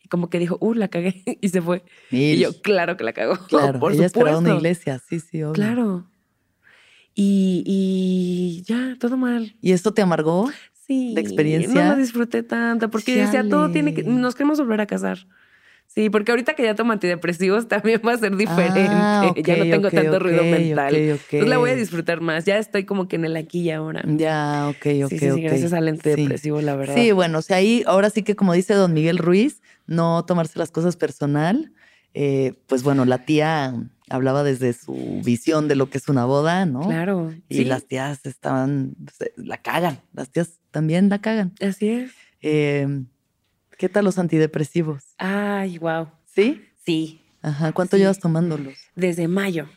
Como 0.09 0.29
que 0.29 0.39
dijo, 0.39 0.57
uh, 0.59 0.73
la 0.73 0.87
cagué, 0.87 1.23
y 1.41 1.49
se 1.49 1.61
fue. 1.61 1.83
Y 2.11 2.37
yo, 2.37 2.61
claro 2.61 2.97
que 2.97 3.03
la 3.03 3.13
cagó. 3.13 3.37
claro, 3.47 3.79
por 3.79 3.93
ella 3.93 4.05
esperaba 4.05 4.37
una 4.37 4.49
supuesto. 4.49 4.57
iglesia, 4.59 5.01
sí, 5.07 5.19
sí, 5.19 5.43
obvio. 5.43 5.53
Claro. 5.53 6.05
Y, 7.13 7.63
y 7.65 8.63
ya, 8.63 8.97
todo 8.99 9.17
mal. 9.17 9.55
¿Y 9.61 9.71
esto 9.71 9.93
te 9.93 10.01
amargó? 10.01 10.49
Sí. 10.85 11.13
¿De 11.15 11.21
experiencia? 11.21 11.85
No 11.85 11.91
lo 11.91 11.95
disfruté 11.97 12.43
tanto 12.43 12.89
porque 12.89 13.15
decía, 13.15 13.47
todo 13.47 13.71
tiene 13.71 13.93
que. 13.93 14.03
Chale. 14.03 14.15
Nos 14.15 14.35
queremos 14.35 14.59
volver 14.59 14.81
a 14.81 14.85
casar. 14.85 15.25
Sí, 15.87 16.09
porque 16.09 16.31
ahorita 16.31 16.55
que 16.55 16.63
ya 16.63 16.75
tomo 16.75 16.91
antidepresivos 16.91 17.67
también 17.69 18.01
va 18.05 18.13
a 18.13 18.17
ser 18.17 18.35
diferente. 18.35 18.87
Ah, 18.91 19.33
ya 19.41 19.55
no 19.55 19.63
tengo 19.65 19.89
tanto 19.89 20.19
ruido 20.19 20.43
mental. 20.43 20.95
Entonces 20.95 21.47
la 21.47 21.57
voy 21.57 21.69
a 21.71 21.75
disfrutar 21.75 22.19
más. 22.21 22.43
Ya 22.45 22.57
estoy 22.57 22.83
como 22.85 23.07
que 23.07 23.15
en 23.15 23.25
el 23.25 23.35
aquí 23.37 23.61
y 23.61 23.71
ahora. 23.71 24.03
Ya, 24.05 24.67
ok, 24.69 24.85
ok, 25.05 25.09
sí, 25.09 25.19
sí, 25.19 25.29
ok. 25.29 25.35
sí, 25.37 25.41
gracias 25.43 25.73
al 25.73 25.85
Sí. 25.85 25.89
antidepresivo, 25.89 26.61
la 26.61 26.75
verdad. 26.75 26.95
Sí, 26.95 27.11
bueno, 27.11 27.39
o 27.39 27.41
sea, 27.41 27.57
ahí 27.57 27.83
ahora 27.87 28.09
sí 28.09 28.23
que 28.23 28.35
como 28.35 28.53
dice 28.53 28.73
don 28.73 28.93
Miguel 28.93 29.17
Ruiz, 29.17 29.61
no 29.87 30.25
tomarse 30.25 30.59
las 30.59 30.71
cosas 30.71 30.97
personal. 30.97 31.71
Eh, 32.13 32.53
pues 32.67 32.83
bueno, 32.83 33.03
la 33.05 33.25
tía 33.25 33.73
hablaba 34.09 34.43
desde 34.43 34.71
su 34.73 35.21
visión 35.25 35.67
de 35.67 35.75
lo 35.75 35.89
que 35.89 35.97
es 35.97 36.07
una 36.07 36.25
boda, 36.25 36.65
¿no? 36.65 36.81
Claro. 36.81 37.33
Y 37.49 37.55
sí, 37.57 37.65
las 37.65 37.85
tías 37.87 38.25
estaban, 38.25 38.95
se- 39.17 39.33
la 39.37 39.57
cagan, 39.61 39.99
las 40.13 40.29
tías 40.29 40.59
también 40.71 41.09
la 41.09 41.19
cagan. 41.19 41.53
Así 41.61 41.89
es. 41.89 42.11
Eh, 42.41 42.87
¿Qué 43.77 43.89
tal 43.89 44.05
los 44.05 44.17
antidepresivos? 44.19 45.03
Ay, 45.17 45.77
wow. 45.77 46.09
¿Sí? 46.25 46.63
Sí. 46.85 47.21
Ajá, 47.41 47.71
¿cuánto 47.73 47.97
Sí. 47.97 48.01
llevas 48.01 48.19
tomándolos? 48.19 48.73
Desde 48.95 49.27
mayo. 49.27 49.67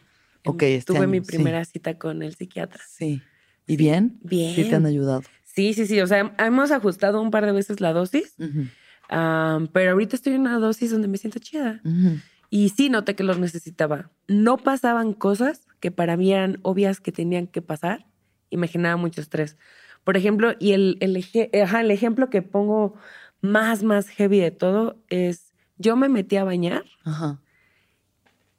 Ok, 0.45 0.63
este 0.63 0.93
Tuve 0.95 1.07
mi 1.07 1.19
año, 1.19 1.25
sí. 1.25 1.33
primera 1.37 1.65
cita 1.65 1.99
con 1.99 2.23
el 2.23 2.35
psiquiatra. 2.35 2.83
Sí. 2.89 3.23
¿Y 3.67 3.77
bien? 3.77 4.19
Bien. 4.23 4.55
Sí 4.55 4.65
te 4.65 4.77
han 4.77 4.87
ayudado. 4.87 5.23
Sí, 5.45 5.75
sí, 5.75 5.87
sí. 5.87 6.01
O 6.01 6.07
sea, 6.07 6.35
hemos 6.39 6.71
ajustado 6.71 7.21
un 7.21 7.31
par 7.31 7.45
de 7.45 7.53
veces 7.53 7.81
la 7.81 7.93
dosis. 7.93 8.35
Ujú, 8.39 8.67
Am, 9.11 9.69
pero 9.69 9.93
ahorita 9.93 10.17
estoy 10.17 10.35
en 10.35 10.43
una 10.43 10.59
dosis 10.59 10.91
donde 10.91 11.09
me 11.09 11.19
siento 11.19 11.39
chida. 11.39 11.81
ujú. 11.85 12.19
Y 12.51 12.71
sí 12.71 12.89
noté 12.89 13.15
que 13.15 13.25
los 13.25 13.39
necesitaba. 13.39 14.11
No 14.27 14.57
pasaban 14.57 15.13
cosas 15.13 15.67
que 15.81 15.91
para 15.91 16.17
mí 16.17 16.33
eran 16.33 16.61
obvias 16.63 17.01
que 17.01 17.13
tenían 17.13 17.47
que 17.47 17.61
pasar 17.61 18.07
y 18.49 18.57
me 18.57 18.69
generaba 18.69 18.97
mucho 18.97 19.21
estrés. 19.21 19.59
Por 20.05 20.17
ejemplo, 20.17 20.55
y 20.59 20.73
el, 20.73 20.97
el, 21.01 21.17
eje- 21.17 21.51
ajá, 21.63 21.83
el 21.83 21.91
ejemplo 21.91 22.31
que 22.31 22.41
pongo 22.41 22.95
más, 23.41 23.83
más 23.83 24.09
heavy 24.09 24.41
de 24.41 24.51
todo 24.51 25.03
es, 25.09 25.53
yo 25.77 25.97
me 25.97 26.09
metí 26.09 26.37
a 26.37 26.45
bañar 26.45 26.85
Ajá. 27.05 27.41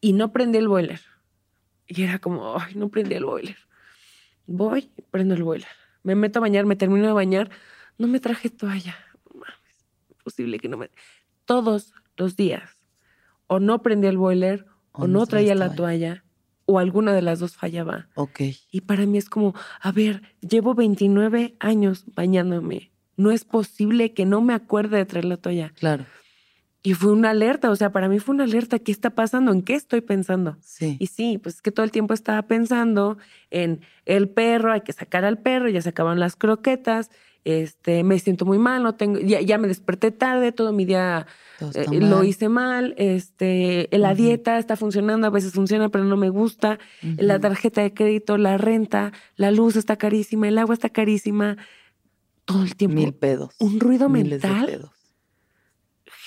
y 0.02 0.14
no 0.14 0.32
prendí 0.32 0.58
el 0.58 0.68
boiler. 0.68 1.02
Y 1.88 2.04
era 2.04 2.20
como, 2.20 2.60
ay, 2.60 2.76
no 2.76 2.90
prendí 2.90 3.16
el 3.16 3.26
boiler. 3.26 3.58
Voy, 4.46 4.92
prendo 5.12 5.34
el 5.36 5.44
boiler. 5.44 5.68
Me 6.04 6.16
meto 6.16 6.40
a 6.40 6.42
bañar, 6.42 6.66
me 6.66 6.76
termino 6.76 7.08
de 7.08 7.14
bañar. 7.14 7.50
No 7.98 8.08
me 8.08 8.20
traje 8.20 8.50
toalla. 8.50 8.96
Mames, 9.34 9.86
posible 10.24 10.60
que 10.60 10.70
no 10.70 10.78
me... 10.78 10.90
Todos 11.46 11.94
los 12.16 12.36
días. 12.36 12.78
O 13.48 13.60
no 13.60 13.82
prendí 13.82 14.08
el 14.08 14.18
boiler, 14.18 14.66
o, 14.92 15.04
O 15.04 15.08
no 15.08 15.26
traía 15.26 15.56
la 15.56 15.74
toalla, 15.74 16.24
o 16.66 16.78
alguna 16.78 17.14
de 17.14 17.22
las 17.22 17.40
dos 17.40 17.58
fallaba. 17.58 18.10
Ok. 18.16 18.42
Y 18.72 18.82
para 18.82 19.06
mí 19.06 19.18
es 19.18 19.30
como, 19.30 19.56
a 19.82 19.92
ver, 19.92 20.22
llevo 20.42 20.76
29 20.76 21.56
años 21.60 22.06
bañándome. 22.14 22.92
No 23.20 23.32
es 23.32 23.44
posible 23.44 24.14
que 24.14 24.26
no 24.26 24.40
me 24.40 24.54
acuerde 24.54 24.96
de 24.96 25.06
traer 25.06 25.26
la 25.26 25.36
toalla. 25.36 25.74
Claro. 25.78 26.06
y 26.82 26.94
fue 26.94 27.12
una 27.12 27.32
alerta, 27.32 27.70
o 27.70 27.76
sea, 27.76 27.92
para 27.92 28.08
mí 28.08 28.20
fue 28.20 28.34
una 28.34 28.46
alerta, 28.46 28.80
¿qué 28.80 28.94
está 28.94 29.10
pasando? 29.10 29.52
¿En 29.52 29.62
qué 29.62 29.76
estoy 29.76 30.00
pensando? 30.00 30.56
Sí. 30.62 30.96
Y 30.98 31.08
sí, 31.08 31.38
pues 31.38 31.56
es 31.56 31.62
que 31.62 31.72
todo 31.72 31.84
el 31.84 31.92
tiempo 31.92 32.14
estaba 32.14 32.42
pensando 32.44 33.18
en 33.52 33.82
el 34.06 34.30
perro, 34.30 34.72
hay 34.72 34.82
que 34.82 34.94
sacar 34.94 35.26
al 35.26 35.40
perro, 35.40 35.68
ya 35.68 35.82
se 35.82 35.90
acabaron 35.90 36.22
las 36.22 36.38
croquetas, 36.38 37.12
este, 37.44 38.04
me 38.04 38.18
siento 38.20 38.46
muy 38.46 38.58
mal, 38.58 38.84
no 38.84 38.96
tengo, 38.96 39.20
ya, 39.20 39.42
ya 39.42 39.58
me 39.58 39.68
desperté 39.68 40.12
tarde, 40.12 40.54
todo 40.54 40.72
mi 40.72 40.86
día 40.86 41.28
Todo 41.58 41.72
eh, 41.74 42.00
lo 42.00 42.24
hice 42.24 42.48
mal, 42.48 42.94
este, 42.98 43.90
la 43.92 44.14
dieta 44.14 44.58
está 44.58 44.78
funcionando, 44.78 45.28
a 45.28 45.32
veces 45.32 45.52
funciona, 45.52 45.90
pero 45.90 46.06
no 46.06 46.16
me 46.16 46.30
gusta, 46.30 46.80
la 47.02 47.40
tarjeta 47.40 47.82
de 47.82 47.94
crédito, 47.94 48.38
la 48.38 48.58
renta, 48.58 49.12
la 49.36 49.52
luz 49.52 49.76
está 49.76 49.98
carísima, 49.98 50.48
el 50.48 50.58
agua 50.58 50.74
está 50.74 50.90
carísima, 50.90 51.58
todo 52.50 52.64
el 52.64 52.76
tiempo. 52.76 52.96
Mil 52.96 53.14
pedos. 53.14 53.54
un 53.60 53.80
ruido 53.80 54.10
Miles 54.10 54.42
de 54.42 54.48
mental 54.48 54.66
pedos. 54.66 54.92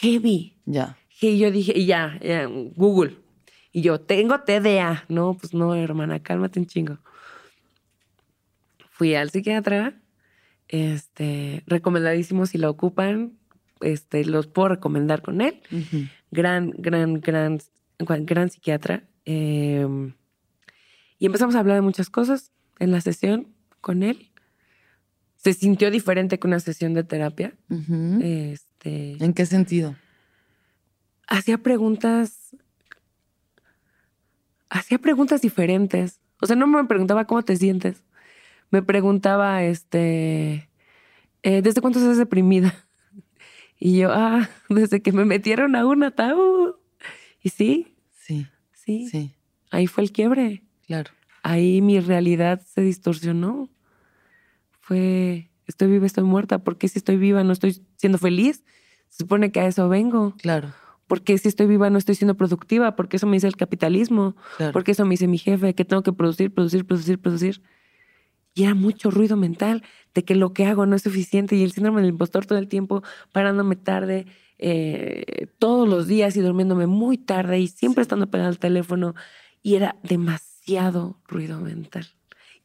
heavy. 0.00 0.56
Ya. 0.64 0.96
Que 1.18 1.36
yo 1.36 1.50
dije, 1.50 1.76
y 1.76 1.86
ya, 1.86 2.16
ya, 2.22 2.46
Google. 2.46 3.16
Y 3.72 3.82
yo, 3.82 4.00
tengo 4.00 4.38
TDA. 4.40 5.04
No, 5.08 5.34
pues 5.34 5.52
no, 5.52 5.74
hermana, 5.74 6.22
cálmate 6.22 6.60
un 6.60 6.66
chingo. 6.66 6.98
Fui 8.90 9.16
al 9.16 9.30
psiquiatra, 9.30 10.00
este, 10.68 11.64
recomendadísimo 11.66 12.46
si 12.46 12.56
lo 12.58 12.70
ocupan, 12.70 13.32
este, 13.80 14.24
los 14.24 14.46
puedo 14.46 14.68
recomendar 14.68 15.22
con 15.22 15.40
él. 15.40 15.60
Gran, 16.30 16.70
gran, 16.76 17.20
gran, 17.20 17.58
gran, 17.98 18.26
gran 18.26 18.48
psiquiatra. 18.48 19.08
Eh, 19.24 20.12
y 21.18 21.26
empezamos 21.26 21.56
a 21.56 21.60
hablar 21.60 21.76
de 21.76 21.82
muchas 21.82 22.10
cosas 22.10 22.52
en 22.78 22.92
la 22.92 23.00
sesión 23.00 23.48
con 23.80 24.04
él. 24.04 24.31
Se 25.42 25.52
sintió 25.54 25.90
diferente 25.90 26.38
que 26.38 26.46
una 26.46 26.60
sesión 26.60 26.94
de 26.94 27.02
terapia. 27.04 27.52
Este, 28.22 29.22
¿En 29.24 29.32
qué 29.34 29.46
sentido? 29.46 29.96
hacía 31.26 31.58
preguntas. 31.58 32.54
Hacía 34.70 34.98
preguntas 34.98 35.40
diferentes. 35.42 36.20
O 36.40 36.46
sea, 36.46 36.56
no 36.56 36.66
me 36.66 36.84
preguntaba 36.84 37.26
cómo 37.26 37.42
te 37.42 37.56
sientes. 37.56 38.02
Me 38.70 38.82
preguntaba, 38.82 39.62
este, 39.64 40.68
eh, 41.42 41.62
¿desde 41.62 41.80
cuánto 41.80 41.98
estás 41.98 42.18
deprimida? 42.18 42.74
Y 43.84 43.98
yo, 43.98 44.12
ah, 44.12 44.48
desde 44.68 45.02
que 45.02 45.10
me 45.10 45.24
metieron 45.24 45.74
a 45.74 45.84
un 45.84 46.04
ataúd. 46.04 46.76
Y 47.42 47.48
sí, 47.48 47.96
Sí, 48.16 48.46
sí, 48.72 49.08
sí, 49.08 49.34
ahí 49.72 49.88
fue 49.88 50.04
el 50.04 50.12
quiebre. 50.12 50.62
claro. 50.86 51.10
Ahí 51.42 51.80
mi 51.82 51.98
realidad 51.98 52.62
se 52.64 52.82
distorsionó. 52.82 53.68
Fue, 54.82 55.50
estoy 55.66 55.88
viva, 55.88 56.04
estoy 56.04 56.24
muerta. 56.24 56.58
¿Por 56.58 56.76
qué 56.76 56.88
si 56.88 56.98
estoy 56.98 57.16
viva 57.16 57.42
no 57.42 57.52
estoy 57.52 57.82
siendo 57.96 58.18
feliz? 58.18 58.62
Se 59.08 59.24
supone 59.24 59.50
que 59.50 59.60
a 59.60 59.66
eso 59.66 59.88
vengo. 59.88 60.34
Claro, 60.36 60.72
porque 61.12 61.36
si 61.36 61.48
estoy 61.48 61.66
viva 61.66 61.90
no 61.90 61.98
estoy 61.98 62.14
siendo 62.14 62.38
productiva, 62.38 62.96
porque 62.96 63.18
eso 63.18 63.26
me 63.26 63.36
dice 63.36 63.46
el 63.46 63.56
capitalismo, 63.56 64.34
claro. 64.56 64.72
porque 64.72 64.92
eso 64.92 65.04
me 65.04 65.10
dice 65.10 65.26
mi 65.26 65.36
jefe, 65.36 65.74
que 65.74 65.84
tengo 65.84 66.02
que 66.02 66.14
producir, 66.14 66.54
producir, 66.54 66.86
producir, 66.86 67.18
producir. 67.18 67.62
Y 68.54 68.64
era 68.64 68.74
mucho 68.74 69.10
ruido 69.10 69.36
mental 69.36 69.82
de 70.14 70.24
que 70.24 70.34
lo 70.34 70.54
que 70.54 70.64
hago 70.64 70.86
no 70.86 70.96
es 70.96 71.02
suficiente 71.02 71.54
y 71.54 71.64
el 71.64 71.72
síndrome 71.72 72.00
del 72.00 72.08
impostor 72.08 72.46
todo 72.46 72.58
el 72.58 72.66
tiempo 72.66 73.02
parándome 73.30 73.76
tarde, 73.76 74.24
eh, 74.56 75.48
todos 75.58 75.86
los 75.86 76.06
días 76.06 76.34
y 76.36 76.40
durmiéndome 76.40 76.86
muy 76.86 77.18
tarde 77.18 77.58
y 77.58 77.68
siempre 77.68 78.00
estando 78.00 78.30
pegada 78.30 78.48
al 78.48 78.58
teléfono 78.58 79.14
y 79.62 79.74
era 79.74 79.96
demasiado 80.02 81.20
ruido 81.28 81.60
mental. 81.60 82.06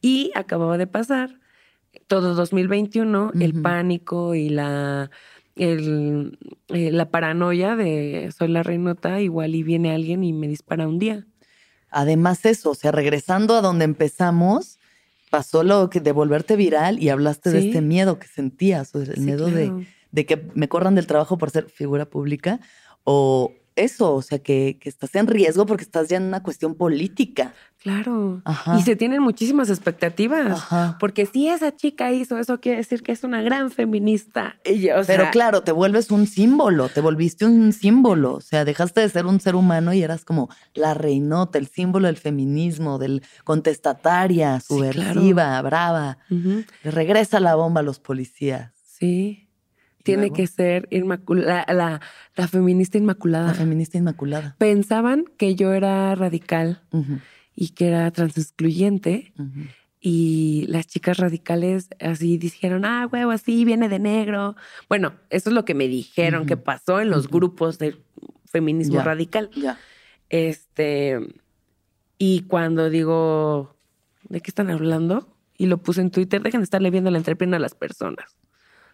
Y 0.02 0.32
acababa 0.36 0.78
de 0.78 0.88
pasar 0.88 1.40
todo 2.08 2.36
2021 2.36 3.32
el 3.40 3.62
pánico 3.62 4.36
y 4.36 4.50
la 4.50 5.10
el, 5.56 6.38
eh, 6.70 6.92
la 6.92 7.10
paranoia 7.10 7.76
de 7.76 8.32
soy 8.38 8.50
la 8.50 8.64
reinota, 8.64 9.22
igual 9.22 9.56
y 9.56 9.64
viene 9.64 9.94
alguien 9.94 10.24
y 10.24 10.34
me 10.34 10.48
dispara 10.48 10.88
un 10.88 11.00
día. 11.00 11.26
Además 11.90 12.46
eso, 12.46 12.72
o 12.72 12.76
sea, 12.76 12.92
regresando 12.92 13.56
a 13.56 13.62
donde 13.62 13.86
empezamos, 13.86 14.78
pasó 15.30 15.64
lo 15.64 15.90
que 15.90 16.00
de 16.00 16.12
volverte 16.12 16.56
viral 16.56 17.02
y 17.02 17.10
hablaste 17.10 17.50
de 17.50 17.60
este 17.60 17.82
miedo 17.82 18.20
que 18.20 18.28
sentías, 18.28 18.94
o 18.94 19.04
sea, 19.04 19.14
el 19.14 19.20
Sí, 19.20 19.26
miedo 19.26 19.48
de, 19.48 19.88
de 20.12 20.26
que 20.26 20.48
me 20.54 20.68
corran 20.68 20.96
del 20.96 21.08
trabajo 21.08 21.38
por 21.38 21.50
ser 21.50 21.70
figura 21.70 22.06
pública 22.06 22.60
o 23.04 23.54
eso, 23.78 24.14
o 24.16 24.22
sea, 24.22 24.40
que, 24.40 24.78
que 24.82 24.90
estás 24.90 25.16
en 25.16 25.28
riesgo 25.28 25.66
porque 25.66 25.84
estás 25.84 26.10
ya 26.10 26.18
en 26.18 26.24
una 26.24 26.44
cuestión 26.44 26.76
política. 26.76 27.54
Claro. 27.82 28.42
Ajá. 28.44 28.78
Y 28.78 28.82
se 28.82 28.96
tienen 28.96 29.22
muchísimas 29.22 29.70
expectativas. 29.70 30.52
Ajá. 30.52 30.98
Porque 31.00 31.26
si 31.26 31.48
esa 31.48 31.74
chica 31.76 32.12
hizo 32.12 32.38
eso, 32.38 32.60
quiere 32.60 32.80
decir 32.80 33.04
que 33.04 33.12
es 33.12 33.24
una 33.24 33.42
gran 33.42 33.72
feminista. 33.72 34.56
Y 34.66 34.90
o 34.90 35.04
Pero 35.06 35.24
sea, 35.24 35.32
claro, 35.32 35.62
te 35.62 35.72
vuelves 35.72 36.12
un 36.12 36.28
símbolo, 36.28 36.90
te 36.90 37.00
volviste 37.02 37.46
un 37.46 37.72
símbolo, 37.72 38.34
o 38.34 38.42
sea, 38.42 38.66
dejaste 38.66 39.02
de 39.02 39.10
ser 39.10 39.26
un 39.26 39.40
ser 39.40 39.56
humano 39.56 39.94
y 39.94 40.02
eras 40.02 40.26
como 40.26 40.50
la 40.74 40.96
reinota, 40.96 41.58
el 41.60 41.68
símbolo 41.68 42.08
del 42.08 42.18
feminismo, 42.18 42.98
del 42.98 43.22
contestataria, 43.44 44.60
Sí, 44.60 44.68
claro. 44.80 44.94
subversiva, 44.94 45.62
brava. 45.62 46.18
regresa 46.84 47.40
la 47.40 47.56
bomba 47.56 47.82
a 47.82 47.84
los 47.84 48.00
policías. 48.00 48.72
Sí. 48.84 49.47
¿Y 50.12 50.16
Tiene 50.16 50.32
que 50.32 50.48
ser 50.48 50.88
inmacula- 50.92 51.66
la, 52.36 52.48
feminista 52.48 52.98
inmaculada. 52.98 53.48
La 53.48 53.54
feminista 53.54 53.98
inmaculada. 53.98 54.56
Pensaban 54.58 55.26
que 55.38 55.56
yo 55.56 55.74
era 55.74 56.14
radical 56.16 56.82
y 57.56 57.70
que 57.70 57.88
era 57.88 58.10
transexcluyente. 58.12 59.34
ujú. 59.38 59.68
Y 60.00 60.66
las 60.70 60.86
chicas 60.88 61.18
radicales 61.18 61.90
así 62.00 62.38
dijeron, 62.38 62.86
ah, 62.86 63.10
huevo, 63.12 63.32
así 63.32 63.66
viene 63.66 63.90
de 63.90 63.98
negro. 64.00 64.56
Bueno, 64.88 65.14
eso 65.32 65.50
es 65.50 65.54
lo 65.56 65.66
que 65.66 65.74
me 65.74 65.88
dijeron 65.88 66.46
que 66.46 66.56
pasó 66.56 67.02
en 67.02 67.10
los 67.10 67.28
grupos 67.28 67.80
del 67.80 68.00
feminismo 68.46 68.96
Ya. 68.98 69.04
radical. 69.04 69.50
Ya. 69.56 69.78
Este, 70.30 71.20
y 72.20 72.42
cuando 72.44 72.90
digo, 72.90 73.76
¿de 74.30 74.40
qué 74.42 74.52
están 74.52 74.70
hablando? 74.70 75.36
Y 75.58 75.66
lo 75.66 75.80
puse 75.80 76.02
en 76.02 76.12
Twitter, 76.12 76.44
dejen 76.44 76.62
de 76.62 76.66
estarle 76.66 76.92
viendo 76.92 77.10
la 77.10 77.18
entrepierna 77.18 77.58
a 77.58 77.60
las 77.60 77.74
personas. 77.74 78.38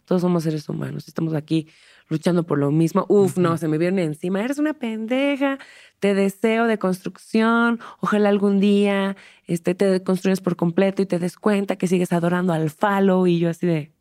Todos 0.05 0.21
somos 0.21 0.43
seres 0.43 0.67
humanos, 0.69 1.07
estamos 1.07 1.34
aquí 1.34 1.67
luchando 2.09 2.43
por 2.45 2.57
lo 2.59 2.71
mismo. 2.71 3.05
Uf, 3.09 3.38
no, 3.38 3.57
se 3.57 3.67
me 3.67 3.77
vieron 3.77 3.99
encima, 3.99 4.43
eres 4.43 4.59
una 4.59 4.73
pendeja, 4.73 5.57
te 5.99 6.13
deseo 6.13 6.67
de 6.67 6.77
construcción, 6.77 7.80
ojalá 8.01 8.30
algún 8.30 8.59
día 8.59 9.15
este, 9.47 9.75
te 9.75 10.03
construyas 10.03 10.41
por 10.41 10.55
completo 10.55 11.01
y 11.01 11.05
te 11.05 11.19
des 11.19 11.38
cuenta 11.38 11.77
que 11.77 11.88
sigues 11.88 12.11
adorando 12.11 12.51
al 12.53 12.69
falo 12.69 13.25
y 13.27 13.39
yo 13.39 13.49
así 13.49 13.65
de, 13.67 13.91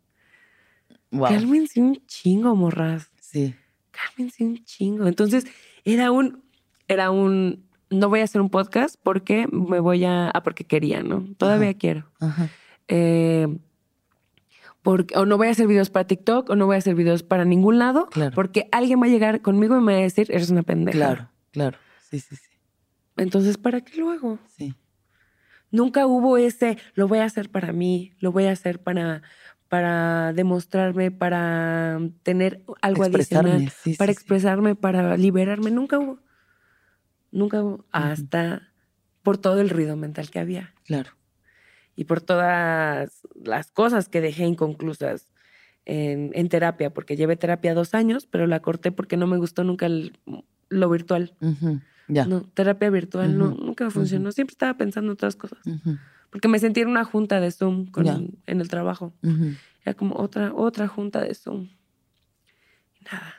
Wow. 1.11 1.29
cálmense 1.29 1.81
un 1.81 2.05
chingo, 2.07 2.57
morras 2.57 3.11
Sí. 3.21 3.55
cálmense 3.91 4.45
un 4.45 4.65
chingo. 4.65 5.07
Entonces, 5.07 5.45
era 5.85 6.11
un, 6.11 6.43
era 6.89 7.11
un, 7.11 7.67
no 7.91 8.09
voy 8.09 8.21
a 8.21 8.25
hacer 8.25 8.41
un 8.41 8.49
podcast 8.51 8.97
porque 9.03 9.47
me 9.53 9.79
voy 9.81 10.05
a, 10.05 10.31
ah, 10.31 10.43
porque 10.43 10.65
quería, 10.65 11.03
¿no? 11.03 11.27
Todavía 11.37 11.69
Ajá. 11.71 11.79
quiero. 11.79 12.11
Ajá. 12.19 12.49
Eh, 12.89 13.47
porque, 14.83 15.17
o 15.17 15.27
no 15.27 15.37
voy 15.39 15.49
a 15.49 15.51
hacer 15.51 15.67
videos 15.67 15.91
para 15.91 16.07
TikTok 16.07 16.51
o 16.51 16.57
no 16.57 16.67
voy 16.67 16.75
a 16.75 16.79
hacer 16.79 16.95
videos 16.95 17.23
para 17.23 17.45
ningún 17.45 17.79
lado 17.79 18.07
Claro. 18.11 18.35
porque 18.35 18.69
alguien 18.73 19.01
va 19.01 19.07
a 19.07 19.11
llegar 19.11 19.41
conmigo 19.41 19.77
y 19.77 19.81
me 19.81 19.93
va 19.93 19.99
a 19.99 20.03
decir, 20.03 20.27
eres 20.31 20.51
una 20.51 20.63
pendeja. 20.63 20.99
Claro, 20.99 21.29
claro. 21.53 21.79
Sí, 22.11 22.19
sí, 22.21 22.37
sí. 22.37 22.51
Entonces, 23.17 23.59
¿para 23.59 23.81
qué 23.83 23.99
lo 24.01 24.11
hago? 24.11 24.39
Sí. 24.57 24.75
Nunca 25.71 26.07
hubo 26.07 26.37
ese, 26.37 26.79
lo 26.95 27.09
voy 27.09 27.19
a 27.21 27.25
hacer 27.25 27.49
para 27.51 27.73
mí, 27.73 28.13
lo 28.19 28.33
voy 28.33 28.45
a 28.47 28.53
hacer 28.53 28.81
para, 28.83 29.23
para 29.69 30.33
demostrarme, 30.35 31.11
para 31.11 31.99
tener 32.23 32.63
algo 32.83 33.05
Expresarme, 33.05 33.51
adicional, 33.53 33.73
sí, 33.83 33.95
para 33.95 34.13
sí. 34.13 34.19
expresarme, 34.19 34.75
para 34.75 35.17
liberarme. 35.17 35.71
Nunca 35.71 35.99
hubo. 35.99 36.19
Nunca 37.31 37.63
hubo. 37.63 37.85
Hasta 37.93 38.69
por 39.23 39.39
todo 39.39 39.61
el 39.61 39.71
ruido 39.71 39.97
mental 39.97 40.29
que 40.31 40.41
había 40.41 40.75
Claro. 40.85 41.13
Y 41.97 42.05
por 42.05 42.21
todas 42.21 43.23
las 43.35 43.71
cosas 43.71 44.09
que 44.09 44.21
dejé 44.21 44.45
inconclusas 44.47 45.29
en, 45.85 46.31
en 46.35 46.49
terapia, 46.49 46.91
porque 46.95 47.17
llevé 47.17 47.37
terapia 47.37 47.75
dos 47.75 47.95
años, 47.95 48.27
pero 48.27 48.47
la 48.47 48.61
corté 48.61 48.93
porque 48.93 49.17
no 49.17 49.27
me 49.27 49.37
gustó 49.39 49.65
nunca 49.65 49.87
el- 49.87 50.19
lo 50.69 50.89
virtual. 50.89 51.35
Ya. 52.09 52.25
No, 52.27 52.43
terapia 52.43 52.89
virtual 52.91 53.37
no, 53.39 53.51
nunca 53.51 53.91
funcionó. 53.91 54.33
Siempre 54.33 54.53
estaba 54.53 54.77
pensando 54.77 55.11
en 55.11 55.15
otras 55.15 55.37
cosas. 55.37 55.59
Porque 56.31 56.49
me 56.49 56.59
sentí 56.59 56.81
en 56.81 56.89
una 56.89 57.05
junta 57.05 57.41
de 57.41 57.51
Zoom 57.51 57.87
con- 57.91 58.05
Ya. 58.05 58.21
en 58.47 58.61
el 58.61 58.69
trabajo. 58.69 59.13
Era 59.85 59.95
como 59.95 60.17
otra, 60.17 60.53
otra 60.55 60.89
junta 60.89 61.21
de 61.21 61.35
Zoom. 61.35 61.69
Y 63.01 63.05
nada. 63.05 63.35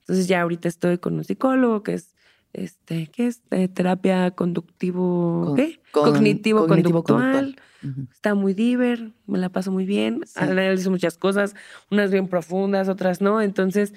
Entonces 0.00 0.26
ya 0.28 0.42
ahorita 0.42 0.68
estoy 0.68 0.98
con 0.98 1.14
un 1.14 1.24
psicólogo 1.24 1.82
que 1.82 1.94
es, 1.94 2.14
este, 2.52 3.06
¿qué 3.08 3.26
es? 3.28 3.42
Eh, 3.50 3.68
terapia 3.68 4.30
conductivo, 4.32 5.44
Con- 5.46 5.56
¿qué? 5.56 5.80
con- 5.92 6.12
cognitivo, 6.12 6.66
cognitivo 6.66 7.02
conductual. 7.04 7.56
Ujú. 7.82 8.06
Está 8.12 8.34
muy 8.34 8.54
diver, 8.54 9.12
me 9.26 9.38
la 9.38 9.48
paso 9.50 9.70
muy 9.70 9.86
bien. 9.86 10.22
Sí. 10.26 10.32
Analizo 10.40 10.90
muchas 10.90 11.16
cosas, 11.16 11.54
unas 11.90 12.10
bien 12.10 12.26
profundas, 12.28 12.88
otras 12.88 13.20
no. 13.20 13.40
Entonces 13.40 13.94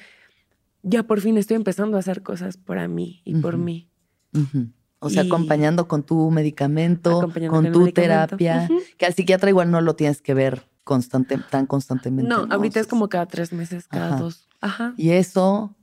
ya 0.84 1.04
por 1.04 1.22
fin 1.22 1.38
estoy 1.38 1.56
empezando 1.56 1.98
a 1.98 2.00
hacer 2.02 2.22
cosas 2.24 2.58
para 2.58 2.88
mí 2.88 3.22
y 3.26 3.36
por 3.36 3.56
Ujú. 3.56 3.64
mí. 3.64 3.90
Ujú. 4.34 4.68
O 5.00 5.10
sea, 5.10 5.24
Y- 5.24 5.28
acompañando 5.28 5.88
con 5.88 6.04
tu 6.04 6.30
medicamento, 6.30 7.22
con 7.22 7.32
tu 7.34 7.40
medicamento. 7.40 7.92
terapia, 7.94 8.70
que 8.98 9.06
al 9.08 9.14
psiquiatra 9.16 9.50
igual 9.50 9.72
no 9.72 9.82
lo 9.82 9.96
tienes 9.96 10.22
que 10.22 10.36
ver 10.36 10.68
constante, 10.84 11.40
tan 11.50 11.66
constantemente. 11.66 12.30
No, 12.30 12.48
ahorita 12.52 12.80
es 12.80 12.86
O 12.86 12.90
sea, 12.90 12.90
como 12.92 13.10
cada 13.10 13.26
tres 13.26 13.52
meses, 13.52 13.88
cada 13.88 14.10
Ajá. 14.10 14.18
dos. 14.18 14.48
Ajá. 14.62 14.94
Y 14.98 15.10
eso 15.12 15.76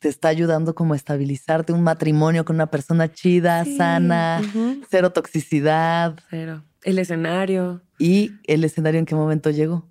te 0.00 0.08
está 0.08 0.28
ayudando 0.28 0.74
como 0.74 0.92
a 0.94 0.96
estabilizarte, 0.96 1.72
un 1.72 1.82
matrimonio 1.82 2.44
con 2.44 2.56
una 2.56 2.66
persona 2.70 3.10
chida, 3.12 3.64
Sí, 3.64 3.76
sana, 3.76 4.42
cero 4.90 5.10
toxicidad. 5.12 6.18
Cero. 6.30 6.62
El 6.82 6.98
escenario. 6.98 7.82
¿Y 7.98 8.32
el 8.46 8.62
escenario 8.64 8.98
en 9.00 9.06
qué 9.06 9.14
momento 9.14 9.50
llegó? 9.50 9.88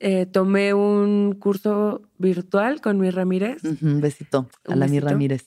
Eh, 0.00 0.26
tomé 0.26 0.74
un 0.74 1.34
curso 1.38 2.02
virtual 2.18 2.80
con 2.80 2.98
mi 2.98 3.10
Ramírez 3.10 3.64
Ujú, 3.64 3.86
un 3.86 4.00
besito 4.00 4.50
a 4.68 4.76
la 4.76 4.86
mi 4.86 4.92
besito. 4.92 5.08
Ramírez. 5.08 5.46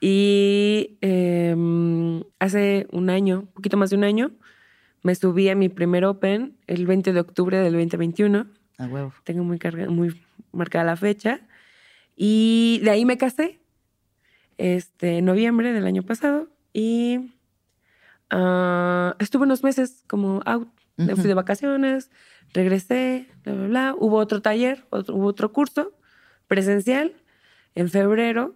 y 0.00 0.98
em, 1.02 2.22
hace 2.38 2.86
un 2.90 3.10
año, 3.10 3.40
un 3.40 3.46
poquito 3.48 3.76
más 3.76 3.90
de 3.90 3.96
un 3.96 4.04
año, 4.04 4.30
me 5.02 5.14
subí 5.14 5.48
a 5.50 5.54
mi 5.54 5.68
primer 5.68 6.04
Open 6.04 6.56
el 6.66 6.86
20 6.86 7.12
de 7.12 7.20
octubre 7.20 7.58
del 7.58 7.72
2021. 7.74 8.46
A 8.78 8.86
huevo. 8.86 9.12
Tengo 9.24 9.44
muy, 9.44 9.58
carga- 9.58 9.88
muy 9.88 10.20
marcada 10.52 10.84
la 10.84 10.96
fecha. 10.96 11.40
Y 12.22 12.80
de 12.84 12.90
ahí 12.90 13.06
me 13.06 13.16
casé, 13.16 13.60
este, 14.58 15.16
en 15.18 15.24
noviembre 15.24 15.72
del 15.72 15.86
año 15.86 16.02
pasado. 16.02 16.48
Y 16.74 17.30
ah, 18.28 19.16
estuve 19.18 19.44
unos 19.44 19.64
meses 19.64 20.04
como 20.06 20.42
out. 20.44 20.68
Me 20.98 21.14
Ujú. 21.14 21.22
fui 21.22 21.28
de 21.28 21.34
vacaciones, 21.34 22.10
regresé, 22.52 23.26
bla, 23.42 23.54
bla, 23.54 23.66
bla. 23.68 23.94
Hubo 23.98 24.18
otro 24.18 24.42
taller, 24.42 24.84
otro, 24.90 25.16
hubo 25.16 25.28
otro 25.28 25.50
curso 25.50 25.94
presencial. 26.46 27.14
En 27.74 27.88
febrero 27.88 28.54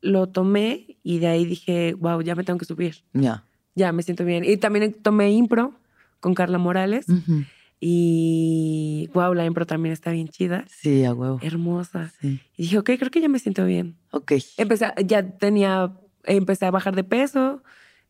lo 0.00 0.28
tomé 0.28 0.96
y 1.02 1.18
de 1.18 1.26
ahí 1.26 1.44
dije, 1.44 1.94
wow, 1.94 2.20
ya 2.22 2.36
me 2.36 2.44
tengo 2.44 2.60
que 2.60 2.66
subir. 2.66 3.02
Ya. 3.14 3.42
Ya 3.74 3.90
me 3.90 4.04
siento 4.04 4.24
bien. 4.24 4.44
Y 4.44 4.58
también 4.58 4.92
tomé 4.92 5.32
impro 5.32 5.74
con 6.20 6.34
Carla 6.34 6.58
Morales. 6.58 7.08
Ujú. 7.08 7.46
Y 7.84 9.10
wow, 9.12 9.34
la 9.34 9.44
impro 9.44 9.66
también 9.66 9.92
está 9.92 10.12
bien 10.12 10.28
chida, 10.28 10.64
Sí, 10.68 11.04
a 11.04 11.12
huevo. 11.12 11.40
hermosa. 11.42 12.12
Sí. 12.20 12.40
Y 12.56 12.62
dije, 12.62 12.78
ok, 12.78 12.90
creo 12.98 13.10
que 13.10 13.20
ya 13.20 13.28
me 13.28 13.38
siento 13.38 13.64
bien. 13.64 13.96
Ok. 14.12 14.32
Empecé, 14.56 14.84
a- 14.86 14.94
ya 15.04 15.22
tenía, 15.36 15.92
empecé 16.24 16.64
a 16.66 16.70
bajar 16.70 16.94
de 16.94 17.04
peso, 17.04 17.62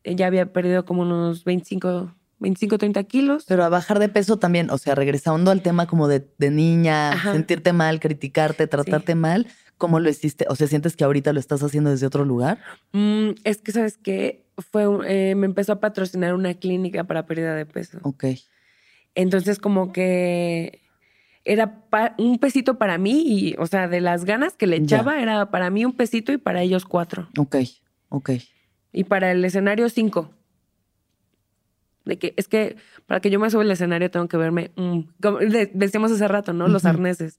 eh, 0.03 0.15
ya 0.15 0.27
había 0.27 0.53
perdido 0.53 0.85
como 0.85 1.01
unos 1.01 1.43
25, 1.43 2.13
25 2.39 2.77
30 2.77 3.03
kilos. 3.03 3.45
Pero 3.47 3.63
a 3.63 3.69
bajar 3.69 3.99
de 3.99 4.09
peso 4.09 4.37
también, 4.37 4.69
o 4.69 4.77
sea, 4.77 4.95
regresando 4.95 5.49
al 5.51 5.61
tema 5.63 5.87
como 5.87 6.07
de, 6.07 6.27
de 6.37 6.51
niña, 6.51 7.11
Ajá. 7.13 7.31
sentirte 7.33 7.73
mal, 7.73 7.99
criticarte, 7.99 8.67
tratarte 8.67 9.15
mal, 9.15 9.47
¿cómo 9.77 9.99
lo 9.99 10.09
hiciste? 10.09 10.45
O 10.49 10.55
sea, 10.55 10.67
¿sientes 10.67 10.95
que 10.95 11.03
ahorita 11.03 11.33
lo 11.33 11.39
estás 11.39 11.63
haciendo 11.63 11.89
desde 11.89 12.05
otro 12.05 12.25
lugar? 12.25 12.59
Mm, 12.91 13.29
es 13.43 13.57
que, 13.61 13.71
¿sabes 13.71 13.97
qué? 13.97 14.45
Fue, 14.57 14.83
eh, 15.07 15.33
me 15.35 15.47
empezó 15.47 15.73
a 15.73 15.79
patrocinar 15.79 16.35
una 16.35 16.53
clínica 16.53 17.05
para 17.05 17.25
pérdida 17.25 17.55
de 17.55 17.65
peso. 17.65 17.97
Ok. 18.03 18.25
Entonces, 19.15 19.59
como 19.59 19.91
que 19.93 20.81
era 21.45 21.83
un 22.17 22.39
pesito 22.39 22.77
para 22.77 22.97
mí 22.97 23.23
y, 23.27 23.55
o 23.59 23.67
sea, 23.67 23.87
de 23.87 24.01
las 24.01 24.25
ganas 24.25 24.53
que 24.55 24.65
le 24.67 24.77
Ya. 24.79 24.83
echaba, 24.97 25.21
era 25.21 25.51
para 25.51 25.69
mí 25.69 25.83
un 25.85 25.93
pesito 25.93 26.31
y 26.31 26.37
para 26.37 26.61
ellos 26.61 26.85
cuatro. 26.85 27.27
Ok, 27.37 27.57
ok. 28.09 28.31
Y 28.91 29.03
para 29.03 29.31
el 29.31 29.43
escenario, 29.43 29.89
cinco. 29.89 30.31
De 32.05 32.17
que, 32.19 32.33
es 32.35 32.49
que 32.49 32.75
para 33.07 33.21
que 33.21 33.29
yo 33.29 33.39
me 33.39 33.49
suba 33.49 33.61
al 33.63 33.71
escenario 33.71 34.11
tengo 34.11 34.27
que 34.27 34.35
verme, 34.35 34.71
mm, 34.75 34.99
como 35.21 35.37
de- 35.37 35.71
decíamos 35.73 36.11
hace 36.11 36.27
rato, 36.27 36.51
¿no? 36.51 36.67
Los 36.67 36.83
arneses. 36.85 37.37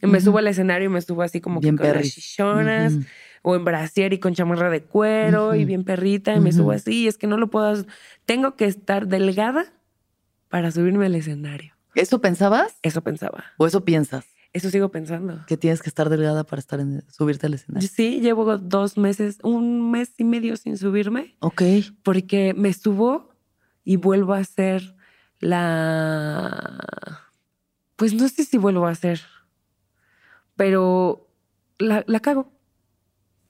Que 0.00 0.06
me 0.06 0.20
subo 0.20 0.38
al 0.38 0.46
escenario 0.46 0.86
y 0.88 0.92
me 0.92 1.00
subo 1.00 1.22
así 1.22 1.40
como 1.40 1.58
Bien 1.60 1.76
que 1.76 1.82
con 1.88 1.94
las 1.96 2.10
chichonas 2.10 2.96
o 3.42 3.56
en 3.56 3.64
brasier 3.64 4.12
y 4.12 4.18
con 4.20 4.32
chamarra 4.34 4.70
de 4.70 4.82
cuero 4.84 5.54
y 5.56 5.64
bien 5.64 5.82
perrita 5.84 6.34
y 6.34 6.40
me 6.40 6.52
subo 6.52 6.70
así. 6.70 7.02
Y 7.02 7.08
es 7.08 7.18
que 7.18 7.26
no 7.26 7.36
lo 7.38 7.50
puedo, 7.50 7.84
tengo 8.24 8.54
que 8.54 8.66
estar 8.66 9.08
delgada 9.08 9.72
para 10.54 10.70
subirme 10.70 11.06
al 11.06 11.16
escenario. 11.16 11.74
¿Eso 11.96 12.20
pensabas 12.20 12.76
Eso 12.82 13.02
pensaba. 13.02 13.42
o 13.56 13.66
eso 13.66 13.84
piensas? 13.84 14.24
Eso 14.52 14.70
sigo 14.70 14.88
pensando. 14.88 15.44
Que 15.48 15.56
tienes 15.56 15.82
que 15.82 15.88
estar 15.88 16.08
delgada 16.08 16.44
para 16.44 16.60
estar 16.60 16.78
en, 16.78 17.02
subirte 17.10 17.46
al 17.46 17.54
escenario. 17.54 17.88
Sí, 17.92 18.20
llevo 18.20 18.56
dos 18.56 18.96
meses, 18.96 19.38
un 19.42 19.90
mes 19.90 20.12
y 20.16 20.22
medio 20.22 20.56
sin 20.56 20.78
subirme. 20.78 21.34
Ok. 21.40 21.60
porque 22.04 22.54
me 22.54 22.72
subo 22.72 23.30
y 23.82 23.96
vuelvo 23.96 24.32
a 24.32 24.38
hacer 24.38 24.94
la... 25.40 26.78
Pues 27.96 28.14
no 28.14 28.28
sé 28.28 28.44
si 28.44 28.56
vuelvo 28.56 28.86
a 28.86 28.90
hacer, 28.90 29.22
pero 30.54 31.28
la, 31.80 32.04
la 32.06 32.20
cago. 32.20 32.52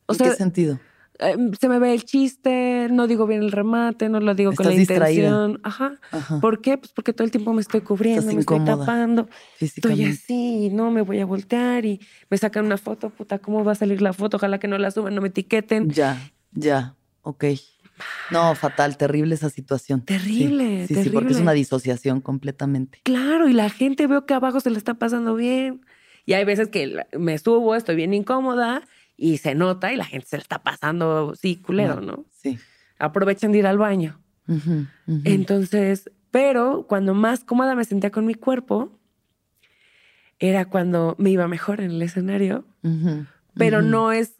O 0.07 0.15
¿En 0.15 0.19
sea, 0.19 0.31
qué 0.31 0.37
sentido? 0.37 0.81
Eh, 1.20 1.36
se 1.61 1.69
me 1.69 1.78
ve 1.78 1.95
el 1.95 2.05
chiste, 2.05 2.89
no 2.91 3.07
digo 3.07 3.27
bien 3.27 3.43
el 3.43 3.53
remate, 3.53 4.09
no 4.09 4.20
lo 4.20 4.35
digo 4.35 4.53
con 4.53 4.66
la 4.66 4.73
distraída. 4.73 5.28
intención. 5.28 5.61
Ajá. 5.62 5.99
Ajá. 6.11 6.41
¿Por 6.41 6.61
qué? 6.61 6.78
Pues 6.78 6.93
porque 6.93 7.12
todo 7.12 7.24
el 7.24 7.31
tiempo 7.31 7.53
me 7.53 7.61
estoy 7.61 7.81
cubriendo, 7.82 8.20
Estás 8.20 8.35
me 8.35 8.41
estoy 8.41 8.65
tapando. 8.65 9.28
Estoy 9.61 10.05
así, 10.05 10.66
y 10.66 10.70
no 10.70 10.91
me 10.91 11.03
voy 11.03 11.20
a 11.20 11.27
voltear 11.27 11.85
y 11.85 12.01
me 12.31 12.36
sacan 12.39 12.66
una 12.66 12.77
foto, 12.78 13.11
puta, 13.11 13.39
¿cómo 13.39 13.65
va 13.65 13.73
a 13.73 13.77
salir 13.77 14.03
la 14.03 14.12
foto? 14.12 14.36
Ojalá 14.39 14.59
que 14.59 14.69
no 14.69 14.78
la 14.78 14.91
suban, 14.91 15.15
no 15.15 15.20
me 15.20 15.28
etiqueten. 15.28 15.89
Ya, 15.91 16.19
ya. 16.53 16.95
Ok. 17.23 17.45
No, 18.31 18.55
fatal, 18.57 18.97
terrible 18.97 19.35
esa 19.36 19.51
situación. 19.51 20.01
Sí, 20.01 20.07
Terrible, 20.07 20.86
Sí, 20.89 20.95
sí, 20.95 20.95
porque 20.95 21.07
es 21.07 21.15
terrible. 21.15 21.43
una 21.43 21.53
disociación 21.53 22.20
completamente. 22.20 22.99
Claro, 23.05 23.49
y 23.49 23.53
la 23.53 23.70
gente 23.70 24.07
veo 24.09 24.27
que 24.27 24.35
abajo 24.35 24.59
se 24.61 24.70
le 24.70 24.78
está 24.78 24.95
pasando 24.95 25.35
bien. 25.36 25.81
Y 26.27 26.32
hay 26.32 26.45
veces 26.45 26.69
que 26.69 27.05
me 27.19 27.39
subo, 27.39 27.77
estoy 27.77 27.95
bien 27.97 28.12
incómoda 28.15 28.82
y 29.16 29.39
se 29.39 29.55
nota 29.55 29.93
y 29.93 29.97
la 29.97 30.05
gente 30.05 30.27
se 30.27 30.36
está 30.36 30.62
pasando, 30.62 31.35
sí, 31.35 31.57
culero. 31.57 32.01
¿no? 32.01 32.24
Sí. 32.31 32.59
Aprovechan 32.99 33.53
de 33.53 33.59
ir 33.59 33.66
al 33.66 33.78
baño. 33.78 34.20
Entonces, 35.24 36.11
pero 36.31 36.86
cuando 36.89 37.15
más 37.15 37.45
cómoda 37.45 37.74
me 37.74 37.85
sentía 37.85 38.11
con 38.11 38.27
mi 38.27 38.35
cuerpo, 38.35 38.99
era 40.39 40.66
cuando 40.66 41.15
me 41.19 41.31
iba 41.31 41.49
mejor 41.49 41.81
en 41.81 41.93
el 41.93 42.03
escenario, 42.03 42.65
pero 43.55 43.82
no 43.82 44.12
es 44.12 44.35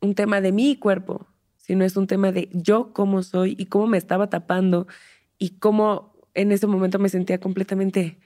un 0.00 0.14
tema 0.14 0.40
de 0.40 0.52
mi 0.52 0.76
cuerpo, 0.76 1.26
sino 1.56 1.84
es 1.84 1.96
un 1.96 2.06
tema 2.06 2.32
de 2.32 2.48
yo 2.52 2.92
cómo 2.92 3.22
soy 3.22 3.56
y 3.58 3.66
cómo 3.66 3.86
me 3.86 3.98
estaba 3.98 4.30
tapando 4.30 4.86
y 5.38 5.58
cómo 5.58 6.14
en 6.34 6.52
ese 6.52 6.66
momento 6.66 6.98
me 6.98 7.08
sentía 7.08 7.38
completamente 7.38 8.18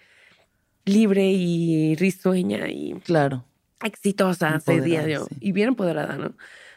libre 0.84 1.30
y 1.32 1.94
risueña 1.96 2.68
y 2.68 2.94
Claro. 3.04 3.44
Exitosa 3.86 4.56
ese 4.56 4.80
día 4.80 5.06
yo 5.06 5.26
sí. 5.26 5.36
y 5.40 5.52
bien 5.52 5.68
empoderada, 5.68 6.16
¿no? 6.16 6.34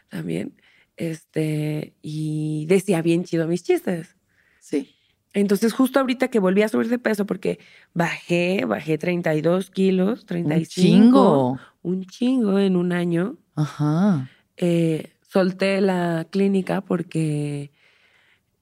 También 0.10 0.54
este 0.96 1.94
y 2.02 2.66
decía 2.68 3.02
bien 3.02 3.24
chido 3.24 3.48
mis 3.48 3.64
chistes. 3.64 4.16
Sí. 4.60 4.94
Entonces, 5.34 5.74
justo 5.74 6.00
ahorita 6.00 6.30
que 6.30 6.40
volví 6.40 6.64
a 6.64 6.70
subir 6.70 6.90
de 6.90 6.98
peso, 6.98 7.26
porque 7.26 7.60
bajé, 7.94 8.66
bajé 8.66 8.98
32 8.98 9.70
kilos, 9.70 10.26
35. 10.26 10.58
Un 10.58 10.66
chingo. 11.06 11.60
Un 11.84 12.06
chingo 12.06 12.58
en 12.60 12.76
un 12.76 12.92
año. 12.92 13.38
Ajá. 13.56 14.30
Eh, 14.56 15.12
solté 15.22 15.80
la 15.82 16.26
clínica 16.32 16.82
porque 16.82 17.72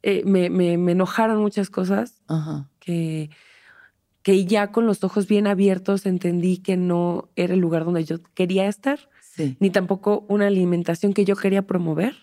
eh, 0.03 0.23
me, 0.25 0.49
me- 0.49 0.77
me 0.77 0.91
enojaron 0.91 1.39
muchas 1.41 1.69
cosas 1.69 2.21
Ajá. 2.27 2.69
que, 2.79 3.29
que 4.25 4.43
ya 4.45 4.71
con 4.71 4.87
los 4.87 5.03
ojos 5.03 5.27
bien 5.27 5.45
abiertos 5.45 6.07
entendí 6.07 6.57
que 6.57 6.77
no 6.77 7.29
era 7.35 7.53
el 7.53 7.59
lugar 7.59 7.85
donde 7.85 8.03
yo 8.05 8.17
quería 8.33 8.67
estar, 8.67 8.97
Sí. 9.21 9.55
ni 9.59 9.69
tampoco 9.69 10.25
una 10.29 10.47
alimentación 10.47 11.13
que 11.13 11.25
yo 11.25 11.35
quería 11.35 11.61
promover, 11.67 12.15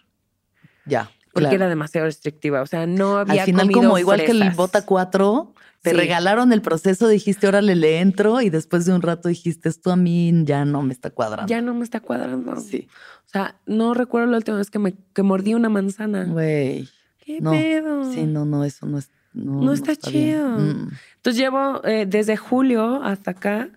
Ya. 0.85 1.13
porque 1.33 1.45
claro. 1.45 1.55
era 1.55 1.69
demasiado 1.69 2.09
restrictiva. 2.09 2.61
O 2.61 2.67
sea, 2.67 2.89
no 2.89 3.19
había 3.19 3.43
Al 3.43 3.47
final, 3.47 3.67
comido 3.67 3.81
como 3.83 3.99
igual 3.99 4.25
que 4.25 4.33
el. 4.33 4.51
Bota 4.51 4.85
4, 4.85 5.55
te 5.81 5.91
Sí. 5.91 5.97
regalaron 5.97 6.53
el 6.53 6.61
proceso, 6.61 7.07
dijiste, 7.07 7.47
órale, 7.47 7.77
le 7.77 8.01
entro, 8.01 8.41
y 8.41 8.51
después 8.51 8.85
de 8.85 8.95
un 8.95 9.03
rato 9.03 9.29
dijiste, 9.29 9.69
esto 9.69 9.93
a 9.93 9.97
mí 9.97 10.33
ya 10.45 10.65
no 10.65 10.83
me 10.83 10.93
está 10.93 11.11
cuadrando. 11.11 11.49
Ya 11.49 11.61
no 11.61 11.73
me 11.73 11.85
está 11.85 12.01
cuadrando. 12.01 12.57
Sí. 12.57 12.89
O 13.27 13.31
sea, 13.31 13.61
no 13.65 13.95
recuerdo 13.95 14.27
la 14.29 14.39
última 14.39 14.57
vez 14.57 14.71
que 14.71 14.81
me 14.81 14.95
que 15.15 15.23
mordí 15.23 15.55
una 15.55 15.69
manzana. 15.69 16.25
Güey. 16.25 16.89
¿Qué 17.25 17.41
no. 17.41 17.53
pedo? 17.53 18.13
Sí, 18.13 18.25
no, 18.27 18.45
no, 18.45 18.65
eso 18.65 18.87
no 18.87 18.99
es. 18.99 19.09
No, 19.35 19.63
No 19.63 19.73
está 19.73 19.97
chido. 19.97 20.59
Mm. 20.59 20.91
Entonces 21.17 21.41
llevo 21.41 21.83
eh, 21.85 22.07
desde 22.07 22.37
julio 22.37 23.03
hasta 23.03 23.33
acá, 23.33 23.71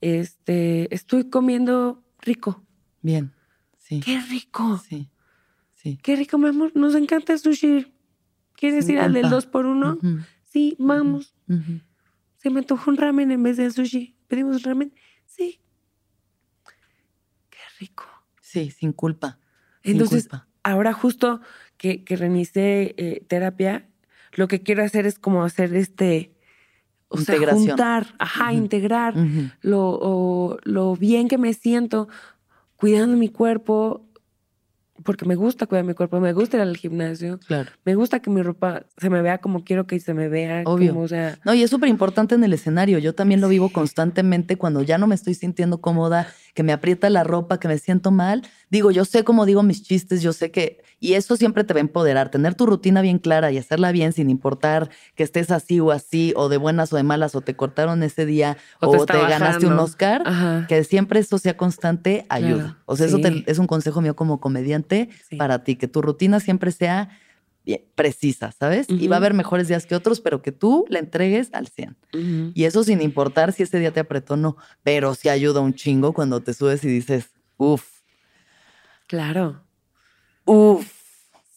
este, 0.00 0.92
estoy 0.94 1.30
comiendo 1.30 2.02
rico. 2.20 2.64
Bien. 3.02 3.32
Sí. 3.78 4.00
¡Qué 4.00 4.20
rico! 4.20 4.78
Sí. 4.78 5.08
Sí. 5.74 5.98
¡Qué 6.02 6.16
rico, 6.16 6.38
mi 6.38 6.48
amor! 6.48 6.72
Nos 6.74 6.94
encanta 6.96 7.32
el 7.32 7.38
sushi. 7.38 7.92
¿Quieres 8.54 8.86
Sin 8.86 8.96
ir 8.96 9.00
al 9.00 9.12
del 9.12 9.22
culpa. 9.22 9.34
2 9.36 9.46
por 9.46 9.66
1 9.66 9.92
Ujú, 10.02 10.18
Sí, 10.44 10.74
vamos. 10.78 11.34
Se 12.36 12.50
me 12.50 12.60
antojó 12.60 12.90
un 12.90 12.96
ramen 12.96 13.30
en 13.30 13.42
vez 13.42 13.56
del 13.58 13.72
sushi. 13.72 14.16
¿Pedimos 14.26 14.62
ramen? 14.62 14.92
Sí. 15.26 15.60
¡Qué 17.50 17.58
rico! 17.78 18.04
Sí, 18.40 18.70
sin 18.70 18.92
culpa. 18.92 19.38
sin 19.82 19.92
Entonces, 19.92 20.24
culpa. 20.28 20.48
ahora 20.62 20.92
justo 20.92 21.40
que, 21.76 22.02
que 22.04 22.16
reinicié 22.16 22.94
eh, 22.96 23.24
terapia, 23.28 23.88
lo 24.36 24.46
que 24.48 24.62
quiero 24.62 24.84
hacer 24.84 25.04
es 25.06 25.18
como 25.18 25.42
hacer 25.44 25.74
este, 25.74 26.32
o 27.08 27.18
sea, 27.18 27.34
Integración. 27.34 27.68
juntar, 27.68 28.06
ajá, 28.18 28.52
integrar 28.52 29.14
lo, 29.62 29.90
o- 30.00 30.58
lo 30.64 30.94
bien 30.96 31.28
que 31.28 31.38
me 31.38 31.52
siento 31.54 32.08
cuidando 32.76 33.16
mi 33.16 33.28
cuerpo, 33.28 34.02
porque 35.04 35.24
me 35.26 35.34
gusta 35.34 35.66
cuidar 35.66 35.84
mi 35.84 35.92
cuerpo, 35.94 36.20
me 36.20 36.32
gusta 36.32 36.56
ir 36.56 36.62
al 36.62 36.76
gimnasio, 36.76 37.38
Claro. 37.46 37.70
me 37.84 37.94
gusta 37.94 38.20
que 38.20 38.30
mi 38.30 38.42
ropa 38.42 38.86
se 38.96 39.10
me 39.10 39.20
vea 39.22 39.38
como 39.38 39.62
quiero 39.62 39.86
que 39.86 40.00
se 40.00 40.14
me 40.14 40.28
vea. 40.28 40.62
Obvio. 40.64 40.92
como, 40.92 41.04
o 41.04 41.08
sea, 41.08 41.38
No, 41.44 41.52
y 41.54 41.62
es 41.62 41.70
súper 41.70 41.88
importante 41.90 42.34
en 42.34 42.42
el 42.44 42.52
escenario. 42.54 42.98
Yo 42.98 43.14
también 43.14 43.40
lo 43.42 43.48
vivo 43.48 43.70
constantemente 43.70 44.56
cuando 44.56 44.82
ya 44.82 44.96
no 44.98 45.06
me 45.06 45.14
estoy 45.14 45.34
sintiendo 45.34 45.80
cómoda, 45.82 46.28
que 46.56 46.62
me 46.64 46.72
aprieta 46.72 47.08
la 47.10 47.22
ropa, 47.22 47.60
que 47.60 47.68
me 47.68 47.78
siento 47.78 48.10
mal. 48.10 48.42
Digo, 48.70 48.90
yo 48.90 49.04
sé 49.04 49.22
cómo 49.22 49.44
digo 49.46 49.62
mis 49.62 49.82
chistes, 49.84 50.22
yo 50.22 50.32
sé 50.32 50.50
que... 50.50 50.82
Y 50.98 51.12
eso 51.12 51.36
siempre 51.36 51.62
te 51.62 51.74
va 51.74 51.78
a 51.78 51.82
empoderar. 51.82 52.30
Tener 52.30 52.54
tu 52.54 52.64
rutina 52.64 53.02
bien 53.02 53.18
clara 53.18 53.52
y 53.52 53.58
hacerla 53.58 53.92
bien 53.92 54.14
sin 54.14 54.30
importar 54.30 54.88
que 55.14 55.22
estés 55.22 55.50
así 55.50 55.78
o 55.78 55.90
así, 55.90 56.32
o 56.34 56.48
de 56.48 56.56
buenas 56.56 56.90
o 56.94 56.96
de 56.96 57.02
malas, 57.02 57.34
o 57.34 57.42
te 57.42 57.54
cortaron 57.54 58.02
ese 58.02 58.24
día, 58.24 58.56
O 58.80 58.88
o, 58.88 59.04
te 59.04 59.18
ganaste 59.18 59.66
un. 59.66 59.78
Oscar. 59.78 60.22
ajá. 60.24 60.64
Que 60.66 60.82
siempre 60.84 61.20
eso 61.20 61.36
sea 61.38 61.56
constante, 61.58 62.24
ayuda. 62.30 62.54
Claro, 62.62 62.76
O 62.86 62.96
sea, 62.96 63.06
eso 63.06 63.18
te- 63.18 63.44
es 63.46 63.58
un 63.58 63.66
consejo 63.66 64.00
mío 64.00 64.16
como 64.16 64.40
comediante 64.40 65.10
Sí. 65.28 65.36
para 65.36 65.62
ti, 65.62 65.76
que 65.76 65.86
tu 65.86 66.00
rutina 66.00 66.40
siempre 66.40 66.72
sea 66.72 67.10
precisa, 67.94 68.52
¿sabes? 68.52 68.86
Y 68.88 69.08
va 69.08 69.16
a 69.16 69.18
haber 69.18 69.34
mejores 69.34 69.66
días 69.68 69.86
que 69.86 69.94
otros, 69.94 70.20
pero 70.20 70.40
que 70.42 70.52
tú 70.52 70.84
la 70.88 70.98
entregues 71.00 71.50
al 71.52 71.66
100. 71.68 71.96
Ujú. 72.14 72.52
Y 72.54 72.64
eso 72.64 72.84
sin 72.84 73.00
importar 73.02 73.52
si 73.52 73.62
ese 73.64 73.78
día 73.80 73.92
te 73.92 74.00
apretó 74.00 74.34
o 74.34 74.36
no, 74.36 74.56
pero 74.82 75.14
sí 75.14 75.28
ayuda 75.28 75.60
un 75.60 75.74
chingo 75.74 76.12
cuando 76.12 76.40
te 76.40 76.54
subes 76.54 76.84
y 76.84 76.88
dices, 76.88 77.30
uff, 77.56 77.84
Claro. 79.08 79.62
uff. 80.44 80.92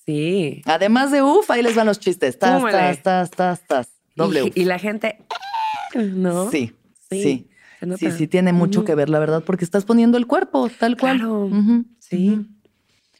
Sí. 0.05 0.61
Además 0.65 1.11
de 1.11 1.21
uff, 1.21 1.49
ahí 1.51 1.61
les 1.61 1.75
van 1.75 1.85
los 1.85 1.99
chistes. 1.99 2.39
Tas, 2.39 2.63
tas, 2.63 3.03
tas, 3.03 3.29
tas, 3.31 3.67
tas. 3.67 3.89
Doble 4.15 4.51
y, 4.55 4.61
y 4.61 4.65
la 4.65 4.79
gente, 4.79 5.19
¿no? 5.95 6.49
Sí, 6.49 6.73
Sí, 7.09 7.23
sí. 7.23 7.49
Sí, 7.97 8.11
sí, 8.11 8.27
tiene 8.27 8.51
mucho 8.51 8.83
que 8.83 8.93
ver, 8.93 9.09
la 9.09 9.19
verdad, 9.19 9.41
porque 9.45 9.63
estás 9.63 9.85
poniendo 9.85 10.17
el 10.17 10.27
cuerpo, 10.27 10.69
tal 10.79 10.97
cual. 10.97 11.17
Claro. 11.19 11.49
Sí. 11.99 12.45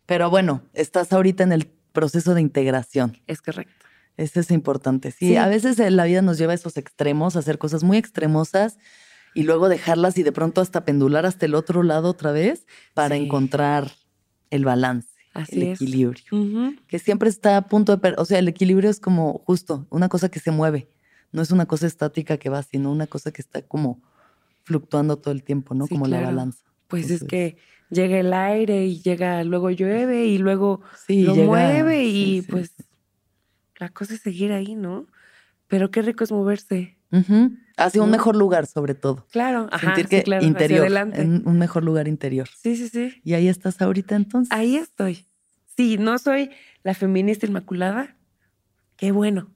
Pero 0.06 0.30
bueno, 0.30 0.64
estás 0.74 1.14
ahorita 1.14 1.44
en 1.44 1.54
el 1.54 1.70
proceso 1.92 2.34
de 2.34 2.42
integración. 2.42 3.18
Es 3.28 3.42
correcto. 3.42 3.74
Eso 4.18 4.40
es 4.42 4.52
importante. 4.52 5.12
Sí, 5.12 5.30
Sí. 5.30 5.36
a 5.38 5.48
veces 5.48 5.80
eh, 5.80 5.90
la 5.92 6.06
vida 6.06 6.22
nos 6.22 6.38
lleva 6.38 6.52
a 6.52 6.56
esos 6.56 6.76
extremos, 6.78 7.36
a 7.36 7.40
hacer 7.40 7.58
cosas 7.58 7.84
muy 7.84 7.98
extremosas 7.98 8.78
y 9.34 9.44
luego 9.44 9.70
dejarlas 9.70 10.18
y 10.18 10.24
de 10.24 10.32
pronto 10.32 10.60
hasta 10.62 10.84
pendular 10.84 11.26
hasta 11.26 11.46
el 11.46 11.56
otro 11.56 11.84
lado 11.84 12.10
otra 12.10 12.32
vez 12.32 12.66
para 12.94 13.16
Sí. 13.16 13.24
encontrar 13.24 13.92
el 14.50 14.66
balance, 14.66 15.08
Así 15.34 15.62
el 15.62 15.68
es. 15.70 15.82
equilibrio. 15.82 16.78
Que 16.88 17.00
siempre 17.00 17.30
está 17.30 17.56
a 17.58 17.62
punto 17.70 17.96
de... 17.96 18.16
O 18.18 18.26
sea, 18.26 18.40
el 18.40 18.48
equilibrio 18.48 18.90
es 18.90 19.00
como 19.00 19.42
justo 19.46 19.88
una 19.90 20.10
cosa 20.10 20.30
que 20.30 20.40
se 20.40 20.52
mueve. 20.52 20.90
No 21.32 21.42
es 21.44 21.52
una 21.52 21.66
cosa 21.68 21.86
estática 21.88 22.38
que 22.38 22.50
va, 22.50 22.64
sino 22.64 22.92
una 22.92 23.06
cosa 23.08 23.32
que 23.32 23.42
está 23.42 23.62
como 23.62 24.02
fluctuando 24.64 25.18
todo 25.18 25.32
el 25.32 25.44
tiempo, 25.44 25.76
¿no? 25.76 25.86
Sí, 25.86 25.94
como 25.96 26.08
la 26.08 26.22
balanza. 26.22 26.64
Pues 26.88 27.12
es 27.12 27.24
que 27.24 27.58
llega 27.90 28.20
el 28.20 28.34
aire 28.34 28.86
y 28.86 29.02
llega, 29.02 29.44
luego 29.44 29.70
llueve 29.72 30.26
y 30.26 30.38
luego 30.38 30.82
sí, 31.08 31.24
lo 31.24 31.36
llega- 31.36 31.48
mueve 31.48 32.06
y 32.06 32.42
sí, 32.42 32.48
pues 32.50 32.74
la 33.80 33.90
cosa 33.90 34.14
es 34.14 34.22
seguir 34.22 34.52
ahí, 34.52 34.76
¿no? 34.76 35.08
Pero 35.68 35.92
qué 35.92 36.02
rico 36.02 36.24
es 36.24 36.32
moverse. 36.32 36.98
Hacia 37.78 38.04
un 38.04 38.12
mejor 38.12 38.36
lugar, 38.36 38.68
sobre 38.68 38.94
todo. 38.94 39.26
Claro, 39.32 39.68
ajá, 39.72 39.96
Sentir 39.96 40.08
que 40.10 40.24
claro, 40.24 40.46
interior, 40.46 40.86
en 41.14 41.48
un 41.48 41.58
mejor 41.58 41.84
lugar 41.84 42.08
interior. 42.08 42.48
Sí, 42.56 42.76
sí, 42.76 42.90
sí. 42.90 43.22
Y 43.24 43.34
ahí 43.34 43.48
estás 43.48 43.82
ahorita 43.82 44.16
entonces. 44.16 44.52
Ahí 44.52 44.76
estoy. 44.76 45.26
Sí, 45.78 45.98
no 45.98 46.18
soy 46.18 46.52
la 46.84 46.94
feminista 46.94 47.46
inmaculada. 47.46 48.16
Qué 48.98 49.12
bueno. 49.12 49.50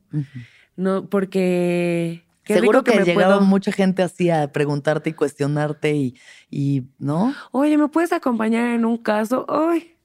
No, 0.75 1.09
porque 1.09 2.23
qué 2.43 2.55
Seguro 2.55 2.79
rico 2.79 2.91
que, 2.91 2.99
me 2.99 3.05
llegaba 3.05 3.35
puedo- 3.37 3.47
mucha 3.47 3.71
gente 3.71 4.03
así 4.03 4.29
a 4.29 4.51
preguntarte 4.51 5.09
y 5.11 5.13
cuestionarte 5.13 5.93
y, 5.95 6.15
y 6.49 6.83
¿no? 6.99 7.33
Oye, 7.51 7.77
¿me 7.77 7.87
puedes 7.87 8.11
acompañar 8.13 8.69
en 8.75 8.85
un 8.85 8.97
caso? 8.97 9.45
Ay. 9.49 9.95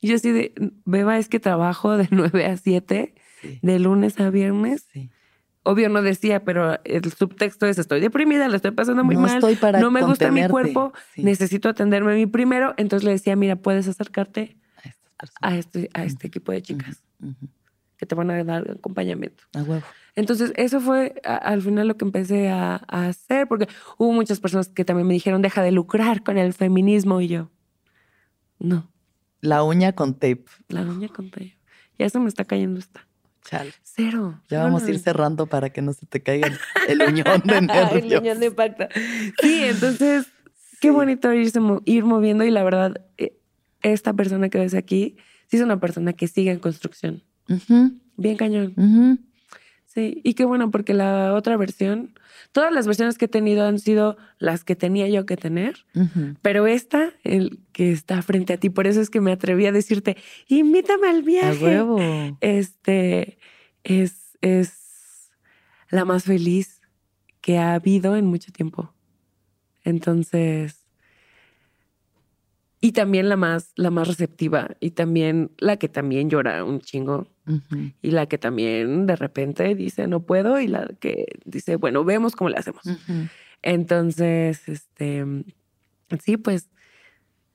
Y 0.00 0.08
yo 0.08 0.16
así 0.16 0.30
de, 0.32 0.52
Beba, 0.84 1.18
es 1.18 1.28
que 1.28 1.40
trabajo 1.40 1.96
de 1.96 2.08
9 2.10 2.46
a 2.46 2.56
7, 2.56 3.14
Sí. 3.42 3.58
de 3.62 3.78
lunes 3.78 4.18
a 4.20 4.30
viernes. 4.30 4.86
sí. 4.92 5.10
Obvio 5.68 5.88
no 5.88 6.00
decía, 6.00 6.44
pero 6.44 6.78
el 6.84 7.12
subtexto 7.12 7.66
es 7.66 7.76
estoy 7.78 7.98
deprimida, 8.00 8.46
la 8.46 8.54
estoy 8.54 8.70
pasando 8.70 9.02
muy 9.02 9.16
no 9.16 9.22
mal. 9.22 9.34
estoy 9.34 9.56
para 9.56 9.80
no 9.80 9.90
me 9.90 10.00
gusta 10.00 10.30
mi 10.30 10.46
cuerpo, 10.46 10.92
Sí, 11.12 11.24
necesito 11.24 11.68
atenderme 11.68 12.12
a 12.12 12.14
mí 12.14 12.26
primero. 12.26 12.72
Entonces 12.76 13.04
le 13.04 13.10
decía, 13.10 13.34
mira, 13.34 13.56
puedes 13.56 13.88
acercarte 13.88 14.56
a 15.40 15.56
este, 15.56 15.90
a 15.92 16.04
este 16.04 16.28
equipo 16.28 16.52
de 16.52 16.62
chicas 16.62 17.02
ujú. 17.20 17.34
Que 17.96 18.06
te 18.06 18.14
van 18.14 18.30
a 18.30 18.44
dar 18.44 18.70
acompañamiento. 18.70 19.44
A 19.54 19.62
huevo. 19.62 19.82
Entonces, 20.14 20.52
eso 20.56 20.80
fue 20.80 21.20
a- 21.24 21.36
al 21.36 21.60
final 21.62 21.88
lo 21.88 21.96
que 21.96 22.04
empecé 22.04 22.48
a, 22.48 22.82
a 22.88 23.06
hacer, 23.08 23.46
porque 23.48 23.68
hubo 23.98 24.12
muchas 24.12 24.40
personas 24.40 24.68
que 24.68 24.84
también 24.84 25.06
me 25.06 25.14
dijeron, 25.14 25.42
deja 25.42 25.62
de 25.62 25.72
lucrar 25.72 26.22
con 26.22 26.38
el 26.38 26.52
feminismo. 26.54 27.20
Y 27.20 27.28
yo, 27.28 27.50
no, 28.58 28.90
La 29.40 29.62
uña 29.62 29.92
con 29.92 30.14
tape. 30.14 30.44
la 30.68 30.82
uña 30.82 31.08
con 31.08 31.30
tallo. 31.30 31.52
Ya 31.98 32.08
se 32.08 32.18
me 32.18 32.28
está 32.28 32.44
cayendo 32.44 32.78
esta. 32.80 33.06
Chale. 33.44 33.72
Cero. 33.82 34.40
Ya 34.48 34.62
vamos 34.64 34.82
a 34.84 34.90
ir 34.90 34.98
cerrando 34.98 35.46
para 35.46 35.70
que 35.70 35.80
no 35.80 35.92
se 35.92 36.04
te 36.06 36.20
caiga 36.22 36.48
el, 36.48 36.58
el 36.88 37.08
uñón 37.08 37.42
de 37.44 37.56
El 37.58 37.66
nervios. 37.66 38.20
uñón 38.20 38.40
de 38.40 38.50
pacta. 38.50 38.88
Sí, 39.40 39.62
entonces, 39.64 40.26
qué 40.80 40.90
bonito 40.90 41.32
irse, 41.32 41.60
ir 41.84 42.04
moviendo 42.04 42.44
y 42.44 42.50
la 42.50 42.64
verdad, 42.64 43.00
eh, 43.18 43.38
esta 43.82 44.12
persona 44.14 44.48
que 44.48 44.58
ves 44.58 44.74
aquí, 44.74 45.16
sí 45.48 45.58
es 45.58 45.62
una 45.62 45.78
persona 45.78 46.12
que 46.14 46.26
sigue 46.26 46.50
en 46.50 46.58
construcción. 46.58 47.22
Bien 48.16 48.36
cañón. 48.36 49.20
Sí, 49.86 50.20
y 50.24 50.34
qué 50.34 50.44
bueno, 50.44 50.70
porque 50.70 50.92
la 50.92 51.32
otra 51.32 51.56
versión, 51.56 52.12
todas 52.52 52.70
las 52.72 52.86
versiones 52.86 53.16
que 53.16 53.24
he 53.24 53.28
tenido 53.28 53.64
han 53.64 53.78
sido 53.78 54.18
las 54.38 54.62
que 54.62 54.76
tenía 54.76 55.08
yo 55.08 55.24
que 55.24 55.38
tener, 55.38 55.86
pero 56.42 56.66
esta, 56.66 57.14
el 57.24 57.60
que 57.72 57.92
está 57.92 58.20
frente 58.20 58.52
a 58.52 58.56
ti, 58.58 58.68
por 58.68 58.86
eso 58.86 59.00
es 59.00 59.08
que 59.08 59.22
me 59.22 59.32
atreví 59.32 59.64
a 59.64 59.72
decirte, 59.72 60.18
invítame 60.48 61.08
al 61.08 61.18
A 61.18 61.22
viaje. 61.22 61.64
huevo. 61.64 62.36
Este 62.42 63.38
es, 63.84 64.36
es 64.42 65.30
la 65.88 66.04
más 66.04 66.24
feliz 66.24 66.82
que 67.40 67.56
ha 67.58 67.72
habido 67.74 68.16
en 68.16 68.26
mucho 68.26 68.52
tiempo. 68.52 68.92
Entonces, 69.82 70.75
y 72.80 72.92
también 72.92 73.28
la 73.28 73.36
más, 73.36 73.72
la 73.74 73.90
más 73.90 74.06
receptiva, 74.06 74.76
y 74.80 74.90
también 74.90 75.50
la 75.58 75.76
que 75.76 75.88
también 75.88 76.30
llora 76.30 76.64
un 76.64 76.80
chingo 76.80 77.28
y 78.02 78.10
la 78.10 78.26
que 78.26 78.38
también 78.38 79.06
de 79.06 79.14
repente 79.14 79.74
dice 79.76 80.08
no 80.08 80.20
puedo 80.20 80.60
y 80.60 80.66
la 80.66 80.90
que 80.98 81.26
dice 81.44 81.76
bueno 81.76 82.02
vemos 82.02 82.34
cómo 82.34 82.50
le 82.50 82.56
hacemos 82.56 82.82
entonces 83.62 84.68
este 84.68 85.24
sí 86.24 86.36
pues 86.36 86.68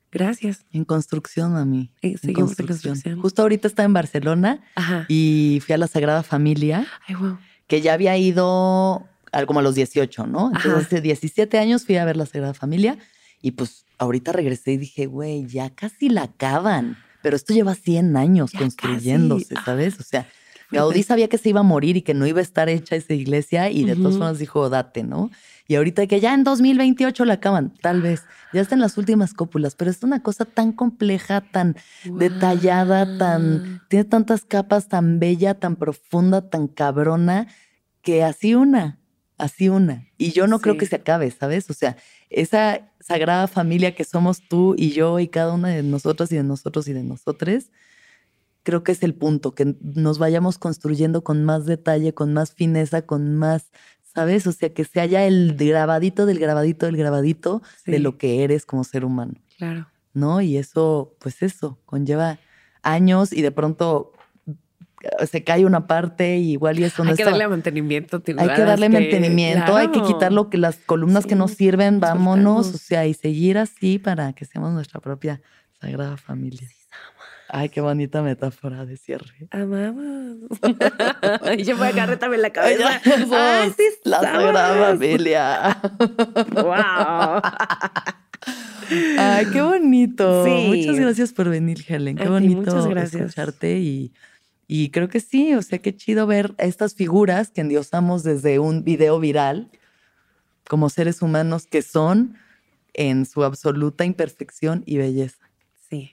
gracias 0.10 0.66
En 0.72 0.86
construcción, 0.86 1.52
mami. 1.52 1.92
Y 2.02 2.16
En 2.24 2.34
construcción. 2.34 2.98
Justo 3.22 3.42
ahorita 3.42 3.68
está 3.68 3.84
en 3.84 3.92
Barcelona 3.92 4.62
ajá 4.76 5.06
y 5.10 5.62
fui 5.66 5.74
a 5.74 5.78
la 5.78 5.88
Sagrada 5.88 6.24
Familia, 6.24 6.88
ay 7.08 7.16
wow 7.16 7.38
que 7.72 7.80
ya 7.80 7.94
había 7.94 8.18
ido 8.18 9.08
como 9.48 9.62
a 9.62 9.64
los 9.64 9.76
18, 9.76 10.28
¿no? 10.28 10.48
Entonces, 10.48 10.72
Ajá. 10.72 10.80
hace 10.82 11.00
17 11.00 11.58
años 11.58 11.86
fui 11.86 11.96
a 11.96 12.04
ver 12.04 12.18
la 12.18 12.26
Sagrada 12.26 12.54
Familia 12.54 12.98
y 13.42 13.52
pues 13.52 13.86
ahorita 14.02 14.32
regresé 14.32 14.74
y 14.74 14.78
dije, 14.78 15.06
güey, 15.06 15.48
ya 15.48 15.70
casi 15.70 16.10
la 16.10 16.24
acaban. 16.24 16.98
Pero 17.22 17.36
esto 17.36 17.54
lleva 17.54 17.76
100 17.76 18.18
años 18.18 18.52
Ya 18.52 18.60
construyéndose, 18.60 19.56
casi. 19.56 19.66
¿sabes? 19.66 20.00
O 20.00 20.04
sea, 20.04 20.28
Gaudí 20.72 21.04
sabía 21.04 21.28
que 21.28 21.38
se 21.38 21.50
iba 21.50 21.60
a 21.60 21.64
morir 21.64 21.98
y 21.98 22.02
que 22.02 22.14
no 22.14 22.26
iba 22.26 22.40
a 22.40 22.44
estar 22.44 22.70
hecha 22.70 22.96
esa 22.96 23.14
iglesia 23.14 23.70
y 23.70 23.84
de 23.84 23.96
todas 23.96 24.16
Ujú. 24.16 24.20
formas 24.20 24.40
dijo, 24.40 24.70
date, 24.70 25.04
¿no? 25.04 25.30
Y 25.68 25.76
ahorita 25.76 26.08
que 26.08 26.20
ya 26.20 26.34
en 26.34 26.44
2028 26.44 27.26
la 27.26 27.34
acaban, 27.34 27.78
tal 27.82 28.02
vez, 28.02 28.28
ya 28.52 28.62
está 28.62 28.76
en 28.76 28.82
las 28.82 28.98
últimas 28.98 29.34
cópulas, 29.34 29.76
pero 29.76 29.92
es 29.92 30.02
una 30.02 30.24
cosa 30.24 30.46
tan 30.46 30.72
compleja, 30.72 31.42
tan 31.42 31.76
detallada, 32.16 33.18
tan, 33.18 33.64
tiene 33.88 34.06
tantas 34.06 34.46
capas, 34.46 34.88
tan 34.88 35.20
bella, 35.20 35.56
tan 35.56 35.76
profunda, 35.76 36.50
tan 36.50 36.68
cabrona, 36.68 37.48
que 38.02 38.24
así 38.24 38.56
una, 38.56 39.00
así 39.38 39.70
una. 39.70 40.08
Y 40.18 40.32
yo 40.32 40.48
no 40.48 40.62
creo 40.62 40.78
que 40.78 40.86
se 40.86 40.96
acabe, 40.98 41.32
¿sabes? 41.32 41.70
O 41.70 41.74
sea, 41.74 41.98
esa 42.32 42.92
sagrada 43.00 43.48
familia 43.48 43.96
que 43.96 44.04
somos 44.04 44.42
tú 44.48 44.76
y 44.78 44.92
yo 44.92 45.20
y 45.20 45.28
cada 45.28 45.54
una 45.54 45.70
de 45.70 45.84
nosotras 45.84 46.32
y 46.32 46.36
de 46.36 46.44
nosotros 46.44 46.88
y 46.88 46.94
de 46.94 47.04
nosotres, 47.04 47.72
creo 48.64 48.84
que 48.84 48.92
es 48.92 49.04
el 49.04 49.14
punto, 49.14 49.54
que 49.54 49.76
nos 49.82 50.20
vayamos 50.20 50.58
construyendo 50.58 51.24
con 51.24 51.44
más 51.44 51.66
detalle, 51.66 52.14
con 52.14 52.34
más 52.34 52.54
fineza, 52.54 53.04
con 53.04 53.36
más, 53.36 53.72
¿sabes? 54.02 54.48
O 54.48 54.52
sea, 54.52 54.74
que 54.74 54.86
se 54.86 55.00
haya 55.00 55.26
el 55.26 55.56
grabadito 55.58 56.26
del 56.26 56.40
grabadito 56.40 56.86
del 56.86 56.98
grabadito 56.98 57.62
de 57.86 58.00
lo 58.00 58.18
que 58.18 58.44
eres 58.44 58.66
como 58.66 58.84
ser 58.84 59.06
humano. 59.06 59.34
claro 59.58 59.88
¿no? 60.14 60.42
Y 60.42 60.58
eso, 60.58 61.16
pues 61.20 61.42
eso, 61.42 61.80
conlleva 61.86 62.40
años 62.84 63.34
y 63.34 63.42
de 63.42 63.52
pronto 63.52 64.14
se 65.30 65.44
cae 65.44 65.66
una 65.66 65.88
parte 65.88 66.38
y 66.38 66.52
igual 66.52 66.80
y 66.80 66.84
eso 66.84 67.04
no 67.04 67.12
hay 67.12 67.16
que 67.16 67.26
darle 67.26 67.48
mantenimiento 67.48 68.22
hay 68.38 68.50
que 68.50 68.62
darle 68.62 68.90
mantenimiento, 68.90 69.76
hay 69.76 69.90
que 69.90 70.02
quitar 70.02 70.32
lo 70.32 70.50
que 70.50 70.58
las 70.58 70.78
columnas 70.78 71.26
que 71.26 71.36
no 71.36 71.48
sirven, 71.48 72.00
vámonos, 72.00 72.74
o 72.74 72.78
sea, 72.78 73.06
y 73.06 73.14
seguir 73.14 73.58
así 73.58 74.00
para 74.00 74.34
que 74.34 74.46
seamos 74.46 74.72
nuestra 74.74 75.00
propia 75.00 75.42
sagrada 75.80 76.18
familia. 76.18 76.68
Ay, 77.54 77.68
qué 77.68 77.82
bonita 77.82 78.22
metáfora 78.22 78.86
de 78.86 78.96
cierre. 78.96 79.50
amamos 79.52 80.48
y 81.58 81.64
yo 81.64 81.76
me 81.76 81.88
agarré 81.88 82.16
también 82.16 82.42
la 82.44 82.52
cabeza 82.52 83.02
Ay, 83.04 83.74
sí 83.76 83.84
la 84.06 84.22
sagrada 84.22 84.92
familia. 84.92 85.82
wow 86.54 87.42
Ay, 89.18 89.46
qué 89.52 89.62
bonito. 89.62 90.46
Sí. 90.46 90.68
Muchas 90.68 91.00
gracias 91.00 91.34
por 91.34 91.50
venir, 91.50 91.84
Helen. 91.88 92.18
Qué 92.18 92.28
bonito 92.28 92.62
muchas 92.62 92.88
gracias. 92.88 93.22
escucharte 93.22 93.80
y, 93.80 94.14
y 94.74 94.90
creo 94.92 95.10
que 95.10 95.20
sí, 95.20 95.54
o 95.54 95.62
sea, 95.62 95.80
qué 95.80 95.94
chido 95.96 96.26
ver 96.28 96.54
estas 96.58 96.96
figuras 96.96 97.52
que 97.52 97.60
endiosamos 97.62 98.24
desde 98.24 98.58
un 98.60 98.84
video 98.86 99.20
viral 99.20 99.70
como 100.68 100.90
seres 100.90 101.22
humanos 101.22 101.68
que 101.68 101.82
son 101.82 102.38
en 102.94 103.26
su 103.26 103.44
absoluta 103.44 104.06
imperfección 104.06 104.84
y 104.86 104.98
belleza. 104.98 105.50
Sí, 105.90 106.12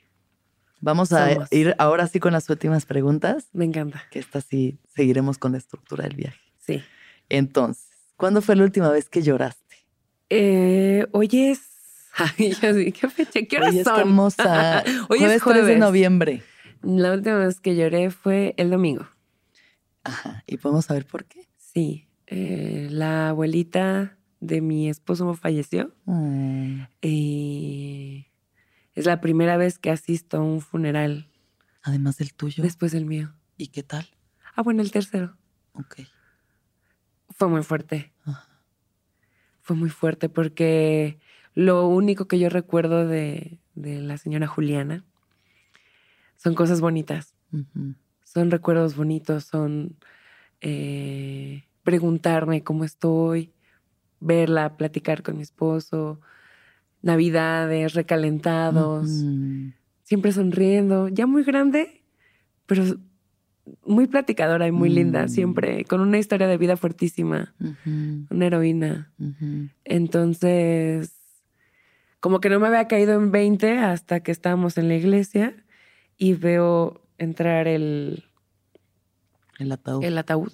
Vamos 0.81 1.13
a 1.13 1.33
Somos. 1.35 1.53
ir 1.53 1.75
ahora 1.79 2.07
sí 2.07 2.21
con 2.21 2.33
las 2.33 2.49
últimas 2.51 2.87
preguntas, 2.87 3.49
me 3.53 3.65
encanta. 3.65 4.03
que 4.11 4.19
esta 4.21 4.41
sí 4.41 4.79
seguiremos 4.95 5.37
con 5.39 5.53
la 5.53 5.59
estructura 5.59 6.05
del 6.05 6.15
viaje. 6.17 6.39
Sí. 6.59 6.83
Entonces, 7.29 7.87
¿cuándo 8.17 8.43
fue 8.43 8.55
la 8.57 8.63
última 8.65 8.89
vez 8.91 9.09
que 9.09 9.23
lloraste? 9.23 9.77
Eh, 10.31 11.07
hoy 11.13 11.29
es. 11.33 11.61
Ay, 12.17 12.53
yo 12.61 12.75
sí, 12.75 12.93
¿qué 12.93 13.09
fecha? 13.09 13.41
¿Qué 13.49 13.57
horas 13.57 13.75
Hoy 13.75 13.85
son? 13.85 13.95
estamos 13.95 14.35
a 14.41 14.83
Hoy 15.09 15.19
jueves 15.19 15.37
es 15.37 15.43
3 15.43 15.55
de 15.57 15.61
jueves. 15.63 15.79
noviembre. 15.79 16.43
La 16.83 17.13
última 17.13 17.37
vez 17.39 17.61
que 17.61 17.77
lloré 17.77 18.11
fue 18.11 18.55
el 18.57 18.71
domingo. 18.71 19.07
Ajá, 20.05 20.43
y 20.47 20.57
podemos 20.59 20.87
saber 20.87 21.07
por 21.07 21.25
qué. 21.25 21.49
Sí. 21.57 22.09
eh, 22.27 22.89
la 22.91 23.31
abuelita 23.31 24.17
de 24.41 24.61
mi 24.61 24.89
esposo 24.89 25.35
falleció. 25.35 25.95
Mm, 26.05 26.83
Y 27.03 28.27
es 28.95 29.07
la 29.07 29.21
primera 29.21 29.57
vez 29.57 29.79
que 29.79 29.91
asisto 29.91 30.39
a 30.39 30.41
un 30.41 30.61
funeral 30.61 31.29
además 31.83 32.19
del 32.19 32.35
tuyo. 32.35 32.63
después 32.63 32.93
del 32.93 33.05
mío. 33.07 33.35
¿Y 33.57 33.69
qué 33.69 33.83
tal? 33.83 34.07
Ah, 34.55 34.63
bueno, 34.63 34.83
el 34.83 34.91
tercero. 34.91 35.37
Ok. 35.73 36.01
Fue 37.31 37.49
muy 37.49 37.63
fuerte. 37.63 38.13
Ajá. 38.25 38.47
Fue 39.61 39.77
muy 39.77 39.91
fuerte 39.91 40.29
porque 40.29 41.19
lo 41.55 41.87
único 41.89 42.27
que 42.29 42.39
yo 42.39 42.49
recuerdo 42.49 43.07
de, 43.07 43.59
de 43.75 44.01
la 44.01 44.17
señora 44.19 44.47
Juliana 44.47 45.05
son 46.39 46.55
cosas 46.55 46.81
bonitas. 46.81 47.35
Son 48.24 48.51
recuerdos 48.51 48.97
bonitos, 48.97 49.44
son 49.44 49.97
eh, 50.60 51.65
preguntarme 51.82 52.62
cómo 52.62 52.85
estoy, 52.85 53.52
verla, 54.20 54.77
platicar 54.77 55.23
con 55.23 55.36
mi 55.36 55.43
esposo, 55.43 56.20
navidades, 57.02 57.94
recalentados, 57.94 59.09
siempre 60.02 60.32
sonriendo, 60.32 61.09
ya 61.09 61.27
muy 61.27 61.43
grande, 61.44 62.02
pero 62.66 62.82
muy 63.85 64.06
platicadora 64.06 64.66
y 64.66 64.73
muy 64.73 64.89
linda, 64.89 65.24
Mm. 65.27 65.28
siempre, 65.28 65.85
con 65.85 66.01
una 66.01 66.19
historia 66.19 66.47
de 66.47 66.56
vida 66.56 66.77
fuertísima, 66.77 67.55
una 68.31 68.47
heroína. 68.47 69.12
Entonces, 69.85 71.12
como 72.20 72.40
que 72.40 72.48
no 72.51 72.60
me 72.60 72.66
había 72.69 72.89
caído 72.89 73.15
en 73.15 73.31
20 73.31 73.78
hasta 73.78 74.20
que 74.20 74.32
estábamos 74.32 74.77
en 74.78 74.89
la 74.89 74.94
iglesia 74.97 75.55
y 76.19 76.35
veo 76.35 77.01
entrar 77.16 77.69
el, 77.69 78.24
El 79.59 79.73
ataúd. 79.73 80.05
el 80.05 80.19
ataúd 80.19 80.53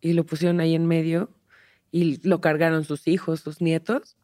y 0.00 0.14
lo 0.14 0.24
pusieron 0.24 0.60
ahí 0.60 0.74
en 0.74 0.86
medio 0.86 1.30
y 1.90 2.26
lo 2.26 2.40
cargaron 2.40 2.84
sus 2.84 3.06
hijos, 3.06 3.40
sus 3.40 3.60
nietos. 3.60 4.16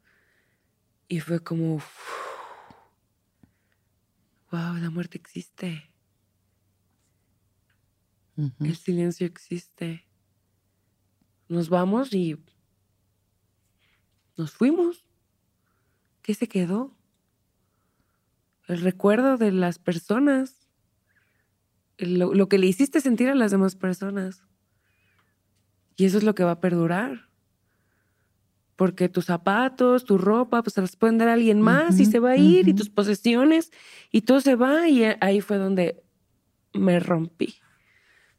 Y 1.07 1.21
fue 1.21 1.41
como, 1.41 1.81
wow, 4.51 4.75
la 4.77 4.91
muerte 4.91 5.19
existe, 5.19 5.91
el 8.37 8.77
silencio 8.77 9.27
existe. 9.27 10.09
Nos 11.47 11.69
vamos 11.69 12.13
y 12.15 12.43
nos 14.37 14.51
fuimos. 14.51 15.05
¿Qué 16.23 16.35
se 16.35 16.49
quedó? 16.49 16.97
El 18.67 18.81
recuerdo 18.81 19.37
de 19.37 19.53
las 19.53 19.79
personas, 19.79 20.69
lo, 21.99 22.33
lo 22.35 22.49
que 22.49 22.59
le 22.59 22.67
hiciste 22.67 23.01
sentir 23.01 23.29
a 23.29 23.35
las 23.35 23.51
demás 23.51 23.77
personas. 23.77 24.43
Y 25.97 26.07
eso 26.07 26.19
es 26.19 26.25
lo 26.25 26.35
que 26.35 26.45
va 26.45 26.53
a 26.53 26.61
perdurar. 26.61 27.29
Porque 28.77 29.09
tus 29.09 29.27
zapatos, 29.27 30.05
tu 30.05 30.19
ropa, 30.19 30.63
pues 30.63 30.75
se 30.75 30.81
las 30.81 30.97
pueden 30.97 31.19
dar 31.19 31.29
a 31.29 31.35
alguien 31.35 31.61
más 31.61 32.01
y 32.01 32.07
se 32.07 32.19
va 32.19 32.31
a 32.31 32.37
ir, 32.37 32.67
y 32.67 32.75
tus 32.75 32.91
posesiones, 32.91 33.71
y 34.11 34.23
todo 34.23 34.41
se 34.41 34.57
va. 34.57 34.89
Y 34.89 35.05
ahí 35.21 35.41
fue 35.41 35.59
donde 35.59 36.03
me 36.73 36.99
rompí. 36.99 37.55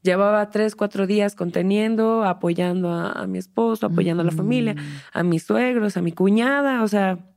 Llevaba 0.01 0.49
tres, 0.49 0.75
cuatro 0.75 1.07
días 1.07 1.35
conteniendo, 1.35 2.25
apoyando 2.25 2.91
a, 2.91 3.11
a 3.11 3.27
mi 3.27 3.37
esposo, 3.37 3.85
apoyando 3.85 4.21
a 4.21 4.25
la 4.25 4.31
familia, 4.31 4.73
Ujú. 4.73 4.81
a 5.13 5.23
mis 5.23 5.43
suegros, 5.43 5.95
a 5.97 6.01
mi 6.01 6.11
cuñada, 6.11 6.83
o 6.83 6.87
sea. 6.87 7.31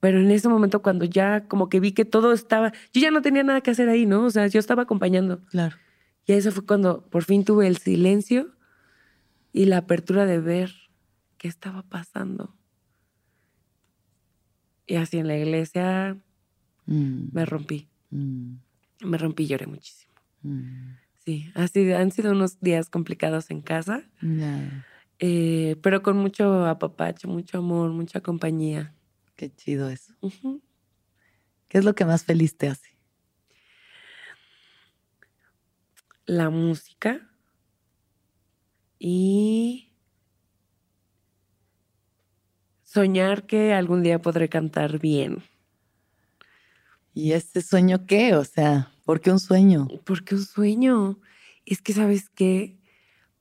Pero 0.00 0.18
en 0.20 0.30
ese 0.30 0.48
momento, 0.48 0.80
cuando 0.82 1.04
ya 1.04 1.46
como 1.46 1.68
que 1.68 1.78
vi 1.80 1.92
que 1.92 2.04
todo 2.06 2.32
estaba, 2.32 2.72
yo 2.92 3.00
ya 3.02 3.10
no 3.10 3.20
tenía 3.22 3.42
nada 3.42 3.60
que 3.60 3.70
hacer 3.70 3.88
ahí, 3.88 4.06
¿no? 4.06 4.24
O 4.24 4.30
sea, 4.30 4.46
yo 4.46 4.58
estaba 4.58 4.82
acompañando. 4.84 5.44
Claro. 5.46 5.76
Y 6.26 6.32
eso 6.32 6.52
fue 6.52 6.64
cuando 6.64 7.02
por 7.06 7.24
fin 7.24 7.44
tuve 7.44 7.66
el 7.66 7.76
silencio 7.76 8.54
y 9.52 9.66
la 9.66 9.78
apertura 9.78 10.24
de 10.26 10.40
ver 10.40 10.72
qué 11.36 11.48
estaba 11.48 11.82
pasando. 11.82 12.54
Y 14.86 14.96
así 14.96 15.18
en 15.18 15.28
la 15.28 15.36
iglesia 15.36 16.16
Mm. 16.86 17.28
me 17.32 17.44
rompí, 17.44 17.88
Mm. 18.10 18.54
me 19.04 19.18
rompí 19.18 19.44
y 19.44 19.46
lloré 19.48 19.66
muchísimo. 19.66 20.12
Mm. 20.42 20.94
Sí, 21.24 21.50
así 21.54 21.92
han 21.92 22.10
sido 22.10 22.32
unos 22.32 22.60
días 22.60 22.88
complicados 22.90 23.50
en 23.50 23.60
casa, 23.60 24.02
Ya. 24.22 24.84
eh, 25.18 25.76
pero 25.82 26.02
con 26.02 26.16
mucho 26.16 26.66
apapacho, 26.66 27.28
mucho 27.28 27.58
amor, 27.58 27.90
mucha 27.90 28.20
compañía. 28.20 28.94
Qué 29.40 29.50
chido 29.54 29.88
eso. 29.88 30.12
¿Qué 31.68 31.78
es 31.78 31.84
lo 31.86 31.94
que 31.94 32.04
más 32.04 32.24
feliz 32.24 32.58
te 32.58 32.68
hace? 32.68 32.90
La 36.26 36.50
música 36.50 37.26
y 38.98 39.94
soñar 42.82 43.46
que 43.46 43.72
algún 43.72 44.02
día 44.02 44.20
podré 44.20 44.50
cantar 44.50 44.98
bien. 44.98 45.42
¿Y 47.14 47.32
este 47.32 47.62
sueño 47.62 48.04
qué? 48.04 48.34
O 48.34 48.44
sea, 48.44 48.92
¿por 49.06 49.22
qué 49.22 49.32
un 49.32 49.40
sueño? 49.40 49.88
Porque 50.04 50.34
un 50.34 50.44
sueño. 50.44 51.18
Es 51.64 51.80
que, 51.80 51.94
¿sabes 51.94 52.28
qué? 52.28 52.78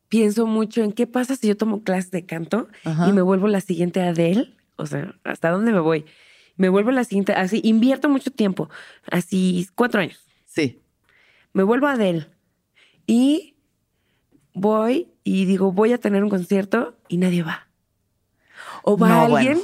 Pienso 0.08 0.48
mucho 0.48 0.82
en 0.82 0.94
qué 0.94 1.08
pasa 1.08 1.36
si 1.36 1.50
yo 1.50 1.58
tomo 1.58 1.84
clases 1.84 2.12
de 2.12 2.26
canto 2.26 2.70
Ajá. 2.86 3.10
y 3.10 3.12
me 3.12 3.22
vuelvo 3.22 3.50
la 3.50 3.60
siguiente 3.60 4.02
Adele. 4.02 4.56
O 4.80 4.86
sea, 4.86 5.14
¿hasta 5.24 5.50
dónde 5.52 5.72
me 5.72 5.80
voy? 5.80 6.06
Me 6.56 6.70
vuelvo 6.70 6.92
la 6.92 7.04
siguiente, 7.04 7.34
así, 7.34 7.62
invierto 7.64 8.10
mucho 8.10 8.32
tiempo, 8.32 8.70
así 9.10 9.68
cuatro 9.76 10.02
años. 10.02 10.26
Sí. 10.46 10.82
Me 11.54 11.64
vuelvo 11.64 11.88
Adele 11.88 12.28
y 13.08 13.56
voy 14.54 15.08
y 15.24 15.46
digo, 15.46 15.72
voy 15.72 15.94
a 15.94 15.98
tener 15.98 16.24
un 16.24 16.30
concierto 16.30 16.98
y 17.08 17.18
nadie 17.18 17.44
va. 17.44 17.68
O 18.84 18.98
va 18.98 19.10
No, 19.10 19.36
alguien. 19.36 19.60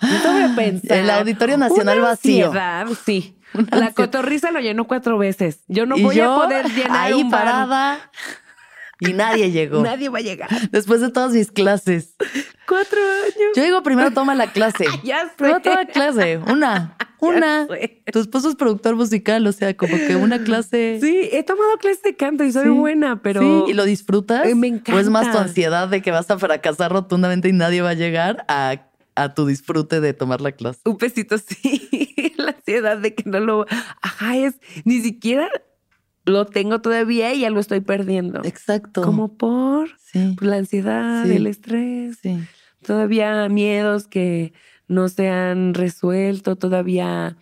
bueno. 0.00 0.22
Sobrepensar, 0.22 0.98
El 0.98 1.10
Auditorio 1.10 1.56
Nacional 1.56 1.98
una 1.98 2.08
vacío. 2.08 2.46
ansiedad, 2.46 2.86
sí. 3.04 3.38
Una 3.54 3.76
La 3.78 3.92
cotorriza 3.92 4.50
lo 4.50 4.60
llenó 4.60 4.86
cuatro 4.86 5.16
veces. 5.18 5.60
Yo 5.68 5.86
no 5.86 5.96
voy 5.96 6.16
yo 6.16 6.32
a 6.32 6.44
poder 6.44 6.66
llenar 6.70 7.06
ahí 7.06 7.12
un 7.14 7.30
bar. 7.30 7.44
parada 7.44 8.10
y 9.00 9.12
nadie 9.12 9.50
llegó. 9.50 9.82
Nadie 9.82 10.08
va 10.08 10.18
a 10.18 10.22
llegar. 10.22 10.50
Después 10.70 11.00
de 11.00 11.10
todas 11.10 11.32
mis 11.32 11.50
clases. 11.50 12.14
Cuatro 12.68 12.98
años. 13.00 13.52
Yo 13.56 13.62
digo, 13.64 13.82
primero 13.82 14.10
toma 14.12 14.34
la 14.34 14.52
clase. 14.52 14.84
Ya 15.04 15.24
sé. 15.26 15.30
Primero 15.36 15.60
toma 15.60 15.84
clase. 15.86 16.38
Una. 16.38 16.96
Una. 17.18 17.66
Tu 18.12 18.18
esposo 18.20 18.48
es 18.50 18.56
productor 18.56 18.94
musical, 18.94 19.46
o 19.46 19.52
sea, 19.52 19.74
como 19.76 19.96
que 19.96 20.16
una 20.16 20.44
clase. 20.44 20.98
Sí, 21.00 21.30
he 21.32 21.42
tomado 21.42 21.78
clases 21.78 22.02
de 22.02 22.14
canto 22.14 22.44
y 22.44 22.52
soy 22.52 22.64
Sí. 22.64 22.68
buena, 22.70 23.22
pero. 23.22 23.40
Sí, 23.40 23.70
¿Y 23.70 23.74
lo 23.74 23.84
disfrutas? 23.84 24.46
Eh, 24.46 24.54
me 24.54 24.68
¿O 24.92 24.98
es 24.98 25.08
más 25.08 25.22
tu 25.24 25.28
encanta. 25.30 25.42
ansiedad 25.48 25.88
de 25.88 26.02
que 26.02 26.10
vas 26.10 26.30
a 26.30 26.38
fracasar 26.38 26.92
rotundamente 26.92 27.48
y 27.48 27.52
nadie 27.54 27.80
va 27.80 27.90
a 27.90 27.94
llegar 27.94 28.44
a, 28.48 28.82
a 29.14 29.34
tu 29.34 29.46
disfrute 29.46 30.00
de 30.02 30.12
tomar 30.12 30.42
la 30.42 30.52
clase? 30.52 30.80
Un 30.84 30.98
pesito, 30.98 31.38
sí. 31.46 32.34
La 32.36 32.50
ansiedad 32.50 32.98
de 32.98 33.14
que 33.14 33.22
no 33.28 33.40
lo. 33.40 33.66
Ajá, 34.02 34.36
es. 34.36 34.54
Ni 34.84 35.00
siquiera 35.00 35.48
lo 36.26 36.44
tengo 36.44 36.80
todavía 36.82 37.32
y 37.32 37.40
ya 37.40 37.50
lo 37.50 37.60
estoy 37.60 37.80
perdiendo. 37.80 38.42
Exacto. 38.44 39.00
Como 39.00 39.36
por 39.38 39.88
Sí. 40.00 40.34
pues, 40.36 40.50
la 40.50 40.56
ansiedad, 40.56 41.24
Sí. 41.24 41.36
el 41.36 41.46
estrés, 41.46 42.18
Sí. 42.20 42.38
Todavía 42.86 43.48
miedos 43.48 44.06
que 44.06 44.52
no 44.88 45.08
se 45.08 45.28
han 45.28 45.74
resuelto, 45.74 46.56
todavía, 46.56 47.36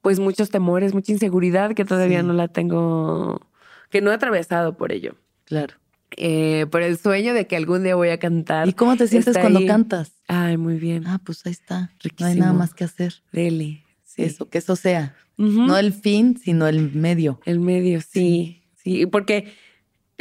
pues 0.00 0.20
muchos 0.20 0.50
temores, 0.50 0.94
mucha 0.94 1.12
inseguridad 1.12 1.74
que 1.74 1.84
todavía 1.84 2.20
Sí. 2.20 2.26
no 2.26 2.32
la 2.32 2.48
tengo, 2.48 3.46
que 3.90 4.00
no 4.00 4.10
he 4.10 4.14
atravesado 4.14 4.76
por 4.76 4.92
ello. 4.92 5.16
Claro. 5.44 5.74
Eh, 6.16 6.66
pero 6.72 6.84
el 6.86 6.96
sueño 6.98 7.34
de 7.34 7.46
que 7.46 7.56
algún 7.56 7.82
día 7.84 7.94
voy 7.94 8.08
a 8.08 8.18
cantar. 8.18 8.68
¿Y 8.68 8.72
cómo 8.72 8.96
te 8.96 9.06
sientes 9.06 9.36
cuando 9.38 9.58
ahí. 9.60 9.66
cantas? 9.66 10.12
Ay, 10.26 10.56
muy 10.56 10.76
bien. 10.76 11.06
Ah, 11.06 11.20
pues 11.22 11.44
ahí 11.46 11.52
está. 11.52 11.92
No 12.18 12.26
hay 12.26 12.34
nada 12.36 12.52
más 12.52 12.74
que 12.74 12.84
hacer. 12.84 13.14
Dele. 13.32 13.84
Sí. 14.04 14.22
Eso, 14.24 14.48
que 14.48 14.58
eso 14.58 14.74
sea. 14.76 15.14
No 15.36 15.76
el 15.78 15.92
fin, 15.92 16.36
sino 16.42 16.66
el 16.66 16.92
medio. 16.92 17.40
El 17.46 17.60
medio, 17.60 18.00
sí, 18.00 18.62
sí, 18.74 19.06
porque 19.06 19.52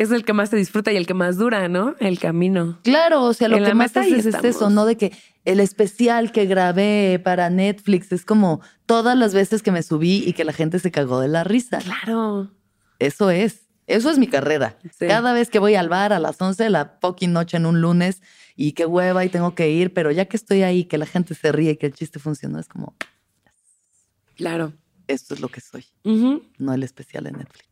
es 0.02 0.12
el 0.12 0.24
que 0.24 0.34
más 0.34 0.50
se 0.50 0.56
disfruta 0.56 0.92
y 0.92 0.96
el 0.98 1.06
que 1.06 1.14
más 1.14 1.38
dura, 1.38 1.68
¿no? 1.68 1.96
El 2.00 2.20
camino. 2.20 2.80
Claro, 2.84 3.24
o 3.24 3.34
sea, 3.34 3.50
lo 3.50 3.58
En 3.58 3.66
que 3.66 3.74
más 3.74 3.96
haces 3.98 4.26
es 4.26 4.44
eso. 4.44 4.70
¿no? 4.70 4.86
De 4.86 4.96
que 4.96 5.12
el 5.46 5.60
especial 5.60 6.32
que 6.32 6.46
grabé 6.46 7.20
para 7.24 7.50
Netflix. 7.50 8.12
Es 8.12 8.24
como 8.24 8.62
todas 8.86 9.18
las 9.18 9.34
veces 9.34 9.62
que 9.62 9.72
me 9.72 9.84
subí 9.84 10.24
y 10.26 10.34
que 10.34 10.44
la 10.46 10.54
gente 10.54 10.80
se 10.80 10.90
cagó 10.92 11.20
de 11.20 11.28
la 11.28 11.44
risa. 11.44 11.80
Claro. 11.80 12.50
Eso 12.98 13.30
es. 13.30 13.68
Eso 13.88 14.10
es 14.10 14.18
mi 14.20 14.28
carrera. 14.28 14.78
Sí. 14.98 15.08
Cada 15.08 15.34
vez 15.34 15.50
que 15.50 15.60
voy 15.60 15.76
al 15.76 15.90
bar 15.90 16.14
a 16.14 16.20
las 16.20 16.40
11 16.40 16.64
de 16.64 16.70
la 16.70 16.98
fucking 17.02 17.34
noche 17.34 17.58
en 17.58 17.66
un 17.66 17.82
lunes 17.82 18.22
y 18.56 18.74
qué 18.74 18.86
hueva 18.86 19.26
y 19.26 19.30
tengo 19.30 19.56
que 19.56 19.70
ir, 19.72 19.94
pero 19.94 20.12
ya 20.12 20.26
que 20.26 20.38
estoy 20.38 20.62
ahí, 20.64 20.86
que 20.86 20.98
la 20.98 21.06
gente 21.08 21.34
se 21.36 21.52
ríe, 21.52 21.78
que 21.78 21.88
el 21.88 21.94
chiste 21.94 22.20
funcionó, 22.20 22.60
es 22.60 22.68
como, 22.68 22.96
Claro. 24.36 24.74
esto 25.08 25.34
es 25.34 25.40
lo 25.42 25.48
que 25.50 25.62
soy, 25.62 25.86
no 26.04 26.74
el 26.74 26.84
especial 26.84 27.24
de 27.26 27.32
Netflix. 27.32 27.69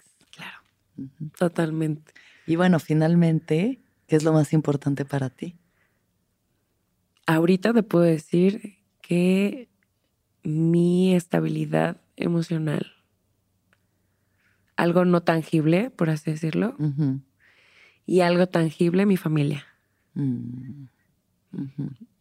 Totalmente. 1.38 2.14
Y 2.46 2.56
bueno, 2.56 2.80
finalmente, 2.80 3.82
¿qué 4.08 4.16
es 4.16 4.24
lo 4.24 4.34
más 4.34 4.54
importante 4.54 5.06
para 5.06 5.30
ti? 5.30 5.56
Ahorita 7.26 7.74
te 7.74 7.84
puedo 7.84 8.06
decir 8.06 8.78
que 9.02 9.70
mi 10.44 11.14
estabilidad 11.14 12.02
emocional, 12.16 12.94
algo 14.78 15.04
no 15.06 15.22
tangible, 15.24 15.90
por 15.90 16.10
así 16.10 16.32
decirlo, 16.32 16.78
y 18.06 18.22
algo 18.22 18.48
tangible, 18.48 19.06
mi 19.06 19.18
familia. 19.18 19.66
Mm. 20.14 20.86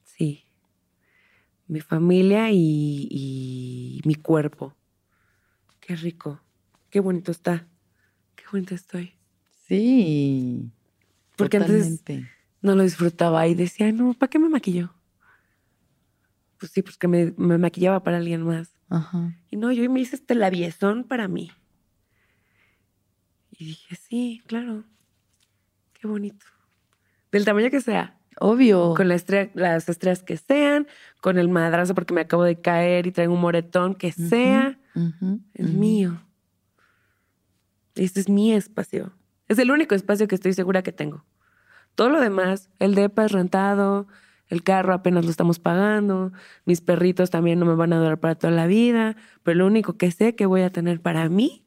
Sí. 0.03 0.44
Mi 1.69 1.81
familia 1.81 2.51
y, 2.51 3.09
y 3.11 4.01
mi 4.05 4.15
cuerpo. 4.15 4.74
Qué 5.81 5.94
rico. 5.94 6.40
Qué 6.90 7.01
bonito 7.01 7.31
está. 7.31 7.69
Qué 8.51 8.74
estoy. 8.74 9.12
Sí. 9.66 10.70
Porque 11.36 11.56
antes 11.59 11.73
totalmente. 12.05 12.31
no 12.62 12.74
lo 12.77 12.82
disfrutaba 12.82 13.47
y 13.47 13.55
decía, 13.55 13.90
no, 13.93 14.14
¿para 14.14 14.31
qué 14.31 14.39
me 14.39 14.48
maquillo? 14.48 14.93
Pues 16.59 16.73
sí, 16.73 16.82
pues 16.82 16.97
que 16.97 17.09
me, 17.09 17.35
me 17.36 17.59
maquillaba 17.59 18.02
para 18.02 18.16
alguien 18.16 18.43
más. 18.43 18.70
Ajá. 18.89 19.35
Y 19.51 19.56
no, 19.56 19.73
yo 19.73 19.90
me 19.90 20.01
hice 20.01 20.16
este 20.16 20.35
labiezón 20.35 21.05
para 21.05 21.28
mí. 21.28 21.51
Y 23.59 23.66
dije, 23.66 23.97
sí, 23.97 24.43
claro. 24.47 24.85
Qué 25.94 26.06
bonito. 26.06 26.47
Del 27.32 27.44
tamaño 27.44 27.70
que 27.70 27.81
sea. 27.81 28.18
Obvio. 28.39 28.94
Con 28.94 29.09
la 29.09 29.14
estrella- 29.14 29.51
las 29.55 29.89
estrellas 29.89 30.23
que 30.23 30.36
sean, 30.36 30.86
con 31.20 31.39
el 31.39 31.48
madrazo 31.48 31.94
porque 31.94 32.14
me 32.14 32.20
acabo 32.23 32.44
de 32.44 32.60
caer 32.60 33.06
y 33.06 33.12
traigo 33.12 33.35
un 33.35 33.40
moretón 33.40 33.94
que 33.94 34.12
sea. 34.12 34.78
ujú. 34.94 35.40
mío. 35.59 36.23
Este 37.97 38.20
es 38.20 38.28
mi 38.28 38.52
espacio. 38.52 39.12
Es 39.48 39.59
el 39.59 39.70
único 39.70 39.94
espacio 39.94 40.28
que 40.28 40.35
estoy 40.35 40.52
segura 40.52 40.82
que 40.82 40.93
tengo. 40.93 41.24
Todo 41.94 42.10
lo 42.10 42.20
demás, 42.20 42.68
el 42.78 42.94
depa 42.94 43.24
es 43.24 43.32
rentado, 43.32 44.06
el 44.48 44.62
carro 44.62 44.93
apenas 44.93 45.24
lo 45.24 45.31
estamos 45.31 45.59
pagando, 45.59 46.32
mis 46.66 46.81
perritos 46.81 47.31
también 47.31 47.59
no 47.59 47.64
me 47.66 47.74
van 47.74 47.93
a 47.93 47.98
durar 47.98 48.20
para 48.20 48.35
toda 48.35 48.52
la 48.52 48.66
vida, 48.66 49.16
pero 49.43 49.59
lo 49.59 49.66
único 49.66 49.97
que 49.97 50.10
sé 50.10 50.35
que 50.36 50.47
voy 50.47 50.60
a 50.60 50.70
tener 50.70 51.01
para 51.01 51.28
mí, 51.28 51.64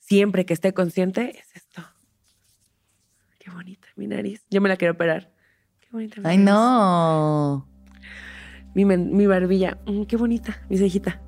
siempre 0.00 0.44
que 0.44 0.52
esté 0.52 0.74
consciente, 0.74 1.38
es 1.38 1.56
esto. 1.56 1.82
Qué 3.38 3.50
bonita 3.50 3.88
mi 3.96 4.06
nariz. 4.06 4.44
Yo 4.50 4.60
me 4.60 4.68
la 4.68 4.76
quiero 4.76 4.94
operar. 4.94 5.32
Qué 5.80 5.88
bonita 5.92 6.20
mi 6.20 6.28
Ay, 6.28 6.36
nariz. 6.36 6.50
no. 6.52 7.68
Mi, 8.74 8.84
mi 8.84 9.26
barbilla. 9.26 9.78
Mm, 9.86 10.02
qué 10.02 10.16
bonita. 10.16 10.60
Mi 10.68 10.76
cejita. 10.76 11.22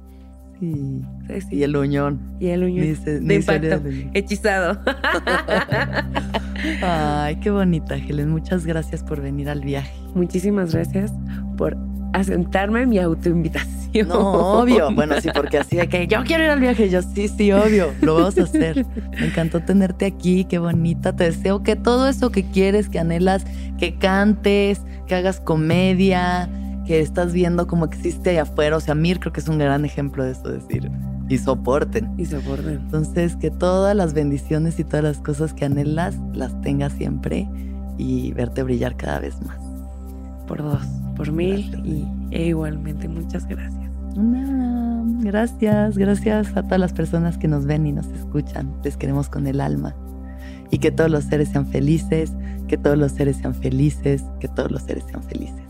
Sí. 0.60 1.02
Sí, 1.26 1.40
sí. 1.40 1.56
Y 1.56 1.62
el 1.62 1.74
uñón. 1.74 2.20
Y 2.38 2.48
el 2.48 2.66
Ni 2.74 2.94
se- 2.94 3.20
ni 3.20 3.34
impacto, 3.36 3.80
hechizado. 4.14 4.78
Ay, 6.82 7.36
qué 7.36 7.50
bonita, 7.50 7.96
Helen. 7.96 8.28
Muchas 8.30 8.66
gracias 8.66 9.02
por 9.02 9.20
venir 9.20 9.48
al 9.48 9.60
viaje. 9.62 9.92
Muchísimas 10.14 10.74
gracias 10.74 11.12
por 11.56 11.76
asentarme 12.12 12.86
mi 12.86 12.98
autoinvitación. 12.98 13.80
No, 14.06 14.60
obvio. 14.60 14.92
Bueno, 14.94 15.20
sí, 15.20 15.30
porque 15.34 15.58
así 15.58 15.74
de 15.76 15.88
que 15.88 16.06
yo 16.06 16.22
quiero 16.24 16.44
ir 16.44 16.50
al 16.50 16.60
viaje. 16.60 16.88
Yo 16.90 17.02
sí, 17.02 17.26
sí, 17.28 17.50
obvio. 17.50 17.88
Lo 18.02 18.14
vamos 18.14 18.38
a 18.38 18.42
hacer. 18.44 18.86
Me 19.18 19.26
encantó 19.26 19.60
tenerte 19.60 20.06
aquí. 20.06 20.44
Qué 20.44 20.58
bonita. 20.58 21.16
Te 21.16 21.24
deseo 21.24 21.62
que 21.64 21.74
todo 21.74 22.08
eso 22.08 22.30
que 22.30 22.44
quieres, 22.44 22.88
que 22.88 22.98
anhelas, 23.00 23.44
que 23.78 23.96
cantes, 23.96 24.80
que 25.08 25.14
hagas 25.16 25.40
comedia, 25.40 26.48
que 26.90 26.98
estás 26.98 27.32
viendo 27.32 27.68
cómo 27.68 27.84
existe 27.84 28.30
allá 28.30 28.42
afuera. 28.42 28.76
O 28.76 28.80
sea, 28.80 28.96
Mir 28.96 29.20
creo 29.20 29.32
que 29.32 29.38
es 29.38 29.46
un 29.46 29.58
gran 29.58 29.84
ejemplo 29.84 30.24
de 30.24 30.32
eso, 30.32 30.48
decir. 30.48 30.90
Y 31.28 31.38
soporten. 31.38 32.12
Y 32.18 32.26
soporten. 32.26 32.80
Entonces, 32.80 33.36
que 33.36 33.52
todas 33.52 33.94
las 33.94 34.12
bendiciones 34.12 34.80
y 34.80 34.82
todas 34.82 35.04
las 35.04 35.18
cosas 35.18 35.54
que 35.54 35.64
anhelas 35.64 36.16
las 36.32 36.60
tengas 36.62 36.92
siempre 36.94 37.48
y 37.96 38.32
verte 38.32 38.64
brillar 38.64 38.96
cada 38.96 39.20
vez 39.20 39.40
más. 39.46 39.56
Por 40.48 40.64
dos, 40.64 40.84
por 41.14 41.30
mil 41.30 41.70
Gracias. 41.70 41.86
y 41.86 42.08
e 42.32 42.46
igualmente 42.46 43.06
muchas 43.06 43.46
gracias. 43.46 43.88
Gracias, 45.20 45.96
gracias 45.96 46.56
a 46.56 46.64
todas 46.64 46.80
las 46.80 46.92
personas 46.92 47.38
que 47.38 47.46
nos 47.46 47.66
ven 47.66 47.86
y 47.86 47.92
nos 47.92 48.08
escuchan. 48.08 48.74
Les 48.82 48.96
queremos 48.96 49.28
con 49.28 49.46
el 49.46 49.60
alma. 49.60 49.94
Y 50.72 50.78
que 50.78 50.90
todos 50.90 51.08
los 51.08 51.22
seres 51.22 51.50
sean 51.50 51.68
felices, 51.68 52.32
que 52.66 52.76
todos 52.76 52.98
los 52.98 53.12
seres 53.12 53.36
sean 53.36 53.54
felices, 53.54 54.24
que 54.40 54.48
todos 54.48 54.72
los 54.72 54.82
seres 54.82 55.04
sean 55.08 55.22
felices. 55.22 55.69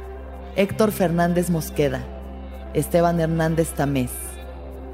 Héctor 0.57 0.91
Fernández 0.91 1.49
Mosqueda, 1.49 2.03
Esteban 2.73 3.21
Hernández 3.21 3.69
Tamés, 3.69 4.11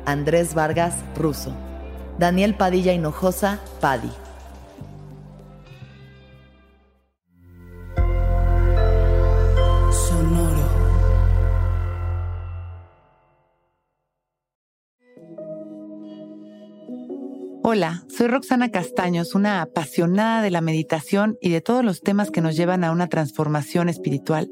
Andrés 0.06 0.54
Vargas 0.54 0.94
Russo, 1.16 1.52
Daniel 2.20 2.54
Padilla 2.54 2.94
Hinojosa 2.94 3.60
Padi. 3.82 4.12
Sonoro. 9.92 10.68
Hola, 17.64 18.04
soy 18.10 18.28
Roxana 18.28 18.70
Castaños, 18.70 19.34
una 19.34 19.64
apasionada 19.64 20.44
de 20.44 20.52
la 20.52 20.62
meditación 20.62 21.36
y 21.42 21.50
de 21.50 21.62
todos 21.62 21.84
los 21.84 22.02
temas 22.02 22.30
que 22.30 22.42
nos 22.42 22.56
llevan 22.56 22.84
a 22.84 22.92
una 22.92 23.08
transformación 23.08 23.90
espiritual, 23.90 24.52